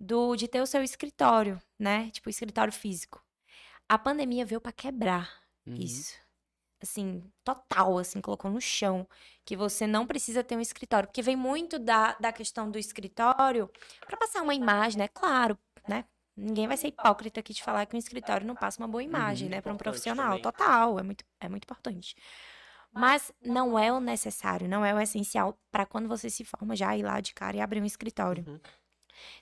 do 0.00 0.34
de 0.34 0.48
ter 0.48 0.60
o 0.60 0.66
seu 0.66 0.82
escritório, 0.82 1.60
né? 1.78 2.10
Tipo, 2.10 2.28
escritório 2.28 2.72
físico. 2.72 3.22
A 3.88 3.96
pandemia 3.98 4.44
veio 4.44 4.60
para 4.60 4.72
quebrar 4.72 5.30
Uhum. 5.64 5.76
isso. 5.78 6.14
Assim, 6.82 7.22
total, 7.44 7.98
assim, 7.98 8.20
colocou 8.20 8.50
no 8.50 8.60
chão. 8.60 9.08
Que 9.44 9.56
você 9.56 9.86
não 9.86 10.06
precisa 10.06 10.42
ter 10.44 10.56
um 10.56 10.60
escritório. 10.60 11.08
Porque 11.08 11.22
vem 11.22 11.36
muito 11.36 11.78
da, 11.78 12.14
da 12.20 12.32
questão 12.32 12.70
do 12.70 12.78
escritório 12.78 13.70
para 14.06 14.16
passar 14.16 14.42
uma 14.42 14.54
imagem, 14.54 14.98
né? 14.98 15.08
Claro, 15.08 15.56
né? 15.88 16.04
Ninguém 16.36 16.66
vai 16.66 16.76
ser 16.76 16.88
hipócrita 16.88 17.40
aqui 17.40 17.54
de 17.54 17.62
falar 17.62 17.86
que 17.86 17.94
um 17.94 17.98
escritório 17.98 18.46
não 18.46 18.56
passa 18.56 18.82
uma 18.82 18.88
boa 18.88 19.02
imagem, 19.04 19.46
Uhum, 19.46 19.54
né? 19.54 19.60
Para 19.62 19.72
um 19.72 19.76
profissional. 19.76 20.26
também. 20.26 20.42
Total, 20.42 20.98
é 20.98 21.02
muito, 21.04 21.24
é 21.40 21.48
muito 21.48 21.64
importante. 21.64 22.16
Mas 22.94 23.32
não 23.44 23.78
é 23.78 23.92
o 23.92 24.00
necessário, 24.00 24.68
não 24.68 24.84
é 24.84 24.94
o 24.94 25.00
essencial 25.00 25.58
para 25.70 25.84
quando 25.84 26.08
você 26.08 26.30
se 26.30 26.44
forma 26.44 26.76
já 26.76 26.96
ir 26.96 27.02
lá 27.02 27.20
de 27.20 27.34
cara 27.34 27.56
e 27.56 27.60
abrir 27.60 27.82
um 27.82 27.84
escritório. 27.84 28.44
Uhum. 28.46 28.60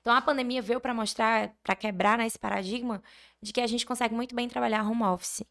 Então 0.01 0.13
a 0.15 0.21
pandemia 0.21 0.63
veio 0.63 0.81
para 0.81 0.95
mostrar, 0.95 1.55
para 1.63 1.75
quebrar 1.75 2.19
né, 2.19 2.27
esse 2.27 2.39
paradigma 2.39 3.03
de 3.41 3.53
que 3.53 3.61
a 3.61 3.67
gente 3.67 3.87
consegue 3.87 4.15
muito 4.15 4.35
bem 4.35 4.49
trabalhar 4.49 4.83
home 4.89 5.03
office. 5.05 5.45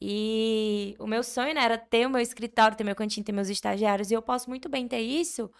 E 0.00 0.96
o 0.98 1.06
meu 1.06 1.22
sonho 1.22 1.54
né, 1.54 1.62
era 1.64 1.78
ter 1.78 2.06
o 2.06 2.10
meu 2.10 2.20
escritório, 2.20 2.76
ter 2.76 2.84
meu 2.84 2.96
cantinho, 2.96 3.24
ter 3.24 3.32
meus 3.32 3.48
estagiários. 3.48 4.10
E 4.10 4.14
eu 4.14 4.22
posso 4.22 4.48
muito 4.48 4.68
bem 4.68 4.88
ter 4.88 5.00
isso 5.00 5.50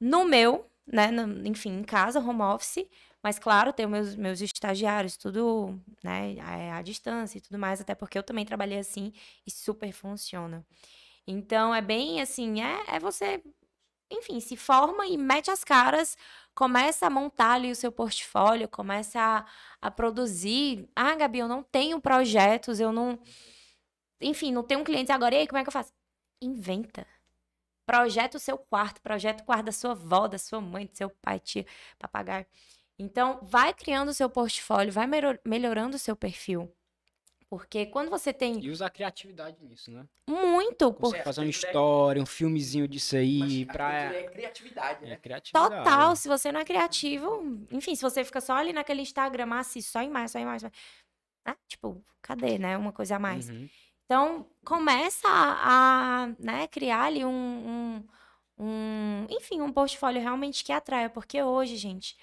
no 0.00 0.24
meu, 0.24 0.70
né? 0.86 1.10
no- 1.10 1.46
enfim, 1.46 1.80
em 1.80 1.84
casa, 1.84 2.20
home 2.20 2.42
office. 2.42 2.86
Mas, 3.22 3.38
claro, 3.38 3.72
ter 3.72 3.86
meus, 3.86 4.14
meus 4.16 4.40
estagiários, 4.40 5.16
tudo 5.16 5.78
né, 6.04 6.36
à, 6.40 6.78
à 6.78 6.82
distância 6.82 7.38
e 7.38 7.40
tudo 7.40 7.58
mais. 7.58 7.80
Até 7.80 7.94
porque 7.94 8.18
eu 8.18 8.22
também 8.22 8.44
trabalhei 8.44 8.78
assim 8.78 9.12
e 9.46 9.50
super 9.50 9.92
funciona. 9.92 10.64
Então, 11.28 11.74
é 11.74 11.82
bem 11.82 12.20
assim, 12.22 12.62
é, 12.62 12.96
é 12.96 13.00
você, 13.00 13.42
enfim, 14.10 14.40
se 14.40 14.56
forma 14.56 15.06
e 15.06 15.16
mete 15.18 15.50
as 15.50 15.64
caras, 15.64 16.16
começa 16.54 17.06
a 17.06 17.10
montar 17.10 17.54
ali 17.54 17.70
o 17.72 17.76
seu 17.76 17.92
portfólio, 17.92 18.68
começa 18.68 19.20
a, 19.20 19.46
a 19.82 19.90
produzir. 19.90 20.88
Ah, 20.96 21.14
Gabi, 21.16 21.40
eu 21.40 21.48
não 21.48 21.62
tenho 21.62 22.00
projetos, 22.00 22.80
eu 22.80 22.92
não. 22.92 23.18
Enfim, 24.20 24.52
não 24.52 24.62
tenho 24.62 24.80
um 24.80 24.84
cliente 24.84 25.12
agora. 25.12 25.34
E 25.34 25.38
aí, 25.38 25.46
como 25.46 25.58
é 25.58 25.62
que 25.62 25.68
eu 25.68 25.72
faço? 25.72 25.92
Inventa. 26.42 27.06
Projeta 27.86 28.36
o 28.38 28.40
seu 28.40 28.58
quarto, 28.58 29.02
projeta 29.02 29.42
o 29.42 29.46
quarto 29.46 29.66
da 29.66 29.72
sua 29.72 29.92
avó, 29.92 30.28
da 30.28 30.38
sua 30.38 30.60
mãe, 30.60 30.86
do 30.86 30.96
seu 30.96 31.10
pai, 31.10 31.40
tia, 31.40 31.66
papagaio. 31.98 32.46
Então, 32.98 33.40
vai 33.42 33.74
criando 33.74 34.10
o 34.10 34.14
seu 34.14 34.30
portfólio, 34.30 34.92
vai 34.92 35.06
melhor- 35.06 35.40
melhorando 35.46 35.96
o 35.96 36.00
seu 36.00 36.16
perfil. 36.16 36.72
Porque 37.50 37.86
quando 37.86 38.10
você 38.10 38.30
tem 38.30 38.62
E 38.62 38.70
usar 38.70 38.90
criatividade 38.90 39.56
nisso, 39.64 39.90
né? 39.90 40.06
muito, 40.28 40.92
por... 40.92 41.10
Certo. 41.12 41.24
Fazer 41.24 41.40
uma 41.40 41.46
é- 41.46 41.50
história, 41.50 42.22
um 42.22 42.26
filmezinho 42.26 42.86
disso 42.86 43.16
aí, 43.16 43.64
pra... 43.64 44.12
é 44.14 44.28
criatividade, 44.28 45.04
É 45.04 45.08
né? 45.10 45.16
criatividade. 45.16 45.76
Total, 45.76 46.14
se 46.14 46.28
você 46.28 46.52
não 46.52 46.60
é 46.60 46.64
criativo, 46.64 47.42
enfim, 47.70 47.94
se 47.94 48.02
você 48.02 48.22
fica 48.22 48.40
só 48.40 48.54
ali 48.54 48.72
naquele 48.72 49.00
Instagram, 49.00 49.48
ah, 49.52 49.60
assiste 49.60 49.88
só 49.90 50.02
imagem, 50.02 50.28
só 50.28 50.38
imagem, 50.38 50.70
ah, 51.46 51.56
tipo, 51.66 52.04
cadê, 52.20 52.58
né? 52.58 52.76
Uma 52.76 52.92
coisa 52.92 53.16
a 53.16 53.18
mais. 53.18 53.48
Uhum. 53.48 53.68
Então, 54.04 54.46
começa 54.64 55.26
a, 55.28 56.24
a, 56.24 56.26
né, 56.38 56.66
criar 56.66 57.04
ali 57.04 57.24
um, 57.24 57.30
um, 57.30 58.04
um, 58.58 59.26
enfim, 59.30 59.60
um 59.62 59.72
portfólio 59.72 60.20
realmente 60.20 60.62
que 60.64 60.72
atraia, 60.72 61.08
porque 61.08 61.42
hoje, 61.42 61.76
gente, 61.76 62.16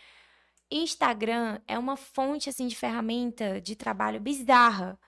Instagram 0.69 1.59
é 1.67 1.77
uma 1.77 1.95
fonte, 1.95 2.49
assim, 2.49 2.67
de 2.67 2.75
ferramenta 2.75 3.59
de 3.61 3.75
trabalho 3.75 4.19
bizarra, 4.19 4.99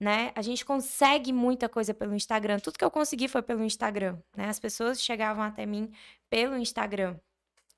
né? 0.00 0.32
A 0.34 0.42
gente 0.42 0.64
consegue 0.64 1.32
muita 1.32 1.68
coisa 1.68 1.92
pelo 1.92 2.14
Instagram. 2.14 2.58
Tudo 2.60 2.78
que 2.78 2.84
eu 2.84 2.90
consegui 2.90 3.28
foi 3.28 3.42
pelo 3.42 3.64
Instagram, 3.64 4.18
né? 4.36 4.48
As 4.48 4.58
pessoas 4.60 5.02
chegavam 5.02 5.42
até 5.42 5.64
mim 5.66 5.90
pelo 6.30 6.56
Instagram. 6.56 7.16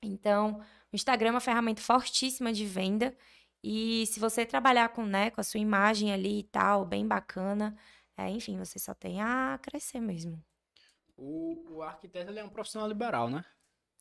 Então, 0.01 0.59
o 0.91 0.95
Instagram 0.95 1.29
é 1.29 1.31
uma 1.31 1.39
ferramenta 1.39 1.81
fortíssima 1.81 2.51
de 2.53 2.65
venda. 2.65 3.15
E 3.63 4.05
se 4.07 4.19
você 4.19 4.45
trabalhar 4.45 4.89
com, 4.89 5.05
né, 5.05 5.29
com 5.29 5.39
a 5.39 5.43
sua 5.43 5.59
imagem 5.59 6.11
ali 6.11 6.39
e 6.39 6.43
tal, 6.43 6.83
bem 6.85 7.07
bacana, 7.07 7.75
é, 8.17 8.29
enfim, 8.29 8.57
você 8.57 8.79
só 8.79 8.93
tem 8.93 9.21
a 9.21 9.59
crescer 9.61 9.99
mesmo. 9.99 10.43
O, 11.15 11.63
o 11.75 11.81
arquiteto 11.83 12.31
ele 12.31 12.39
é 12.39 12.43
um 12.43 12.49
profissional 12.49 12.87
liberal, 12.89 13.29
né? 13.29 13.45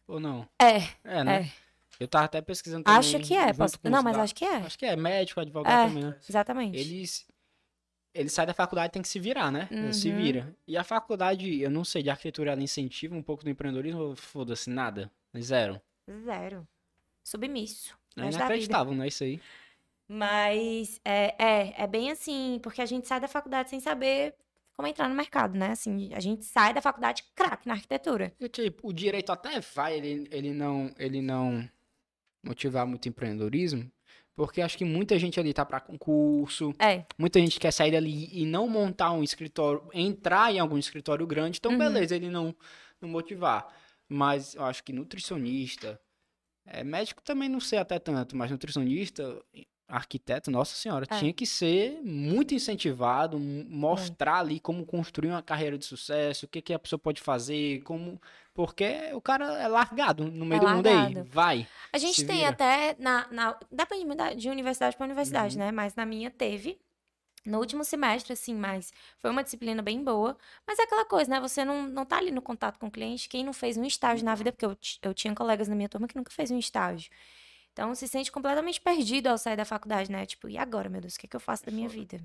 Ou 0.06 0.18
não? 0.18 0.48
É, 0.60 0.78
É, 1.04 1.22
né? 1.24 1.42
é. 1.42 1.52
Eu 1.98 2.08
tava 2.08 2.24
até 2.24 2.40
pesquisando 2.40 2.84
Acho 2.88 3.12
também, 3.12 3.26
que 3.26 3.34
é. 3.34 3.52
posso- 3.52 3.76
Não, 3.84 4.02
mas 4.02 4.16
da- 4.16 4.22
acho 4.22 4.34
que 4.34 4.44
é. 4.46 4.56
Acho 4.56 4.78
que 4.78 4.86
é 4.86 4.96
médico, 4.96 5.38
advogado 5.40 5.72
É. 5.82 5.86
também, 5.88 6.04
né? 6.04 6.16
Exatamente. 6.26 6.78
Eles, 6.78 7.26
eles 8.14 8.32
saem 8.32 8.46
da 8.46 8.54
faculdade 8.54 8.92
tem 8.92 9.02
que 9.02 9.08
se 9.08 9.18
virar, 9.20 9.50
né? 9.50 9.68
Se 9.92 10.10
Uhum. 10.10 10.16
vira. 10.16 10.54
E 10.66 10.76
a 10.76 10.82
faculdade, 10.84 11.60
eu 11.60 11.70
não 11.70 11.84
sei, 11.84 12.02
de 12.02 12.10
arquitetura 12.10 12.52
ela 12.52 12.62
incentiva 12.62 13.14
um 13.14 13.22
pouco 13.22 13.44
do 13.44 13.50
empreendedorismo 13.50 14.14
foda-se, 14.16 14.68
nada? 14.70 15.10
Zero. 15.40 15.80
Zero. 16.24 16.66
Submisso. 17.22 17.96
É 18.16 18.28
inacreditável, 18.28 18.92
não 18.94 19.04
é 19.04 19.08
isso 19.08 19.22
aí? 19.22 19.40
Mas 20.08 21.00
é, 21.04 21.34
é, 21.38 21.84
é 21.84 21.86
bem 21.86 22.10
assim, 22.10 22.58
porque 22.62 22.82
a 22.82 22.86
gente 22.86 23.06
sai 23.06 23.20
da 23.20 23.28
faculdade 23.28 23.70
sem 23.70 23.78
saber 23.78 24.34
como 24.74 24.88
entrar 24.88 25.08
no 25.08 25.14
mercado, 25.14 25.56
né? 25.56 25.70
Assim, 25.70 26.12
a 26.14 26.18
gente 26.20 26.44
sai 26.44 26.74
da 26.74 26.80
faculdade 26.82 27.22
craque 27.34 27.68
na 27.68 27.74
arquitetura. 27.74 28.32
E, 28.40 28.48
tipo, 28.48 28.88
o 28.88 28.92
direito 28.92 29.30
até 29.30 29.60
vai 29.60 29.96
ele, 29.98 30.26
ele 30.32 30.52
não 30.52 30.92
ele 30.98 31.22
não 31.22 31.68
motivar 32.42 32.86
muito 32.86 33.08
empreendedorismo, 33.08 33.88
porque 34.36 34.60
acho 34.62 34.78
que 34.78 34.84
muita 34.84 35.18
gente 35.18 35.38
ali 35.38 35.52
tá 35.52 35.64
para 35.64 35.80
concurso, 35.80 36.72
É, 36.78 37.04
muita 37.18 37.38
gente 37.40 37.58
quer 37.60 37.72
sair 37.72 37.90
dali 37.92 38.28
e 38.32 38.46
não 38.46 38.68
montar 38.68 39.12
um 39.12 39.22
escritório, 39.22 39.82
entrar 39.92 40.52
em 40.52 40.58
algum 40.58 40.78
escritório 40.78 41.26
grande, 41.26 41.58
então 41.58 41.72
Uhum. 41.72 41.78
beleza, 41.78 42.16
ele 42.16 42.30
não 42.30 42.54
não 43.00 43.08
motivar. 43.08 43.66
Mas 44.08 44.54
eu 44.54 44.64
acho 44.64 44.82
que 44.84 44.92
nutricionista, 44.92 45.98
é, 46.66 46.84
médico 46.84 47.22
também 47.22 47.48
não 47.48 47.60
sei 47.60 47.78
até 47.78 47.98
tanto, 47.98 48.36
mas 48.36 48.50
nutricionista, 48.50 49.40
arquiteto, 49.90 50.50
nossa 50.50 50.74
senhora, 50.74 51.06
É. 51.10 51.18
tinha 51.18 51.32
que 51.32 51.44
ser 51.44 52.00
muito 52.02 52.54
incentivado, 52.54 53.38
mostrar 53.38 54.38
ali 54.40 54.60
como 54.60 54.84
construir 54.86 55.28
uma 55.30 55.42
carreira 55.42 55.76
de 55.76 55.84
sucesso, 55.84 56.46
o 56.46 56.48
que, 56.48 56.62
que 56.62 56.72
a 56.72 56.78
pessoa 56.78 56.98
pode 56.98 57.20
fazer, 57.20 57.82
como. 57.82 58.20
Porque 58.54 59.10
o 59.14 59.20
cara 59.20 59.44
é 59.60 59.68
largado 59.68 60.24
no 60.30 60.44
meio 60.44 60.62
É 60.62 60.64
do 60.66 60.70
mundo 60.70 60.86
aí. 60.86 60.94
largado. 60.94 61.24
Vai. 61.30 61.66
A 61.92 61.98
gente 61.98 62.24
tem 62.24 62.38
vira. 62.38 62.48
até 62.50 62.96
na, 62.98 63.26
na 63.30 63.58
depende 63.70 64.04
de 64.36 64.48
universidade 64.50 64.96
para 64.96 65.06
universidade, 65.06 65.54
Uhum. 65.56 65.64
né? 65.64 65.72
Mas 65.72 65.94
na 65.94 66.04
minha 66.04 66.30
teve 66.30 66.78
no 67.46 67.58
último 67.58 67.82
semestre, 67.84 68.34
assim, 68.34 68.54
mas 68.54 68.92
foi 69.18 69.30
uma 69.30 69.42
disciplina 69.42 69.80
bem 69.80 70.04
boa. 70.04 70.36
Mas 70.66 70.78
é 70.78 70.82
aquela 70.82 71.04
coisa, 71.06 71.30
né? 71.30 71.40
Você 71.40 71.64
não, 71.64 71.84
não 71.88 72.04
tá 72.04 72.18
ali 72.18 72.30
no 72.30 72.42
contato 72.42 72.78
com 72.78 72.88
o 72.88 72.90
cliente. 72.90 73.28
Quem 73.28 73.42
não 73.44 73.52
fez 73.52 73.76
um 73.78 73.84
estágio 73.84 74.24
na 74.24 74.34
vida, 74.34 74.52
porque 74.52 74.66
eu, 74.66 74.76
eu 75.02 75.14
tinha 75.14 75.34
colegas 75.34 75.66
na 75.68 75.74
minha 75.74 75.88
turma 75.88 76.06
que 76.06 76.16
nunca 76.16 76.30
fez 76.30 76.50
um 76.50 76.58
estágio. 76.58 77.10
Então, 77.80 77.94
se 77.94 78.06
sente 78.06 78.30
completamente 78.30 78.78
perdido 78.78 79.28
ao 79.28 79.38
sair 79.38 79.56
da 79.56 79.64
faculdade, 79.64 80.12
né? 80.12 80.26
Tipo, 80.26 80.50
e 80.50 80.58
agora, 80.58 80.90
meu 80.90 81.00
Deus, 81.00 81.14
o 81.14 81.18
que, 81.18 81.24
é 81.24 81.28
que 81.30 81.34
eu 81.34 81.40
faço 81.40 81.64
da 81.64 81.72
minha 81.72 81.88
vida? 81.88 82.20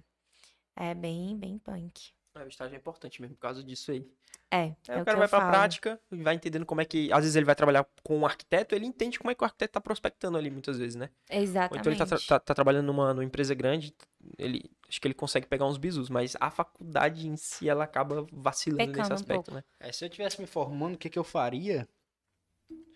É 0.76 0.94
bem, 0.94 1.38
bem 1.38 1.58
punk. 1.58 2.12
É, 2.36 2.44
o 2.44 2.48
estágio 2.50 2.76
é 2.76 2.78
importante 2.78 3.22
mesmo 3.22 3.38
por 3.38 3.42
causa 3.42 3.64
disso 3.64 3.92
aí. 3.92 4.06
É. 4.52 4.58
Aí 4.58 4.76
é 4.90 5.02
o 5.02 5.06
cara 5.06 5.12
que 5.12 5.16
vai 5.16 5.24
eu 5.24 5.30
pra 5.30 5.40
falo. 5.40 5.52
prática 5.52 5.98
e 6.12 6.22
vai 6.22 6.36
entendendo 6.36 6.66
como 6.66 6.82
é 6.82 6.86
que. 6.86 7.10
Às 7.14 7.20
vezes 7.22 7.38
ele 7.38 7.46
vai 7.46 7.56
trabalhar 7.56 7.88
com 8.04 8.18
um 8.20 8.26
arquiteto, 8.26 8.76
ele 8.76 8.86
entende 8.86 9.18
como 9.18 9.32
é 9.32 9.36
que 9.36 9.42
o 9.42 9.46
arquiteto 9.46 9.72
tá 9.72 9.80
prospectando 9.80 10.38
ali, 10.38 10.52
muitas 10.52 10.78
vezes, 10.78 10.96
né? 10.98 11.10
Ou 11.30 11.38
Exatamente. 11.38 11.80
então 11.80 11.92
ele 11.94 12.00
tá, 12.00 12.06
tra- 12.06 12.20
tá- 12.20 12.40
tá 12.42 12.54
trabalhando 12.54 12.88
numa, 12.88 13.14
numa 13.14 13.24
empresa 13.24 13.56
grande, 13.56 13.96
ele. 14.38 14.70
Acho 14.90 15.00
que 15.00 15.08
ele 15.08 15.14
consegue 15.16 15.48
pegar 15.48 15.66
uns 15.66 15.78
bisus, 15.78 16.10
mas 16.10 16.36
a 16.38 16.52
faculdade 16.52 17.30
em 17.30 17.38
si, 17.38 17.70
ela 17.70 17.86
acaba 17.86 18.28
vacilando 18.30 18.80
Pecando 18.92 18.98
nesse 19.00 19.12
um 19.14 19.16
aspecto, 19.16 19.52
pouco. 19.52 19.54
né? 19.54 19.64
É, 19.80 19.90
se 19.94 20.04
eu 20.04 20.10
tivesse 20.10 20.42
me 20.42 20.48
formando, 20.48 20.96
o 20.96 20.98
que, 20.98 21.10
que 21.10 21.18
eu 21.18 21.24
faria? 21.24 21.88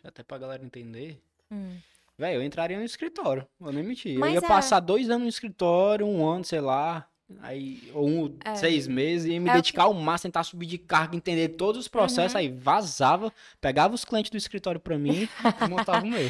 Até 0.03 0.23
pra 0.23 0.37
galera 0.37 0.61
entender. 0.61 1.21
Hum. 1.49 1.79
Velho, 2.19 2.41
eu 2.41 2.43
entraria 2.43 2.77
no 2.77 2.83
escritório. 2.83 3.47
Vou 3.57 3.71
nem 3.71 3.81
mentir. 3.83 4.19
Mas 4.19 4.35
eu 4.35 4.41
ia 4.41 4.45
é. 4.45 4.47
passar 4.47 4.81
dois 4.81 5.09
anos 5.09 5.23
no 5.23 5.29
escritório, 5.29 6.05
um 6.05 6.27
ano, 6.29 6.43
sei 6.43 6.59
lá. 6.59 7.07
Aí, 7.43 7.89
ou 7.93 8.07
um, 8.09 8.37
É. 8.43 8.55
seis 8.55 8.87
meses, 8.87 9.31
e 9.31 9.39
me 9.39 9.47
É 9.49 9.53
o 9.53 9.55
dedicar 9.57 9.83
ao 9.83 9.93
máximo, 9.93 10.29
tentar 10.29 10.43
subir 10.43 10.65
de 10.65 10.79
carga, 10.79 11.15
entender 11.15 11.49
todos 11.49 11.79
os 11.81 11.87
processos, 11.87 12.33
Uhum. 12.33 12.39
aí 12.39 12.49
vazava, 12.49 13.31
pegava 13.61 13.93
os 13.93 14.03
clientes 14.03 14.31
do 14.31 14.37
escritório 14.37 14.79
pra 14.81 14.97
mim 14.97 15.29
e 15.63 15.69
montava 15.69 16.03
o 16.03 16.09
meu. 16.09 16.27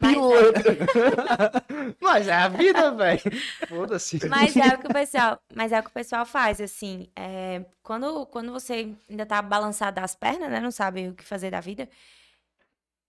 Mas, 0.00 0.16
Mas 2.02 2.28
é 2.28 2.34
a 2.34 2.48
vida, 2.48 2.90
velho. 2.92 3.20
Foda-se. 3.68 4.28
mas 4.28 4.56
é 4.56 4.74
o 4.74 4.78
que 4.78 4.88
o 4.88 4.90
pessoal, 4.92 5.40
mas 5.54 5.70
é 5.72 5.78
o 5.78 5.82
que 5.84 5.88
o 5.90 5.92
pessoal 5.92 6.26
faz, 6.26 6.60
assim. 6.60 7.08
é, 7.16 7.64
quando, 7.82 8.26
quando 8.26 8.50
você 8.52 8.92
ainda 9.08 9.24
tá 9.24 9.40
balançado 9.40 10.00
das 10.00 10.14
pernas, 10.16 10.50
né? 10.50 10.60
Não 10.60 10.72
sabe 10.72 11.08
o 11.10 11.14
que 11.14 11.22
fazer 11.24 11.50
da 11.52 11.60
vida, 11.60 11.88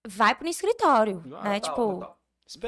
vai 0.07 0.35
pro 0.35 0.47
escritório, 0.47 1.23
Ah, 1.37 1.49
né? 1.49 1.59
Total, 1.59 1.61
tipo, 1.61 1.93
total. 1.95 2.20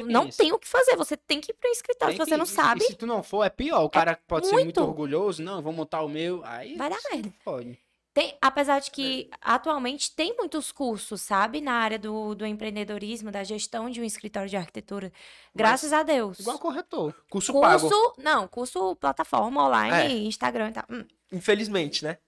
Não 0.06 0.30
tem 0.30 0.52
o 0.52 0.60
que 0.60 0.68
fazer, 0.68 0.96
você 0.96 1.16
tem 1.18 1.40
que 1.42 1.52
ir 1.52 1.56
pro 1.56 1.70
escritório. 1.70 2.16
Tem 2.16 2.26
Se 2.26 2.30
você 2.30 2.36
que- 2.36 2.38
não 2.40 2.46
sabe, 2.46 2.84
E 2.84 2.88
se 2.88 2.96
tu 2.96 3.06
não 3.06 3.22
for, 3.24 3.44
é 3.44 3.50
pior. 3.50 3.84
O 3.84 3.90
cara 3.90 4.20
pode 4.28 4.46
ser 4.48 4.54
muito 4.54 4.66
muito. 4.66 4.82
orgulhoso. 4.84 5.42
Não, 5.44 5.56
eu 5.58 5.62
vou 5.62 5.74
montar 5.74 6.02
o 6.02 6.10
meu. 6.10 6.42
Aí 6.46 6.76
Vai 6.76 6.90
dar 6.90 7.00
merda. 7.12 7.34
Pode. 7.44 7.78
Tem, 8.14 8.38
apesar 8.40 8.80
de 8.80 8.92
que 8.92 9.28
atualmente 9.42 10.16
tem 10.16 10.36
muitos 10.38 10.72
cursos, 10.72 11.20
sabe, 11.20 11.60
na 11.60 11.74
área 11.74 11.98
do, 11.98 12.36
do 12.36 12.46
empreendedorismo, 12.46 13.32
da 13.32 13.44
gestão 13.44 13.90
de 13.90 14.00
um 14.00 14.04
escritório 14.04 14.48
de 14.48 14.56
arquitetura. 14.56 15.12
Graças 15.56 15.92
a 15.92 16.04
Deus. 16.04 16.40
Igual 16.40 16.60
corretor. 16.60 17.16
Curso, 17.28 17.60
pago. 17.60 17.90
curso, 17.90 18.14
não, 18.20 18.48
curso 18.48 18.96
plataforma 18.98 19.66
online, 19.66 20.14
É. 20.14 20.18
Instagram 20.28 20.70
e 20.70 20.74
tal. 20.74 20.84
Hum, 20.92 21.04
Infelizmente, 21.32 22.04
né? 22.04 22.20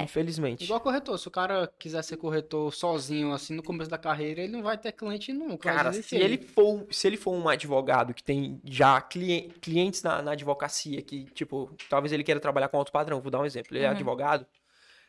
É. 0.00 0.02
Infelizmente. 0.04 0.64
Igual 0.64 0.80
corretor. 0.80 1.18
Se 1.18 1.28
o 1.28 1.30
cara 1.30 1.70
quiser 1.78 2.02
ser 2.02 2.16
corretor 2.16 2.72
sozinho, 2.72 3.32
assim, 3.32 3.54
no 3.54 3.62
começo 3.62 3.90
da 3.90 3.98
carreira, 3.98 4.40
ele 4.42 4.52
não 4.52 4.62
vai 4.62 4.76
ter 4.78 4.92
cliente 4.92 5.32
nunca. 5.32 5.72
Cara, 5.72 5.92
se 5.92 6.16
ele, 6.16 6.38
for, 6.38 6.86
se 6.90 7.06
ele 7.06 7.16
for 7.16 7.32
um 7.32 7.48
advogado 7.48 8.12
que 8.14 8.22
tem 8.22 8.60
já 8.64 9.00
clien- 9.00 9.50
clientes 9.60 10.02
na, 10.02 10.20
na 10.22 10.32
advocacia, 10.32 11.00
que, 11.02 11.24
tipo, 11.26 11.70
talvez 11.88 12.12
ele 12.12 12.24
queira 12.24 12.40
trabalhar 12.40 12.68
com 12.68 12.76
alto 12.78 12.92
padrão, 12.92 13.20
vou 13.20 13.30
dar 13.30 13.40
um 13.40 13.46
exemplo, 13.46 13.76
ele 13.76 13.84
é 13.84 13.88
Uhum. 13.88 13.94
advogado. 13.94 14.46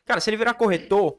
Cara, 0.04 0.20
se 0.20 0.30
ele 0.30 0.36
virar 0.36 0.54
corretor, 0.54 1.18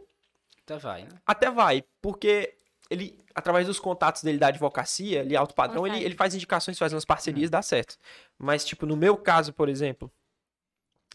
Até 0.63 0.77
vai, 0.77 1.03
né? 1.03 1.09
até 1.25 1.49
vai, 1.49 1.83
porque 2.01 2.55
ele, 2.89 3.17
através 3.33 3.67
dos 3.67 3.79
contatos 3.79 4.21
dele 4.21 4.37
da 4.37 4.47
advocacia, 4.47 5.19
ele 5.21 5.33
é 5.33 5.37
alto 5.37 5.53
padrão, 5.55 5.87
ele, 5.87 6.03
ele 6.03 6.15
faz 6.15 6.35
indicações, 6.35 6.77
faz 6.77 6.91
umas 6.93 7.05
parcerias, 7.05 7.49
dá 7.49 7.61
certo. 7.61 7.97
Mas, 8.37 8.65
tipo, 8.65 8.85
no 8.85 8.97
meu 8.97 9.15
caso, 9.15 9.53
por 9.53 9.69
exemplo, 9.69 10.11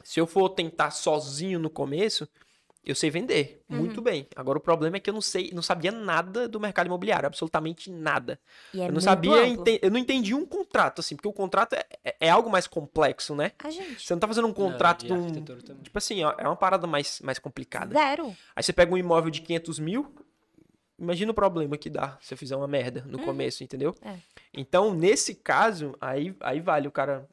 se 0.03 0.21
eu 0.21 0.27
for 0.27 0.49
tentar 0.51 0.91
sozinho 0.91 1.59
no 1.59 1.69
começo, 1.71 2.29
eu 2.87 2.95
sei 2.95 3.11
vender 3.11 3.63
Uhum. 3.69 3.79
muito 3.79 4.01
bem. 4.01 4.29
Agora 4.37 4.57
o 4.59 4.61
problema 4.61 4.97
é 4.97 5.01
que 5.01 5.11
eu 5.11 5.15
não 5.15 5.21
sei, 5.21 5.51
não 5.53 5.61
sabia 5.63 5.91
nada 5.91 6.49
do 6.49 6.61
mercado 6.61 6.87
imobiliário, 6.87 7.27
absolutamente 7.27 7.91
nada. 7.91 8.39
E 8.73 8.79
é 8.81 8.85
eu 8.85 8.87
não 8.87 8.93
muito 8.93 9.03
sabia, 9.05 9.33
eu 9.83 9.91
não 9.91 9.99
entendi 9.99 10.33
um 10.35 10.47
contrato, 10.47 11.01
assim, 11.01 11.17
porque 11.17 11.27
o 11.29 11.33
contrato 11.33 11.75
é, 11.75 11.85
é- 12.05 12.17
é 12.21 12.31
algo 12.31 12.49
mais 12.49 12.67
complexo, 12.67 13.35
né? 13.35 13.51
A 13.59 13.71
gente. 13.71 14.07
Você 14.07 14.15
não 14.15 14.21
tá 14.21 14.29
fazendo 14.29 14.47
um 14.47 14.53
contrato 14.53 15.01
de 15.01 15.09
de 15.09 15.13
um. 15.13 15.45
Tipo 15.83 15.99
assim, 15.99 16.23
ó, 16.23 16.33
é 16.39 16.47
uma 16.47 16.55
parada 16.57 16.87
mais, 16.87 17.21
mais 17.21 17.39
complicada. 17.41 17.93
Zero. 17.93 18.37
Aí 18.55 18.63
você 18.63 18.73
pega 18.73 18.95
um 18.95 18.97
imóvel 18.97 19.31
de 19.31 19.41
500 19.43 19.79
mil, 19.81 20.15
imagina 20.99 21.31
o 21.33 21.35
problema 21.35 21.77
que 21.77 21.91
dá 21.91 22.17
se 22.21 22.33
eu 22.35 22.39
fizer 22.39 22.57
uma 22.57 22.69
merda 22.69 23.05
no 23.07 23.19
começo, 23.19 23.65
entendeu? 23.65 23.95
É. 24.03 24.17
Então, 24.55 24.95
nesse 24.95 25.35
caso, 25.35 25.95
aí, 26.01 26.35
aí 26.41 26.61
vale 26.61 26.89
o 26.89 26.93
cara, 26.93 27.29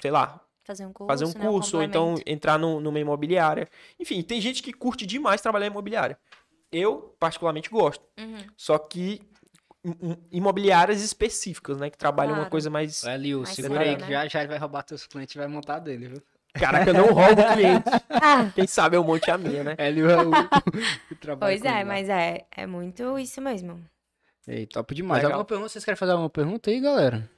sei 0.00 0.10
lá, 0.10 0.40
Fazer 0.68 0.84
um 0.84 0.92
curso. 0.92 1.08
fazer 1.08 1.24
um 1.24 1.28
né, 1.42 1.46
curso, 1.50 1.76
ou 1.78 1.82
então 1.82 2.14
entrar 2.26 2.58
num- 2.58 2.78
numa 2.78 3.00
imobiliária. 3.00 3.66
Enfim, 3.98 4.20
tem 4.22 4.38
gente 4.38 4.62
que 4.62 4.70
curte 4.70 5.06
demais 5.06 5.40
trabalhar 5.40 5.64
em 5.66 5.70
imobiliária. 5.70 6.18
Eu, 6.70 7.14
particularmente, 7.18 7.70
gosto. 7.70 8.04
Uhum. 8.20 8.36
Só 8.54 8.76
que 8.78 9.22
im- 9.82 9.96
im- 10.10 10.16
imobiliárias 10.30 11.00
específicas, 11.02 11.78
né? 11.78 11.88
Que 11.88 11.96
trabalham 11.96 12.32
uma 12.32 12.40
Claro. 12.40 12.50
coisa 12.50 12.68
mais. 12.68 13.02
É, 13.04 13.16
Liu, 13.16 13.40
Mais 13.40 13.54
segura 13.54 13.80
aí 13.80 13.86
sério, 13.86 14.04
que 14.04 14.10
né? 14.10 14.22
já, 14.22 14.28
já 14.28 14.38
ele 14.40 14.48
vai 14.48 14.58
roubar 14.58 14.82
teus 14.82 15.06
clientes 15.06 15.34
e 15.34 15.38
vai 15.38 15.46
montar 15.48 15.78
dele, 15.78 16.08
viu? 16.08 16.22
Caraca, 16.52 16.90
eu 16.90 16.94
não 16.94 17.12
roubo 17.14 17.42
cliente. 17.54 17.84
Quem 18.54 18.66
sabe 18.66 18.96
eu 18.98 19.04
monte 19.04 19.30
a 19.30 19.38
minha, 19.38 19.64
né? 19.64 19.74
É, 19.78 19.90
Liu 19.90 20.10
é 20.10 20.16
o, 20.22 20.28
o 21.10 21.16
trabalho 21.16 21.58
pois 21.58 21.64
é, 21.64 21.82
mas 21.82 22.10
é, 22.10 22.44
é 22.54 22.66
muito 22.66 23.18
isso 23.18 23.40
mesmo. 23.40 23.82
Ei, 24.46 24.66
top 24.66 24.94
demais. 24.94 25.22
Legal. 25.22 25.32
Alguma 25.32 25.46
pergunta? 25.46 25.70
Vocês 25.70 25.84
querem 25.84 25.96
fazer 25.96 26.12
alguma 26.12 26.28
pergunta 26.30 26.68
aí, 26.70 26.78
galera? 26.80 27.30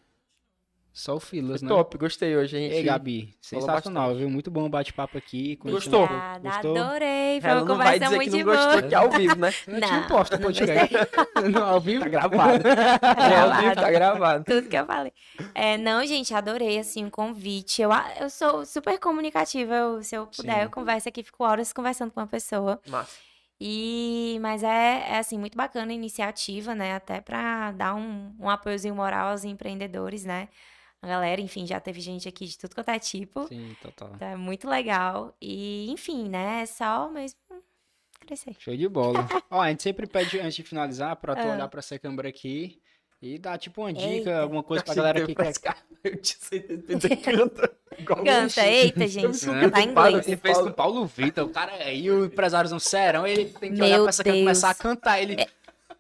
Só 0.93 1.15
o 1.15 1.21
Filas, 1.21 1.63
né? 1.63 1.69
Top, 1.69 1.97
gostei 1.97 2.37
hoje, 2.37 2.51
gente. 2.59 2.75
Ei, 2.75 2.83
Gabi, 2.83 3.33
sensacional, 3.41 4.05
bastante. 4.09 4.19
viu? 4.19 4.29
Muito 4.31 4.51
bom 4.51 4.67
o 4.67 4.69
bate-papo 4.69 5.17
aqui. 5.17 5.57
Gostou? 5.63 6.03
Obrigada, 6.05 6.41
Gostou? 6.51 6.77
adorei. 6.77 7.41
Foi 7.41 7.51
Ela 7.51 7.61
uma 7.63 7.69
não 7.69 7.77
vai 7.77 7.99
conversa 7.99 7.99
dizer 7.99 8.11
que 8.11 8.31
muito 8.31 8.37
não 8.47 8.55
gostou 8.55 8.73
boa. 8.73 8.79
aqui 8.87 8.95
ao 8.97 9.11
vivo, 9.11 9.35
né? 9.37 9.55
Não, 9.69 9.81
te 9.81 9.93
Não, 9.93 10.01
imposta, 10.01 10.37
não 10.37 10.43
podcast. 10.45 10.95
Não, 11.53 11.65
ao 11.65 11.81
vivo? 11.81 12.03
Tá 12.05 12.09
gravado. 12.11 12.69
É, 12.69 13.37
ao 13.41 13.61
vivo, 13.63 13.75
tá 13.77 13.91
gravado. 13.91 14.45
Tudo 14.45 14.69
que 14.69 14.77
eu 14.77 14.85
falei. 14.85 15.13
É, 15.55 15.79
não, 15.79 16.05
gente, 16.05 16.35
adorei, 16.35 16.79
assim, 16.79 17.07
o 17.07 17.11
convite. 17.11 17.81
Eu, 17.83 17.91
eu 18.21 18.29
sou 18.29 18.67
super 18.67 18.99
comunicativa. 18.99 19.73
eu- 19.75 20.03
se 20.03 20.15
eu 20.17 20.27
puder, 20.27 20.55
Sim. 20.57 20.63
eu 20.63 20.71
converso 20.71 21.09
aqui, 21.09 21.23
fico 21.23 21.45
horas 21.45 21.73
conversando 21.73 22.11
com 22.11 22.21
uma 22.21 22.27
pessoa. 22.27 22.81
Massa. 22.89 23.17
E, 23.63 24.39
mas 24.41 24.63
é, 24.63 25.05
é, 25.11 25.19
assim, 25.19 25.39
muito 25.39 25.57
bacana 25.57 25.93
a 25.93 25.95
iniciativa, 25.95 26.75
né? 26.75 26.95
Até 26.95 27.21
pra 27.21 27.73
dar 27.73 27.95
um, 27.95 28.35
um 28.41 28.49
apoiozinho 28.49 28.95
moral 28.95 29.29
aos 29.31 29.45
empreendedores, 29.45 30.25
né? 30.25 30.49
A 31.03 31.07
galera, 31.07 31.41
enfim, 31.41 31.67
já 31.67 31.81
teve 31.81 32.01
gente 32.01 32.29
aqui 32.29 32.45
de 32.47 32.59
tudo 32.59 32.75
quanto 32.75 32.91
é 32.91 32.99
tipo. 32.99 33.47
Sim, 33.49 33.75
total. 33.83 34.11
Então 34.15 34.29
é 34.29 34.37
muito 34.37 34.69
legal. 34.69 35.35
E, 35.41 35.91
enfim, 35.91 36.29
né? 36.29 36.63
É 36.63 36.67
só 36.67 37.09
mesmo 37.09 37.39
crescer. 38.21 38.55
Show 38.59 38.77
de 38.77 38.87
bola. 38.89 39.27
Ó, 39.51 39.61
a 39.61 39.71
gente 39.71 39.83
sempre 39.83 40.07
pede, 40.07 40.39
antes 40.39 40.55
de 40.57 40.63
finalizar, 40.63 41.17
pra 41.17 41.35
tu 41.35 41.41
Ah. 41.41 41.55
olhar 41.55 41.69
pra 41.69 41.79
essa 41.81 41.99
câmera 41.99 42.29
aqui 42.29 42.81
e 43.23 43.39
dar, 43.39 43.57
tipo, 43.59 43.81
uma 43.81 43.93
dica, 43.93 44.09
Eita. 44.09 44.41
alguma 44.41 44.63
coisa 44.63 44.85
pra 44.85 44.95
galera 44.95 45.25
que 45.27 45.35
quer... 45.35 45.53
Eu 46.03 46.17
te 46.17 46.37
sei, 46.41 46.61
você 46.89 47.15
canta. 47.17 47.71
igual 47.99 48.25
Canta, 48.25 48.67
eita, 48.67 49.07
gente. 49.07 49.37
super 49.37 49.61
Cantar 49.61 49.81
em 49.83 49.87
ocupado, 49.89 50.09
inglês. 50.09 50.27
Ele 50.29 50.37
fez 50.39 50.57
com 50.59 50.65
o 50.69 50.73
Paulo 50.73 51.05
Vitor, 51.05 51.45
o 51.47 51.51
cara 51.51 51.73
aí, 51.75 52.11
o 52.11 52.25
empresário 52.25 52.71
no 52.71 52.81
serão, 52.81 53.27
ele 53.27 53.47
tem 53.51 53.75
que 53.75 53.83
olhar 53.83 53.97
Meu 53.97 54.05
pra 54.05 54.09
essa 54.09 54.25
câmera 54.25 54.41
e 54.41 54.45
Deus. 54.45 54.49
começar 54.63 54.71
a 54.71 54.75
cantar. 54.75 55.21
Ele, 55.21 55.37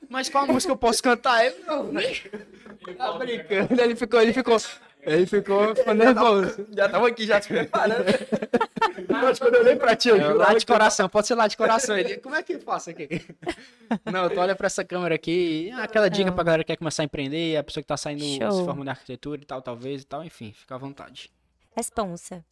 mas 0.08 0.30
qual 0.30 0.46
música 0.46 0.72
eu 0.72 0.76
posso 0.76 1.02
cantar? 1.02 1.44
Ele, 1.44 1.56
não. 1.66 1.90
Tá 2.96 3.12
brincando, 3.12 3.78
ele 3.78 3.94
ficou, 3.94 4.20
ele 4.22 4.32
ficou, 4.32 4.56
ele 5.02 5.26
ficou, 5.26 5.74
ficou 5.76 5.94
nervoso. 5.94 6.66
Já 6.74 6.88
tava 6.88 7.08
aqui 7.08 7.26
já 7.26 7.40
se 7.40 7.48
preparando. 7.48 8.04
Mas 9.08 9.38
quando 9.38 9.54
eu 9.56 9.60
olhei 9.62 9.76
pra 9.76 9.96
ti, 9.96 10.08
eu 10.08 10.16
É, 10.16 10.20
juro. 10.22 10.38
lá 10.38 10.54
de 10.54 10.64
coração, 10.66 11.08
pode 11.08 11.26
ser 11.26 11.34
lá 11.34 11.46
de 11.46 11.56
coração. 11.56 11.96
Ele, 11.96 12.16
como 12.18 12.34
é 12.34 12.42
que 12.42 12.54
eu 12.54 12.60
faço 12.60 12.90
aqui? 12.90 13.08
Não, 14.10 14.28
tu 14.28 14.38
olha 14.38 14.54
pra 14.54 14.66
essa 14.66 14.84
câmera 14.84 15.14
aqui, 15.14 15.70
aquela 15.72 16.08
dica 16.08 16.30
pra 16.30 16.44
galera 16.44 16.62
que 16.64 16.68
quer 16.68 16.76
começar 16.76 17.02
a 17.02 17.06
empreender, 17.06 17.56
a 17.56 17.64
pessoa 17.64 17.82
que 17.82 17.88
tá 17.88 17.96
saindo, 17.96 18.22
se 18.22 18.38
Show. 18.38 18.64
formando 18.64 18.86
em 18.88 18.90
arquitetura 18.90 19.40
e 19.42 19.44
tal, 19.44 19.60
talvez 19.62 20.02
e 20.02 20.06
tal, 20.06 20.24
enfim, 20.24 20.52
fica 20.52 20.74
à 20.74 20.78
vontade. 20.78 21.30
Responsa. 21.74 22.44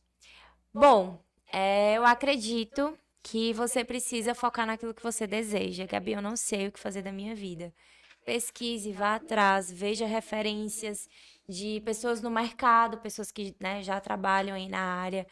Bom, 0.72 1.20
é, 1.52 1.96
eu 1.96 2.04
acredito 2.04 2.96
que 3.22 3.52
você 3.52 3.84
precisa 3.84 4.34
focar 4.34 4.66
naquilo 4.66 4.94
que 4.94 5.02
você 5.02 5.26
deseja. 5.26 5.86
Gabi, 5.86 6.12
eu 6.12 6.22
não 6.22 6.36
sei 6.36 6.68
o 6.68 6.72
que 6.72 6.80
fazer 6.80 7.02
da 7.02 7.12
minha 7.12 7.34
vida. 7.34 7.72
Pesquise, 8.24 8.92
vá 8.92 9.14
atrás, 9.16 9.70
veja 9.72 10.06
referências 10.06 11.08
de 11.48 11.80
pessoas 11.80 12.20
no 12.20 12.30
mercado, 12.30 12.98
pessoas 12.98 13.30
que 13.32 13.56
né, 13.60 13.82
já 13.82 14.00
trabalham 14.00 14.54
aí 14.54 14.68
na 14.68 14.80
área. 14.80 15.26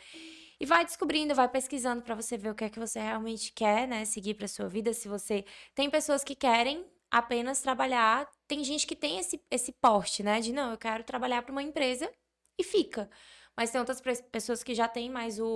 E 0.58 0.64
vai 0.64 0.84
descobrindo, 0.84 1.34
vai 1.34 1.48
pesquisando 1.48 2.02
para 2.02 2.14
você 2.14 2.38
ver 2.38 2.50
o 2.50 2.54
que 2.54 2.64
é 2.64 2.70
que 2.70 2.78
você 2.78 2.98
realmente 2.98 3.52
quer, 3.52 3.86
né? 3.86 4.04
Seguir 4.06 4.34
para 4.34 4.48
sua 4.48 4.68
vida. 4.68 4.92
Se 4.94 5.06
você. 5.06 5.44
Tem 5.74 5.90
pessoas 5.90 6.24
que 6.24 6.34
querem 6.34 6.86
apenas 7.10 7.60
trabalhar. 7.60 8.26
Tem 8.48 8.64
gente 8.64 8.86
que 8.86 8.96
tem 8.96 9.18
esse, 9.18 9.40
esse 9.50 9.72
porte, 9.72 10.22
né? 10.22 10.40
De 10.40 10.52
não, 10.52 10.70
eu 10.70 10.78
quero 10.78 11.04
trabalhar 11.04 11.42
para 11.42 11.52
uma 11.52 11.62
empresa 11.62 12.10
e 12.58 12.64
fica. 12.64 13.10
Mas 13.56 13.70
tem 13.70 13.78
outras 13.80 14.00
pessoas 14.30 14.62
que 14.62 14.74
já 14.74 14.88
têm 14.88 15.10
mais 15.10 15.38
o, 15.38 15.46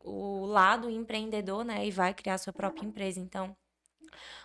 o, 0.00 0.42
o 0.42 0.46
lado 0.46 0.90
empreendedor, 0.90 1.64
né? 1.64 1.86
E 1.86 1.90
vai 1.90 2.14
criar 2.14 2.38
sua 2.38 2.52
própria 2.52 2.86
empresa. 2.86 3.20
Então, 3.20 3.56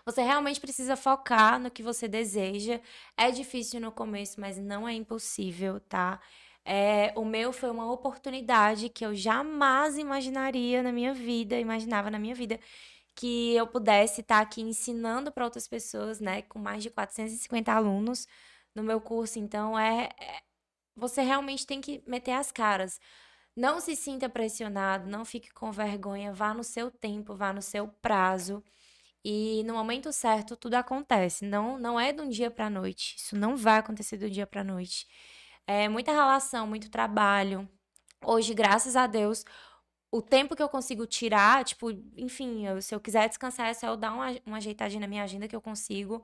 você 0.05 0.21
realmente 0.21 0.59
precisa 0.59 0.95
focar 0.95 1.59
no 1.59 1.71
que 1.71 1.83
você 1.83 2.07
deseja. 2.07 2.79
É 3.17 3.31
difícil 3.31 3.79
no 3.81 3.91
começo, 3.91 4.39
mas 4.39 4.57
não 4.57 4.87
é 4.87 4.93
impossível, 4.93 5.79
tá? 5.81 6.19
É, 6.63 7.13
o 7.15 7.25
meu 7.25 7.51
foi 7.51 7.71
uma 7.71 7.91
oportunidade 7.91 8.89
que 8.89 9.05
eu 9.05 9.15
jamais 9.15 9.97
imaginaria 9.97 10.83
na 10.83 10.91
minha 10.91 11.13
vida, 11.13 11.59
imaginava 11.59 12.11
na 12.11 12.19
minha 12.19 12.35
vida, 12.35 12.59
que 13.15 13.55
eu 13.55 13.67
pudesse 13.67 14.21
estar 14.21 14.41
aqui 14.41 14.61
ensinando 14.61 15.31
para 15.31 15.45
outras 15.45 15.67
pessoas, 15.67 16.19
né, 16.19 16.43
com 16.43 16.59
mais 16.59 16.83
de 16.83 16.89
450 16.89 17.71
alunos 17.73 18.27
no 18.75 18.83
meu 18.83 19.01
curso. 19.01 19.39
Então, 19.39 19.77
é, 19.77 20.09
é 20.19 20.41
você 20.95 21.21
realmente 21.21 21.65
tem 21.65 21.81
que 21.81 22.03
meter 22.07 22.33
as 22.33 22.51
caras. 22.51 22.99
Não 23.55 23.79
se 23.81 23.95
sinta 23.95 24.29
pressionado, 24.29 25.09
não 25.09 25.25
fique 25.25 25.51
com 25.53 25.71
vergonha, 25.71 26.33
vá 26.33 26.53
no 26.53 26.63
seu 26.63 26.89
tempo, 26.91 27.35
vá 27.35 27.51
no 27.53 27.61
seu 27.61 27.87
prazo. 27.87 28.63
E 29.23 29.63
no 29.63 29.73
momento 29.73 30.11
certo 30.11 30.55
tudo 30.55 30.75
acontece. 30.75 31.45
Não, 31.45 31.77
não 31.77 31.99
é 31.99 32.11
de 32.11 32.21
um 32.21 32.29
dia 32.29 32.49
para 32.51 32.69
noite. 32.69 33.15
Isso 33.17 33.35
não 33.37 33.55
vai 33.55 33.77
acontecer 33.79 34.23
um 34.23 34.29
dia 34.29 34.47
para 34.47 34.63
noite. 34.63 35.07
É 35.67 35.87
muita 35.89 36.11
relação, 36.11 36.67
muito 36.67 36.89
trabalho. 36.89 37.69
Hoje, 38.25 38.53
graças 38.53 38.95
a 38.95 39.07
Deus, 39.07 39.45
o 40.11 40.21
tempo 40.21 40.55
que 40.55 40.63
eu 40.63 40.69
consigo 40.69 41.07
tirar, 41.07 41.63
tipo, 41.63 41.91
enfim, 42.17 42.67
eu, 42.67 42.81
se 42.81 42.93
eu 42.95 42.99
quiser 42.99 43.29
descansar, 43.29 43.67
é 43.69 43.73
só 43.73 43.87
eu 43.87 43.97
dar 43.97 44.13
uma, 44.13 44.27
uma 44.45 44.57
ajeitadinha 44.57 45.01
na 45.01 45.07
minha 45.07 45.23
agenda 45.23 45.47
que 45.47 45.55
eu 45.55 45.61
consigo. 45.61 46.23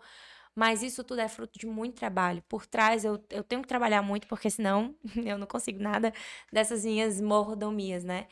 Mas 0.55 0.81
isso 0.83 1.03
tudo 1.03 1.21
é 1.21 1.27
fruto 1.29 1.59
de 1.59 1.67
muito 1.67 1.95
trabalho. 1.97 2.43
Por 2.49 2.65
trás 2.65 3.05
eu, 3.05 3.23
eu 3.29 3.43
tenho 3.43 3.61
que 3.61 3.67
trabalhar 3.67 4.01
muito, 4.01 4.27
porque 4.27 4.49
senão 4.49 4.95
eu 5.25 5.37
não 5.37 5.47
consigo 5.47 5.79
nada 5.81 6.11
dessas 6.51 6.83
minhas 6.85 7.21
mordomias, 7.21 8.03
né? 8.03 8.27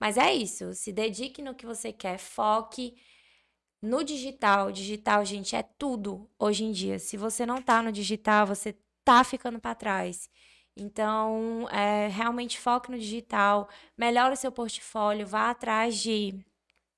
Mas 0.00 0.16
é 0.16 0.32
isso. 0.32 0.72
Se 0.74 0.92
dedique 0.92 1.42
no 1.42 1.54
que 1.54 1.66
você 1.66 1.92
quer, 1.92 2.18
foque 2.18 2.96
no 3.84 4.02
digital. 4.02 4.72
Digital, 4.72 5.24
gente, 5.24 5.54
é 5.54 5.62
tudo 5.62 6.28
hoje 6.38 6.64
em 6.64 6.72
dia. 6.72 6.98
Se 6.98 7.16
você 7.16 7.46
não 7.46 7.62
tá 7.62 7.82
no 7.82 7.92
digital, 7.92 8.46
você 8.46 8.74
tá 9.04 9.22
ficando 9.22 9.60
para 9.60 9.74
trás. 9.74 10.28
Então, 10.76 11.68
é, 11.70 12.08
realmente 12.08 12.58
foque 12.58 12.90
no 12.90 12.98
digital, 12.98 13.68
melhore 13.96 14.36
seu 14.36 14.50
portfólio, 14.50 15.26
vá 15.26 15.50
atrás 15.50 15.96
de, 15.98 16.34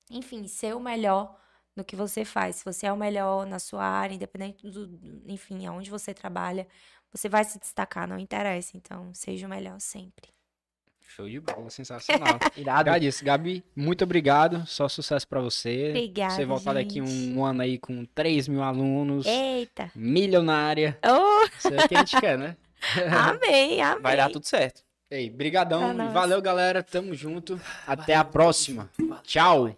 enfim, 0.09 0.47
ser 0.47 0.75
o 0.75 0.79
melhor 0.79 1.37
no 1.75 1.85
que 1.85 1.95
você 1.95 2.25
faz. 2.25 2.57
Se 2.57 2.65
você 2.65 2.87
é 2.87 2.93
o 2.93 2.97
melhor 2.97 3.45
na 3.45 3.59
sua 3.59 3.83
área, 3.83 4.15
independente 4.15 4.67
do, 4.69 4.99
enfim, 5.27 5.65
aonde 5.67 5.91
você 5.91 6.13
trabalha, 6.13 6.67
você 7.11 7.29
vai 7.29 7.43
se 7.43 7.59
destacar, 7.59 8.07
não 8.07 8.17
interessa. 8.19 8.77
Então, 8.77 9.13
seja 9.13 9.45
o 9.47 9.49
melhor 9.49 9.79
sempre. 9.79 10.36
Show 11.07 11.27
de 11.27 11.39
bola, 11.39 11.69
sensacional. 11.69 12.37
Irado. 12.55 12.79
Agradeço, 12.81 13.23
Gabi. 13.23 13.63
Muito 13.75 14.03
obrigado. 14.03 14.65
Só 14.67 14.89
sucesso 14.89 15.27
para 15.27 15.39
você. 15.39 15.87
Obrigada. 15.89 16.33
Você 16.33 16.45
voltar 16.45 16.75
gente. 16.75 16.85
daqui 16.85 17.01
um 17.01 17.43
ano 17.45 17.61
aí 17.61 17.77
com 17.77 18.05
3 18.13 18.47
mil 18.49 18.61
alunos. 18.61 19.25
Eita! 19.25 19.89
Milionária. 19.95 20.99
Oh, 21.03 21.47
Isso 21.57 21.73
é 21.73 21.85
o 21.85 21.87
que 21.87 21.95
a 21.95 21.99
gente 21.99 22.19
quer, 22.19 22.37
né? 22.37 22.57
amei, 23.09 23.79
amei. 23.79 24.01
Vai 24.01 24.17
dar 24.17 24.29
tudo 24.29 24.45
certo. 24.45 24.83
Ei, 25.09 25.29
brigadão. 25.29 25.95
Valeu, 26.11 26.41
galera. 26.41 26.83
Tamo 26.83 27.15
junto. 27.15 27.59
Até 27.87 28.13
a 28.13 28.25
próxima. 28.25 28.89
Tchau. 29.23 29.75